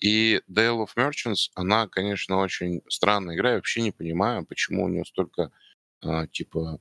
И 0.00 0.40
Dale 0.48 0.84
of 0.84 0.90
Merchants, 0.96 1.50
она, 1.54 1.88
конечно, 1.88 2.38
очень 2.38 2.82
странная 2.88 3.34
игра. 3.34 3.50
Я 3.50 3.56
вообще 3.56 3.82
не 3.82 3.92
понимаю, 3.92 4.46
почему 4.46 4.84
у 4.84 4.88
нее 4.88 5.04
столько, 5.04 5.50
э, 6.02 6.26
типа, 6.32 6.80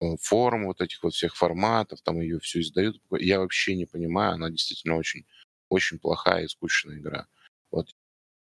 э, 0.00 0.16
форм, 0.20 0.66
вот 0.66 0.80
этих 0.80 1.02
вот 1.02 1.14
всех 1.14 1.34
форматов, 1.36 2.02
там 2.02 2.20
ее 2.20 2.38
все 2.40 2.60
издают. 2.60 3.00
Я 3.18 3.40
вообще 3.40 3.74
не 3.74 3.86
понимаю, 3.86 4.34
она 4.34 4.50
действительно 4.50 4.96
очень, 4.96 5.26
очень 5.70 5.98
плохая 5.98 6.44
и 6.44 6.48
скучная 6.48 6.98
игра. 6.98 7.26
Вот. 7.70 7.88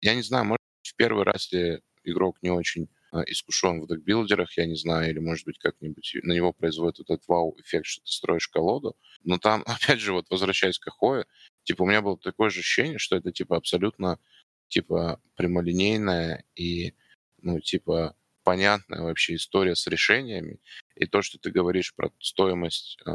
Я 0.01 0.15
не 0.15 0.23
знаю, 0.23 0.45
может, 0.45 0.61
в 0.81 0.95
первый 0.95 1.23
раз 1.23 1.51
ли 1.51 1.81
игрок 2.03 2.37
не 2.41 2.49
очень 2.49 2.89
а, 3.11 3.23
искушен 3.23 3.81
в 3.81 3.87
декбилдерах, 3.87 4.55
я 4.57 4.65
не 4.65 4.75
знаю, 4.75 5.09
или, 5.09 5.19
может 5.19 5.45
быть, 5.45 5.57
как-нибудь 5.57 6.15
на 6.23 6.33
него 6.33 6.53
производит 6.53 6.99
этот 7.01 7.27
вау-эффект, 7.27 7.85
что 7.85 8.01
ты 8.03 8.11
строишь 8.11 8.47
колоду. 8.47 8.95
Но 9.23 9.37
там, 9.39 9.63
опять 9.65 9.99
же, 9.99 10.13
вот 10.13 10.27
возвращаясь 10.29 10.79
к 10.79 10.87
Ахое, 10.87 11.25
типа, 11.69 11.83
у 11.83 11.85
меня 11.85 12.01
было 12.01 12.17
такое 12.17 12.49
же 12.49 12.61
ощущение, 12.61 12.97
что 12.97 13.15
это, 13.15 13.31
типа, 13.31 13.55
абсолютно, 13.55 14.17
типа, 14.69 15.21
прямолинейная 15.35 16.43
и, 16.55 16.95
ну, 17.43 17.59
типа, 17.59 18.15
понятная 18.43 19.03
вообще 19.03 19.35
история 19.35 19.75
с 19.75 19.85
решениями. 19.85 20.59
И 20.95 21.05
то, 21.05 21.21
что 21.21 21.37
ты 21.37 21.51
говоришь 21.51 21.93
про 21.93 22.11
стоимость, 22.17 22.97
э, 23.05 23.11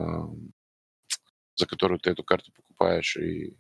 за 1.57 1.67
которую 1.67 1.99
ты 1.99 2.11
эту 2.11 2.23
карту 2.23 2.53
покупаешь, 2.53 3.17
и 3.17 3.49
э, 3.49 3.55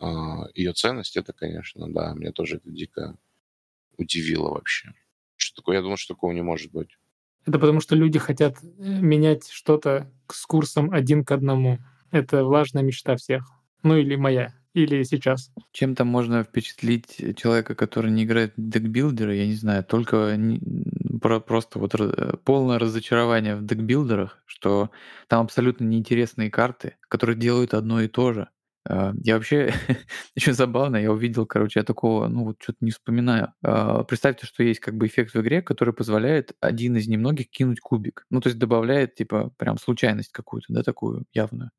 а, 0.00 0.48
ее 0.54 0.72
ценность, 0.72 1.16
это, 1.16 1.32
конечно, 1.32 1.86
да, 1.88 2.12
мне 2.16 2.32
тоже 2.32 2.56
это 2.56 2.72
дико 2.72 3.16
удивило 3.98 4.48
вообще. 4.48 4.92
Что 5.36 5.62
такое? 5.62 5.76
Я 5.76 5.82
думал, 5.82 5.96
что 5.96 6.14
такого 6.14 6.32
не 6.32 6.42
может 6.42 6.72
быть. 6.72 6.98
Это 7.46 7.60
потому, 7.60 7.80
что 7.80 7.94
люди 7.94 8.18
хотят 8.18 8.56
э, 8.64 8.66
менять 8.80 9.48
что-то 9.48 10.12
с 10.28 10.44
курсом 10.44 10.90
один 10.90 11.24
к 11.24 11.30
одному. 11.30 11.78
Это 12.10 12.44
важная 12.44 12.82
мечта 12.82 13.14
всех. 13.14 13.61
Ну 13.82 13.96
или 13.96 14.16
моя, 14.16 14.54
или 14.74 15.02
сейчас. 15.02 15.52
Чем-то 15.72 16.04
можно 16.04 16.44
впечатлить 16.44 17.36
человека, 17.36 17.74
который 17.74 18.10
не 18.10 18.24
играет 18.24 18.54
в 18.56 18.68
декбилдеры, 18.70 19.36
я 19.36 19.46
не 19.46 19.54
знаю, 19.54 19.84
только 19.84 20.36
не, 20.36 20.60
про, 21.20 21.40
просто 21.40 21.78
вот 21.78 21.94
полное 22.44 22.78
разочарование 22.78 23.56
в 23.56 23.64
декбилдерах, 23.64 24.42
что 24.46 24.90
там 25.28 25.44
абсолютно 25.44 25.84
неинтересные 25.84 26.50
карты, 26.50 26.96
которые 27.08 27.36
делают 27.36 27.74
одно 27.74 28.00
и 28.00 28.08
то 28.08 28.32
же. 28.32 28.48
А, 28.88 29.12
я 29.22 29.34
вообще, 29.34 29.72
еще 30.34 30.52
забавно, 30.52 30.96
я 30.96 31.12
увидел, 31.12 31.46
короче, 31.46 31.80
я 31.80 31.84
такого, 31.84 32.26
ну 32.28 32.44
вот 32.44 32.56
что-то 32.60 32.78
не 32.80 32.90
вспоминаю. 32.90 33.52
А, 33.62 34.02
представьте, 34.04 34.46
что 34.46 34.62
есть 34.62 34.80
как 34.80 34.96
бы 34.96 35.06
эффект 35.06 35.34
в 35.34 35.40
игре, 35.40 35.62
который 35.62 35.94
позволяет 35.94 36.52
один 36.60 36.96
из 36.96 37.06
немногих 37.08 37.48
кинуть 37.50 37.80
кубик. 37.80 38.26
Ну, 38.30 38.40
то 38.40 38.48
есть 38.48 38.58
добавляет, 38.58 39.14
типа, 39.14 39.50
прям 39.56 39.78
случайность 39.78 40.32
какую-то, 40.32 40.72
да, 40.72 40.82
такую 40.82 41.24
явную. 41.32 41.70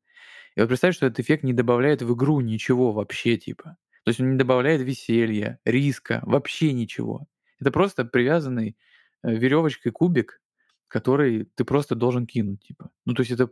И 0.56 0.60
вот 0.60 0.68
представьте, 0.68 0.96
что 0.96 1.06
этот 1.06 1.20
эффект 1.20 1.42
не 1.42 1.52
добавляет 1.52 2.02
в 2.02 2.14
игру 2.14 2.40
ничего 2.40 2.92
вообще, 2.92 3.36
типа. 3.36 3.76
То 4.04 4.10
есть 4.10 4.20
он 4.20 4.30
не 4.32 4.36
добавляет 4.36 4.82
веселья, 4.82 5.58
риска, 5.64 6.20
вообще 6.24 6.72
ничего. 6.72 7.26
Это 7.60 7.70
просто 7.70 8.04
привязанный 8.04 8.76
э, 9.22 9.34
веревочкой 9.34 9.92
кубик, 9.92 10.40
который 10.88 11.48
ты 11.54 11.64
просто 11.64 11.94
должен 11.94 12.26
кинуть, 12.26 12.60
типа. 12.60 12.90
Ну, 13.06 13.14
то 13.14 13.22
есть 13.22 13.32
это 13.32 13.48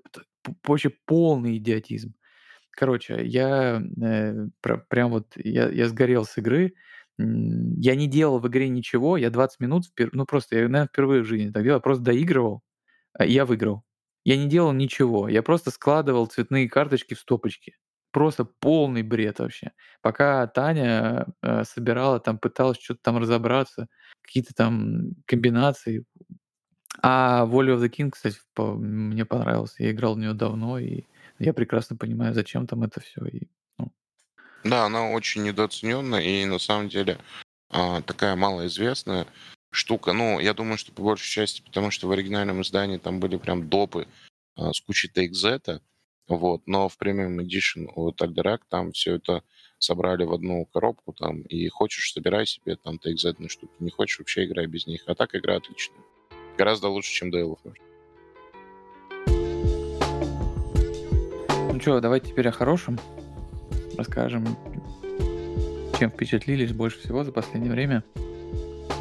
вообще 0.65 0.91
полный 1.07 1.57
идиотизм. 1.57 2.15
Короче, 2.71 3.25
я 3.27 3.83
э, 4.01 4.49
прям 4.89 5.11
вот 5.11 5.33
я, 5.37 5.69
я 5.71 5.89
сгорел 5.89 6.25
с 6.25 6.37
игры. 6.39 6.75
Я 7.19 7.95
не 7.95 8.09
делал 8.09 8.39
в 8.39 8.49
игре 8.49 8.69
ничего, 8.69 9.17
я 9.17 9.31
20 9.31 9.61
минут, 9.61 9.85
впер... 9.87 10.11
ну 10.13 10.25
просто, 10.25 10.57
я, 10.57 10.63
наверное, 10.63 10.89
впервые 10.89 11.23
в 11.23 11.27
жизни 11.27 11.51
так 11.51 11.63
делал, 11.63 11.81
просто 11.81 12.03
доигрывал, 12.03 12.63
и 13.23 13.31
я 13.31 13.45
выиграл. 13.45 13.85
Я 14.25 14.37
не 14.37 14.49
делал 14.49 14.73
ничего, 14.73 15.29
я 15.29 15.43
просто 15.43 15.71
складывал 15.71 16.27
цветные 16.27 16.69
карточки 16.69 17.15
в 17.15 17.21
стопочки. 17.21 17.77
Просто 18.13 18.45
полный 18.45 19.03
бред 19.03 19.39
вообще. 19.39 19.73
Пока 20.03 20.47
Таня 20.47 21.27
э, 21.41 21.65
собирала, 21.65 22.21
там 22.21 22.39
пыталась 22.39 22.79
что-то 22.79 23.01
там 23.03 23.17
разобраться, 23.17 23.89
какие-то 24.21 24.55
там 24.55 25.15
комбинации. 25.27 26.05
А 27.01 27.47
Volley 27.47 27.75
of 27.75 27.83
the 27.83 27.89
King, 27.89 28.11
кстати, 28.11 28.37
по, 28.55 28.75
мне 28.75 29.25
понравился. 29.25 29.83
Я 29.83 29.93
играл 29.93 30.15
в 30.15 30.19
нее 30.19 30.35
давно, 30.35 30.79
и 30.79 31.05
я 31.39 31.55
прекрасно 31.55 31.97
понимаю, 31.97 32.35
зачем 32.35 32.67
там 32.67 32.83
это 32.83 33.01
все. 33.01 33.25
И, 33.25 33.49
ну. 33.79 33.91
Да, 34.63 34.85
она 34.85 35.09
очень 35.09 35.43
недооцененная 35.43 36.21
и 36.21 36.45
на 36.45 36.59
самом 36.59 36.91
деле 36.91 37.19
а, 37.71 38.03
такая 38.03 38.37
малоизвестная 38.37 39.27
штука. 39.73 40.13
Ну, 40.13 40.39
я 40.39 40.55
думаю, 40.55 40.79
что 40.79 40.93
по 40.93 41.03
большей 41.03 41.29
части, 41.29 41.63
потому 41.63 41.91
что 41.91 42.07
в 42.07 42.13
оригинальном 42.13 42.63
издании 42.63 42.99
там 42.99 43.19
были 43.19 43.37
прям 43.37 43.69
допы 43.69 44.07
а, 44.55 44.73
с 44.73 44.81
кучей 44.81 45.09
TXZ, 45.09 45.81
вот, 46.29 46.63
но 46.67 46.89
в 46.89 46.97
Premium 46.99 47.39
Edition 47.39 47.91
от 47.95 48.23
Alderac 48.23 48.61
там 48.69 48.93
все 48.93 49.17
это 49.17 49.43
собрали 49.79 50.25
в 50.25 50.33
одну 50.33 50.67
коробку 50.67 51.13
там, 51.13 51.43
и 51.43 51.69
хочешь, 51.69 52.13
собирай 52.13 52.47
себе 52.47 52.77
там 52.77 53.01
TXZ 53.05 53.49
штуки, 53.49 53.73
не 53.81 53.91
хочешь, 53.91 54.19
вообще 54.19 54.45
играй 54.45 54.67
без 54.67 54.87
них. 54.87 55.03
А 55.07 55.15
так 55.15 55.35
игра 55.35 55.57
отличная. 55.57 56.01
Гораздо 56.57 56.89
лучше, 56.89 57.13
чем 57.13 57.31
Dale 57.31 57.57
of 57.57 57.75
что, 61.81 61.99
давайте 61.99 62.29
теперь 62.29 62.47
о 62.47 62.53
хорошем 62.53 62.97
расскажем. 63.99 64.47
Чем 65.99 66.11
впечатлились 66.11 66.73
больше 66.73 67.01
всего 67.01 67.25
за 67.25 67.33
последнее 67.33 67.73
время? 67.73 68.05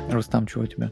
Рустам, 0.09 0.47
чего 0.47 0.63
у 0.63 0.67
тебя? 0.67 0.91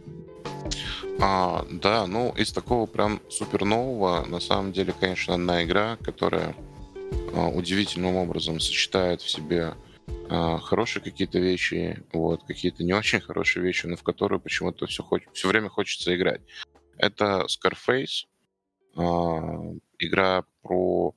А, 1.22 1.66
да, 1.70 2.08
ну, 2.08 2.34
из 2.38 2.52
такого 2.52 2.86
прям 2.86 3.22
супер 3.30 3.66
нового, 3.66 4.26
на 4.26 4.40
самом 4.40 4.72
деле, 4.72 4.94
конечно, 4.98 5.34
одна 5.34 5.64
игра, 5.64 5.98
которая 5.98 6.56
а, 7.34 7.50
удивительным 7.50 8.16
образом 8.16 8.60
сочетает 8.60 9.22
в 9.22 9.30
себе 9.30 9.74
а, 10.30 10.58
хорошие 10.60 11.04
какие-то 11.04 11.40
вещи, 11.40 12.02
вот, 12.14 12.44
какие-то 12.44 12.84
не 12.84 12.94
очень 12.94 13.20
хорошие 13.20 13.64
вещи, 13.64 13.86
но 13.86 13.98
в 13.98 14.04
которые 14.04 14.40
почему-то 14.40 14.86
все, 14.88 15.04
хоч... 15.04 15.24
все 15.34 15.48
время 15.50 15.70
хочется 15.70 16.16
играть. 16.16 16.42
Это 16.98 17.46
Scarface, 17.48 18.28
а, 18.96 19.74
игра 20.00 20.46
про 20.62 21.14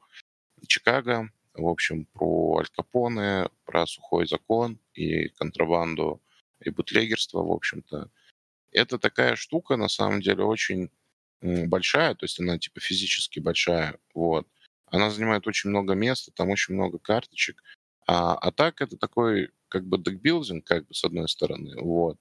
Чикаго, 0.66 1.31
в 1.55 1.66
общем, 1.66 2.06
про 2.06 2.59
Аль 2.59 2.69
Капоне, 2.74 3.48
про 3.64 3.86
сухой 3.86 4.27
закон 4.27 4.78
и 4.94 5.28
контрабанду 5.28 6.20
и 6.64 6.70
бутлегерство, 6.70 7.43
в 7.43 7.52
общем-то. 7.52 8.10
Это 8.72 8.98
такая 8.98 9.36
штука, 9.36 9.76
на 9.76 9.89
самом 9.89 10.22
деле, 10.22 10.44
очень 10.44 10.90
большая, 11.43 12.14
то 12.14 12.24
есть 12.24 12.40
она 12.40 12.59
типа 12.59 12.80
физически 12.80 13.40
большая, 13.40 13.98
вот. 14.14 14.47
Она 14.86 15.10
занимает 15.10 15.47
очень 15.47 15.70
много 15.70 15.94
места, 15.94 16.30
там 16.32 16.51
очень 16.51 16.74
много 16.74 16.98
карточек. 16.98 17.62
А, 18.06 18.34
а 18.34 18.52
так 18.52 18.80
это 18.80 18.97
такой 18.97 19.51
как 19.68 19.86
бы 19.86 19.98
декбилдинг, 19.98 20.64
как 20.66 20.86
бы 20.86 20.94
с 20.94 21.05
одной 21.05 21.28
стороны, 21.28 21.80
вот. 21.80 22.18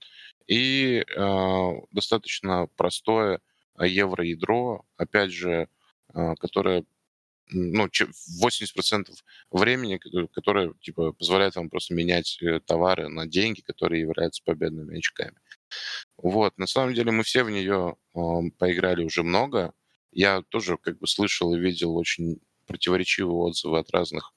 и 0.47 1.03
э, 1.05 1.71
достаточно 1.91 2.67
простое 2.77 3.41
евроядро, 3.79 4.83
опять 4.97 5.31
же, 5.31 5.67
э, 6.13 6.35
которое 6.35 6.85
ну, 7.49 7.87
80% 7.87 9.11
времени, 9.51 9.99
которое 10.33 10.73
типа, 10.81 11.11
позволяет 11.13 11.55
вам 11.55 11.69
просто 11.69 11.93
менять 11.93 12.41
э, 12.41 12.59
товары 12.59 13.09
на 13.09 13.27
деньги, 13.27 13.61
которые 13.61 14.01
являются 14.01 14.41
победными 14.43 14.97
очками. 14.97 15.37
Вот, 16.17 16.57
на 16.57 16.67
самом 16.67 16.93
деле 16.93 17.11
мы 17.11 17.23
все 17.23 17.43
в 17.43 17.49
нее 17.49 17.95
э, 18.15 18.19
поиграли 18.57 19.03
уже 19.03 19.23
много. 19.23 19.73
Я 20.11 20.41
тоже 20.49 20.77
как 20.77 20.99
бы 20.99 21.07
слышал 21.07 21.53
и 21.53 21.59
видел 21.59 21.95
очень 21.95 22.39
противоречивые 22.67 23.35
отзывы 23.35 23.79
от 23.79 23.91
разных 23.91 24.33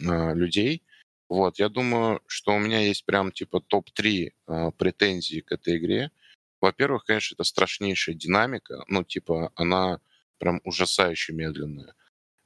э, 0.00 0.34
людей. 0.34 0.82
Вот, 1.28 1.58
я 1.58 1.68
думаю, 1.68 2.22
что 2.26 2.54
у 2.54 2.58
меня 2.58 2.80
есть 2.80 3.04
прям 3.04 3.32
типа 3.32 3.60
топ-3 3.60 4.30
э, 4.46 4.70
претензий 4.78 5.42
к 5.42 5.52
этой 5.52 5.76
игре. 5.76 6.10
Во-первых, 6.60 7.04
конечно, 7.04 7.34
это 7.34 7.44
страшнейшая 7.44 8.14
динамика. 8.14 8.84
Ну, 8.88 9.04
типа, 9.04 9.52
она 9.54 10.00
прям 10.38 10.60
ужасающе 10.64 11.32
медленная. 11.32 11.94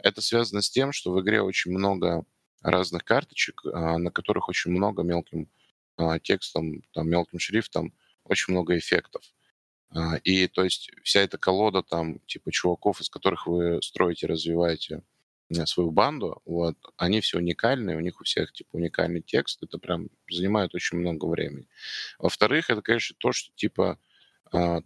Это 0.02 0.20
связано 0.20 0.62
с 0.62 0.70
тем, 0.70 0.92
что 0.92 1.12
в 1.12 1.20
игре 1.20 1.42
очень 1.42 1.70
много 1.70 2.24
разных 2.62 3.04
карточек, 3.04 3.62
а, 3.66 3.98
на 3.98 4.10
которых 4.10 4.48
очень 4.48 4.70
много 4.70 5.02
мелким 5.02 5.48
а, 5.96 6.18
текстом, 6.18 6.82
там, 6.92 7.08
мелким 7.08 7.38
шрифтом, 7.38 7.94
очень 8.24 8.52
много 8.52 8.76
эффектов. 8.76 9.22
А, 9.90 10.16
и 10.24 10.46
то 10.48 10.64
есть 10.64 10.90
вся 11.02 11.20
эта 11.20 11.38
колода 11.38 11.82
там, 11.82 12.18
типа 12.20 12.50
чуваков, 12.50 13.00
из 13.00 13.08
которых 13.08 13.46
вы 13.46 13.80
строите, 13.82 14.26
развиваете 14.26 15.02
э, 15.50 15.66
свою 15.66 15.90
банду, 15.90 16.40
вот, 16.44 16.76
они 16.96 17.20
все 17.20 17.38
уникальные, 17.38 17.96
у 17.96 18.00
них 18.00 18.20
у 18.20 18.24
всех 18.24 18.52
типа 18.52 18.70
уникальный 18.72 19.22
текст, 19.22 19.62
это 19.62 19.78
прям 19.78 20.08
занимает 20.30 20.74
очень 20.74 20.98
много 20.98 21.26
времени. 21.26 21.68
Во-вторых, 22.18 22.70
это, 22.70 22.82
конечно, 22.82 23.16
то, 23.18 23.32
что 23.32 23.52
типа 23.54 23.98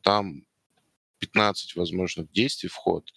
там 0.02 0.46
15 1.18 1.74
возможных 1.74 2.30
действий 2.30 2.68
в 2.68 2.74
ход, 2.76 3.10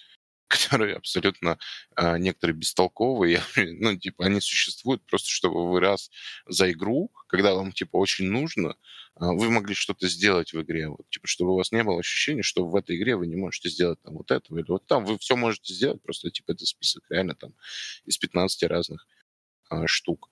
которые 0.50 0.96
абсолютно 0.96 1.60
а, 1.96 2.18
некоторые 2.18 2.58
бестолковые, 2.58 3.42
ну, 3.56 3.96
типа, 3.96 4.26
они 4.26 4.42
существуют 4.42 5.06
просто, 5.06 5.30
чтобы 5.30 5.70
вы 5.70 5.80
раз 5.80 6.10
за 6.48 6.72
игру, 6.72 7.12
когда 7.28 7.54
вам, 7.54 7.72
типа, 7.72 7.98
очень 7.98 8.26
нужно, 8.26 8.76
а, 9.16 9.32
вы 9.32 9.52
могли 9.52 9.76
что-то 9.76 10.10
сделать 10.10 10.52
в 10.52 10.62
игре, 10.62 10.90
вот, 10.90 11.08
типа, 11.10 11.28
чтобы 11.28 11.54
у 11.54 11.56
вас 11.56 11.72
не 11.72 11.84
было 11.84 12.00
ощущения, 12.00 12.42
что 12.42 12.66
в 12.66 12.76
этой 12.76 12.98
игре 12.98 13.16
вы 13.16 13.28
не 13.28 13.36
можете 13.36 13.70
сделать 13.70 14.02
там 14.02 14.16
вот 14.16 14.32
этого 14.32 14.58
или 14.58 14.66
вот 14.68 14.86
там, 14.88 15.06
вы 15.06 15.20
все 15.20 15.36
можете 15.36 15.74
сделать, 15.74 16.02
просто, 16.02 16.32
типа, 16.32 16.52
это 16.52 16.66
список 16.66 17.04
реально 17.10 17.36
там 17.36 17.54
из 18.06 18.18
15 18.18 18.64
разных 18.64 19.08
а, 19.70 19.86
штук. 19.88 20.32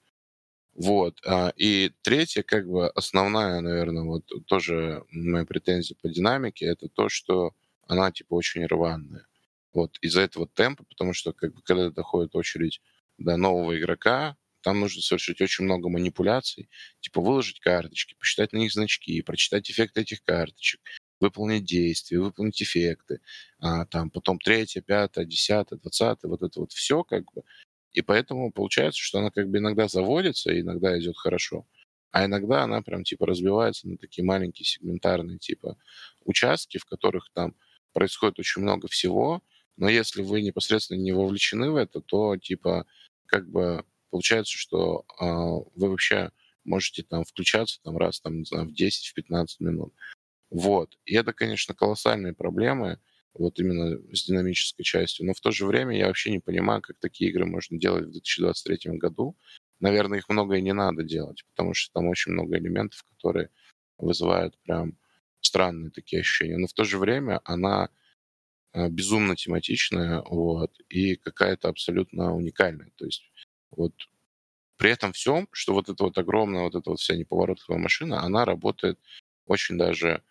Вот. 0.73 1.19
И 1.55 1.91
третье, 2.03 2.43
как 2.43 2.67
бы 2.67 2.87
основная, 2.89 3.61
наверное, 3.61 4.03
вот 4.03 4.25
тоже 4.45 5.03
моя 5.09 5.43
претензия 5.43 5.97
по 5.99 6.07
динамике, 6.07 6.67
это 6.67 6.87
то, 6.87 7.09
что 7.09 7.55
она, 7.87 8.11
типа, 8.11 8.35
очень 8.35 8.63
рваная. 8.67 9.25
Вот 9.73 9.97
из-за 10.01 10.21
этого 10.21 10.47
темпа, 10.47 10.83
потому 10.85 11.13
что 11.13 11.33
как 11.33 11.53
бы, 11.53 11.61
когда 11.61 11.89
доходит 11.89 12.35
очередь 12.35 12.81
до 13.17 13.37
нового 13.37 13.77
игрока, 13.77 14.37
там 14.61 14.79
нужно 14.79 15.01
совершить 15.01 15.39
очень 15.41 15.63
много 15.65 15.89
манипуляций, 15.89 16.69
типа 16.99 17.21
выложить 17.21 17.59
карточки, 17.59 18.15
посчитать 18.19 18.53
на 18.53 18.57
них 18.57 18.73
значки, 18.73 19.21
прочитать 19.21 19.69
эффекты 19.69 20.01
этих 20.01 20.23
карточек, 20.23 20.81
выполнить 21.19 21.63
действия, 21.63 22.19
выполнить 22.19 22.61
эффекты, 22.61 23.19
а, 23.59 23.85
там 23.85 24.09
потом 24.09 24.39
третье, 24.39 24.81
пятое, 24.81 25.25
десятое, 25.25 25.79
двадцатое, 25.79 26.29
вот 26.29 26.41
это 26.41 26.59
вот 26.59 26.71
все 26.71 27.03
как 27.03 27.31
бы. 27.33 27.43
И 27.93 28.01
поэтому 28.01 28.51
получается, 28.51 29.01
что 29.01 29.19
она 29.19 29.31
как 29.31 29.49
бы 29.49 29.57
иногда 29.59 29.87
заводится, 29.87 30.59
иногда 30.59 30.99
идет 30.99 31.15
хорошо, 31.17 31.65
а 32.11 32.25
иногда 32.25 32.63
она 32.63 32.81
прям 32.81 33.03
типа 33.03 33.25
разбивается 33.25 33.87
на 33.87 33.97
такие 33.97 34.25
маленькие 34.25 34.65
сегментарные 34.65 35.37
типа 35.39 35.77
участки, 36.25 36.77
в 36.77 36.85
которых 36.85 37.29
там 37.33 37.55
происходит 37.93 38.39
очень 38.39 38.61
много 38.61 38.87
всего, 38.87 39.41
но 39.77 39.89
если 39.89 40.21
вы 40.21 40.41
непосредственно 40.41 40.99
не 40.99 41.11
вовлечены 41.11 41.71
в 41.71 41.75
это, 41.75 42.01
то 42.01 42.35
типа 42.37 42.85
как 43.25 43.49
бы 43.49 43.85
получается, 44.09 44.57
что 44.57 45.05
э, 45.19 45.25
вы 45.75 45.89
вообще 45.89 46.31
можете 46.63 47.03
там 47.03 47.23
включаться 47.23 47.79
там 47.83 47.97
раз 47.97 48.19
там, 48.19 48.39
не 48.39 48.45
знаю, 48.45 48.67
в 48.67 48.73
10-15 48.73 49.47
в 49.57 49.59
минут. 49.61 49.93
Вот. 50.49 50.97
И 51.05 51.15
это, 51.15 51.33
конечно, 51.33 51.73
колоссальные 51.75 52.33
проблемы, 52.33 52.99
вот 53.33 53.59
именно 53.59 53.99
с 54.13 54.25
динамической 54.25 54.83
частью. 54.83 55.25
Но 55.25 55.33
в 55.33 55.41
то 55.41 55.51
же 55.51 55.65
время 55.65 55.97
я 55.97 56.07
вообще 56.07 56.31
не 56.31 56.39
понимаю, 56.39 56.81
как 56.81 56.97
такие 56.99 57.29
игры 57.29 57.45
можно 57.45 57.77
делать 57.77 58.05
в 58.05 58.11
2023 58.11 58.97
году. 58.97 59.37
Наверное, 59.79 60.19
их 60.19 60.29
много 60.29 60.55
и 60.55 60.61
не 60.61 60.73
надо 60.73 61.03
делать, 61.03 61.43
потому 61.45 61.73
что 61.73 61.93
там 61.93 62.07
очень 62.07 62.31
много 62.31 62.57
элементов, 62.57 63.03
которые 63.03 63.49
вызывают 63.97 64.57
прям 64.63 64.97
странные 65.41 65.91
такие 65.91 66.21
ощущения. 66.21 66.57
Но 66.57 66.67
в 66.67 66.73
то 66.73 66.83
же 66.83 66.97
время 66.97 67.41
она 67.43 67.89
безумно 68.89 69.35
тематичная, 69.35 70.21
вот, 70.29 70.71
и 70.89 71.15
какая-то 71.15 71.69
абсолютно 71.69 72.35
уникальная. 72.35 72.91
То 72.97 73.05
есть 73.05 73.23
вот 73.71 73.93
при 74.77 74.91
этом 74.91 75.13
всем, 75.13 75.47
что 75.51 75.73
вот 75.73 75.89
эта 75.89 76.03
вот 76.03 76.17
огромная, 76.17 76.63
вот 76.63 76.75
эта 76.75 76.89
вот 76.91 76.99
вся 76.99 77.15
неповоротливая 77.15 77.79
машина, 77.79 78.21
она 78.23 78.45
работает 78.45 78.99
очень 79.45 79.77
даже 79.77 80.21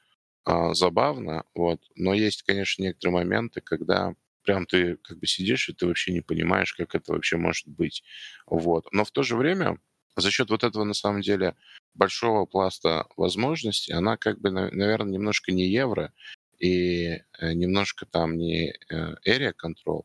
а, 0.44 0.74
забавно, 0.74 1.44
вот, 1.55 1.81
но 1.97 2.14
есть, 2.14 2.43
конечно, 2.43 2.82
некоторые 2.82 3.14
моменты, 3.16 3.60
когда 3.60 4.14
прям 4.44 4.66
ты 4.66 4.97
как 4.98 5.18
бы 5.18 5.27
сидишь, 5.27 5.68
и 5.68 5.74
ты 5.74 5.86
вообще 5.86 6.12
не 6.12 6.20
понимаешь, 6.23 6.74
как 6.74 6.94
это 6.94 7.12
вообще 7.12 7.36
может 7.36 7.68
быть, 7.68 8.05
вот. 8.47 8.86
Но 8.93 9.05
в 9.05 9.10
то 9.12 9.23
же 9.23 9.36
время 9.36 9.78
за 10.16 10.31
счет 10.31 10.51
вот 10.51 10.64
этого, 10.64 10.85
на 10.85 10.94
самом 10.94 11.20
деле, 11.23 11.56
большого 11.94 12.47
пласта 12.47 13.06
возможностей, 13.16 13.93
она 13.93 14.16
как 14.16 14.40
бы, 14.40 14.51
наверное, 14.51 15.12
немножко 15.12 15.52
не 15.52 15.68
евро, 15.68 16.12
и 16.59 17.23
э, 17.39 17.53
немножко 17.53 18.07
там 18.07 18.37
не 18.37 18.74
э, 18.89 19.15
area 19.27 19.53
control. 19.53 20.05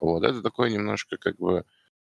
Вот, 0.00 0.24
это 0.24 0.42
такой 0.42 0.72
немножко 0.72 1.16
как 1.16 1.36
бы 1.38 1.64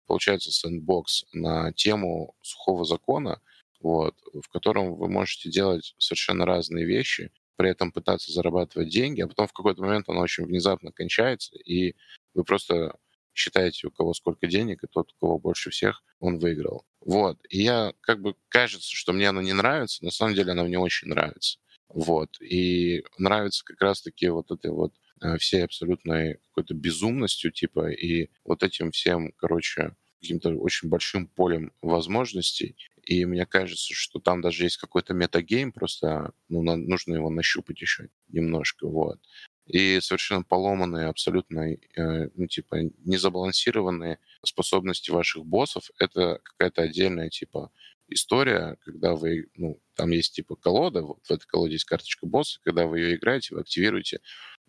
получается 0.07 0.51
сэндбокс 0.51 1.25
на 1.33 1.71
тему 1.73 2.35
сухого 2.41 2.85
закона, 2.85 3.41
вот, 3.79 4.15
в 4.33 4.47
котором 4.49 4.95
вы 4.95 5.09
можете 5.09 5.49
делать 5.49 5.95
совершенно 5.97 6.45
разные 6.45 6.85
вещи, 6.85 7.31
при 7.55 7.69
этом 7.69 7.91
пытаться 7.91 8.31
зарабатывать 8.31 8.89
деньги, 8.89 9.21
а 9.21 9.27
потом 9.27 9.47
в 9.47 9.53
какой-то 9.53 9.81
момент 9.81 10.09
оно 10.09 10.21
очень 10.21 10.45
внезапно 10.45 10.91
кончается, 10.91 11.55
и 11.57 11.95
вы 12.33 12.43
просто 12.43 12.95
считаете, 13.33 13.87
у 13.87 13.91
кого 13.91 14.13
сколько 14.13 14.47
денег, 14.47 14.83
и 14.83 14.87
тот, 14.87 15.11
у 15.13 15.19
кого 15.19 15.39
больше 15.39 15.69
всех, 15.69 16.03
он 16.19 16.39
выиграл. 16.39 16.85
Вот. 16.99 17.37
И 17.49 17.61
я, 17.61 17.93
как 18.01 18.21
бы, 18.21 18.35
кажется, 18.49 18.93
что 18.93 19.13
мне 19.13 19.29
она 19.29 19.41
не 19.41 19.53
нравится, 19.53 20.03
на 20.03 20.11
самом 20.11 20.35
деле 20.35 20.51
она 20.51 20.63
мне 20.63 20.77
очень 20.77 21.07
нравится. 21.07 21.59
Вот. 21.93 22.41
И 22.41 23.03
нравится 23.17 23.63
как 23.65 23.81
раз-таки 23.81 24.29
вот 24.29 24.51
этой 24.51 24.71
вот 24.71 24.93
э, 25.21 25.37
всей 25.37 25.63
абсолютной 25.63 26.39
какой-то 26.49 26.73
безумностью, 26.73 27.51
типа, 27.51 27.89
и 27.91 28.29
вот 28.45 28.63
этим 28.63 28.91
всем, 28.91 29.31
короче, 29.37 29.95
каким-то 30.21 30.49
очень 30.51 30.89
большим 30.89 31.27
полем 31.27 31.71
возможностей. 31.81 32.75
И 33.03 33.25
мне 33.25 33.45
кажется, 33.45 33.93
что 33.93 34.19
там 34.19 34.41
даже 34.41 34.63
есть 34.63 34.77
какой-то 34.77 35.13
метагейм, 35.13 35.71
просто 35.71 36.31
ну, 36.49 36.61
нужно 36.61 37.15
его 37.15 37.29
нащупать 37.29 37.81
еще 37.81 38.09
немножко. 38.27 38.87
Вот. 38.87 39.19
И 39.65 39.99
совершенно 40.01 40.43
поломанные, 40.43 41.07
абсолютно, 41.07 41.73
э, 41.73 42.29
ну, 42.35 42.47
типа, 42.47 42.75
незабалансированные 43.05 44.19
способности 44.43 45.11
ваших 45.11 45.45
боссов— 45.45 45.89
это 45.99 46.39
какая-то 46.43 46.81
отдельная, 46.83 47.29
типа, 47.29 47.71
история, 48.11 48.77
когда 48.81 49.15
вы, 49.15 49.47
ну, 49.55 49.79
там 49.95 50.11
есть 50.11 50.35
типа 50.35 50.55
колода, 50.55 51.01
вот 51.01 51.19
в 51.23 51.31
этой 51.31 51.45
колоде 51.45 51.73
есть 51.73 51.85
карточка 51.85 52.25
босса, 52.25 52.59
когда 52.63 52.85
вы 52.85 52.99
ее 52.99 53.15
играете, 53.15 53.55
вы 53.55 53.61
активируете 53.61 54.19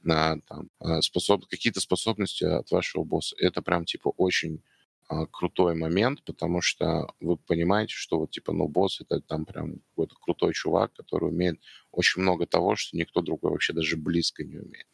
на 0.02 0.40
там, 0.48 0.68
а, 0.80 1.02
способ... 1.02 1.46
какие-то 1.46 1.80
способности 1.80 2.44
от 2.44 2.70
вашего 2.70 3.04
босса. 3.04 3.36
Это 3.38 3.62
прям 3.62 3.84
типа 3.84 4.12
очень 4.16 4.62
а, 5.08 5.26
крутой 5.26 5.74
момент, 5.74 6.24
потому 6.24 6.60
что 6.60 7.12
вы 7.20 7.36
понимаете, 7.36 7.94
что 7.94 8.18
вот 8.18 8.30
типа, 8.30 8.52
ну, 8.52 8.68
босс 8.68 9.00
это 9.00 9.20
там 9.20 9.44
прям 9.44 9.80
какой-то 9.90 10.14
крутой 10.20 10.54
чувак, 10.54 10.92
который 10.94 11.28
умеет 11.28 11.60
очень 11.90 12.22
много 12.22 12.46
того, 12.46 12.76
что 12.76 12.96
никто 12.96 13.20
другой 13.20 13.50
вообще 13.50 13.72
даже 13.72 13.96
близко 13.96 14.44
не 14.44 14.56
умеет. 14.56 14.88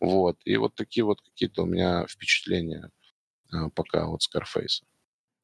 Вот. 0.00 0.38
И 0.44 0.56
вот 0.56 0.74
такие 0.74 1.04
вот 1.04 1.20
какие-то 1.22 1.62
у 1.62 1.66
меня 1.66 2.06
впечатления 2.06 2.90
а, 3.50 3.70
пока 3.70 4.06
от 4.08 4.20
Scarface. 4.22 4.82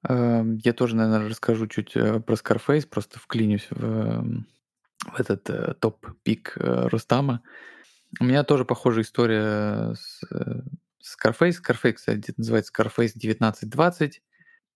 Эм, 0.06 0.58
я 0.64 0.72
тоже, 0.72 0.96
наверное, 0.96 1.28
расскажу 1.28 1.66
чуть 1.66 1.96
э, 1.96 2.20
про 2.20 2.34
Scarface, 2.34 2.86
просто 2.86 3.18
вклинюсь 3.18 3.66
в, 3.70 3.84
эм, 3.84 4.46
в 5.12 5.20
этот 5.20 5.48
э, 5.50 5.74
топ-пик 5.80 6.54
э, 6.56 6.88
Рустама. 6.88 7.42
У 8.20 8.24
меня 8.24 8.44
тоже 8.44 8.64
похожая 8.64 9.04
история 9.04 9.94
с 9.94 10.22
Scarface. 11.02 11.56
Scarface, 11.62 11.92
кстати, 11.94 12.32
называется 12.36 12.72
Scarface 12.72 13.12
1920. 13.16 14.22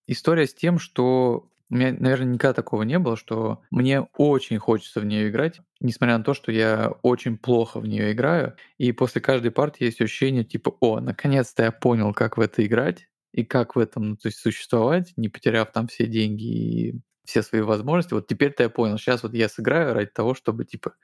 История 0.08 0.46
с 0.46 0.54
тем, 0.54 0.78
что 0.78 1.48
у 1.70 1.74
меня, 1.74 1.92
наверное, 1.98 2.34
никогда 2.34 2.52
такого 2.52 2.82
не 2.82 2.98
было, 2.98 3.16
что 3.16 3.62
мне 3.70 4.02
очень 4.18 4.58
хочется 4.58 5.00
в 5.00 5.06
нее 5.06 5.30
играть, 5.30 5.60
несмотря 5.80 6.18
на 6.18 6.24
то, 6.24 6.34
что 6.34 6.52
я 6.52 6.92
очень 7.02 7.38
плохо 7.38 7.80
в 7.80 7.86
нее 7.86 8.12
играю. 8.12 8.56
И 8.76 8.92
после 8.92 9.22
каждой 9.22 9.52
партии 9.52 9.84
есть 9.84 10.00
ощущение 10.02 10.44
типа, 10.44 10.76
о, 10.80 11.00
наконец-то 11.00 11.62
я 11.62 11.72
понял, 11.72 12.12
как 12.12 12.36
в 12.36 12.40
это 12.40 12.66
играть 12.66 13.08
и 13.32 13.44
как 13.44 13.76
в 13.76 13.78
этом, 13.78 14.10
ну, 14.10 14.16
то 14.16 14.28
есть 14.28 14.38
существовать, 14.38 15.12
не 15.16 15.28
потеряв 15.28 15.72
там 15.72 15.88
все 15.88 16.06
деньги 16.06 16.44
и 16.44 17.00
все 17.24 17.42
свои 17.42 17.60
возможности. 17.62 18.14
Вот 18.14 18.26
теперь-то 18.26 18.64
я 18.64 18.68
понял. 18.68 18.98
Сейчас 18.98 19.22
вот 19.22 19.34
я 19.34 19.48
сыграю 19.48 19.94
ради 19.94 20.10
того, 20.10 20.34
чтобы, 20.34 20.64
типа, 20.64 20.94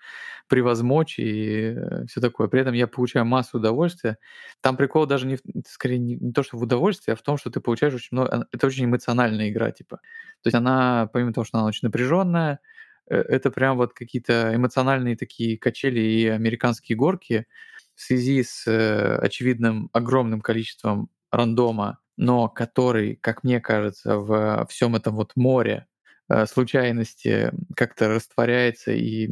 превозмочь 0.49 1.19
и 1.19 1.75
э, 1.77 2.07
все 2.07 2.21
такое. 2.21 2.49
При 2.49 2.61
этом 2.61 2.75
я 2.75 2.87
получаю 2.87 3.25
массу 3.25 3.59
удовольствия. 3.59 4.19
Там 4.61 4.77
прикол 4.77 5.07
даже 5.07 5.27
не, 5.27 5.39
скорее, 5.67 5.99
не, 5.99 6.17
не 6.17 6.33
то, 6.33 6.43
что 6.43 6.57
в 6.57 6.63
удовольствии, 6.63 7.13
а 7.13 7.17
в 7.17 7.23
том, 7.23 7.39
что 7.39 7.51
ты 7.51 7.61
получаешь 7.61 7.95
очень 7.95 8.09
много... 8.13 8.47
Это 8.53 8.67
очень 8.67 8.87
эмоциональная 8.87 9.51
игра, 9.51 9.71
типа. 9.71 9.99
То 10.43 10.47
есть 10.47 10.57
она, 10.57 11.09
помимо 11.13 11.33
того, 11.33 11.45
что 11.45 11.59
она 11.59 11.67
очень 11.69 11.87
напряженная, 11.87 12.61
э, 13.09 13.17
это 13.17 13.51
прям 13.51 13.77
вот 13.77 13.93
какие-то 13.93 14.55
эмоциональные 14.55 15.17
такие 15.17 15.57
качели 15.57 16.01
и 16.01 16.27
американские 16.27 16.97
горки 16.97 17.47
в 17.95 18.01
связи 18.01 18.43
с 18.43 18.67
э, 18.67 19.17
очевидным 19.19 19.89
огромным 19.93 20.41
количеством 20.41 21.11
рандома, 21.31 21.99
но 22.19 22.49
который, 22.49 23.17
как 23.17 23.45
мне 23.45 23.61
кажется, 23.61 24.19
в 24.19 24.67
всем 24.69 24.97
этом 24.97 25.17
вот 25.17 25.33
море 25.37 25.87
Э, 26.31 26.47
случайности 26.47 27.53
как-то 27.75 28.09
растворяется 28.09 28.93
и 28.93 29.31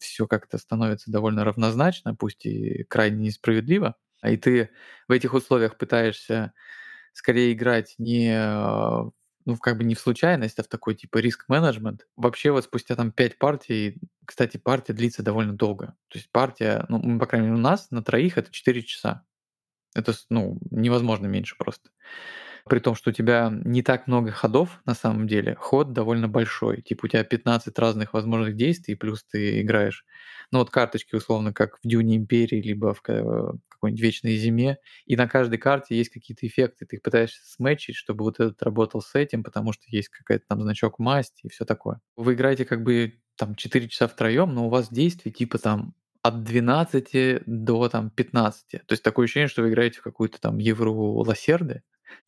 все 0.00 0.26
как-то 0.28 0.58
становится 0.58 1.10
довольно 1.10 1.44
равнозначно, 1.44 2.14
пусть 2.14 2.46
и 2.46 2.84
крайне 2.84 3.26
несправедливо. 3.26 3.96
И 4.24 4.36
ты 4.36 4.70
в 5.08 5.12
этих 5.12 5.34
условиях 5.34 5.76
пытаешься 5.76 6.52
скорее 7.12 7.52
играть 7.52 7.94
не 7.98 8.30
э, 8.32 9.10
ну, 9.44 9.56
как 9.56 9.78
бы 9.78 9.84
не 9.84 9.94
в 9.96 10.00
случайность, 10.00 10.58
а 10.60 10.62
в 10.62 10.68
такой 10.68 10.94
типа 10.94 11.18
риск-менеджмент. 11.18 12.06
Вообще 12.16 12.52
вот 12.52 12.64
спустя 12.64 12.94
там 12.94 13.10
пять 13.12 13.38
партий, 13.38 13.98
кстати, 14.24 14.56
партия 14.56 14.92
длится 14.92 15.22
довольно 15.24 15.54
долго. 15.54 15.96
То 16.08 16.18
есть 16.18 16.30
партия, 16.30 16.84
ну, 16.88 17.18
по 17.18 17.26
крайней 17.26 17.48
мере, 17.48 17.58
у 17.58 17.62
нас 17.62 17.90
на 17.90 18.02
троих 18.02 18.38
это 18.38 18.52
4 18.52 18.82
часа. 18.82 19.24
Это, 19.96 20.12
ну, 20.30 20.58
невозможно 20.70 21.26
меньше 21.26 21.56
просто 21.58 21.90
при 22.68 22.80
том, 22.80 22.94
что 22.94 23.10
у 23.10 23.12
тебя 23.12 23.52
не 23.64 23.82
так 23.82 24.06
много 24.06 24.32
ходов 24.32 24.80
на 24.86 24.94
самом 24.94 25.28
деле, 25.28 25.54
ход 25.54 25.92
довольно 25.92 26.28
большой. 26.28 26.82
Типа 26.82 27.06
у 27.06 27.08
тебя 27.08 27.22
15 27.22 27.78
разных 27.78 28.12
возможных 28.12 28.56
действий, 28.56 28.96
плюс 28.96 29.24
ты 29.24 29.60
играешь, 29.60 30.04
ну 30.50 30.58
вот 30.58 30.70
карточки 30.70 31.14
условно, 31.14 31.52
как 31.52 31.78
в 31.78 31.88
Дюне 31.88 32.16
Империи, 32.16 32.60
либо 32.60 32.92
в 32.92 33.02
какой-нибудь 33.02 34.00
Вечной 34.00 34.36
Зиме, 34.36 34.78
и 35.06 35.16
на 35.16 35.28
каждой 35.28 35.58
карте 35.58 35.96
есть 35.96 36.10
какие-то 36.10 36.46
эффекты, 36.46 36.86
ты 36.86 36.96
их 36.96 37.02
пытаешься 37.02 37.40
сметчить, 37.44 37.94
чтобы 37.94 38.24
вот 38.24 38.40
этот 38.40 38.60
работал 38.62 39.00
с 39.00 39.14
этим, 39.14 39.44
потому 39.44 39.72
что 39.72 39.84
есть 39.86 40.08
какая-то 40.08 40.44
там 40.48 40.60
значок 40.60 40.98
масти 40.98 41.46
и 41.46 41.48
все 41.48 41.64
такое. 41.64 42.00
Вы 42.16 42.34
играете 42.34 42.64
как 42.64 42.82
бы 42.82 43.20
там 43.36 43.54
4 43.54 43.88
часа 43.88 44.08
втроем, 44.08 44.52
но 44.52 44.66
у 44.66 44.70
вас 44.70 44.90
действий 44.90 45.30
типа 45.30 45.58
там 45.58 45.94
от 46.28 46.42
12 46.44 47.42
до 47.46 47.88
там 47.88 48.10
15. 48.10 48.78
То 48.86 48.92
есть 48.92 49.02
такое 49.02 49.24
ощущение, 49.24 49.48
что 49.48 49.62
вы 49.62 49.70
играете 49.70 50.00
в 50.00 50.02
какую-то 50.02 50.40
там 50.40 50.58
евро 50.58 50.90
лосерды, 50.90 51.82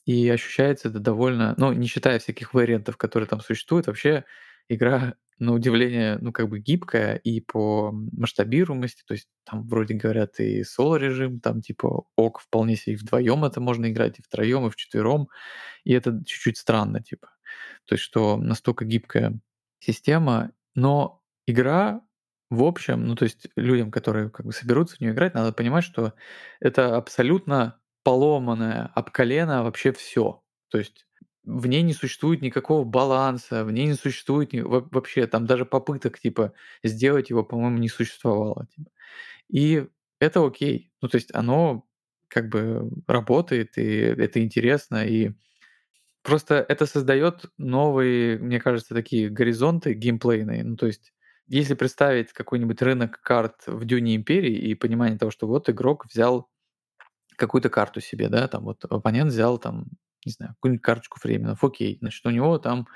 и 0.07 0.29
ощущается 0.29 0.89
это 0.89 1.01
довольно, 1.01 1.55
ну, 1.59 1.73
не 1.73 1.87
считая 1.87 2.19
всяких 2.19 2.55
вариантов, 2.55 2.97
которые 2.97 3.29
там 3.29 3.41
существуют, 3.41 3.87
вообще 3.87 4.25
игра, 4.69 5.15
на 5.39 5.53
удивление, 5.53 6.19
ну, 6.21 6.33
как 6.33 6.49
бы 6.49 6.59
гибкая 6.59 7.15
и 7.17 7.41
по 7.41 7.93
масштабируемости, 7.93 9.05
то 9.07 9.15
есть 9.15 9.29
там 9.45 9.67
вроде 9.69 9.95
говорят 9.95 10.41
и 10.41 10.65
соло-режим, 10.65 11.39
там 11.41 11.61
типа 11.63 12.05
ок, 12.17 12.41
вполне 12.41 12.75
себе 12.77 12.95
и 12.95 12.97
вдвоем 12.97 13.45
это 13.45 13.61
можно 13.61 13.89
играть, 13.91 14.19
и 14.19 14.23
втроем, 14.23 14.67
и 14.67 14.71
вчетвером, 14.71 15.29
и 15.85 15.93
это 15.93 16.23
чуть-чуть 16.27 16.59
странно, 16.59 17.03
типа. 17.03 17.29
То 17.87 17.95
есть 17.95 18.05
что 18.05 18.37
настолько 18.37 18.85
гибкая 18.85 19.39
система, 19.81 20.51
но 20.75 21.23
игра 21.47 22.01
в 22.51 22.63
общем, 22.63 23.05
ну, 23.07 23.15
то 23.15 23.25
есть 23.25 23.49
людям, 23.57 23.91
которые 23.91 24.31
как 24.31 24.47
бы 24.47 24.53
соберутся 24.53 24.97
в 24.97 25.01
нее 25.01 25.13
играть, 25.13 25.35
надо 25.35 25.53
понимать, 25.53 25.85
что 25.85 26.15
это 26.61 26.97
абсолютно 26.97 27.79
поломанная 28.05 28.91
об 28.95 29.11
колено 29.11 29.65
вообще 29.65 29.93
все. 29.93 30.43
То 30.69 30.79
есть 30.79 31.07
в 31.45 31.67
ней 31.67 31.83
не 31.83 31.93
существует 31.93 32.43
никакого 32.43 32.85
баланса, 32.85 33.65
в 33.65 33.73
ней 33.73 33.87
не 33.87 33.95
существует 33.95 34.53
ни, 34.53 34.61
вообще 34.61 35.27
там 35.27 35.47
даже 35.47 35.65
попыток 35.67 36.19
типа 36.19 36.53
сделать 36.83 37.31
его, 37.31 37.45
по-моему, 37.45 37.79
не 37.79 37.89
существовало. 37.89 38.67
Типа. 38.75 38.91
И 39.49 39.87
это 40.21 40.45
окей. 40.47 40.91
Ну, 41.03 41.09
то 41.09 41.17
есть 41.17 41.35
оно 41.35 41.87
как 42.29 42.49
бы 42.51 42.91
работает, 43.07 43.79
и 43.79 43.85
это 43.85 44.43
интересно, 44.43 45.07
и 45.07 45.33
просто 46.23 46.65
это 46.69 46.87
создает 46.87 47.47
новые, 47.59 48.39
мне 48.39 48.61
кажется, 48.61 48.95
такие 48.95 49.31
горизонты 49.31 49.95
геймплейные. 49.95 50.65
Ну, 50.65 50.77
то 50.77 50.87
есть 50.87 51.13
если 51.49 51.75
представить 51.75 52.33
какой-нибудь 52.33 52.83
рынок 52.83 53.21
карт 53.23 53.63
в 53.67 53.85
Дюне 53.85 54.17
Империи 54.17 54.55
и 54.57 54.75
понимание 54.75 55.19
того, 55.19 55.31
что 55.31 55.47
вот 55.47 55.69
игрок 55.71 56.07
взял 56.07 56.49
какую-то 57.37 57.71
карту 57.71 58.01
себе, 58.01 58.29
да, 58.29 58.49
там 58.49 58.65
вот 58.65 58.85
оппонент 58.85 59.33
взял 59.33 59.59
там, 59.59 59.87
не 60.27 60.33
знаю, 60.33 60.55
какую-нибудь 60.57 60.83
карточку 60.83 61.21
фременов, 61.21 61.65
окей, 61.65 61.99
значит, 62.01 62.27
у 62.27 62.31
него 62.31 62.59
там 62.59 62.89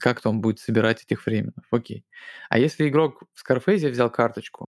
как-то 0.00 0.30
он 0.30 0.40
будет 0.40 0.58
собирать 0.60 1.02
этих 1.04 1.22
фременов, 1.22 1.64
окей. 1.70 2.04
А 2.48 2.58
если 2.58 2.88
игрок 2.88 3.22
в 3.34 3.40
Скарфейзе 3.40 3.90
взял 3.90 4.10
карточку, 4.10 4.66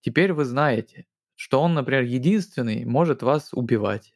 теперь 0.00 0.32
вы 0.32 0.44
знаете, 0.44 1.06
что 1.36 1.60
он, 1.60 1.74
например, 1.74 2.02
единственный 2.02 2.84
может 2.84 3.22
вас 3.22 3.50
убивать. 3.52 4.14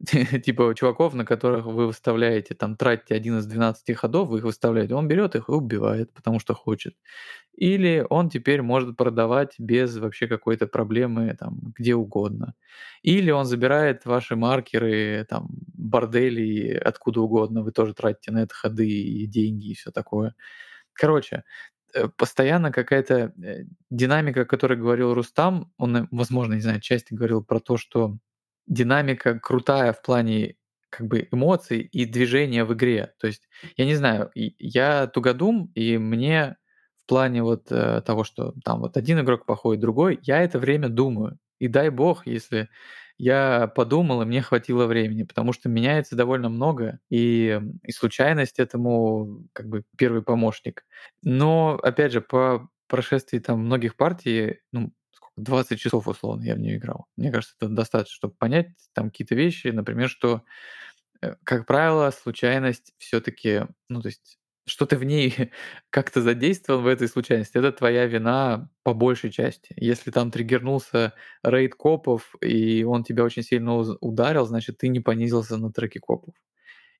типа 0.44 0.74
чуваков, 0.74 1.14
на 1.14 1.24
которых 1.26 1.66
вы 1.66 1.86
выставляете, 1.86 2.54
там, 2.54 2.76
тратите 2.76 3.14
один 3.14 3.38
из 3.38 3.46
12 3.46 3.94
ходов, 3.94 4.28
вы 4.28 4.38
их 4.38 4.44
выставляете, 4.44 4.94
он 4.94 5.08
берет 5.08 5.34
их 5.36 5.48
и 5.48 5.52
убивает, 5.52 6.12
потому 6.14 6.40
что 6.40 6.54
хочет. 6.54 6.94
Или 7.54 8.06
он 8.08 8.30
теперь 8.30 8.62
может 8.62 8.96
продавать 8.96 9.54
без 9.58 9.96
вообще 9.98 10.26
какой-то 10.26 10.66
проблемы 10.66 11.36
там 11.38 11.58
где 11.76 11.94
угодно. 11.94 12.54
Или 13.02 13.30
он 13.30 13.44
забирает 13.44 14.06
ваши 14.06 14.36
маркеры, 14.36 15.26
там, 15.28 15.48
бордели 15.74 16.72
откуда 16.74 17.20
угодно, 17.20 17.62
вы 17.62 17.72
тоже 17.72 17.92
тратите 17.94 18.32
на 18.32 18.42
это 18.44 18.54
ходы 18.54 18.88
и 18.88 19.26
деньги 19.26 19.70
и 19.72 19.74
все 19.74 19.90
такое. 19.90 20.34
Короче, 20.94 21.44
э, 21.94 22.08
постоянно 22.16 22.72
какая-то 22.72 23.34
э, 23.42 23.64
динамика, 23.90 24.42
о 24.42 24.46
которой 24.46 24.78
говорил 24.78 25.14
Рустам, 25.14 25.72
он, 25.78 26.08
возможно, 26.10 26.54
не 26.54 26.60
знаю, 26.62 26.80
части 26.80 27.14
говорил 27.14 27.44
про 27.44 27.60
то, 27.60 27.76
что 27.76 28.16
динамика 28.70 29.38
крутая 29.38 29.92
в 29.92 30.02
плане 30.02 30.56
как 30.90 31.06
бы 31.06 31.28
эмоций 31.32 31.80
и 31.80 32.06
движения 32.06 32.64
в 32.64 32.74
игре. 32.74 33.14
То 33.20 33.26
есть, 33.28 33.48
я 33.76 33.84
не 33.84 33.94
знаю, 33.94 34.30
я 34.34 35.06
тугодум, 35.08 35.70
и 35.74 35.98
мне 35.98 36.56
в 37.04 37.08
плане 37.08 37.42
вот 37.42 37.70
э, 37.70 38.02
того, 38.02 38.24
что 38.24 38.54
там 38.64 38.80
вот 38.80 38.96
один 38.96 39.20
игрок 39.20 39.46
походит, 39.46 39.80
другой, 39.82 40.18
я 40.22 40.42
это 40.42 40.58
время 40.58 40.88
думаю. 40.88 41.38
И 41.58 41.68
дай 41.68 41.90
бог, 41.90 42.26
если 42.26 42.68
я 43.18 43.66
подумал, 43.76 44.22
и 44.22 44.24
мне 44.24 44.40
хватило 44.42 44.86
времени, 44.86 45.24
потому 45.24 45.52
что 45.52 45.68
меняется 45.68 46.16
довольно 46.16 46.48
много, 46.48 47.00
и, 47.10 47.60
и 47.82 47.92
случайность 47.92 48.58
этому 48.58 49.46
как 49.52 49.68
бы 49.68 49.84
первый 49.98 50.22
помощник. 50.22 50.84
Но, 51.22 51.78
опять 51.82 52.12
же, 52.12 52.22
по 52.22 52.68
прошествии 52.88 53.38
там 53.38 53.60
многих 53.60 53.96
партий, 53.96 54.60
ну, 54.72 54.92
20 55.36 55.80
часов 55.80 56.08
условно 56.08 56.42
я 56.44 56.54
в 56.54 56.58
нее 56.58 56.76
играл. 56.78 57.06
Мне 57.16 57.30
кажется, 57.32 57.54
это 57.60 57.68
достаточно, 57.70 58.14
чтобы 58.14 58.34
понять 58.34 58.68
там 58.94 59.10
какие-то 59.10 59.34
вещи, 59.34 59.68
например, 59.68 60.08
что, 60.08 60.42
э, 61.22 61.36
как 61.44 61.66
правило, 61.66 62.10
случайность 62.10 62.92
все-таки, 62.98 63.62
ну 63.88 64.00
то 64.02 64.08
есть 64.08 64.38
что 64.66 64.86
ты 64.86 64.96
в 64.98 65.04
ней 65.04 65.34
как-то 65.90 66.22
задействовал 66.22 66.82
в 66.82 66.86
этой 66.86 67.08
случайности, 67.08 67.58
это 67.58 67.72
твоя 67.72 68.06
вина 68.06 68.70
по 68.84 68.94
большей 68.94 69.30
части. 69.32 69.74
Если 69.76 70.10
там 70.10 70.30
триггернулся 70.30 71.14
рейд 71.42 71.74
копов, 71.74 72.34
и 72.42 72.84
он 72.84 73.04
тебя 73.04 73.24
очень 73.24 73.42
сильно 73.42 73.76
ударил, 73.76 74.46
значит, 74.46 74.78
ты 74.78 74.88
не 74.88 75.00
понизился 75.00 75.56
на 75.58 75.72
треке 75.72 76.00
копов. 76.00 76.34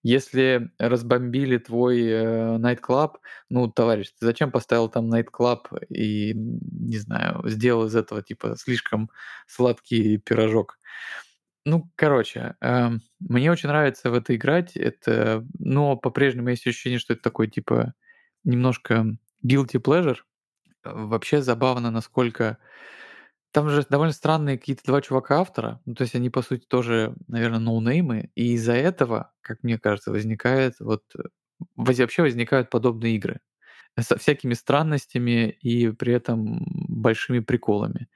Если 0.02 0.70
разбомбили 0.78 1.58
твой 1.58 2.02
э, 2.06 2.56
найт-клаб, 2.58 3.18
ну, 3.50 3.70
товарищ, 3.70 4.08
ты 4.18 4.26
зачем 4.26 4.50
поставил 4.50 4.88
там 4.88 5.08
найт-клаб 5.08 5.68
и, 5.90 6.32
не 6.34 6.98
знаю, 6.98 7.42
сделал 7.48 7.86
из 7.86 7.94
этого, 7.94 8.22
типа, 8.22 8.56
слишком 8.56 9.10
сладкий 9.46 10.16
пирожок? 10.16 10.78
Ну, 11.66 11.90
короче, 11.96 12.56
э, 12.62 12.88
мне 13.20 13.50
очень 13.52 13.68
нравится 13.68 14.10
в 14.10 14.14
это 14.14 14.34
играть, 14.34 14.76
это, 14.76 15.46
но 15.58 15.96
по-прежнему 15.96 16.48
есть 16.48 16.66
ощущение, 16.66 16.98
что 16.98 17.12
это 17.12 17.22
такой, 17.22 17.48
типа, 17.48 17.92
немножко 18.44 19.04
guilty 19.46 19.80
pleasure. 19.82 20.16
Вообще 20.82 21.42
забавно, 21.42 21.90
насколько 21.90 22.56
там 23.52 23.68
же 23.68 23.84
довольно 23.88 24.12
странные 24.12 24.58
какие-то 24.58 24.82
два 24.84 25.00
чувака-автора, 25.00 25.80
ну, 25.84 25.94
то 25.94 26.02
есть 26.02 26.14
они, 26.14 26.30
по 26.30 26.42
сути, 26.42 26.64
тоже, 26.66 27.14
наверное, 27.28 27.58
ноунеймы, 27.58 28.30
и 28.34 28.52
из-за 28.52 28.74
этого, 28.74 29.32
как 29.40 29.62
мне 29.62 29.78
кажется, 29.78 30.10
возникает 30.10 30.74
вот... 30.80 31.02
Э, 31.16 31.22
вообще 31.76 32.22
возникают 32.22 32.70
подобные 32.70 33.16
игры 33.16 33.40
со 33.98 34.16
всякими 34.16 34.54
странностями 34.54 35.50
и 35.50 35.90
при 35.90 36.14
этом 36.14 36.64
большими 36.88 37.40
приколами. 37.40 38.08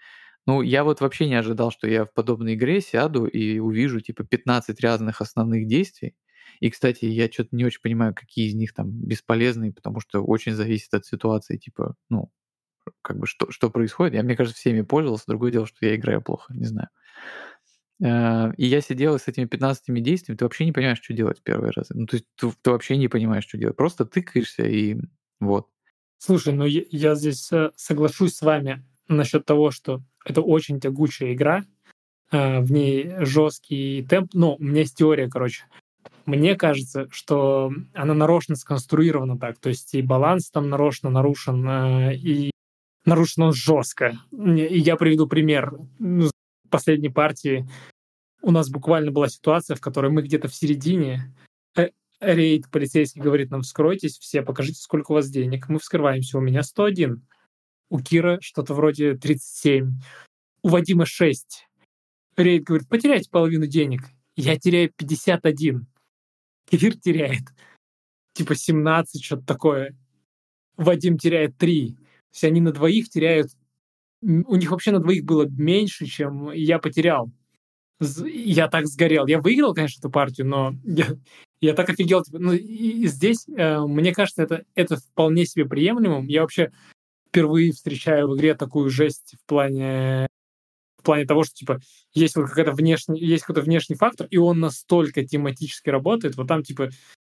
Ну, 0.46 0.62
я 0.62 0.84
вот 0.84 1.00
вообще 1.00 1.26
не 1.26 1.34
ожидал, 1.34 1.70
что 1.70 1.88
я 1.88 2.04
в 2.04 2.12
подобной 2.12 2.54
игре 2.54 2.80
сяду 2.80 3.26
и 3.26 3.58
увижу, 3.58 4.00
типа, 4.00 4.24
15 4.24 4.80
разных 4.82 5.20
основных 5.20 5.66
действий. 5.66 6.14
И, 6.60 6.70
кстати, 6.70 7.06
я 7.06 7.30
что-то 7.30 7.56
не 7.56 7.64
очень 7.64 7.80
понимаю, 7.80 8.14
какие 8.14 8.48
из 8.48 8.54
них 8.54 8.74
там 8.74 8.90
бесполезные, 8.90 9.72
потому 9.72 10.00
что 10.00 10.22
очень 10.22 10.52
зависит 10.52 10.92
от 10.94 11.06
ситуации, 11.06 11.56
типа, 11.56 11.96
ну, 12.10 12.30
как 13.02 13.18
бы 13.18 13.26
что, 13.26 13.50
что 13.50 13.70
происходит. 13.70 14.14
Я, 14.14 14.22
мне 14.22 14.36
кажется, 14.36 14.58
всеми 14.58 14.82
пользовался. 14.82 15.24
Другое 15.26 15.52
дело, 15.52 15.66
что 15.66 15.86
я 15.86 15.96
играю 15.96 16.22
плохо, 16.22 16.52
не 16.54 16.64
знаю. 16.66 16.88
Э, 18.02 18.52
и 18.56 18.66
я 18.66 18.80
сидел 18.80 19.18
с 19.18 19.28
этими 19.28 19.46
15 19.46 20.02
действиями, 20.02 20.36
ты 20.36 20.44
вообще 20.44 20.64
не 20.64 20.72
понимаешь, 20.72 21.00
что 21.02 21.14
делать 21.14 21.42
первый 21.42 21.70
раз. 21.70 21.90
Ну, 21.90 22.06
то 22.06 22.16
есть 22.16 22.26
ты, 22.36 22.50
ты 22.62 22.70
вообще 22.70 22.96
не 22.96 23.08
понимаешь, 23.08 23.44
что 23.44 23.58
делать. 23.58 23.76
Просто 23.76 24.04
тыкаешься 24.04 24.64
и 24.64 24.96
вот. 25.40 25.68
Слушай, 26.18 26.54
ну 26.54 26.64
я, 26.64 26.82
я 26.90 27.14
здесь 27.14 27.50
э, 27.52 27.70
соглашусь 27.76 28.34
с 28.34 28.42
вами 28.42 28.84
насчет 29.08 29.44
того, 29.44 29.70
что 29.70 30.02
это 30.24 30.40
очень 30.40 30.80
тягучая 30.80 31.34
игра, 31.34 31.64
э, 32.30 32.60
в 32.60 32.72
ней 32.72 33.12
жесткий 33.20 34.04
темп. 34.08 34.30
Ну, 34.34 34.54
у 34.54 34.62
меня 34.62 34.80
есть 34.80 34.96
теория, 34.96 35.28
короче. 35.28 35.64
Мне 36.26 36.56
кажется, 36.56 37.06
что 37.10 37.70
она 37.92 38.14
нарочно 38.14 38.56
сконструирована 38.56 39.38
так, 39.38 39.58
то 39.58 39.68
есть 39.68 39.94
и 39.94 40.00
баланс 40.00 40.50
там 40.50 40.70
нарочно 40.70 41.10
нарушен, 41.10 42.10
и 42.12 42.50
нарушен 43.04 43.44
он 43.44 43.52
жестко. 43.52 44.18
И 44.32 44.78
я 44.78 44.96
приведу 44.96 45.26
пример. 45.26 45.72
Ну, 45.98 46.30
последней 46.70 47.10
партии 47.10 47.68
у 48.42 48.50
нас 48.50 48.68
буквально 48.68 49.10
была 49.10 49.28
ситуация, 49.28 49.74
в 49.74 49.80
которой 49.80 50.10
мы 50.10 50.22
где-то 50.22 50.48
в 50.48 50.54
середине, 50.54 51.34
э, 51.76 51.90
рейд 52.20 52.70
полицейский 52.70 53.22
говорит 53.22 53.50
нам, 53.50 53.62
вскройтесь 53.62 54.18
все, 54.18 54.42
покажите, 54.42 54.80
сколько 54.80 55.12
у 55.12 55.14
вас 55.14 55.30
денег. 55.30 55.68
Мы 55.68 55.78
вскрываемся, 55.78 56.38
у 56.38 56.40
меня 56.42 56.62
101, 56.62 57.26
у 57.90 58.00
Кира 58.00 58.38
что-то 58.40 58.74
вроде 58.74 59.14
37, 59.14 59.92
у 60.62 60.68
Вадима 60.68 61.06
6. 61.06 61.68
Рейд 62.36 62.64
говорит, 62.64 62.88
потеряйте 62.88 63.30
половину 63.30 63.66
денег. 63.66 64.02
Я 64.36 64.58
теряю 64.58 64.92
51. 64.94 65.86
Кир 66.68 66.98
теряет 66.98 67.44
типа 68.32 68.54
17, 68.54 69.24
что-то 69.24 69.46
такое. 69.46 69.96
Вадим 70.76 71.18
теряет 71.18 71.56
3. 71.56 71.96
Есть 72.34 72.44
они 72.44 72.60
на 72.60 72.72
двоих 72.72 73.08
теряют 73.08 73.50
у 74.24 74.56
них 74.56 74.70
вообще 74.70 74.90
на 74.90 75.00
двоих 75.00 75.24
было 75.24 75.46
меньше, 75.46 76.06
чем 76.06 76.50
я 76.52 76.78
потерял. 76.78 77.30
Я 78.00 78.68
так 78.68 78.86
сгорел. 78.86 79.26
Я 79.26 79.40
выиграл, 79.40 79.74
конечно, 79.74 80.00
эту 80.00 80.10
партию, 80.10 80.46
но 80.46 80.74
я, 80.84 81.06
я 81.60 81.74
так 81.74 81.90
офигел. 81.90 82.22
Типа, 82.22 82.38
ну, 82.38 82.52
и 82.52 83.06
здесь, 83.06 83.46
э, 83.48 83.80
мне 83.80 84.12
кажется, 84.14 84.42
это, 84.42 84.64
это 84.74 84.96
вполне 84.96 85.46
себе 85.46 85.66
приемлемым. 85.66 86.26
Я 86.26 86.42
вообще 86.42 86.72
впервые 87.28 87.72
встречаю 87.72 88.28
в 88.28 88.36
игре 88.36 88.54
такую 88.54 88.90
жесть 88.90 89.34
в 89.42 89.48
плане 89.48 90.28
в 90.98 91.04
плане 91.04 91.26
того, 91.26 91.44
что 91.44 91.54
типа 91.54 91.80
есть 92.14 92.34
вот 92.34 92.48
какая-то 92.48 92.72
внешний, 92.72 93.20
есть 93.20 93.44
какой-то 93.44 93.60
внешний 93.60 93.94
фактор, 93.94 94.26
и 94.30 94.38
он 94.38 94.58
настолько 94.58 95.22
тематически 95.22 95.90
работает, 95.90 96.36
вот 96.36 96.48
там 96.48 96.62
типа 96.62 96.88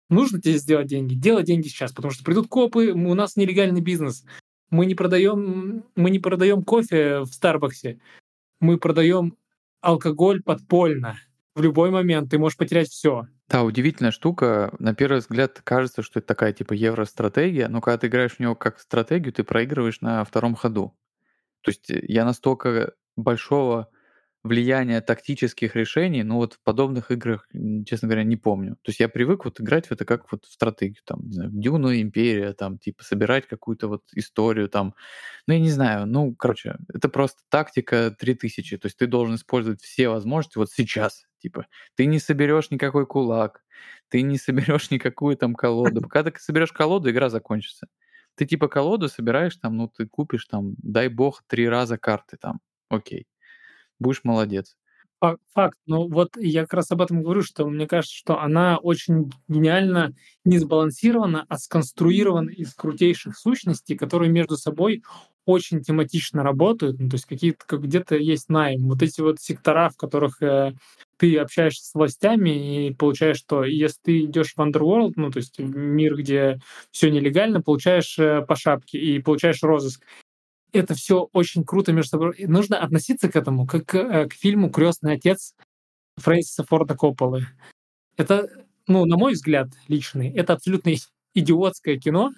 нужно 0.10 0.41
тебе 0.41 0.57
сделать 0.57 0.88
деньги, 0.88 1.15
делай 1.15 1.44
деньги 1.44 1.68
сейчас, 1.68 1.91
потому 1.91 2.14
что 2.14 2.24
придут 2.24 2.48
копы, 2.48 2.94
у 2.94 3.14
нас 3.14 3.36
нелегальный 3.36 3.82
бизнес, 3.82 4.24
мы 4.69 4.85
не 4.85 4.95
продаем, 4.95 5.84
мы 5.95 6.10
не 6.10 6.19
продаем 6.19 6.64
кофе 6.64 7.22
в 7.22 7.27
Старбаксе, 7.27 7.99
мы 8.60 8.77
продаем 8.77 9.38
алкоголь 9.81 10.41
подпольно. 10.41 11.18
В 11.56 11.61
любой 11.61 11.89
момент 11.89 12.30
ты 12.30 12.38
можешь 12.38 12.57
потерять 12.57 12.89
все. 12.89 13.27
Да, 13.49 13.64
удивительная 13.64 14.11
штука. 14.11 14.76
На 14.80 14.94
первый 14.94 15.19
взгляд 15.19 15.61
кажется, 15.64 16.03
что 16.03 16.19
это 16.19 16.27
такая 16.27 16.53
типа 16.53 16.73
евростратегия, 16.73 17.68
но 17.69 17.81
когда 17.81 17.98
ты 17.98 18.07
играешь 18.07 18.34
в 18.34 18.39
него 18.39 18.56
как 18.56 18.80
стратегию, 18.80 19.34
ты 19.34 19.44
проигрываешь 19.44 20.02
на 20.02 20.23
втором 20.23 20.56
ходу. 20.56 20.95
То 21.61 21.72
есть 21.72 21.85
я 21.89 22.26
настолько 22.26 22.94
большого 23.15 23.89
влияние 24.43 25.01
тактических 25.01 25.76
решений, 25.76 26.23
ну 26.23 26.35
вот 26.35 26.53
в 26.53 26.61
подобных 26.64 27.11
играх, 27.11 27.47
честно 27.85 28.07
говоря, 28.07 28.23
не 28.23 28.38
помню. 28.38 28.76
То 28.81 28.89
есть 28.89 28.99
я 28.99 29.09
привык 29.09 29.45
вот 29.45 29.59
играть 29.59 29.88
в 29.88 29.91
это 29.91 30.05
как 30.05 30.31
вот 30.31 30.45
в 30.45 30.51
стратегию, 30.51 31.01
там, 31.05 31.27
не 31.27 31.34
знаю, 31.34 31.51
Дюна, 31.53 32.01
Империя, 32.01 32.53
там, 32.53 32.77
типа, 32.77 33.03
собирать 33.03 33.47
какую-то 33.47 33.88
вот 33.88 34.03
историю, 34.14 34.69
там, 34.69 34.95
ну, 35.47 35.53
я 35.53 35.59
не 35.59 35.69
знаю, 35.69 36.05
ну, 36.07 36.34
короче, 36.35 36.77
это 36.93 37.09
просто 37.09 37.41
тактика 37.49 38.11
3000, 38.18 38.77
то 38.77 38.85
есть 38.88 38.97
ты 38.97 39.07
должен 39.07 39.35
использовать 39.35 39.81
все 39.81 40.09
возможности 40.09 40.57
вот 40.57 40.72
сейчас, 40.72 41.26
типа, 41.39 41.68
ты 41.95 42.05
не 42.05 42.19
соберешь 42.19 42.72
никакой 42.72 43.05
кулак, 43.05 43.64
ты 44.09 44.22
не 44.22 44.38
соберешь 44.38 44.91
никакую 44.91 45.38
там 45.38 45.55
колоду. 45.55 46.01
Пока 46.01 46.23
ты 46.23 46.31
соберешь 46.39 46.72
колоду, 46.72 47.09
игра 47.09 47.30
закончится. 47.30 47.88
Ты 48.35 48.45
типа 48.45 48.68
колоду 48.68 49.09
собираешь, 49.09 49.55
там, 49.57 49.77
ну, 49.77 49.88
ты 49.88 50.07
купишь 50.07 50.45
там, 50.45 50.76
дай 50.77 51.07
бог, 51.09 51.43
три 51.47 51.68
раза 51.68 51.97
карты 51.97 52.38
там, 52.38 52.59
окей 52.89 53.26
будешь 53.99 54.24
молодец. 54.24 54.76
Факт. 55.19 55.78
Ну 55.88 56.07
вот 56.07 56.30
я 56.38 56.61
как 56.61 56.76
раз 56.76 56.91
об 56.91 57.02
этом 57.02 57.24
говорю, 57.24 57.41
что 57.41 57.68
мне 57.68 57.88
кажется, 57.88 58.15
что 58.15 58.40
она 58.40 58.78
очень 58.78 59.32
гениально 59.48 60.14
не 60.45 60.60
сбалансирована, 60.60 61.45
а 61.49 61.57
сконструирована 61.57 62.52
из 62.52 62.76
крутейших 62.76 63.36
сущностей, 63.36 63.98
которые 63.98 64.30
между 64.32 64.57
собой 64.57 65.02
очень 65.48 65.82
тематично 65.82 66.44
работают. 66.44 66.99
Ну, 66.99 67.10
то 67.10 67.15
есть 67.15 67.26
какие-то 67.26 67.65
как 67.65 67.82
где-то 67.82 68.15
есть 68.15 68.49
найм. 68.49 68.88
Вот 68.90 69.02
эти 69.02 69.22
вот 69.22 69.40
сектора, 69.40 69.90
в 69.90 69.98
которых 69.98 70.41
э, 70.44 70.74
ты 71.18 71.36
общаешься 71.38 71.86
с 71.86 71.94
властями 71.95 72.88
и 72.90 72.94
получаешь 72.94 73.38
что? 73.38 73.64
Если 73.64 73.98
ты 74.03 74.26
идешь 74.26 74.53
в 74.56 74.60
Underworld, 74.60 75.14
ну 75.15 75.32
то 75.32 75.38
есть 75.38 75.57
мир, 75.57 76.15
где 76.15 76.60
все 76.91 77.10
нелегально, 77.10 77.61
получаешь 77.61 78.19
э, 78.19 78.41
по 78.48 78.56
шапке 78.56 78.99
и 78.99 79.19
получаешь 79.19 79.64
розыск 79.64 80.03
это 80.73 80.94
все 80.95 81.30
очень 81.34 81.64
круто 81.64 81.94
между 81.94 82.10
собой. 82.10 82.35
И 82.38 82.48
нужно 82.48 82.80
относиться 82.80 83.30
к 83.30 83.35
этому 83.35 83.65
как 83.65 83.85
к, 83.85 83.95
э, 83.95 84.30
фильму 84.30 84.69
«Крестный 84.69 85.14
отец» 85.14 85.53
Фрэнсиса 86.18 86.64
Форда 86.64 86.95
Копполы. 86.95 87.48
Это, 88.18 88.49
ну, 88.88 89.06
на 89.06 89.18
мой 89.18 89.34
взгляд, 89.34 89.69
личный, 89.88 90.31
это 90.31 90.53
абсолютно 90.53 90.94
идиотское 91.34 91.98
кино 91.98 92.31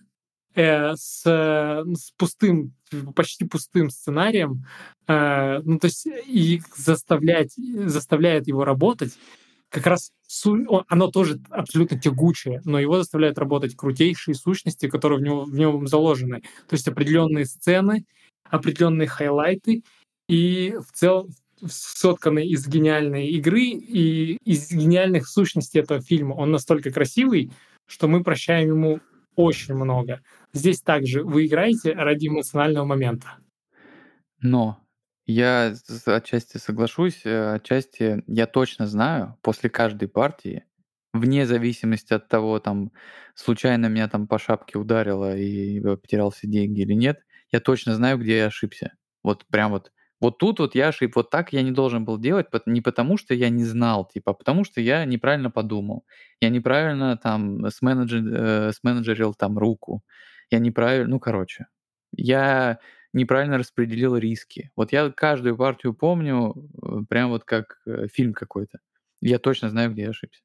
э, 0.56 0.96
с, 0.96 1.24
с 1.24 2.12
пустым, 2.18 2.74
почти 3.16 3.46
пустым 3.46 3.90
сценарием, 3.90 4.66
э, 5.08 5.62
ну, 5.64 5.80
то 5.80 5.86
есть 5.88 6.06
и 6.06 6.62
заставлять, 6.76 7.54
заставляет 7.56 8.48
его 8.48 8.66
работать, 8.66 9.18
как 9.70 9.88
раз 9.88 10.12
оно 10.88 11.08
тоже 11.12 11.40
абсолютно 11.50 12.00
тягучее, 12.00 12.62
но 12.66 12.80
его 12.80 12.98
заставляют 12.98 13.38
работать 13.38 13.76
крутейшие 13.76 14.36
сущности, 14.36 14.88
которые 14.88 15.20
в, 15.20 15.22
него, 15.22 15.44
в 15.44 15.54
нем 15.54 15.88
заложены. 15.88 16.42
То 16.68 16.74
есть 16.74 16.88
определенные 16.88 17.46
сцены, 17.46 18.06
определенные 18.44 19.08
хайлайты, 19.08 19.84
и 20.28 20.76
в 20.86 20.92
целом 20.92 21.30
сотканный 21.68 22.48
из 22.48 22.68
гениальной 22.68 23.28
игры 23.28 23.64
и 23.64 24.38
из 24.46 24.72
гениальных 24.72 25.28
сущностей 25.28 25.82
этого 25.82 26.02
фильма. 26.02 26.34
Он 26.34 26.52
настолько 26.52 26.92
красивый, 26.92 27.52
что 27.86 28.08
мы 28.08 28.24
прощаем 28.24 28.70
ему 28.70 29.00
очень 29.36 29.76
много. 29.76 30.22
Здесь 30.54 30.82
также 30.82 31.24
вы 31.24 31.46
играете 31.46 31.94
ради 31.94 32.28
эмоционального 32.28 32.86
момента. 32.86 33.38
Но 34.42 34.80
я 35.26 35.76
отчасти 36.06 36.58
соглашусь, 36.58 37.22
э, 37.26 37.54
отчасти 37.56 38.24
я 38.28 38.48
точно 38.48 38.88
знаю, 38.88 39.38
после 39.42 39.70
каждой 39.70 40.08
партии, 40.08 40.66
вне 41.14 41.46
зависимости 41.46 42.14
от 42.14 42.28
того, 42.28 42.60
там, 42.60 42.92
случайно 43.36 43.88
меня 43.88 44.08
там 44.08 44.28
по 44.28 44.40
шапке 44.40 44.78
ударило 44.78 45.36
и 45.38 45.80
потерял 45.82 46.32
все 46.32 46.48
деньги 46.48 46.82
или 46.82 46.94
нет, 46.94 47.22
я 47.52 47.60
точно 47.60 47.96
знаю, 47.96 48.18
где 48.18 48.38
я 48.38 48.46
ошибся. 48.48 48.94
Вот 49.24 49.46
прям 49.48 49.72
вот. 49.72 49.92
Вот 50.22 50.38
тут 50.38 50.60
вот 50.60 50.76
я 50.76 50.90
ошиб, 50.90 51.16
вот 51.16 51.30
так 51.30 51.54
я 51.54 51.62
не 51.62 51.72
должен 51.72 52.04
был 52.04 52.18
делать, 52.18 52.48
не 52.66 52.82
потому 52.82 53.18
что 53.18 53.34
я 53.34 53.50
не 53.50 53.64
знал, 53.64 54.06
типа, 54.06 54.32
а 54.32 54.34
потому 54.34 54.66
что 54.66 54.82
я 54.82 55.06
неправильно 55.06 55.50
подумал. 55.50 56.06
Я 56.42 56.50
неправильно 56.50 57.16
там 57.16 57.70
сменеджер, 57.72 58.22
э, 58.70 58.72
сменеджерил 58.74 59.34
там 59.34 59.58
руку. 59.58 60.04
Я 60.52 60.60
неправильно, 60.60 61.08
ну, 61.10 61.20
короче. 61.22 61.68
Я 62.12 62.80
неправильно 63.14 63.58
распределил 63.58 64.18
риски. 64.18 64.72
Вот 64.76 64.92
я 64.92 65.10
каждую 65.10 65.56
партию 65.56 65.94
помню, 65.94 66.54
э, 66.82 67.04
прям 67.08 67.30
вот 67.30 67.46
как 67.46 67.80
э, 67.86 68.08
фильм 68.12 68.34
какой-то. 68.34 68.80
Я 69.22 69.40
точно 69.40 69.70
знаю, 69.70 69.92
где 69.92 70.04
я 70.04 70.10
ошибся. 70.10 70.42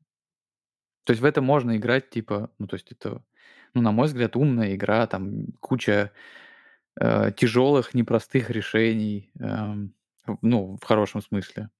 То 1.04 1.12
есть 1.12 1.20
в 1.22 1.24
это 1.24 1.42
можно 1.42 1.76
играть, 1.76 2.10
типа, 2.10 2.50
ну, 2.58 2.66
то 2.66 2.74
есть 2.74 2.90
это, 2.92 3.22
ну, 3.74 3.82
на 3.82 3.92
мой 3.92 4.06
взгляд, 4.06 4.36
умная 4.36 4.74
игра, 4.74 5.06
там 5.06 5.48
куча 5.60 6.12
э, 7.00 7.32
тяжелых, 7.36 7.94
непростых 7.94 8.50
решений, 8.50 9.30
эм, 9.38 9.94
ну, 10.42 10.78
в 10.80 10.84
хорошем 10.84 11.22
смысле. 11.22 11.70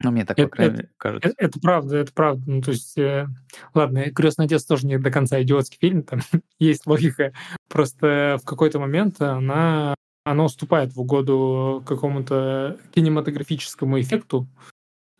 Ну, 0.00 0.12
мне 0.12 0.24
так, 0.24 0.36
по 0.36 0.42
Это, 0.42 0.50
крайней 0.50 0.74
это, 0.74 0.82
мере, 0.82 0.92
кажется. 0.96 1.28
это, 1.28 1.44
это 1.44 1.60
правда, 1.60 1.96
это 1.96 2.12
правда. 2.12 2.44
Ну, 2.46 2.62
то 2.62 2.70
есть, 2.70 2.96
э, 2.98 3.26
ладно, 3.74 4.10
«Крестный 4.12 4.44
отец» 4.44 4.64
тоже 4.64 4.86
не 4.86 4.96
до 4.98 5.10
конца 5.10 5.42
идиотский 5.42 5.78
фильм, 5.80 6.04
там 6.04 6.20
есть 6.60 6.86
логика. 6.86 7.32
Просто 7.68 8.38
в 8.40 8.44
какой-то 8.44 8.78
момент 8.78 9.20
она, 9.20 9.94
она 10.24 10.44
уступает 10.44 10.92
в 10.92 11.00
угоду 11.00 11.82
какому-то 11.84 12.78
кинематографическому 12.92 14.00
эффекту, 14.00 14.46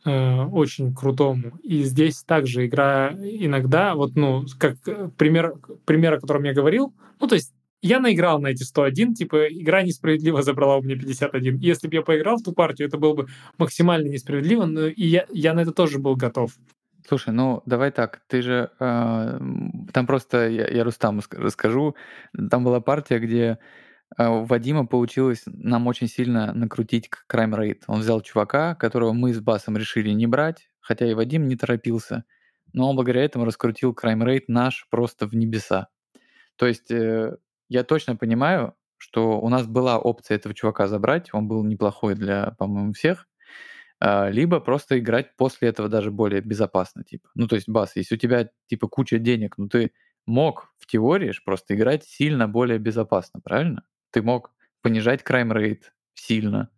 э, 0.04 0.44
очень 0.44 0.94
крутому. 0.94 1.58
И 1.64 1.82
здесь 1.82 2.22
также 2.22 2.66
игра 2.66 3.12
иногда, 3.14 3.96
вот, 3.96 4.14
ну, 4.14 4.46
как 4.58 4.76
пример, 5.16 5.54
пример, 5.86 6.14
о 6.14 6.20
котором 6.20 6.44
я 6.44 6.54
говорил, 6.54 6.94
ну, 7.18 7.26
то 7.26 7.34
есть 7.34 7.52
я 7.82 8.00
наиграл 8.00 8.40
на 8.40 8.48
эти 8.48 8.62
101, 8.62 9.14
типа, 9.14 9.48
игра 9.48 9.82
несправедливо 9.82 10.42
забрала 10.42 10.78
у 10.78 10.82
меня 10.82 10.96
51. 10.96 11.58
Если 11.58 11.88
бы 11.88 11.94
я 11.94 12.02
поиграл 12.02 12.36
в 12.36 12.42
ту 12.42 12.52
партию, 12.52 12.88
это 12.88 12.98
было 12.98 13.14
бы 13.14 13.26
максимально 13.58 14.08
несправедливо, 14.08 14.64
но 14.64 14.86
и 14.86 15.06
я, 15.06 15.26
я 15.30 15.54
на 15.54 15.60
это 15.60 15.72
тоже 15.72 15.98
был 15.98 16.16
готов. 16.16 16.52
Слушай, 17.06 17.32
ну 17.32 17.62
давай 17.64 17.90
так, 17.90 18.20
ты 18.26 18.42
же 18.42 18.70
э, 18.78 19.40
там 19.92 20.06
просто 20.06 20.48
я, 20.48 20.68
я 20.68 20.84
Рустаму 20.84 21.22
расскажу, 21.30 21.94
там 22.50 22.64
была 22.64 22.80
партия, 22.80 23.18
где 23.18 23.58
а, 24.16 24.30
у 24.30 24.44
Вадима 24.44 24.86
получилось 24.86 25.42
нам 25.46 25.86
очень 25.86 26.08
сильно 26.08 26.52
накрутить 26.52 27.08
crime 27.30 27.54
rate. 27.54 27.82
Он 27.86 28.00
взял 28.00 28.20
чувака, 28.20 28.74
которого 28.74 29.12
мы 29.12 29.32
с 29.32 29.40
Басом 29.40 29.76
решили 29.76 30.10
не 30.10 30.26
брать, 30.26 30.70
хотя 30.80 31.06
и 31.06 31.14
Вадим 31.14 31.46
не 31.48 31.56
торопился, 31.56 32.24
но 32.72 32.90
он 32.90 32.96
благодаря 32.96 33.24
этому 33.24 33.44
раскрутил 33.44 33.92
crime 33.92 34.24
rate 34.24 34.44
наш 34.48 34.86
просто 34.90 35.26
в 35.26 35.34
небеса. 35.34 35.88
То 36.56 36.66
есть 36.66 36.90
э, 36.90 37.36
я 37.68 37.84
точно 37.84 38.16
понимаю, 38.16 38.74
что 38.98 39.40
у 39.40 39.48
нас 39.48 39.66
была 39.66 39.98
опция 39.98 40.36
этого 40.36 40.54
чувака 40.54 40.88
забрать, 40.88 41.30
он 41.32 41.48
был 41.48 41.64
неплохой 41.64 42.14
для, 42.14 42.52
по-моему, 42.58 42.92
всех, 42.92 43.28
а, 44.00 44.28
либо 44.30 44.60
просто 44.60 44.98
играть 44.98 45.36
после 45.36 45.68
этого 45.68 45.88
даже 45.88 46.10
более 46.10 46.40
безопасно, 46.40 47.04
типа. 47.04 47.28
Ну, 47.34 47.48
то 47.48 47.56
есть, 47.56 47.68
Бас, 47.68 47.96
если 47.96 48.14
у 48.16 48.18
тебя, 48.18 48.50
типа, 48.68 48.88
куча 48.88 49.18
денег, 49.18 49.58
ну, 49.58 49.68
ты 49.68 49.92
мог 50.26 50.72
в 50.78 50.86
теории 50.86 51.32
просто 51.44 51.74
играть 51.74 52.04
сильно 52.04 52.48
более 52.48 52.78
безопасно, 52.78 53.40
правильно? 53.40 53.84
Ты 54.10 54.22
мог 54.22 54.52
понижать 54.82 55.22
crime 55.22 55.52
rate 55.52 55.84
сильно, 56.14 56.70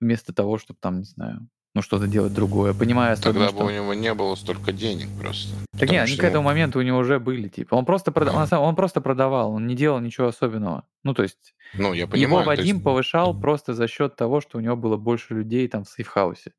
вместо 0.00 0.32
того, 0.34 0.58
чтобы 0.58 0.78
там, 0.80 0.98
не 1.00 1.04
знаю, 1.04 1.48
ну 1.74 1.80
что-то 1.80 2.06
делать 2.06 2.34
другое, 2.34 2.74
понимая 2.74 3.16
Тогда 3.16 3.46
бы 3.46 3.56
что... 3.56 3.64
у 3.64 3.70
него 3.70 3.94
не 3.94 4.12
было 4.12 4.34
столько 4.34 4.72
денег 4.72 5.08
просто. 5.18 5.54
Так 5.78 5.90
нет, 5.90 6.06
они 6.06 6.16
к 6.16 6.24
этому 6.24 6.44
моменту 6.44 6.78
у 6.78 6.82
него 6.82 6.98
уже 6.98 7.18
были, 7.18 7.48
типа. 7.48 7.74
Он 7.74 7.84
просто, 7.84 8.12
прод... 8.12 8.28
он, 8.28 8.46
он 8.58 8.76
просто 8.76 9.00
продавал, 9.00 9.52
он 9.52 9.66
не 9.66 9.74
делал 9.74 10.00
ничего 10.00 10.28
особенного. 10.28 10.86
Ну, 11.02 11.14
то 11.14 11.22
есть, 11.22 11.54
ну, 11.74 11.94
я 11.94 12.06
понимаю, 12.06 12.40
его 12.40 12.42
Вадим 12.42 12.76
есть... 12.76 12.84
повышал 12.84 13.38
просто 13.38 13.72
за 13.74 13.88
счет 13.88 14.16
того, 14.16 14.40
что 14.40 14.58
у 14.58 14.60
него 14.60 14.76
было 14.76 14.96
больше 14.96 15.34
людей 15.34 15.66
там 15.68 15.84
в 15.84 15.88
сейфхаусе. 15.88 16.52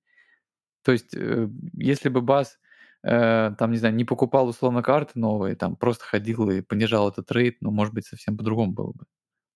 То 0.83 0.91
есть, 0.91 1.13
э, 1.15 1.47
если 1.73 2.09
бы 2.09 2.21
Бас 2.21 2.57
э, 3.03 3.51
там, 3.57 3.71
не 3.71 3.77
знаю, 3.77 3.93
не 3.93 4.05
покупал 4.05 4.47
условно 4.47 4.81
карты 4.81 5.19
новые, 5.19 5.55
там 5.55 5.75
просто 5.75 6.05
ходил 6.05 6.49
и 6.49 6.61
понижал 6.61 7.09
этот 7.09 7.31
рейд, 7.31 7.57
ну, 7.61 7.71
может 7.71 7.93
быть, 7.93 8.07
совсем 8.07 8.35
по-другому 8.35 8.73
было 8.73 8.91
бы. 8.91 9.05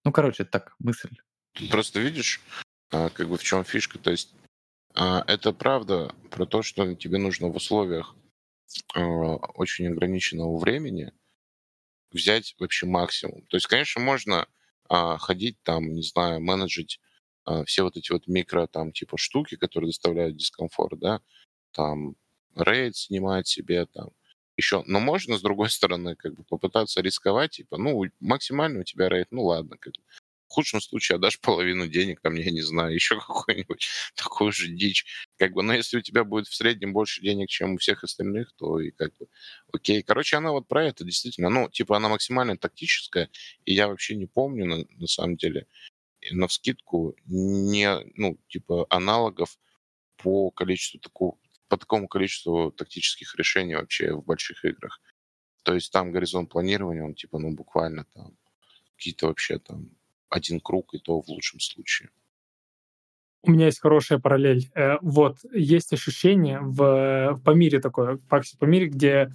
Ну, 0.06 0.12
короче, 0.12 0.46
так, 0.46 0.76
мысль. 0.80 1.10
Просто 1.72 2.00
видишь, 2.00 2.42
а, 2.92 3.10
как 3.10 3.28
бы 3.28 3.38
в 3.38 3.44
чем 3.44 3.64
фишка. 3.64 3.98
То 3.98 4.12
есть 4.12 4.34
а, 4.34 4.47
это 5.28 5.54
правда 5.54 6.14
про 6.32 6.46
то, 6.46 6.62
что 6.64 6.96
тебе 6.96 7.18
нужно 7.18 7.48
в 7.48 7.56
условиях 7.56 8.16
а, 8.96 9.02
очень 9.56 9.88
ограниченного 9.88 10.58
времени 10.58 11.12
взять 12.12 12.56
вообще 12.60 12.86
максимум. 12.86 13.46
То 13.48 13.58
есть, 13.58 13.68
конечно, 13.68 14.02
можно 14.02 14.48
ходить 14.90 15.58
там, 15.64 15.94
не 15.94 16.02
знаю, 16.02 16.40
менеджить 16.40 17.02
все 17.66 17.84
вот 17.84 17.98
эти 17.98 18.12
вот 18.14 18.26
микро 18.28 18.68
там 18.68 18.94
типа 18.94 19.18
штуки, 19.18 19.56
которые 19.58 19.90
доставляют 19.90 20.38
дискомфорт, 20.38 20.98
да, 21.00 21.22
там 21.72 22.16
рейд 22.56 22.96
снимать 22.96 23.48
себе, 23.48 23.86
там 23.86 24.12
еще. 24.56 24.84
Но 24.88 25.00
можно, 25.00 25.38
с 25.38 25.42
другой 25.42 25.70
стороны, 25.70 26.16
как 26.16 26.36
бы 26.36 26.44
попытаться 26.44 27.02
рисковать, 27.02 27.52
типа, 27.52 27.78
ну, 27.78 28.04
максимально 28.20 28.80
у 28.80 28.84
тебя 28.84 29.10
рейд, 29.10 29.28
ну 29.32 29.44
ладно, 29.44 29.78
как 29.78 29.94
бы 29.94 30.02
худшем 30.58 30.82
случае 30.82 31.18
отдашь 31.18 31.40
половину 31.40 31.88
денег, 31.88 32.20
там, 32.22 32.34
я 32.34 32.50
не 32.50 32.62
знаю, 32.62 32.94
еще 32.96 33.20
какой-нибудь 33.20 33.88
такую 34.16 34.52
же 34.52 34.68
дичь. 34.70 35.06
Как 35.38 35.54
бы, 35.54 35.62
но 35.62 35.74
если 35.74 35.98
у 35.98 36.02
тебя 36.02 36.24
будет 36.24 36.48
в 36.48 36.56
среднем 36.56 36.94
больше 36.94 37.22
денег, 37.22 37.50
чем 37.50 37.76
у 37.76 37.78
всех 37.78 38.04
остальных, 38.04 38.52
то 38.58 38.80
и 38.80 38.90
как 38.92 39.16
бы 39.18 39.28
окей. 39.72 40.02
Короче, 40.02 40.38
она 40.38 40.52
вот 40.52 40.68
про 40.68 40.86
это 40.86 41.04
действительно, 41.06 41.50
ну, 41.50 41.70
типа, 41.70 41.98
она 41.98 42.10
максимально 42.10 42.58
тактическая, 42.58 43.30
и 43.66 43.74
я 43.74 43.88
вообще 43.88 44.16
не 44.16 44.26
помню, 44.26 44.66
на, 44.66 44.78
на 44.98 45.08
самом 45.08 45.38
деле, 45.38 45.68
на 46.32 46.48
вскидку 46.48 47.16
не, 47.26 48.00
ну, 48.16 48.40
типа, 48.48 48.88
аналогов 48.90 49.60
по 50.18 50.50
количеству 50.50 51.00
такого, 51.00 51.38
по 51.68 51.78
такому 51.78 52.08
количеству 52.08 52.72
тактических 52.72 53.36
решений 53.36 53.76
вообще 53.76 54.14
в 54.14 54.26
больших 54.26 54.66
играх. 54.66 55.02
То 55.64 55.76
есть 55.76 55.92
там 55.92 56.12
горизонт 56.12 56.50
планирования, 56.50 57.04
он 57.04 57.14
типа, 57.14 57.38
ну, 57.38 57.52
буквально 57.52 58.06
там 58.16 58.36
какие-то 58.96 59.28
вообще 59.28 59.60
там 59.60 59.97
один 60.30 60.60
круг, 60.60 60.94
и 60.94 61.00
то 61.00 61.22
в 61.22 61.28
лучшем 61.30 61.60
случае. 61.60 62.10
У 63.44 63.52
меня 63.52 63.68
есть 63.68 63.80
хорошая 63.80 64.20
параллель. 64.20 64.70
Э, 64.76 64.98
вот, 65.02 65.38
есть 65.54 65.94
ощущение 65.94 66.60
в, 66.60 67.36
в 67.36 67.42
Памире 67.44 67.80
такое, 67.80 68.16
в 68.16 68.28
Паксе 68.28 68.58
Памире, 68.58 68.88
где 68.88 69.32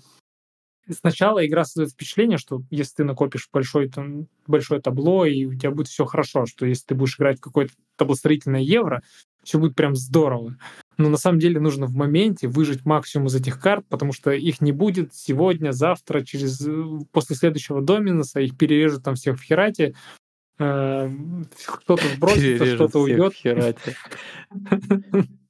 сначала 0.90 1.44
игра 1.46 1.64
создает 1.64 1.92
впечатление, 1.92 2.38
что 2.38 2.62
если 2.70 2.96
ты 2.96 3.04
накопишь 3.04 3.48
большое, 3.52 3.88
там, 3.88 4.26
большое 4.46 4.80
табло, 4.80 5.24
и 5.24 5.44
у 5.44 5.54
тебя 5.54 5.70
будет 5.70 5.88
все 5.88 6.04
хорошо, 6.04 6.46
что 6.46 6.66
если 6.66 6.86
ты 6.86 6.94
будешь 6.94 7.16
играть 7.16 7.38
в 7.38 7.42
какое-то 7.42 7.72
таблостроительное 7.96 8.60
евро, 8.60 9.02
все 9.44 9.58
будет 9.58 9.74
прям 9.74 9.96
здорово. 9.96 10.56
Но 10.98 11.08
на 11.08 11.16
самом 11.16 11.38
деле 11.38 11.58
нужно 11.58 11.86
в 11.86 11.94
моменте 11.94 12.48
выжить 12.48 12.84
максимум 12.84 13.28
из 13.28 13.34
этих 13.34 13.60
карт, 13.60 13.86
потому 13.88 14.12
что 14.12 14.30
их 14.30 14.60
не 14.60 14.72
будет 14.72 15.14
сегодня, 15.14 15.72
завтра, 15.72 16.22
через 16.22 16.60
э, 16.66 16.84
после 17.12 17.34
следующего 17.36 17.80
доминуса, 17.80 18.40
их 18.40 18.56
перережут 18.56 19.04
там 19.04 19.14
всех 19.14 19.38
в 19.38 19.42
херате, 19.42 19.94
кто-то 20.56 22.08
сбросится, 22.14 22.66
что-то 22.66 22.98
уйдет. 23.00 23.34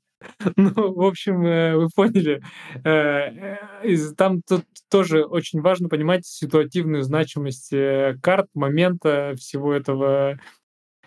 Ну, 0.57 0.93
в 0.93 1.03
общем, 1.03 1.45
э, 1.45 1.77
вы 1.77 1.89
поняли. 1.89 2.43
Э, 2.85 3.57
э, 3.83 3.97
там 4.17 4.43
тут 4.43 4.65
тоже 4.91 5.25
очень 5.25 5.61
важно 5.61 5.89
понимать 5.89 6.27
ситуативную 6.27 7.03
значимость 7.03 7.73
карт, 8.23 8.49
момента 8.55 9.35
всего 9.37 9.73
этого, 9.73 10.39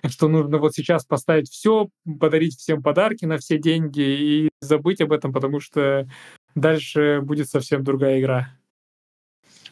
что 0.07 0.27
нужно 0.27 0.57
вот 0.57 0.73
сейчас 0.73 1.05
поставить 1.05 1.49
все, 1.49 1.89
подарить 2.19 2.57
всем 2.57 2.81
подарки 2.81 3.25
на 3.25 3.37
все 3.37 3.57
деньги 3.57 4.01
и 4.01 4.49
забыть 4.61 5.01
об 5.01 5.11
этом, 5.11 5.33
потому 5.33 5.59
что 5.59 6.07
дальше 6.55 7.19
будет 7.21 7.49
совсем 7.49 7.83
другая 7.83 8.19
игра. 8.19 8.49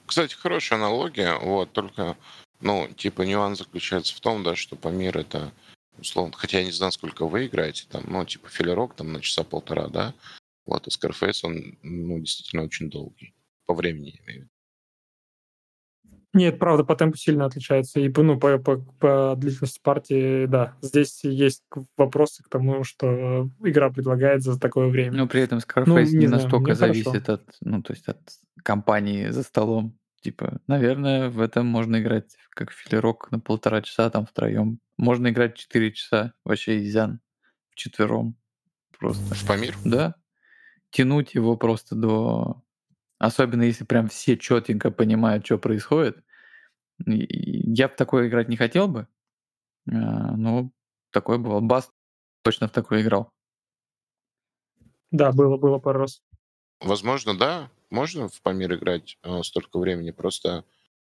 Кстати, 0.06 0.36
хорошая 0.36 0.80
аналогия, 0.80 1.38
вот, 1.40 1.72
только 1.72 2.18
ну, 2.64 2.88
типа, 2.88 3.24
нюанс 3.24 3.60
заключается 3.60 4.16
в 4.16 4.22
том, 4.22 4.44
да, 4.44 4.56
что 4.56 4.76
Памир 4.76 5.18
это 5.18 5.52
условно, 6.00 6.34
хотя 6.36 6.60
я 6.60 6.66
не 6.66 6.72
знаю, 6.72 6.92
сколько 6.92 7.28
вы 7.28 7.46
играете, 7.46 7.86
там, 7.90 8.04
ну, 8.08 8.26
типа, 8.26 8.50
филерок 8.50 8.96
там 8.96 9.14
на 9.14 9.22
часа 9.22 9.44
полтора, 9.44 9.88
да, 9.88 10.14
вот, 10.66 10.88
а 10.88 10.90
Scarface, 10.90 11.42
он, 11.44 11.78
ну, 11.84 12.20
действительно 12.20 12.64
очень 12.64 12.90
долгий, 12.90 13.36
по 13.66 13.74
времени, 13.74 14.14
я 14.16 14.24
имею 14.24 14.40
в 14.40 14.44
виду. 14.44 14.50
Нет, 16.36 16.58
правда, 16.58 16.84
по 16.84 16.96
темпу 16.96 17.16
сильно 17.16 17.46
отличается. 17.46 18.00
И 18.00 18.12
ну, 18.16 18.40
по, 18.40 18.58
по, 18.58 18.78
по 19.00 19.36
длительности 19.38 19.80
партии, 19.84 20.48
да. 20.48 20.76
Здесь 20.82 21.24
есть 21.24 21.62
вопросы 21.96 22.42
к 22.42 22.50
тому, 22.50 22.84
что 22.84 23.52
игра 23.64 23.92
предлагает 23.92 24.42
за 24.42 24.60
такое 24.60 24.88
время. 24.88 25.16
Но 25.16 25.28
при 25.28 25.42
этом 25.42 25.60
Scarface 25.60 25.86
ну, 25.86 26.00
не, 26.00 26.18
не 26.18 26.28
знаю, 26.28 26.42
настолько 26.42 26.74
зависит 26.74 27.06
хорошо. 27.06 27.34
от, 27.34 27.44
ну, 27.62 27.84
то 27.84 27.94
есть 27.94 28.08
от 28.08 28.20
компании 28.64 29.30
за 29.30 29.44
столом. 29.44 29.96
Типа, 30.24 30.62
наверное, 30.68 31.30
в 31.30 31.42
этом 31.42 31.68
можно 31.68 32.00
играть 32.00 32.38
как 32.52 32.72
филерок 32.72 33.30
на 33.32 33.42
полтора 33.42 33.82
часа 33.82 34.10
там 34.10 34.26
втроем. 34.26 34.80
Можно 34.96 35.28
играть 35.28 35.58
4 35.58 35.92
часа, 35.92 36.34
вообще 36.46 36.82
изян, 36.82 37.20
вчетвером. 37.72 38.38
Просто. 38.98 39.36
В 39.36 39.46
Памир? 39.46 39.76
Да. 39.84 40.16
Тянуть 40.92 41.34
его 41.34 41.58
просто 41.58 41.96
до... 41.96 42.64
Особенно 43.18 43.64
если 43.64 43.84
прям 43.84 44.08
все 44.08 44.38
четенько 44.38 44.92
понимают, 44.92 45.46
что 45.46 45.58
происходит. 45.58 46.24
Я 47.06 47.90
в 47.90 47.98
такое 47.98 48.30
играть 48.30 48.48
не 48.48 48.56
хотел 48.56 48.88
бы, 48.88 49.08
а, 49.90 50.38
но 50.38 50.72
такое 51.12 51.38
бывало. 51.38 51.60
Бас 51.60 51.92
точно 52.44 52.70
в 52.70 52.72
такое 52.72 53.02
играл. 53.02 53.34
Да, 55.12 55.34
было, 55.34 55.58
было 55.58 55.80
пару 55.80 56.00
раз. 56.00 56.24
Возможно, 56.80 57.38
да 57.38 57.70
можно 57.94 58.28
в 58.28 58.42
Памир 58.42 58.74
играть 58.74 59.18
э, 59.24 59.44
столько 59.44 59.78
времени, 59.80 60.10
просто 60.10 60.66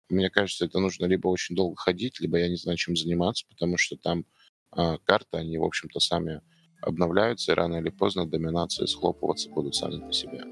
мне 0.09 0.29
кажется, 0.29 0.65
это 0.65 0.79
нужно 0.79 1.05
либо 1.05 1.27
очень 1.27 1.55
долго 1.55 1.75
ходить, 1.77 2.19
либо 2.19 2.39
я 2.39 2.49
не 2.49 2.57
знаю, 2.57 2.77
чем 2.77 2.97
заниматься, 2.97 3.45
потому 3.47 3.77
что 3.77 3.95
там 3.97 4.25
э, 4.75 4.97
карты, 5.05 5.37
они, 5.37 5.57
в 5.59 5.63
общем-то, 5.63 5.99
сами 5.99 6.41
обновляются, 6.81 7.51
и 7.51 7.55
рано 7.55 7.75
или 7.75 7.89
поздно 7.89 8.25
доминации 8.25 8.87
схлопываться 8.87 9.49
будут 9.51 9.75
сами 9.75 9.99
по 9.99 10.11
себе. 10.11 10.43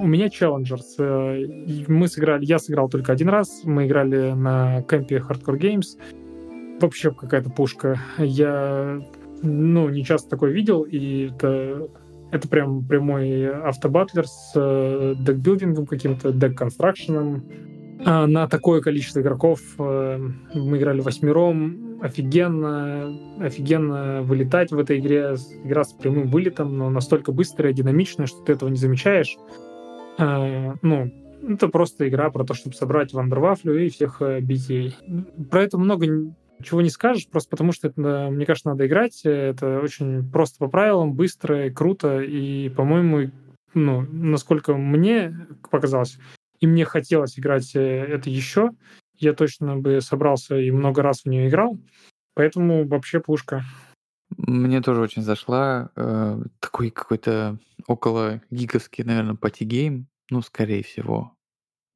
У 0.00 0.06
меня 0.06 0.28
Challengers. 0.28 0.96
Э, 0.98 1.84
мы 1.86 2.08
сыграли, 2.08 2.46
я 2.46 2.58
сыграл 2.58 2.88
только 2.88 3.12
один 3.12 3.28
раз. 3.28 3.64
Мы 3.64 3.86
играли 3.86 4.32
на 4.32 4.82
кемпе 4.82 5.18
Hardcore 5.18 5.58
Games. 5.58 5.98
Вообще 6.80 7.12
какая-то 7.12 7.50
пушка. 7.50 8.00
Я 8.18 8.98
ну, 9.42 9.90
не 9.90 10.04
часто 10.04 10.30
такое 10.30 10.52
видел, 10.52 10.84
и 10.84 11.28
это 11.28 11.88
это 12.34 12.48
прям 12.48 12.84
прямой 12.84 13.48
автобатлер 13.48 14.26
с 14.26 14.52
э, 14.56 15.14
декбилдингом 15.16 15.86
каким-то, 15.86 16.32
дек-констракшеном. 16.32 17.44
А 18.04 18.26
на 18.26 18.48
такое 18.48 18.80
количество 18.80 19.20
игроков 19.20 19.60
э, 19.78 20.18
мы 20.52 20.76
играли 20.78 21.00
восьмером. 21.00 22.00
Офигенно, 22.02 23.16
офигенно 23.40 24.22
вылетать 24.22 24.72
в 24.72 24.78
этой 24.78 24.98
игре. 24.98 25.36
Игра 25.62 25.84
с 25.84 25.92
прямым 25.92 26.26
вылетом, 26.26 26.76
но 26.76 26.90
настолько 26.90 27.30
быстрая, 27.30 27.72
динамичная, 27.72 28.26
что 28.26 28.42
ты 28.42 28.52
этого 28.54 28.68
не 28.68 28.78
замечаешь. 28.78 29.36
А, 30.18 30.74
ну, 30.82 31.12
это 31.48 31.68
просто 31.68 32.08
игра 32.08 32.30
про 32.30 32.44
то, 32.44 32.54
чтобы 32.54 32.74
собрать 32.74 33.12
вандервафлю 33.12 33.78
и 33.78 33.90
всех 33.90 34.20
э, 34.22 34.40
бить 34.40 34.68
ей. 34.68 34.96
Про 35.52 35.62
это 35.62 35.78
много 35.78 36.06
чего 36.62 36.80
не 36.82 36.90
скажешь, 36.90 37.28
просто 37.28 37.50
потому 37.50 37.72
что 37.72 37.88
это, 37.88 38.28
мне 38.30 38.46
кажется, 38.46 38.68
надо 38.68 38.86
играть. 38.86 39.22
Это 39.24 39.80
очень 39.80 40.30
просто 40.30 40.58
по 40.58 40.68
правилам, 40.68 41.14
быстро 41.14 41.66
и 41.66 41.70
круто. 41.70 42.20
И, 42.20 42.68
по-моему, 42.70 43.30
ну, 43.74 44.06
насколько 44.10 44.74
мне 44.74 45.48
показалось, 45.70 46.18
и 46.60 46.66
мне 46.66 46.84
хотелось 46.84 47.38
играть 47.38 47.74
э, 47.74 47.80
это 47.80 48.30
еще, 48.30 48.70
я 49.18 49.34
точно 49.34 49.76
бы 49.76 50.00
собрался 50.00 50.56
и 50.56 50.70
много 50.70 51.02
раз 51.02 51.22
в 51.22 51.26
нее 51.26 51.48
играл. 51.48 51.78
Поэтому 52.34 52.86
вообще 52.86 53.20
пушка. 53.20 53.64
Мне 54.36 54.80
тоже 54.80 55.00
очень 55.00 55.22
зашла. 55.22 55.90
Э, 55.96 56.40
такой 56.60 56.90
какой-то 56.90 57.58
около 57.86 58.40
гиковский, 58.50 59.04
наверное, 59.04 59.36
party 59.36 59.72
game. 59.72 60.08
Ну, 60.30 60.42
скорее 60.42 60.82
всего. 60.82 61.33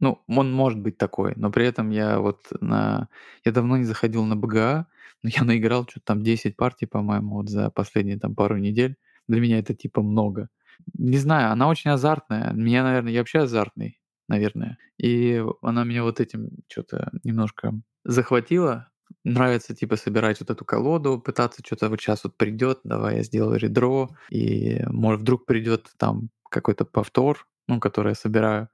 Ну, 0.01 0.23
он 0.29 0.53
может 0.53 0.81
быть 0.81 0.97
такой, 0.97 1.33
но 1.37 1.51
при 1.51 1.67
этом 1.67 1.91
я 1.91 2.21
вот 2.21 2.47
на... 2.61 3.09
Я 3.45 3.53
давно 3.53 3.77
не 3.77 3.85
заходил 3.85 4.25
на 4.25 4.37
BGA, 4.37 4.87
но 5.23 5.31
я 5.33 5.45
наиграл 5.45 5.85
что-то 5.89 6.07
там 6.07 6.23
10 6.23 6.57
партий, 6.57 6.87
по-моему, 6.87 7.37
вот 7.37 7.49
за 7.49 7.71
последние 7.71 8.19
там 8.19 8.35
пару 8.35 8.57
недель. 8.59 8.97
Для 9.27 9.41
меня 9.41 9.59
это 9.59 9.75
типа 9.75 10.03
много. 10.03 10.49
Не 10.95 11.19
знаю, 11.19 11.51
она 11.51 11.69
очень 11.69 11.91
азартная. 11.91 12.53
Меня, 12.53 12.85
наверное, 12.85 13.13
я 13.13 13.21
вообще 13.21 13.41
азартный, 13.41 14.01
наверное. 14.29 14.79
И 14.99 15.45
она 15.63 15.85
меня 15.85 16.05
вот 16.05 16.21
этим 16.21 16.51
что-то 16.69 17.11
немножко 17.25 17.75
захватила. 18.05 18.89
Нравится, 19.25 19.75
типа, 19.75 19.97
собирать 19.97 20.39
вот 20.41 20.51
эту 20.51 20.65
колоду, 20.65 21.19
пытаться 21.19 21.63
что-то 21.65 21.89
вот 21.89 22.01
сейчас 22.01 22.25
вот 22.25 22.37
придет, 22.37 22.81
давай 22.85 23.17
я 23.17 23.23
сделаю 23.23 23.59
редро, 23.59 24.11
и 24.31 24.83
может 24.87 25.23
вдруг 25.23 25.47
придет 25.47 25.89
там 25.97 26.29
какой-то 26.51 26.85
повтор, 26.85 27.47
ну, 27.67 27.81
который 27.81 28.11
я 28.11 28.15
собираю 28.15 28.69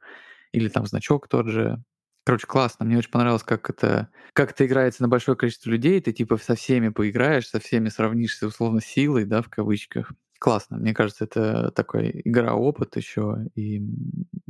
или 0.54 0.68
там 0.68 0.86
значок 0.86 1.28
тот 1.28 1.48
же. 1.48 1.82
Короче, 2.24 2.46
классно. 2.46 2.86
Мне 2.86 2.96
очень 2.96 3.10
понравилось, 3.10 3.42
как 3.42 3.68
это, 3.68 4.08
как 4.32 4.52
это 4.52 4.64
играется 4.64 5.02
на 5.02 5.08
большое 5.08 5.36
количество 5.36 5.68
людей. 5.68 6.00
Ты 6.00 6.12
типа 6.12 6.38
со 6.38 6.54
всеми 6.54 6.88
поиграешь, 6.88 7.48
со 7.48 7.60
всеми 7.60 7.90
сравнишься 7.90 8.46
условно 8.46 8.80
силой, 8.80 9.26
да, 9.26 9.42
в 9.42 9.50
кавычках. 9.50 10.12
Классно. 10.38 10.78
Мне 10.78 10.94
кажется, 10.94 11.24
это 11.24 11.70
такой 11.72 12.22
игра-опыт 12.24 12.96
еще, 12.96 13.38
и 13.54 13.82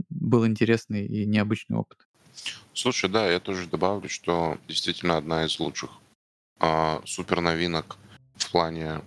был 0.08 0.46
интересный 0.46 1.06
и 1.06 1.26
необычный 1.26 1.76
опыт. 1.76 1.98
Слушай, 2.72 3.10
да, 3.10 3.30
я 3.30 3.40
тоже 3.40 3.66
добавлю, 3.66 4.08
что 4.08 4.58
действительно 4.68 5.16
одна 5.16 5.44
из 5.44 5.58
лучших 5.58 5.90
а, 6.60 7.00
супер 7.04 7.40
новинок 7.40 7.96
в 8.36 8.50
плане 8.50 9.00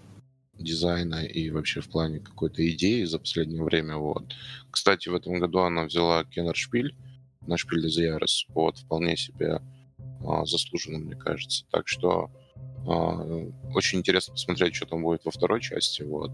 дизайна 0.60 1.24
и 1.24 1.50
вообще 1.50 1.82
в 1.82 1.90
плане 1.90 2.20
какой-то 2.20 2.68
идеи 2.72 3.04
за 3.04 3.20
последнее 3.20 3.64
время. 3.64 3.98
Вот. 3.98 4.34
Кстати, 4.72 5.10
в 5.10 5.16
этом 5.16 5.40
году 5.40 5.60
она 5.60 5.86
взяла 5.86 6.24
Кеннер 6.26 6.56
Шпиль 6.56 6.96
на 7.46 7.58
Шпиль 7.58 7.90
де 7.90 8.04
Ярос. 8.04 8.46
Вот, 8.50 8.78
вполне 8.78 9.16
себе 9.18 9.62
а, 10.26 10.46
заслуженно, 10.46 11.00
мне 11.00 11.16
кажется. 11.16 11.66
Так 11.72 11.88
что 11.88 12.30
а, 12.88 13.50
очень 13.74 14.00
интересно 14.00 14.34
посмотреть, 14.34 14.76
что 14.76 14.86
там 14.86 15.04
будет 15.04 15.26
во 15.26 15.32
второй 15.32 15.62
части. 15.62 16.02
Вот. 16.04 16.32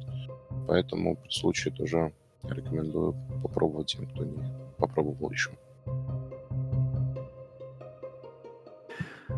Поэтому 0.67 1.15
при 1.17 1.31
случае 1.31 1.73
тоже 1.73 2.13
рекомендую 2.43 3.15
попробовать 3.41 3.87
тем, 3.87 4.07
кто 4.07 4.23
не 4.23 4.37
попробовал 4.77 5.31
еще. 5.31 5.51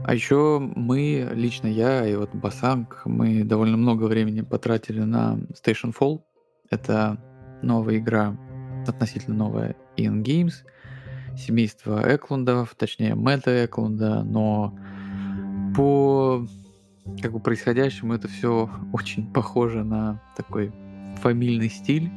А 0.07 0.13
еще 0.13 0.59
мы, 0.59 1.31
лично 1.33 1.65
я 1.65 2.05
и 2.05 2.15
вот 2.15 2.29
Басанг, 2.35 3.01
мы 3.05 3.43
довольно 3.43 3.75
много 3.75 4.03
времени 4.03 4.41
потратили 4.41 4.99
на 4.99 5.39
Station 5.53 5.95
Fall. 5.99 6.21
Это 6.69 7.17
новая 7.63 7.97
игра, 7.97 8.37
относительно 8.87 9.35
новая 9.35 9.75
Ian 9.97 10.21
Games, 10.21 10.53
семейство 11.35 12.03
Эклундов, 12.05 12.75
точнее 12.75 13.15
Мэтта 13.15 13.65
Эклунда, 13.65 14.23
но 14.23 14.77
по 15.75 16.45
как 17.19 17.31
бы 17.31 17.39
происходящему 17.39 18.13
это 18.13 18.27
все 18.27 18.69
очень 18.93 19.33
похоже 19.33 19.83
на 19.83 20.21
такой 20.37 20.71
фамильный 21.23 21.69
стиль, 21.69 22.11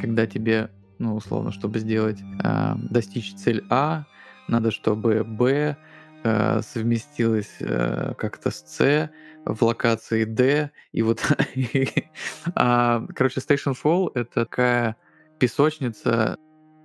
когда 0.00 0.26
тебе, 0.26 0.72
ну, 0.98 1.14
условно, 1.14 1.52
чтобы 1.52 1.78
сделать, 1.78 2.18
э, 2.42 2.74
достичь 2.90 3.32
цель 3.36 3.64
А, 3.70 4.06
надо, 4.48 4.72
чтобы 4.72 5.22
Б 5.22 5.76
э, 6.24 6.60
совместилось 6.62 7.56
э, 7.60 8.14
как-то 8.16 8.50
с 8.50 8.64
C 8.66 9.10
в 9.44 9.62
локации 9.62 10.24
D, 10.24 10.70
и 10.92 11.02
вот, 11.02 11.22
а, 12.54 13.06
короче, 13.14 13.40
Station 13.40 13.76
Fall— 13.80 14.10
это 14.14 14.44
такая 14.44 14.96
песочница 15.38 16.36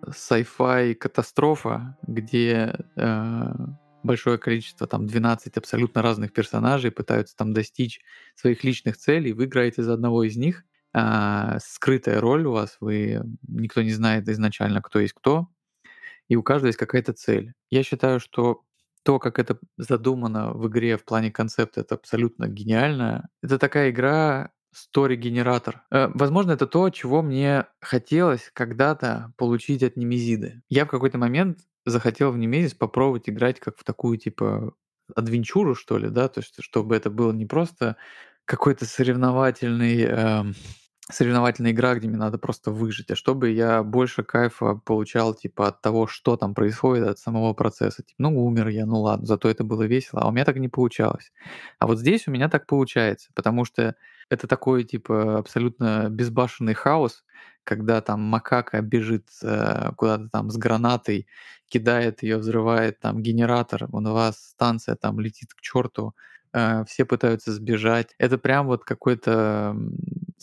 sci-fi 0.07 0.95
катастрофа, 0.95 1.97
где 2.03 2.75
э, 2.95 3.53
большое 4.03 4.37
количество, 4.37 4.87
там 4.87 5.07
12 5.07 5.57
абсолютно 5.57 6.01
разных 6.01 6.33
персонажей 6.33 6.91
пытаются 6.91 7.35
там 7.35 7.53
достичь 7.53 8.01
своих 8.35 8.63
личных 8.63 8.97
целей, 8.97 9.33
вы 9.33 9.45
играете 9.45 9.81
за 9.81 9.93
одного 9.93 10.23
из 10.23 10.35
них, 10.35 10.65
а, 10.93 11.57
скрытая 11.59 12.21
роль 12.21 12.45
у 12.45 12.51
вас, 12.51 12.77
вы 12.79 13.21
никто 13.47 13.81
не 13.81 13.91
знает 13.91 14.27
изначально, 14.29 14.81
кто 14.81 14.99
есть 14.99 15.13
кто, 15.13 15.47
и 16.27 16.35
у 16.35 16.43
каждого 16.43 16.67
есть 16.67 16.79
какая-то 16.79 17.13
цель. 17.13 17.53
Я 17.69 17.83
считаю, 17.83 18.19
что 18.19 18.63
то, 19.03 19.19
как 19.19 19.39
это 19.39 19.59
задумано 19.77 20.53
в 20.53 20.67
игре 20.67 20.97
в 20.97 21.05
плане 21.05 21.31
концепта, 21.31 21.81
это 21.81 21.95
абсолютно 21.95 22.47
гениально. 22.47 23.29
Это 23.41 23.59
такая 23.59 23.89
игра 23.89 24.51
story-генератор. 24.73 25.83
Э, 25.91 26.07
возможно, 26.13 26.51
это 26.51 26.67
то, 26.67 26.89
чего 26.89 27.21
мне 27.21 27.67
хотелось 27.81 28.49
когда-то 28.53 29.33
получить 29.37 29.83
от 29.83 29.97
Немезиды. 29.97 30.61
Я 30.69 30.85
в 30.85 30.89
какой-то 30.89 31.17
момент 31.17 31.59
захотел 31.85 32.31
в 32.31 32.37
Немезис 32.37 32.73
попробовать 32.73 33.29
играть 33.29 33.59
как 33.59 33.77
в 33.77 33.83
такую, 33.83 34.17
типа, 34.17 34.73
адвенчуру, 35.15 35.75
что 35.75 35.97
ли, 35.97 36.09
да, 36.09 36.27
то 36.27 36.39
есть 36.39 36.55
чтобы 36.59 36.95
это 36.95 37.09
было 37.09 37.31
не 37.31 37.45
просто 37.45 37.97
какой-то 38.45 38.85
соревновательный 38.85 40.01
эм, 40.03 40.55
соревновательная 41.11 41.71
игра, 41.71 41.95
где 41.95 42.07
мне 42.07 42.17
надо 42.17 42.37
просто 42.37 42.71
выжить, 42.71 43.11
а 43.11 43.15
чтобы 43.15 43.49
я 43.49 43.83
больше 43.83 44.23
кайфа 44.23 44.75
получал, 44.75 45.33
типа, 45.33 45.67
от 45.67 45.81
того, 45.81 46.07
что 46.07 46.37
там 46.37 46.55
происходит, 46.55 47.07
от 47.07 47.19
самого 47.19 47.53
процесса. 47.53 48.03
Типа, 48.03 48.15
ну, 48.19 48.45
умер 48.45 48.69
я, 48.69 48.85
ну 48.85 49.01
ладно, 49.01 49.25
зато 49.25 49.49
это 49.49 49.63
было 49.63 49.83
весело, 49.83 50.21
а 50.21 50.27
у 50.27 50.31
меня 50.31 50.45
так 50.45 50.57
не 50.57 50.69
получалось. 50.69 51.31
А 51.79 51.87
вот 51.87 51.99
здесь 51.99 52.27
у 52.27 52.31
меня 52.31 52.49
так 52.49 52.67
получается, 52.67 53.29
потому 53.35 53.65
что 53.65 53.95
это 54.29 54.47
такой, 54.47 54.83
типа, 54.85 55.39
абсолютно 55.39 56.07
безбашенный 56.09 56.73
хаос, 56.73 57.25
когда 57.63 58.01
там 58.01 58.21
макака 58.21 58.81
бежит 58.81 59.27
э, 59.41 59.91
куда-то 59.97 60.29
там 60.29 60.49
с 60.51 60.57
гранатой, 60.57 61.27
кидает 61.67 62.23
ее, 62.23 62.37
взрывает 62.37 62.99
там 62.99 63.21
генератор, 63.21 63.87
у 63.91 64.01
вас 64.01 64.37
станция 64.37 64.95
там 64.95 65.19
летит 65.19 65.53
к 65.53 65.61
черту, 65.61 66.13
э, 66.53 66.83
все 66.87 67.05
пытаются 67.05 67.51
сбежать. 67.51 68.15
Это 68.17 68.37
прям 68.37 68.67
вот 68.67 68.83
какой-то 68.83 69.75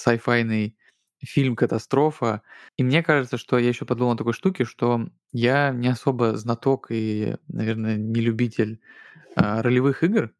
sci-fi 0.01 0.74
фильм-катастрофа. 1.22 2.43
И 2.77 2.82
мне 2.82 3.02
кажется, 3.02 3.36
что 3.36 3.59
я 3.59 3.68
еще 3.68 3.85
подумал 3.85 4.12
о 4.12 4.16
такой 4.16 4.32
штуке, 4.32 4.64
что 4.64 5.09
я 5.32 5.70
не 5.70 5.89
особо 5.89 6.36
знаток 6.36 6.86
и, 6.90 7.36
наверное, 7.48 7.97
не 7.97 8.20
любитель 8.20 8.81
э, 9.36 9.60
ролевых 9.60 10.02
игр, 10.02 10.32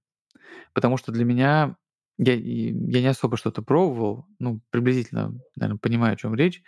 потому 0.75 0.97
что 0.97 1.13
для 1.13 1.25
меня 1.25 1.77
я, 2.19 2.35
я 2.35 3.01
не 3.01 3.07
особо 3.07 3.37
что-то 3.37 3.63
пробовал, 3.63 4.27
ну, 4.39 4.61
приблизительно, 4.71 5.35
наверное, 5.57 5.79
понимаю, 5.79 6.15
о 6.15 6.17
чем 6.17 6.35
речь. 6.35 6.63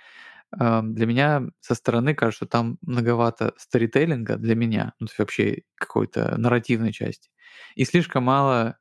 Э, 0.58 0.82
для 0.82 1.06
меня 1.06 1.48
со 1.60 1.74
стороны 1.74 2.14
кажется, 2.14 2.44
что 2.44 2.46
там 2.46 2.78
многовато 2.82 3.54
сторителлинга 3.58 4.36
для 4.36 4.54
меня, 4.54 4.94
ну, 5.00 5.06
то 5.06 5.12
есть 5.12 5.18
вообще 5.18 5.62
какой-то 5.76 6.36
нарративной 6.38 6.92
части, 6.92 7.30
и 7.76 7.84
слишком 7.84 8.24
мало 8.24 8.78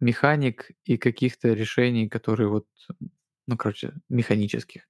механик 0.00 0.70
и 0.84 0.96
каких-то 0.98 1.52
решений, 1.52 2.08
которые 2.08 2.48
вот, 2.48 2.66
ну, 3.52 3.58
короче, 3.58 3.92
механических. 4.08 4.82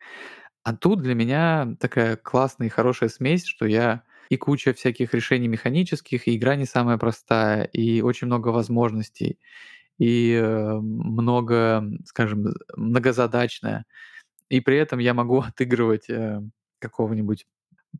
А 0.62 0.74
тут 0.76 1.02
для 1.02 1.14
меня 1.14 1.74
такая 1.80 2.16
классная 2.16 2.68
и 2.68 2.70
хорошая 2.70 3.08
смесь, 3.08 3.44
что 3.44 3.66
я 3.66 4.04
и 4.30 4.36
куча 4.36 4.72
всяких 4.72 5.14
решений 5.14 5.48
механических, 5.48 6.28
и 6.28 6.36
игра 6.36 6.54
не 6.54 6.64
самая 6.64 6.96
простая, 6.96 7.64
и 7.64 8.00
очень 8.02 8.28
много 8.28 8.48
возможностей, 8.48 9.38
и 9.98 10.32
э, 10.32 10.74
много, 10.78 11.84
скажем, 12.06 12.54
многозадачная. 12.76 13.84
И 14.48 14.60
при 14.60 14.76
этом 14.76 15.00
я 15.00 15.14
могу 15.14 15.40
отыгрывать 15.48 16.08
э, 16.08 16.40
какого-нибудь 16.78 17.46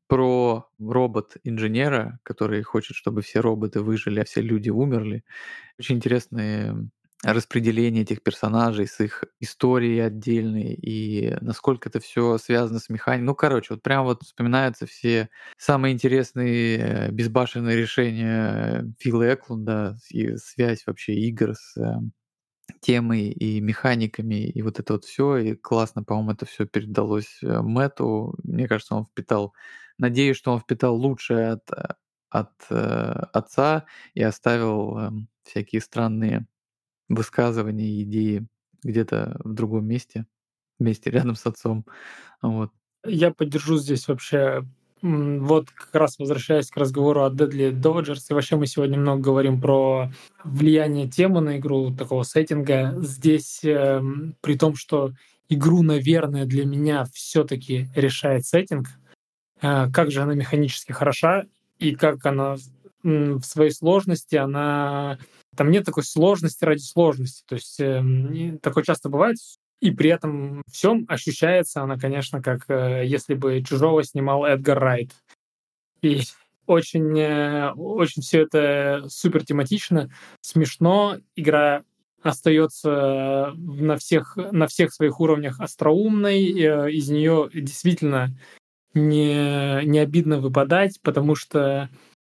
про 0.07 0.69
робот-инженера, 0.79 2.21
который 2.23 2.63
хочет, 2.63 2.97
чтобы 2.97 3.23
все 3.23 3.41
роботы 3.41 3.81
выжили, 3.81 4.21
а 4.21 4.25
все 4.25 4.41
люди 4.41 4.71
умерли. 4.71 5.25
Очень 5.79 5.97
интересные 5.97 6.89
распределение 7.23 8.03
этих 8.03 8.23
персонажей 8.23 8.87
с 8.87 9.01
их 9.01 9.25
историей 9.39 10.01
отдельной 10.01 10.75
и 10.75 11.37
насколько 11.41 11.89
это 11.89 12.01
все 12.01 12.37
связано 12.39 12.81
с 12.81 12.89
механикой. 12.89 13.27
Ну, 13.27 13.35
короче, 13.35 13.75
вот 13.75 13.83
прям 13.83 14.05
вот 14.05 14.23
вспоминаются 14.25 14.87
все 14.87 15.29
самые 15.57 15.95
интересные 15.95 16.79
э, 16.79 17.11
безбашенные 17.11 17.77
решения 17.77 18.93
Фила 18.99 19.35
Эклунда 19.35 19.97
и 20.11 20.37
связь 20.37 20.85
вообще 20.87 21.15
игр 21.15 21.55
с 21.55 21.77
э, 21.77 21.95
темой 22.81 23.31
и 23.31 23.61
механиками, 23.61 24.47
и 24.49 24.63
вот 24.63 24.81
это 24.81 24.95
вот 24.95 25.05
все, 25.05 25.37
и 25.37 25.55
классно, 25.55 26.03
по-моему, 26.03 26.33
это 26.33 26.47
все 26.47 26.67
передалось 26.67 27.39
э, 27.43 27.61
Мэту. 27.63 28.35
Мне 28.43 28.67
кажется, 28.67 28.97
он 28.97 29.07
впитал, 29.07 29.55
надеюсь, 29.99 30.37
что 30.37 30.53
он 30.53 30.61
впитал 30.61 30.97
лучшее 30.97 31.53
от, 31.53 31.71
от 32.31 32.53
э, 32.71 32.75
отца 33.33 33.87
и 34.15 34.23
оставил 34.23 34.99
э, 34.99 35.11
всякие 35.45 35.81
странные 35.81 36.47
высказывания 37.15 38.03
идеи 38.03 38.47
где-то 38.83 39.41
в 39.45 39.53
другом 39.53 39.87
месте, 39.87 40.27
месте 40.79 41.11
рядом 41.11 41.37
с 41.37 41.47
отцом. 41.47 41.87
Вот. 42.41 42.71
Я 43.05 43.33
поддержу 43.33 43.79
здесь 43.79 44.09
вообще 44.09 44.65
вот 45.03 45.71
как 45.71 45.95
раз 45.95 46.19
возвращаясь 46.19 46.71
к 46.71 46.77
разговору 46.77 47.25
о 47.25 47.31
Deadly 47.31 47.73
Dodgers, 47.73 48.21
и 48.31 48.35
вообще 48.35 48.57
мы 48.57 48.67
сегодня 48.69 48.99
много 48.99 49.21
говорим 49.21 49.61
про 49.61 50.13
влияние 50.45 51.09
темы 51.09 51.41
на 51.41 51.59
игру, 51.59 51.93
такого 51.93 52.23
сеттинга. 52.23 52.95
Здесь, 52.99 53.65
э, 53.65 54.01
при 54.41 54.57
том, 54.57 54.77
что 54.77 55.13
игру, 55.49 55.83
наверное, 55.83 56.47
для 56.47 56.65
меня 56.65 57.05
все 57.13 57.43
таки 57.43 57.89
решает 57.97 58.47
сеттинг, 58.47 58.87
э, 59.61 59.91
как 59.91 60.13
же 60.13 60.23
она 60.23 60.35
механически 60.35 60.93
хороша, 60.93 61.47
и 61.81 61.97
как 61.97 62.25
она 62.25 62.57
в 63.03 63.43
своей 63.43 63.73
сложности, 63.73 64.37
она... 64.37 65.19
Там 65.57 65.71
нет 65.71 65.85
такой 65.85 66.05
сложности 66.05 66.65
ради 66.65 66.81
сложности. 66.81 67.45
То 67.47 67.55
есть 67.57 67.79
э, 67.81 68.59
такое 68.63 68.85
часто 68.85 69.09
бывает, 69.09 69.37
и 69.81 69.91
при 69.91 70.11
этом 70.11 70.63
всем 70.71 71.05
ощущается 71.09 71.83
она, 71.83 71.99
конечно, 71.99 72.41
как 72.41 72.71
э, 72.71 73.05
если 73.05 73.35
бы 73.35 73.63
«Чужого» 73.63 74.05
снимал 74.05 74.45
Эдгар 74.45 74.79
Райт. 74.79 75.11
И 76.03 76.21
очень, 76.67 77.19
э, 77.19 77.73
очень 77.73 78.23
все 78.23 78.43
это 78.43 79.05
супер 79.09 79.45
тематично, 79.45 80.09
смешно, 80.41 81.19
игра 81.35 81.83
остается 82.23 83.53
на 83.57 83.97
всех, 83.97 84.37
на 84.37 84.69
всех 84.69 84.93
своих 84.93 85.21
уровнях 85.21 85.61
остроумной, 85.61 86.45
э, 86.45 86.93
из 86.93 87.11
нее 87.11 87.51
действительно 87.53 88.31
не, 88.95 89.85
не 89.85 89.99
обидно 89.99 90.39
выпадать, 90.39 91.01
потому 91.03 91.35
что 91.35 91.89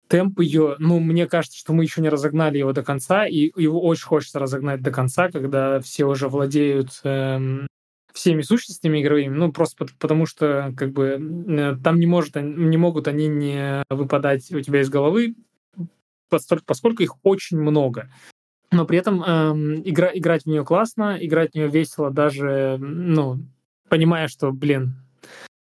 темп 0.07 0.39
ее, 0.39 0.75
ну, 0.79 0.99
мне 0.99 1.27
кажется, 1.27 1.57
что 1.57 1.73
мы 1.73 1.83
еще 1.83 2.01
не 2.01 2.09
разогнали 2.09 2.57
его 2.57 2.73
до 2.73 2.83
конца, 2.83 3.25
и 3.27 3.51
его 3.55 3.81
очень 3.83 4.05
хочется 4.05 4.39
разогнать 4.39 4.81
до 4.81 4.91
конца, 4.91 5.29
когда 5.29 5.79
все 5.79 6.05
уже 6.05 6.27
владеют 6.27 6.99
эм, 7.03 7.67
всеми 8.13 8.41
сущностями 8.41 9.01
игровыми, 9.01 9.35
ну, 9.35 9.51
просто 9.51 9.85
потому 9.99 10.25
что, 10.25 10.73
как 10.75 10.91
бы, 10.91 11.19
э, 11.47 11.75
там 11.83 11.99
не, 11.99 12.05
может, 12.05 12.35
не 12.35 12.77
могут 12.77 13.07
они 13.07 13.27
не 13.27 13.83
выпадать 13.89 14.51
у 14.51 14.61
тебя 14.61 14.81
из 14.81 14.89
головы, 14.89 15.35
поскольку 16.29 17.03
их 17.03 17.15
очень 17.23 17.59
много. 17.59 18.09
Но 18.71 18.85
при 18.85 18.97
этом 18.97 19.23
эм, 19.23 19.81
игра, 19.85 20.11
играть 20.13 20.43
в 20.43 20.47
нее 20.47 20.65
классно, 20.65 21.17
играть 21.19 21.51
в 21.51 21.55
нее 21.55 21.69
весело, 21.69 22.11
даже, 22.11 22.77
ну, 22.79 23.39
понимая, 23.87 24.27
что, 24.27 24.51
блин, 24.51 24.95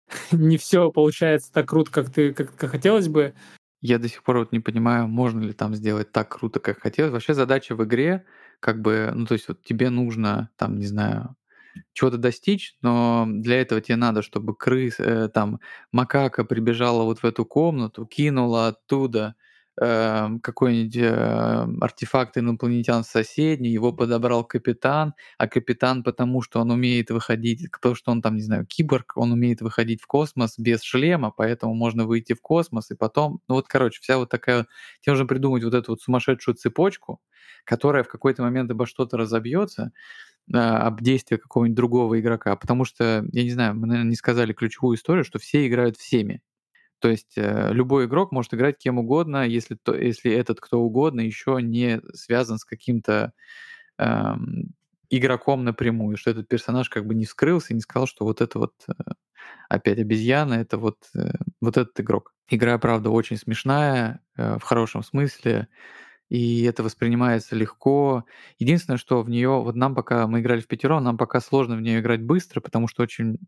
не 0.32 0.58
все 0.58 0.92
получается 0.92 1.52
так 1.54 1.70
круто, 1.70 1.92
как 1.92 2.10
ты 2.12 2.34
как, 2.34 2.56
как 2.56 2.72
хотелось 2.72 3.08
бы, 3.08 3.34
я 3.82 4.00
до 4.00 4.08
сих 4.10 4.24
пор 4.24 4.40
вот 4.40 4.52
не 4.52 4.60
понимаю, 4.60 5.08
можно 5.08 5.42
ли 5.42 5.54
там 5.54 5.76
сделать 5.76 6.12
так 6.12 6.30
круто, 6.30 6.60
как 6.60 6.80
хотелось. 6.82 7.12
Вообще 7.14 7.34
задача 7.34 7.76
в 7.76 7.84
игре, 7.86 8.26
как 8.60 8.82
бы, 8.82 9.12
ну 9.16 9.26
то 9.26 9.34
есть 9.34 9.48
вот 9.48 9.64
тебе 9.64 9.90
нужно, 9.90 10.50
там, 10.58 10.78
не 10.80 10.86
знаю, 10.88 11.36
чего-то 11.94 12.18
достичь, 12.18 12.76
но 12.82 13.26
для 13.30 13.62
этого 13.62 13.82
тебе 13.82 13.98
надо, 13.98 14.22
чтобы 14.24 14.56
крыс, 14.56 14.96
э, 15.00 15.30
там, 15.30 15.60
макака 15.92 16.44
прибежала 16.46 17.04
вот 17.04 17.20
в 17.20 17.26
эту 17.26 17.46
комнату, 17.46 18.06
кинула 18.06 18.70
оттуда 18.70 19.36
Эм, 19.82 20.42
какой-нибудь 20.42 20.98
э, 20.98 21.68
артефакт 21.80 22.38
инопланетян 22.38 23.04
соседний, 23.06 23.70
его 23.70 23.94
подобрал 23.94 24.44
капитан, 24.44 25.14
а 25.38 25.48
капитан 25.48 26.04
потому, 26.04 26.42
что 26.42 26.60
он 26.60 26.72
умеет 26.72 27.12
выходить, 27.12 27.72
потому 27.72 27.96
что 27.96 28.12
он 28.12 28.22
там, 28.22 28.36
не 28.36 28.42
знаю, 28.42 28.66
киборг, 28.66 29.14
он 29.16 29.32
умеет 29.32 29.62
выходить 29.62 30.02
в 30.02 30.08
космос 30.08 30.56
без 30.58 30.82
шлема, 30.84 31.32
поэтому 31.32 31.76
можно 31.76 32.06
выйти 32.06 32.34
в 32.34 32.42
космос 32.42 32.92
и 32.92 32.96
потом, 32.96 33.40
ну 33.48 33.56
вот, 33.56 33.68
короче, 33.70 34.02
вся 34.02 34.18
вот 34.18 34.30
такая, 34.30 34.66
тебе 35.02 35.14
нужно 35.14 35.28
придумать 35.28 35.64
вот 35.64 35.74
эту 35.74 35.94
вот 35.94 36.02
сумасшедшую 36.02 36.56
цепочку, 36.56 37.22
которая 37.64 38.04
в 38.04 38.10
какой-то 38.10 38.42
момент 38.42 38.70
обо 38.72 38.86
что-то 38.86 39.16
разобьется, 39.16 39.92
э, 40.54 40.58
об 40.58 41.02
действие 41.02 41.40
какого-нибудь 41.40 41.78
другого 41.78 42.20
игрока, 42.20 42.56
потому 42.56 42.86
что, 42.86 43.26
я 43.32 43.44
не 43.44 43.52
знаю, 43.52 43.76
мы, 43.76 43.88
наверное, 43.88 44.10
не 44.12 44.16
сказали 44.18 44.54
ключевую 44.54 44.98
историю, 44.98 45.26
что 45.26 45.40
все 45.40 45.68
играют 45.68 45.98
всеми. 45.98 46.42
То 47.00 47.10
есть 47.10 47.38
э, 47.38 47.72
любой 47.74 48.06
игрок 48.06 48.32
может 48.32 48.54
играть 48.54 48.78
кем 48.78 49.00
угодно, 49.00 49.48
если, 49.48 49.76
то, 49.76 49.96
если 49.96 50.32
этот 50.32 50.60
кто 50.60 50.80
угодно 50.80 51.22
еще 51.22 51.60
не 51.62 52.02
связан 52.14 52.58
с 52.58 52.66
каким-то 52.66 53.34
эм, 53.98 54.74
игроком 55.10 55.64
напрямую, 55.64 56.18
что 56.18 56.32
этот 56.32 56.48
персонаж 56.48 56.90
как 56.90 57.06
бы 57.06 57.16
не 57.16 57.26
вскрылся 57.26 57.74
и 57.74 57.76
не 57.76 57.82
сказал, 57.82 58.08
что 58.08 58.26
вот 58.26 58.42
это 58.42 58.60
вот 58.60 58.74
э, 58.88 58.94
опять 59.70 60.00
обезьяна, 60.00 60.56
это 60.56 60.78
вот, 60.78 60.98
э, 61.16 61.32
вот 61.62 61.78
этот 61.78 62.00
игрок. 62.00 62.34
Игра, 62.50 62.78
правда, 62.78 63.10
очень 63.10 63.38
смешная, 63.38 64.22
э, 64.38 64.58
в 64.60 64.64
хорошем 64.64 65.04
смысле, 65.04 65.68
и 66.30 66.64
это 66.64 66.84
воспринимается 66.84 67.56
легко. 67.56 68.26
Единственное, 68.60 68.98
что 68.98 69.24
в 69.24 69.30
нее, 69.30 69.50
вот 69.50 69.76
нам 69.76 69.96
пока 69.96 70.28
мы 70.28 70.42
играли 70.42 70.62
в 70.62 70.68
пятеро, 70.68 71.00
нам 71.00 71.18
пока 71.18 71.42
сложно 71.42 71.76
в 71.76 71.82
нее 71.82 72.00
играть 72.00 72.22
быстро, 72.22 72.62
потому 72.62 72.88
что 72.88 73.04
очень 73.04 73.40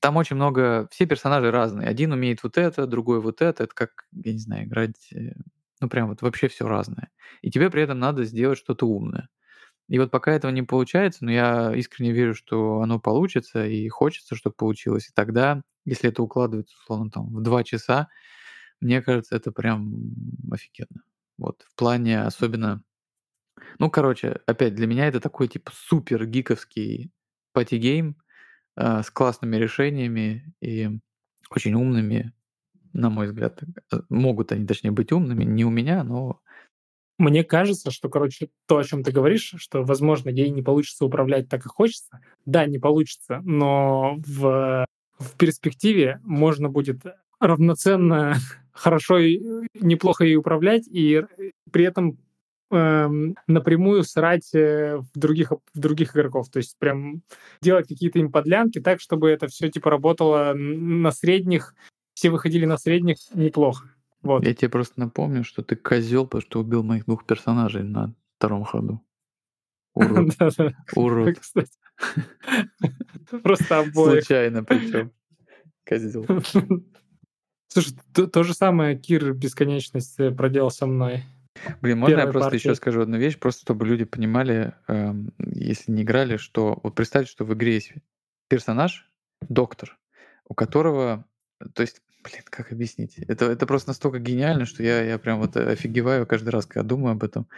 там 0.00 0.16
очень 0.16 0.36
много, 0.36 0.88
все 0.90 1.06
персонажи 1.06 1.50
разные. 1.50 1.88
Один 1.88 2.12
умеет 2.12 2.42
вот 2.42 2.58
это, 2.58 2.86
другой 2.86 3.20
вот 3.20 3.42
это. 3.42 3.64
Это 3.64 3.74
как, 3.74 4.06
я 4.12 4.32
не 4.32 4.38
знаю, 4.38 4.64
играть, 4.66 5.12
э, 5.12 5.32
ну 5.80 5.88
прям 5.88 6.08
вот 6.08 6.22
вообще 6.22 6.48
все 6.48 6.66
разное. 6.68 7.10
И 7.42 7.50
тебе 7.50 7.70
при 7.70 7.82
этом 7.82 7.98
надо 7.98 8.24
сделать 8.24 8.58
что-то 8.58 8.86
умное. 8.86 9.28
И 9.88 9.98
вот 9.98 10.10
пока 10.10 10.32
этого 10.32 10.50
не 10.50 10.62
получается, 10.62 11.24
но 11.24 11.30
я 11.32 11.74
искренне 11.74 12.12
верю, 12.12 12.34
что 12.34 12.82
оно 12.82 13.00
получится, 13.00 13.66
и 13.66 13.88
хочется, 13.88 14.36
чтобы 14.36 14.54
получилось. 14.54 15.08
И 15.08 15.12
тогда, 15.14 15.62
если 15.86 16.10
это 16.10 16.22
укладывается, 16.22 16.76
условно, 16.82 17.10
там, 17.10 17.34
в 17.34 17.42
два 17.42 17.64
часа, 17.64 18.08
мне 18.80 19.00
кажется, 19.00 19.34
это 19.34 19.50
прям 19.50 19.94
офигенно. 20.52 21.02
Вот, 21.38 21.62
в 21.62 21.74
плане 21.74 22.22
особенно... 22.22 22.82
Ну, 23.78 23.90
короче, 23.90 24.40
опять, 24.46 24.74
для 24.74 24.86
меня 24.86 25.06
это 25.06 25.20
такой, 25.20 25.48
типа, 25.48 25.72
супер 25.74 26.26
гиковский 26.26 27.10
party 27.52 27.84
game, 27.84 28.16
с 28.78 29.10
классными 29.10 29.56
решениями 29.56 30.54
и 30.60 30.90
очень 31.50 31.74
умными, 31.74 32.32
на 32.92 33.10
мой 33.10 33.26
взгляд. 33.26 33.62
Э, 33.92 34.00
могут 34.08 34.52
они, 34.52 34.66
точнее, 34.66 34.90
быть 34.90 35.12
умными, 35.12 35.44
не 35.44 35.64
у 35.64 35.70
меня, 35.70 36.04
но 36.04 36.40
мне 37.18 37.42
кажется, 37.42 37.90
что, 37.90 38.08
короче, 38.08 38.48
то, 38.66 38.78
о 38.78 38.84
чем 38.84 39.02
ты 39.02 39.10
говоришь, 39.10 39.54
что, 39.56 39.82
возможно, 39.82 40.28
ей 40.28 40.50
не 40.50 40.62
получится 40.62 41.04
управлять 41.04 41.48
так, 41.48 41.62
как 41.62 41.72
хочется. 41.72 42.20
Да, 42.46 42.64
не 42.66 42.78
получится, 42.78 43.40
но 43.44 44.18
в, 44.24 44.86
в 45.18 45.36
перспективе 45.36 46.20
можно 46.22 46.68
будет 46.68 47.02
равноценно 47.40 48.36
хорошо 48.72 49.18
и 49.18 49.40
неплохо 49.74 50.24
ей 50.24 50.36
управлять 50.36 50.86
и 50.86 51.24
при 51.72 51.84
этом 51.84 52.18
напрямую 52.70 54.04
срать 54.04 54.54
э, 54.54 54.98
в 54.98 55.18
других, 55.18 55.52
в 55.52 55.78
других 55.78 56.14
игроков. 56.14 56.50
То 56.50 56.58
есть 56.58 56.76
прям 56.78 57.22
делать 57.62 57.88
какие-то 57.88 58.18
им 58.18 58.30
подлянки 58.30 58.80
так, 58.80 59.00
чтобы 59.00 59.30
это 59.30 59.46
все 59.46 59.70
типа 59.70 59.90
работало 59.90 60.52
на 60.54 61.10
средних, 61.12 61.74
все 62.14 62.30
выходили 62.30 62.66
на 62.66 62.76
средних 62.76 63.16
неплохо. 63.32 63.88
Вот. 64.22 64.44
Я 64.44 64.54
тебе 64.54 64.68
просто 64.68 65.00
напомню, 65.00 65.44
что 65.44 65.62
ты 65.62 65.76
козел, 65.76 66.24
потому 66.26 66.42
что 66.42 66.60
убил 66.60 66.82
моих 66.82 67.06
двух 67.06 67.24
персонажей 67.24 67.84
на 67.84 68.14
втором 68.36 68.64
ходу. 68.64 69.00
Урод. 69.94 70.34
Урод. 70.94 71.36
Просто 73.42 73.78
обоих. 73.80 74.24
Случайно 74.24 74.64
причем. 74.64 75.12
Козел. 75.84 76.26
Слушай, 77.68 77.94
то, 78.32 78.42
же 78.42 78.54
самое 78.54 78.98
Кир 78.98 79.34
Бесконечность 79.34 80.18
э, 80.18 80.30
проделал 80.30 80.70
со 80.70 80.86
мной. 80.86 81.24
Блин, 81.80 81.98
можно 81.98 82.18
я 82.18 82.26
просто 82.26 82.50
партии. 82.50 82.56
еще 82.56 82.74
скажу 82.74 83.02
одну 83.02 83.18
вещь, 83.18 83.38
просто 83.38 83.62
чтобы 83.62 83.86
люди 83.86 84.04
понимали, 84.04 84.74
эм, 84.86 85.32
если 85.38 85.92
не 85.92 86.02
играли, 86.02 86.36
что 86.36 86.78
вот 86.82 86.94
представьте, 86.94 87.30
что 87.30 87.44
в 87.44 87.54
игре 87.54 87.74
есть 87.74 87.92
персонаж, 88.48 89.10
доктор, 89.48 89.98
у 90.48 90.54
которого, 90.54 91.24
то 91.74 91.82
есть, 91.82 92.02
блин, 92.22 92.42
как 92.44 92.72
объяснить? 92.72 93.18
Это, 93.18 93.46
это 93.46 93.66
просто 93.66 93.90
настолько 93.90 94.18
гениально, 94.18 94.64
что 94.64 94.82
я, 94.82 95.02
я 95.02 95.18
прям 95.18 95.40
вот 95.40 95.56
офигеваю 95.56 96.26
каждый 96.26 96.50
раз, 96.50 96.66
когда 96.66 96.86
думаю 96.86 97.12
об 97.12 97.24
этом. 97.24 97.48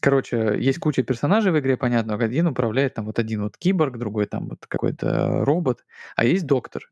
Короче, 0.00 0.56
есть 0.58 0.78
куча 0.78 1.02
персонажей 1.02 1.50
в 1.50 1.58
игре, 1.58 1.76
понятно, 1.76 2.14
один 2.14 2.46
управляет 2.46 2.94
там 2.94 3.06
вот 3.06 3.18
один 3.18 3.42
вот 3.42 3.56
киборг, 3.56 3.98
другой 3.98 4.26
там 4.26 4.48
вот 4.48 4.64
какой-то 4.66 5.44
робот, 5.44 5.84
а 6.14 6.24
есть 6.24 6.46
доктор. 6.46 6.88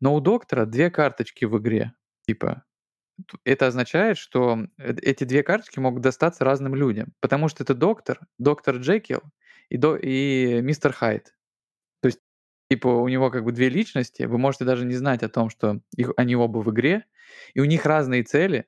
Но 0.00 0.14
у 0.14 0.20
доктора 0.20 0.66
две 0.66 0.90
карточки 0.90 1.46
в 1.46 1.56
игре, 1.58 1.92
типа 2.26 2.64
это 3.44 3.66
означает, 3.66 4.18
что 4.18 4.66
э, 4.78 4.94
эти 5.02 5.24
две 5.24 5.42
карточки 5.42 5.78
могут 5.78 6.02
достаться 6.02 6.44
разным 6.44 6.74
людям, 6.74 7.12
потому 7.20 7.48
что 7.48 7.62
это 7.62 7.74
доктор, 7.74 8.20
доктор 8.38 8.76
Джекил 8.76 9.22
и, 9.68 9.76
до, 9.76 9.96
и 9.96 10.60
мистер 10.62 10.92
Хайд. 10.92 11.34
То 12.02 12.08
есть, 12.08 12.20
типа, 12.70 12.88
у 12.88 13.08
него 13.08 13.30
как 13.30 13.44
бы 13.44 13.52
две 13.52 13.68
личности, 13.68 14.24
вы 14.24 14.38
можете 14.38 14.64
даже 14.64 14.84
не 14.84 14.94
знать 14.94 15.22
о 15.22 15.28
том, 15.28 15.50
что 15.50 15.80
их, 15.96 16.12
они 16.16 16.36
оба 16.36 16.58
в 16.58 16.70
игре, 16.70 17.04
и 17.54 17.60
у 17.60 17.64
них 17.64 17.86
разные 17.86 18.22
цели, 18.24 18.66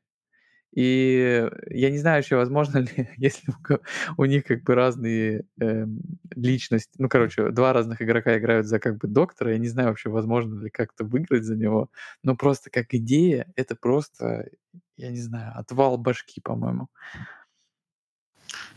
и 0.77 1.49
я 1.71 1.91
не 1.91 1.97
знаю 1.97 2.23
еще, 2.23 2.37
возможно 2.37 2.79
ли, 2.79 3.09
если 3.17 3.51
у, 4.19 4.25
них 4.27 4.45
как 4.45 4.63
бы 4.63 4.75
разные 4.75 5.47
э, 5.59 5.87
личности, 6.35 6.93
ну, 6.99 7.09
короче, 7.09 7.51
два 7.51 7.73
разных 7.73 8.03
игрока 8.03 8.37
играют 8.37 8.67
за 8.67 8.79
как 8.79 8.99
бы 8.99 9.09
доктора, 9.09 9.53
я 9.53 9.59
не 9.59 9.69
знаю 9.69 9.89
вообще, 9.89 10.11
возможно 10.11 10.63
ли 10.63 10.69
как-то 10.69 11.05
выиграть 11.05 11.45
за 11.45 11.57
него, 11.57 11.89
но 12.23 12.37
просто 12.37 12.69
как 12.69 12.93
идея, 12.93 13.51
это 13.57 13.75
просто, 13.75 14.51
я 14.99 15.11
не 15.11 15.21
знаю, 15.21 15.55
отвал 15.57 15.97
башки, 15.97 16.43
по-моему. 16.43 16.89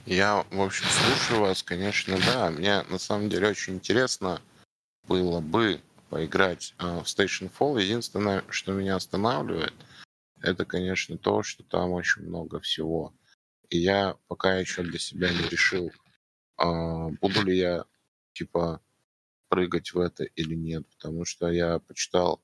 Я, 0.06 0.46
в 0.52 0.62
общем, 0.62 0.86
слушаю 0.88 1.42
вас, 1.42 1.64
конечно, 1.64 2.18
да. 2.26 2.50
Мне 2.50 2.84
на 2.84 2.98
самом 2.98 3.28
деле 3.28 3.50
очень 3.50 3.76
интересно 3.76 4.42
было 5.06 5.42
бы 5.42 5.82
поиграть 6.10 6.74
э, 6.80 6.86
в 6.86 7.04
Station 7.04 7.52
Fall. 7.60 7.82
Единственное, 7.82 8.46
что 8.50 8.72
меня 8.72 8.96
останавливает, 8.96 9.74
это, 10.42 10.66
конечно, 10.66 11.18
то, 11.18 11.44
что 11.44 11.64
там 11.64 11.92
очень 11.92 12.24
много 12.24 12.60
всего. 12.60 13.14
И 13.70 13.78
я 13.78 14.16
пока 14.28 14.58
еще 14.58 14.84
для 14.84 15.00
себя 15.00 15.32
не 15.32 15.48
решил, 15.50 15.92
э, 16.58 17.08
буду 17.22 17.44
ли 17.44 17.58
я, 17.58 17.86
типа, 18.34 18.82
прыгать 19.50 19.94
в 19.94 20.00
это 20.00 20.24
или 20.24 20.56
нет, 20.56 20.88
потому 20.88 21.26
что 21.26 21.50
я 21.50 21.80
почитал 21.80 22.42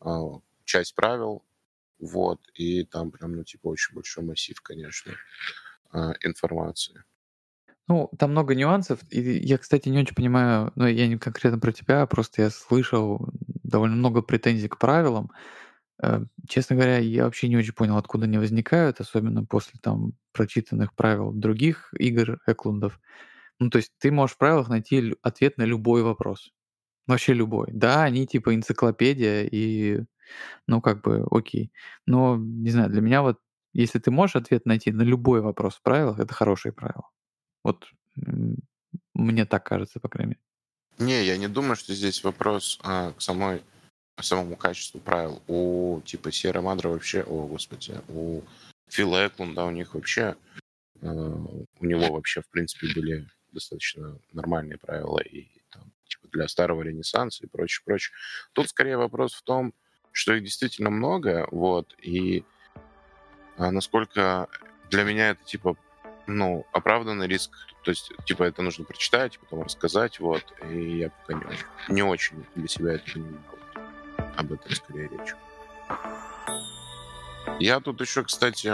э, 0.00 0.08
часть 0.64 0.94
правил, 0.94 1.42
вот, 1.98 2.40
и 2.54 2.84
там 2.84 3.10
прям, 3.10 3.36
ну, 3.36 3.44
типа, 3.44 3.68
очень 3.68 3.94
большой 3.94 4.24
массив, 4.24 4.60
конечно, 4.60 5.12
э, 5.92 6.12
информации. 6.22 7.04
Ну, 7.88 8.10
там 8.18 8.30
много 8.30 8.54
нюансов. 8.54 9.00
И 9.10 9.20
я, 9.20 9.58
кстати, 9.58 9.88
не 9.88 9.98
очень 9.98 10.14
понимаю, 10.14 10.72
ну, 10.76 10.86
я 10.86 11.06
не 11.08 11.18
конкретно 11.18 11.58
про 11.58 11.72
тебя, 11.72 12.06
просто 12.06 12.42
я 12.42 12.50
слышал 12.50 13.28
довольно 13.64 13.96
много 13.96 14.22
претензий 14.22 14.68
к 14.68 14.78
правилам. 14.78 15.30
Э, 16.02 16.24
честно 16.48 16.76
говоря, 16.76 16.98
я 16.98 17.24
вообще 17.24 17.48
не 17.48 17.56
очень 17.56 17.72
понял, 17.72 17.96
откуда 17.96 18.24
они 18.24 18.38
возникают, 18.38 19.00
особенно 19.00 19.44
после 19.44 19.78
там 19.80 20.14
прочитанных 20.32 20.94
правил 20.94 21.32
других 21.32 21.94
игр 21.98 22.40
Эклундов. 22.46 23.00
Ну, 23.60 23.70
то 23.70 23.78
есть 23.78 23.92
ты 23.98 24.10
можешь 24.10 24.34
в 24.34 24.38
правилах 24.38 24.68
найти 24.68 25.14
ответ 25.22 25.56
на 25.58 25.62
любой 25.62 26.02
вопрос. 26.02 26.50
Вообще 27.06 27.34
любой. 27.34 27.68
Да, 27.72 28.02
они 28.02 28.26
типа 28.26 28.54
энциклопедия 28.54 29.44
и, 29.44 30.02
ну, 30.66 30.80
как 30.80 31.02
бы, 31.02 31.26
окей. 31.30 31.72
Но, 32.06 32.36
не 32.36 32.70
знаю, 32.70 32.90
для 32.90 33.00
меня 33.00 33.22
вот, 33.22 33.38
если 33.72 33.98
ты 33.98 34.10
можешь 34.10 34.36
ответ 34.36 34.66
найти 34.66 34.90
на 34.90 35.02
любой 35.02 35.40
вопрос 35.40 35.76
в 35.76 35.82
правилах, 35.82 36.18
это 36.18 36.34
хорошие 36.34 36.72
правила. 36.72 37.08
Вот 37.64 37.86
мне 39.14 39.46
так 39.46 39.64
кажется, 39.64 40.00
по 40.00 40.08
крайней 40.08 40.30
мере. 40.30 40.40
Не, 40.98 41.24
я 41.24 41.36
не 41.36 41.48
думаю, 41.48 41.76
что 41.76 41.94
здесь 41.94 42.22
вопрос 42.22 42.78
а, 42.82 43.12
к 43.12 43.22
самой 43.22 43.62
самому 44.22 44.56
качеству 44.56 45.00
правил. 45.00 45.42
У 45.46 46.00
типа 46.04 46.32
Сьерра 46.32 46.60
Мадра 46.60 46.88
вообще, 46.88 47.22
о 47.22 47.46
господи, 47.46 48.00
у 48.08 48.42
Фила 48.88 49.26
Эклунда 49.26 49.64
у 49.64 49.70
них 49.70 49.94
вообще, 49.94 50.36
э, 51.00 51.06
у 51.06 51.84
него 51.84 52.12
вообще 52.12 52.42
в 52.42 52.48
принципе 52.48 52.92
были 52.94 53.28
достаточно 53.52 54.18
нормальные 54.32 54.78
правила 54.78 55.20
и 55.20 55.48
там, 55.70 55.92
типа 56.06 56.28
для 56.32 56.48
старого 56.48 56.82
Ренессанса 56.82 57.44
и 57.44 57.48
прочее, 57.48 57.82
прочее. 57.84 58.14
Тут 58.52 58.68
скорее 58.68 58.96
вопрос 58.96 59.34
в 59.34 59.42
том, 59.42 59.74
что 60.10 60.34
их 60.34 60.42
действительно 60.42 60.90
много, 60.90 61.46
вот, 61.50 61.94
и 61.98 62.44
а 63.56 63.70
насколько 63.70 64.48
для 64.90 65.04
меня 65.04 65.30
это 65.30 65.44
типа 65.44 65.76
ну, 66.26 66.66
оправданный 66.72 67.26
риск. 67.26 67.50
То 67.84 67.90
есть, 67.90 68.12
типа, 68.24 68.44
это 68.44 68.62
нужно 68.62 68.84
прочитать, 68.84 69.38
потом 69.38 69.62
рассказать, 69.62 70.20
вот. 70.20 70.44
И 70.70 70.98
я 70.98 71.10
пока 71.10 71.34
не, 71.34 71.94
не 71.94 72.02
очень 72.02 72.44
для 72.54 72.68
себя 72.68 72.92
это 72.94 73.12
понимаю. 73.12 73.42
Об 74.36 74.52
этом 74.52 74.70
скорее 74.72 75.08
речь. 75.08 75.34
Я 77.58 77.80
тут 77.80 78.00
еще, 78.00 78.24
кстати, 78.24 78.72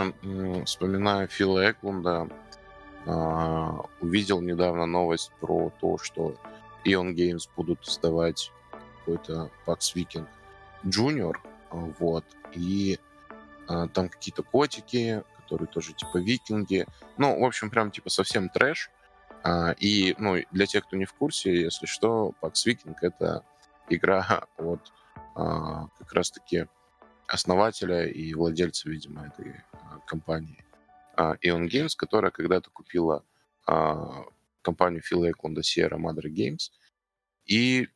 вспоминаю 0.64 1.28
Фила 1.28 1.70
Эклунда. 1.70 2.28
Uh, 3.06 3.88
увидел 4.00 4.42
недавно 4.42 4.84
новость 4.84 5.30
про 5.40 5.72
то, 5.80 5.96
что 5.96 6.34
Ion 6.84 7.14
Games 7.14 7.48
будут 7.56 7.86
создавать 7.86 8.52
какой-то 8.98 9.50
Pax 9.64 9.94
Viking 9.94 10.26
Junior, 10.84 11.34
вот, 11.70 12.24
и 12.52 12.98
uh, 13.68 13.88
там 13.88 14.10
какие-то 14.10 14.42
котики, 14.42 15.22
которые 15.48 15.68
тоже 15.68 15.94
типа 15.94 16.18
викинги. 16.18 16.86
Ну, 17.16 17.40
в 17.40 17.44
общем, 17.44 17.70
прям 17.70 17.90
типа 17.90 18.10
совсем 18.10 18.50
трэш. 18.50 18.90
А, 19.42 19.72
и, 19.78 20.14
ну, 20.18 20.36
для 20.52 20.66
тех, 20.66 20.84
кто 20.86 20.96
не 20.96 21.06
в 21.06 21.14
курсе, 21.14 21.62
если 21.62 21.86
что, 21.86 22.34
Pax 22.42 22.52
Viking— 22.66 22.96
это 23.00 23.44
игра 23.88 24.44
от 24.58 24.80
а, 25.07 25.07
как 25.34 26.12
раз-таки 26.12 26.66
основателя 27.26 28.06
и 28.06 28.34
владельца, 28.34 28.88
видимо, 28.88 29.26
этой 29.26 29.62
а, 29.72 29.98
компании 30.06 30.64
а, 31.14 31.36
Ion 31.44 31.68
Games, 31.68 31.92
которая 31.96 32.30
когда-то 32.30 32.70
купила 32.70 33.24
а, 33.66 34.24
компанию 34.62 35.02
Фила 35.02 35.30
Эклунда 35.30 35.60
Sierra 35.60 35.98
Madre 35.98 36.30
Games. 36.30 36.70
И 37.44 37.88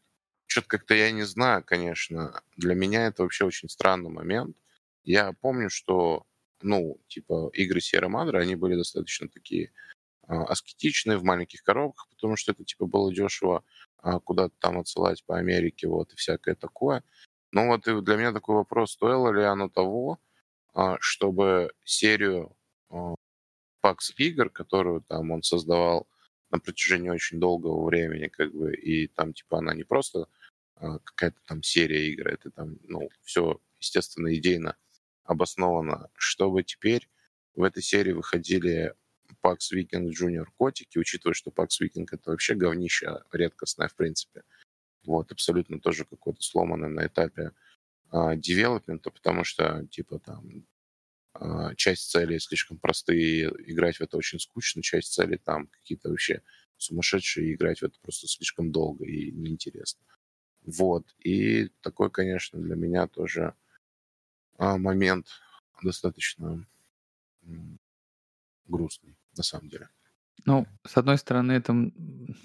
что-то 0.47 0.69
как-то 0.69 0.95
я 0.95 1.11
не 1.11 1.23
знаю, 1.23 1.65
конечно. 1.65 2.43
Для 2.57 2.75
меня 2.75 3.07
это 3.07 3.23
вообще 3.23 3.45
очень 3.45 3.69
странный 3.69 4.11
момент. 4.11 4.57
Я 5.03 5.33
помню, 5.33 5.71
что 5.71 6.27
ну, 6.63 7.01
типа, 7.09 7.51
игры 7.55 7.81
Sierra 7.81 8.09
Madre, 8.09 8.39
они 8.39 8.55
были 8.55 8.77
достаточно 8.77 9.29
такие 9.29 9.73
а, 10.27 10.45
аскетичные 10.45 11.19
в 11.19 11.25
маленьких 11.25 11.63
коробках, 11.63 12.09
потому 12.11 12.37
что 12.37 12.53
это, 12.53 12.65
типа, 12.65 12.87
было 12.87 13.13
дешево 13.13 13.59
а, 13.59 13.65
куда-то 14.25 14.55
там 14.59 14.79
отсылать 14.79 15.25
по 15.25 15.39
Америке, 15.39 15.89
вот, 15.89 16.13
и 16.13 16.17
всякое 16.17 16.55
такое. 16.55 17.05
Но 17.53 17.67
вот 17.67 17.87
и 17.87 18.01
для 18.01 18.17
меня 18.17 18.33
такой 18.33 18.57
вопрос, 18.57 18.93
стоило 18.93 19.31
ли 19.31 19.43
оно 19.45 19.69
того, 19.69 20.19
а, 20.75 20.97
чтобы 21.01 21.73
серию 21.85 22.57
а, 22.91 23.15
PAX 23.85 24.15
игр, 24.17 24.49
которую 24.51 25.03
там 25.03 25.31
он 25.31 25.43
создавал 25.43 26.09
на 26.51 26.59
протяжении 26.59 27.11
очень 27.11 27.41
долгого 27.41 27.85
времени, 27.85 28.29
как 28.29 28.53
бы, 28.55 28.75
и 28.75 29.07
там, 29.09 29.35
типа, 29.35 29.59
она 29.59 29.75
не 29.75 29.85
просто 29.85 30.29
а, 30.77 30.99
какая-то 31.01 31.39
там 31.47 31.63
серия 31.63 32.09
игр, 32.11 32.29
это 32.29 32.51
там, 32.51 32.79
ну, 32.85 33.09
все, 33.23 33.61
естественно, 33.79 34.35
идейно 34.35 34.77
обоснованно, 35.25 36.11
чтобы 36.15 36.63
теперь 36.63 37.09
в 37.55 37.63
этой 37.63 37.83
серии 37.83 38.13
выходили 38.13 38.95
Pax 39.45 39.73
Viking 39.75 40.11
Junior 40.11 40.47
котики, 40.57 40.99
учитывая, 40.99 41.35
что 41.35 41.51
Pax 41.51 41.69
Viking 41.83 42.07
это 42.11 42.31
вообще 42.31 42.55
говнище 42.55 43.23
редкостное 43.33 43.89
в 43.89 43.95
принципе. 43.95 44.43
Вот, 45.05 45.33
абсолютно 45.33 45.81
тоже 45.81 46.05
какое-то 46.05 46.43
сломанное 46.43 46.89
на 46.89 47.07
этапе 47.07 47.53
а, 48.11 48.37
девелопмента, 48.37 49.11
потому 49.11 49.43
что, 49.45 49.87
типа, 49.91 50.21
там, 50.21 50.67
а, 51.35 51.75
часть 51.75 52.11
целей 52.11 52.39
слишком 52.39 52.79
простые, 52.79 53.49
играть 53.67 53.97
в 53.97 54.03
это 54.03 54.17
очень 54.17 54.39
скучно, 54.39 54.83
часть 54.83 55.13
целей 55.13 55.39
там 55.39 55.67
какие-то 55.69 56.11
вообще 56.11 56.43
сумасшедшие, 56.77 57.55
играть 57.55 57.81
в 57.81 57.85
это 57.85 57.99
просто 58.01 58.29
слишком 58.29 58.71
долго 58.71 59.07
и 59.07 59.33
неинтересно. 59.33 60.03
Вот, 60.65 61.07
и 61.19 61.69
такой, 61.81 62.11
конечно, 62.11 62.61
для 62.61 62.77
меня 62.77 63.07
тоже 63.09 63.55
а, 64.59 64.79
момент 64.79 65.27
достаточно 65.83 66.67
грустный, 68.67 69.17
на 69.37 69.43
самом 69.43 69.69
деле. 69.69 69.89
Ну, 70.45 70.67
с 70.87 70.97
одной 70.97 71.19
стороны, 71.19 71.53
это, 71.53 71.75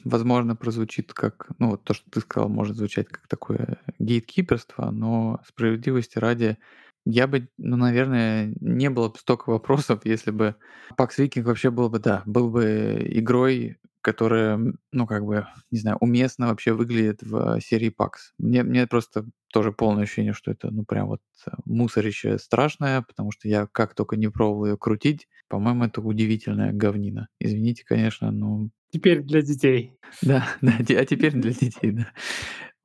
возможно, 0.04 0.56
прозвучит 0.56 1.14
как, 1.14 1.48
ну, 1.58 1.72
вот 1.72 1.84
то, 1.84 1.94
что 1.94 2.10
ты 2.12 2.20
сказал, 2.20 2.50
может 2.50 2.76
звучать 2.78 3.08
как 3.08 3.28
такое 3.28 3.80
гейткиперство, 3.98 4.92
но 4.92 5.40
справедливости 5.48 6.20
ради, 6.20 6.58
я 7.06 7.26
бы, 7.28 7.48
ну, 7.58 7.76
наверное, 7.78 8.54
не 8.60 8.90
было 8.90 9.10
бы 9.10 9.18
столько 9.18 9.50
вопросов, 9.50 10.02
если 10.06 10.32
бы 10.32 10.56
Pax 10.98 11.18
Viking 11.18 11.44
вообще 11.44 11.72
был 11.72 11.90
бы, 11.90 12.00
да, 12.00 12.22
был 12.26 12.50
бы 12.50 13.02
игрой, 13.10 13.78
которая, 14.02 14.60
ну, 14.92 15.08
как 15.08 15.26
бы, 15.26 15.48
не 15.72 15.80
знаю, 15.80 15.98
уместно 16.00 16.48
вообще 16.48 16.74
выглядит 16.74 17.24
в 17.24 17.60
серии 17.62 17.90
PAX. 17.90 18.12
Мне, 18.38 18.64
мне 18.64 18.86
просто 18.88 19.26
тоже 19.52 19.72
полное 19.72 20.04
ощущение, 20.04 20.34
что 20.34 20.52
это, 20.52 20.70
ну, 20.70 20.86
прям 20.86 21.08
вот 21.08 21.22
э, 21.46 21.52
мусорище 21.66 22.38
страшное, 22.38 23.02
потому 23.02 23.32
что 23.32 23.48
я 23.48 23.68
как 23.68 23.96
только 23.96 24.16
не 24.16 24.30
пробовал 24.30 24.68
ее 24.68 24.78
крутить, 24.78 25.28
по-моему, 25.48 25.86
это 25.86 26.02
удивительная 26.02 26.72
говнина. 26.72 27.30
Извините, 27.40 27.84
конечно, 27.86 28.32
но... 28.32 28.70
Теперь 28.92 29.22
для 29.22 29.42
детей. 29.42 29.94
Да, 30.22 30.48
да, 30.62 30.74
а 30.78 31.06
теперь 31.06 31.34
для 31.34 31.52
детей, 31.52 31.92
да. 31.92 32.12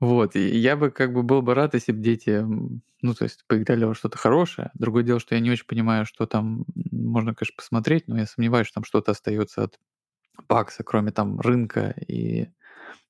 Вот, 0.00 0.34
и 0.34 0.58
я 0.58 0.76
бы 0.76 0.90
как 0.90 1.12
бы 1.12 1.22
был 1.22 1.42
бы 1.42 1.54
рад, 1.54 1.74
если 1.74 1.92
бы 1.92 2.00
дети, 2.00 2.44
ну, 3.02 3.14
то 3.14 3.22
есть 3.22 3.44
поиграли 3.46 3.84
во 3.84 3.94
что-то 3.94 4.18
хорошее. 4.18 4.72
Другое 4.74 5.04
дело, 5.04 5.20
что 5.20 5.36
я 5.36 5.40
не 5.40 5.50
очень 5.50 5.66
понимаю, 5.66 6.06
что 6.06 6.26
там 6.26 6.64
можно, 6.90 7.34
конечно, 7.34 7.54
посмотреть, 7.56 8.08
но 8.08 8.18
я 8.18 8.26
сомневаюсь, 8.26 8.66
что 8.66 8.74
там 8.74 8.84
что-то 8.84 9.12
остается 9.12 9.62
от 9.62 9.78
Пакса, 10.48 10.82
кроме 10.82 11.12
там 11.12 11.38
рынка 11.38 11.94
и 12.08 12.48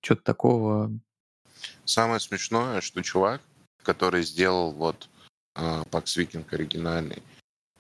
что-то 0.02 0.22
такого. 0.22 0.92
Самое 1.86 2.20
смешное, 2.20 2.82
что 2.82 3.02
чувак, 3.02 3.40
который 3.82 4.22
сделал 4.22 4.72
вот 4.72 5.08
Пакс 5.54 6.16
Викинг 6.16 6.52
оригинальный, 6.52 7.22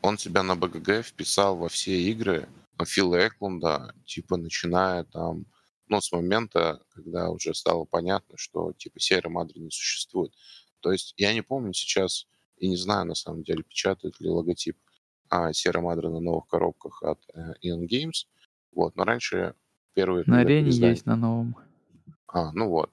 он 0.02 0.18
себя 0.18 0.42
на 0.42 0.56
БГГ 0.56 1.04
вписал 1.04 1.56
во 1.56 1.68
все 1.68 1.98
игры 2.10 2.48
Фила 2.84 3.28
Эклунда, 3.28 3.94
типа 4.04 4.36
начиная 4.36 5.04
там, 5.04 5.46
ну, 5.88 6.00
с 6.00 6.10
момента, 6.10 6.82
когда 6.90 7.30
уже 7.30 7.54
стало 7.54 7.84
понятно, 7.84 8.36
что 8.36 8.72
типа 8.72 8.98
серия 8.98 9.28
Мадри 9.28 9.60
не 9.60 9.70
существует. 9.70 10.32
То 10.80 10.90
есть 10.90 11.14
я 11.16 11.32
не 11.32 11.42
помню 11.42 11.72
сейчас 11.72 12.26
и 12.56 12.68
не 12.68 12.76
знаю 12.76 13.06
на 13.06 13.14
самом 13.14 13.44
деле, 13.44 13.62
печатает 13.62 14.20
ли 14.20 14.28
логотип 14.28 14.76
а, 15.28 15.52
Сера 15.52 15.80
Мадра 15.80 16.10
на 16.10 16.20
новых 16.20 16.46
коробках 16.46 17.02
от 17.02 17.20
э, 17.34 17.54
Ion 17.64 17.86
Games, 17.86 18.26
вот, 18.72 18.96
но 18.96 19.04
раньше 19.04 19.54
первые... 19.94 20.24
На 20.26 20.40
арене 20.40 20.70
есть 20.70 21.06
на 21.06 21.16
новом. 21.16 21.56
А, 22.26 22.52
ну 22.52 22.68
вот. 22.68 22.90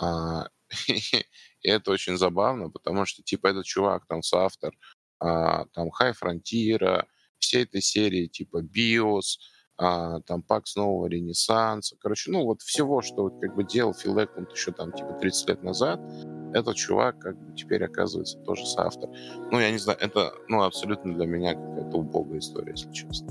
А, 0.00 0.48
и 0.88 1.24
это 1.68 1.90
очень 1.90 2.16
забавно, 2.16 2.70
потому 2.70 3.04
что, 3.06 3.22
типа, 3.22 3.48
этот 3.48 3.64
чувак, 3.64 4.06
там, 4.06 4.22
соавтор, 4.22 4.74
а, 5.20 5.66
там, 5.74 5.88
High 6.00 6.14
Frontier, 6.20 7.04
всей 7.38 7.64
этой 7.64 7.80
серии, 7.80 8.26
типа, 8.26 8.62
BIOS, 8.62 9.38
а, 9.80 10.20
там 10.22 10.42
Пакс 10.42 10.74
нового 10.74 11.06
Ренессанса. 11.06 11.96
Короче, 12.00 12.32
ну 12.32 12.44
вот 12.44 12.62
всего, 12.62 13.00
что 13.00 13.30
как 13.30 13.54
бы 13.54 13.62
делал 13.62 13.94
Фил 13.94 14.18
Эклунд 14.18 14.50
еще 14.52 14.72
там 14.72 14.92
типа 14.92 15.12
30 15.20 15.48
лет 15.48 15.62
назад, 15.62 16.00
этот 16.52 16.74
чувак 16.74 17.20
как 17.20 17.38
бы 17.38 17.54
теперь 17.54 17.84
оказывается 17.84 18.38
тоже 18.38 18.66
соавтор. 18.66 19.10
Ну, 19.52 19.60
я 19.60 19.70
не 19.70 19.78
знаю, 19.78 19.98
это 20.00 20.32
ну, 20.48 20.62
абсолютно 20.62 21.14
для 21.14 21.26
меня 21.26 21.54
какая-то 21.54 21.98
убогая 21.98 22.40
история, 22.40 22.72
если 22.72 22.90
честно. 22.92 23.28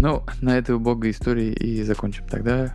Ну, 0.00 0.24
на 0.40 0.56
этой 0.56 0.76
убогой 0.76 1.10
истории 1.10 1.52
и 1.52 1.82
закончим 1.82 2.26
тогда. 2.26 2.74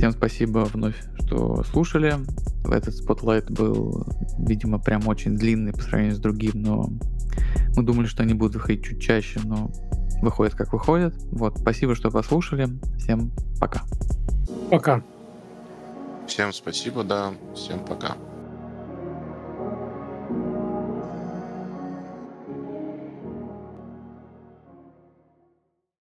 Всем 0.00 0.12
спасибо 0.12 0.60
вновь, 0.60 0.96
что 1.26 1.62
слушали. 1.64 2.14
Этот 2.64 2.94
спотлайт 2.94 3.50
был, 3.50 4.06
видимо, 4.38 4.78
прям 4.78 5.06
очень 5.06 5.36
длинный 5.36 5.74
по 5.74 5.82
сравнению 5.82 6.16
с 6.16 6.18
другим, 6.18 6.52
но 6.54 6.88
мы 7.76 7.82
думали, 7.82 8.06
что 8.06 8.22
они 8.22 8.32
будут 8.32 8.54
выходить 8.54 8.82
чуть 8.82 9.02
чаще, 9.02 9.40
но 9.44 9.70
выходят 10.22 10.54
как 10.54 10.72
выходят. 10.72 11.14
Вот, 11.32 11.58
спасибо, 11.58 11.94
что 11.94 12.10
послушали. 12.10 12.68
Всем 12.96 13.30
пока. 13.60 13.82
Пока. 14.70 15.02
Всем 16.26 16.54
спасибо, 16.54 17.04
да. 17.04 17.34
Всем 17.54 17.80
пока. 17.80 18.16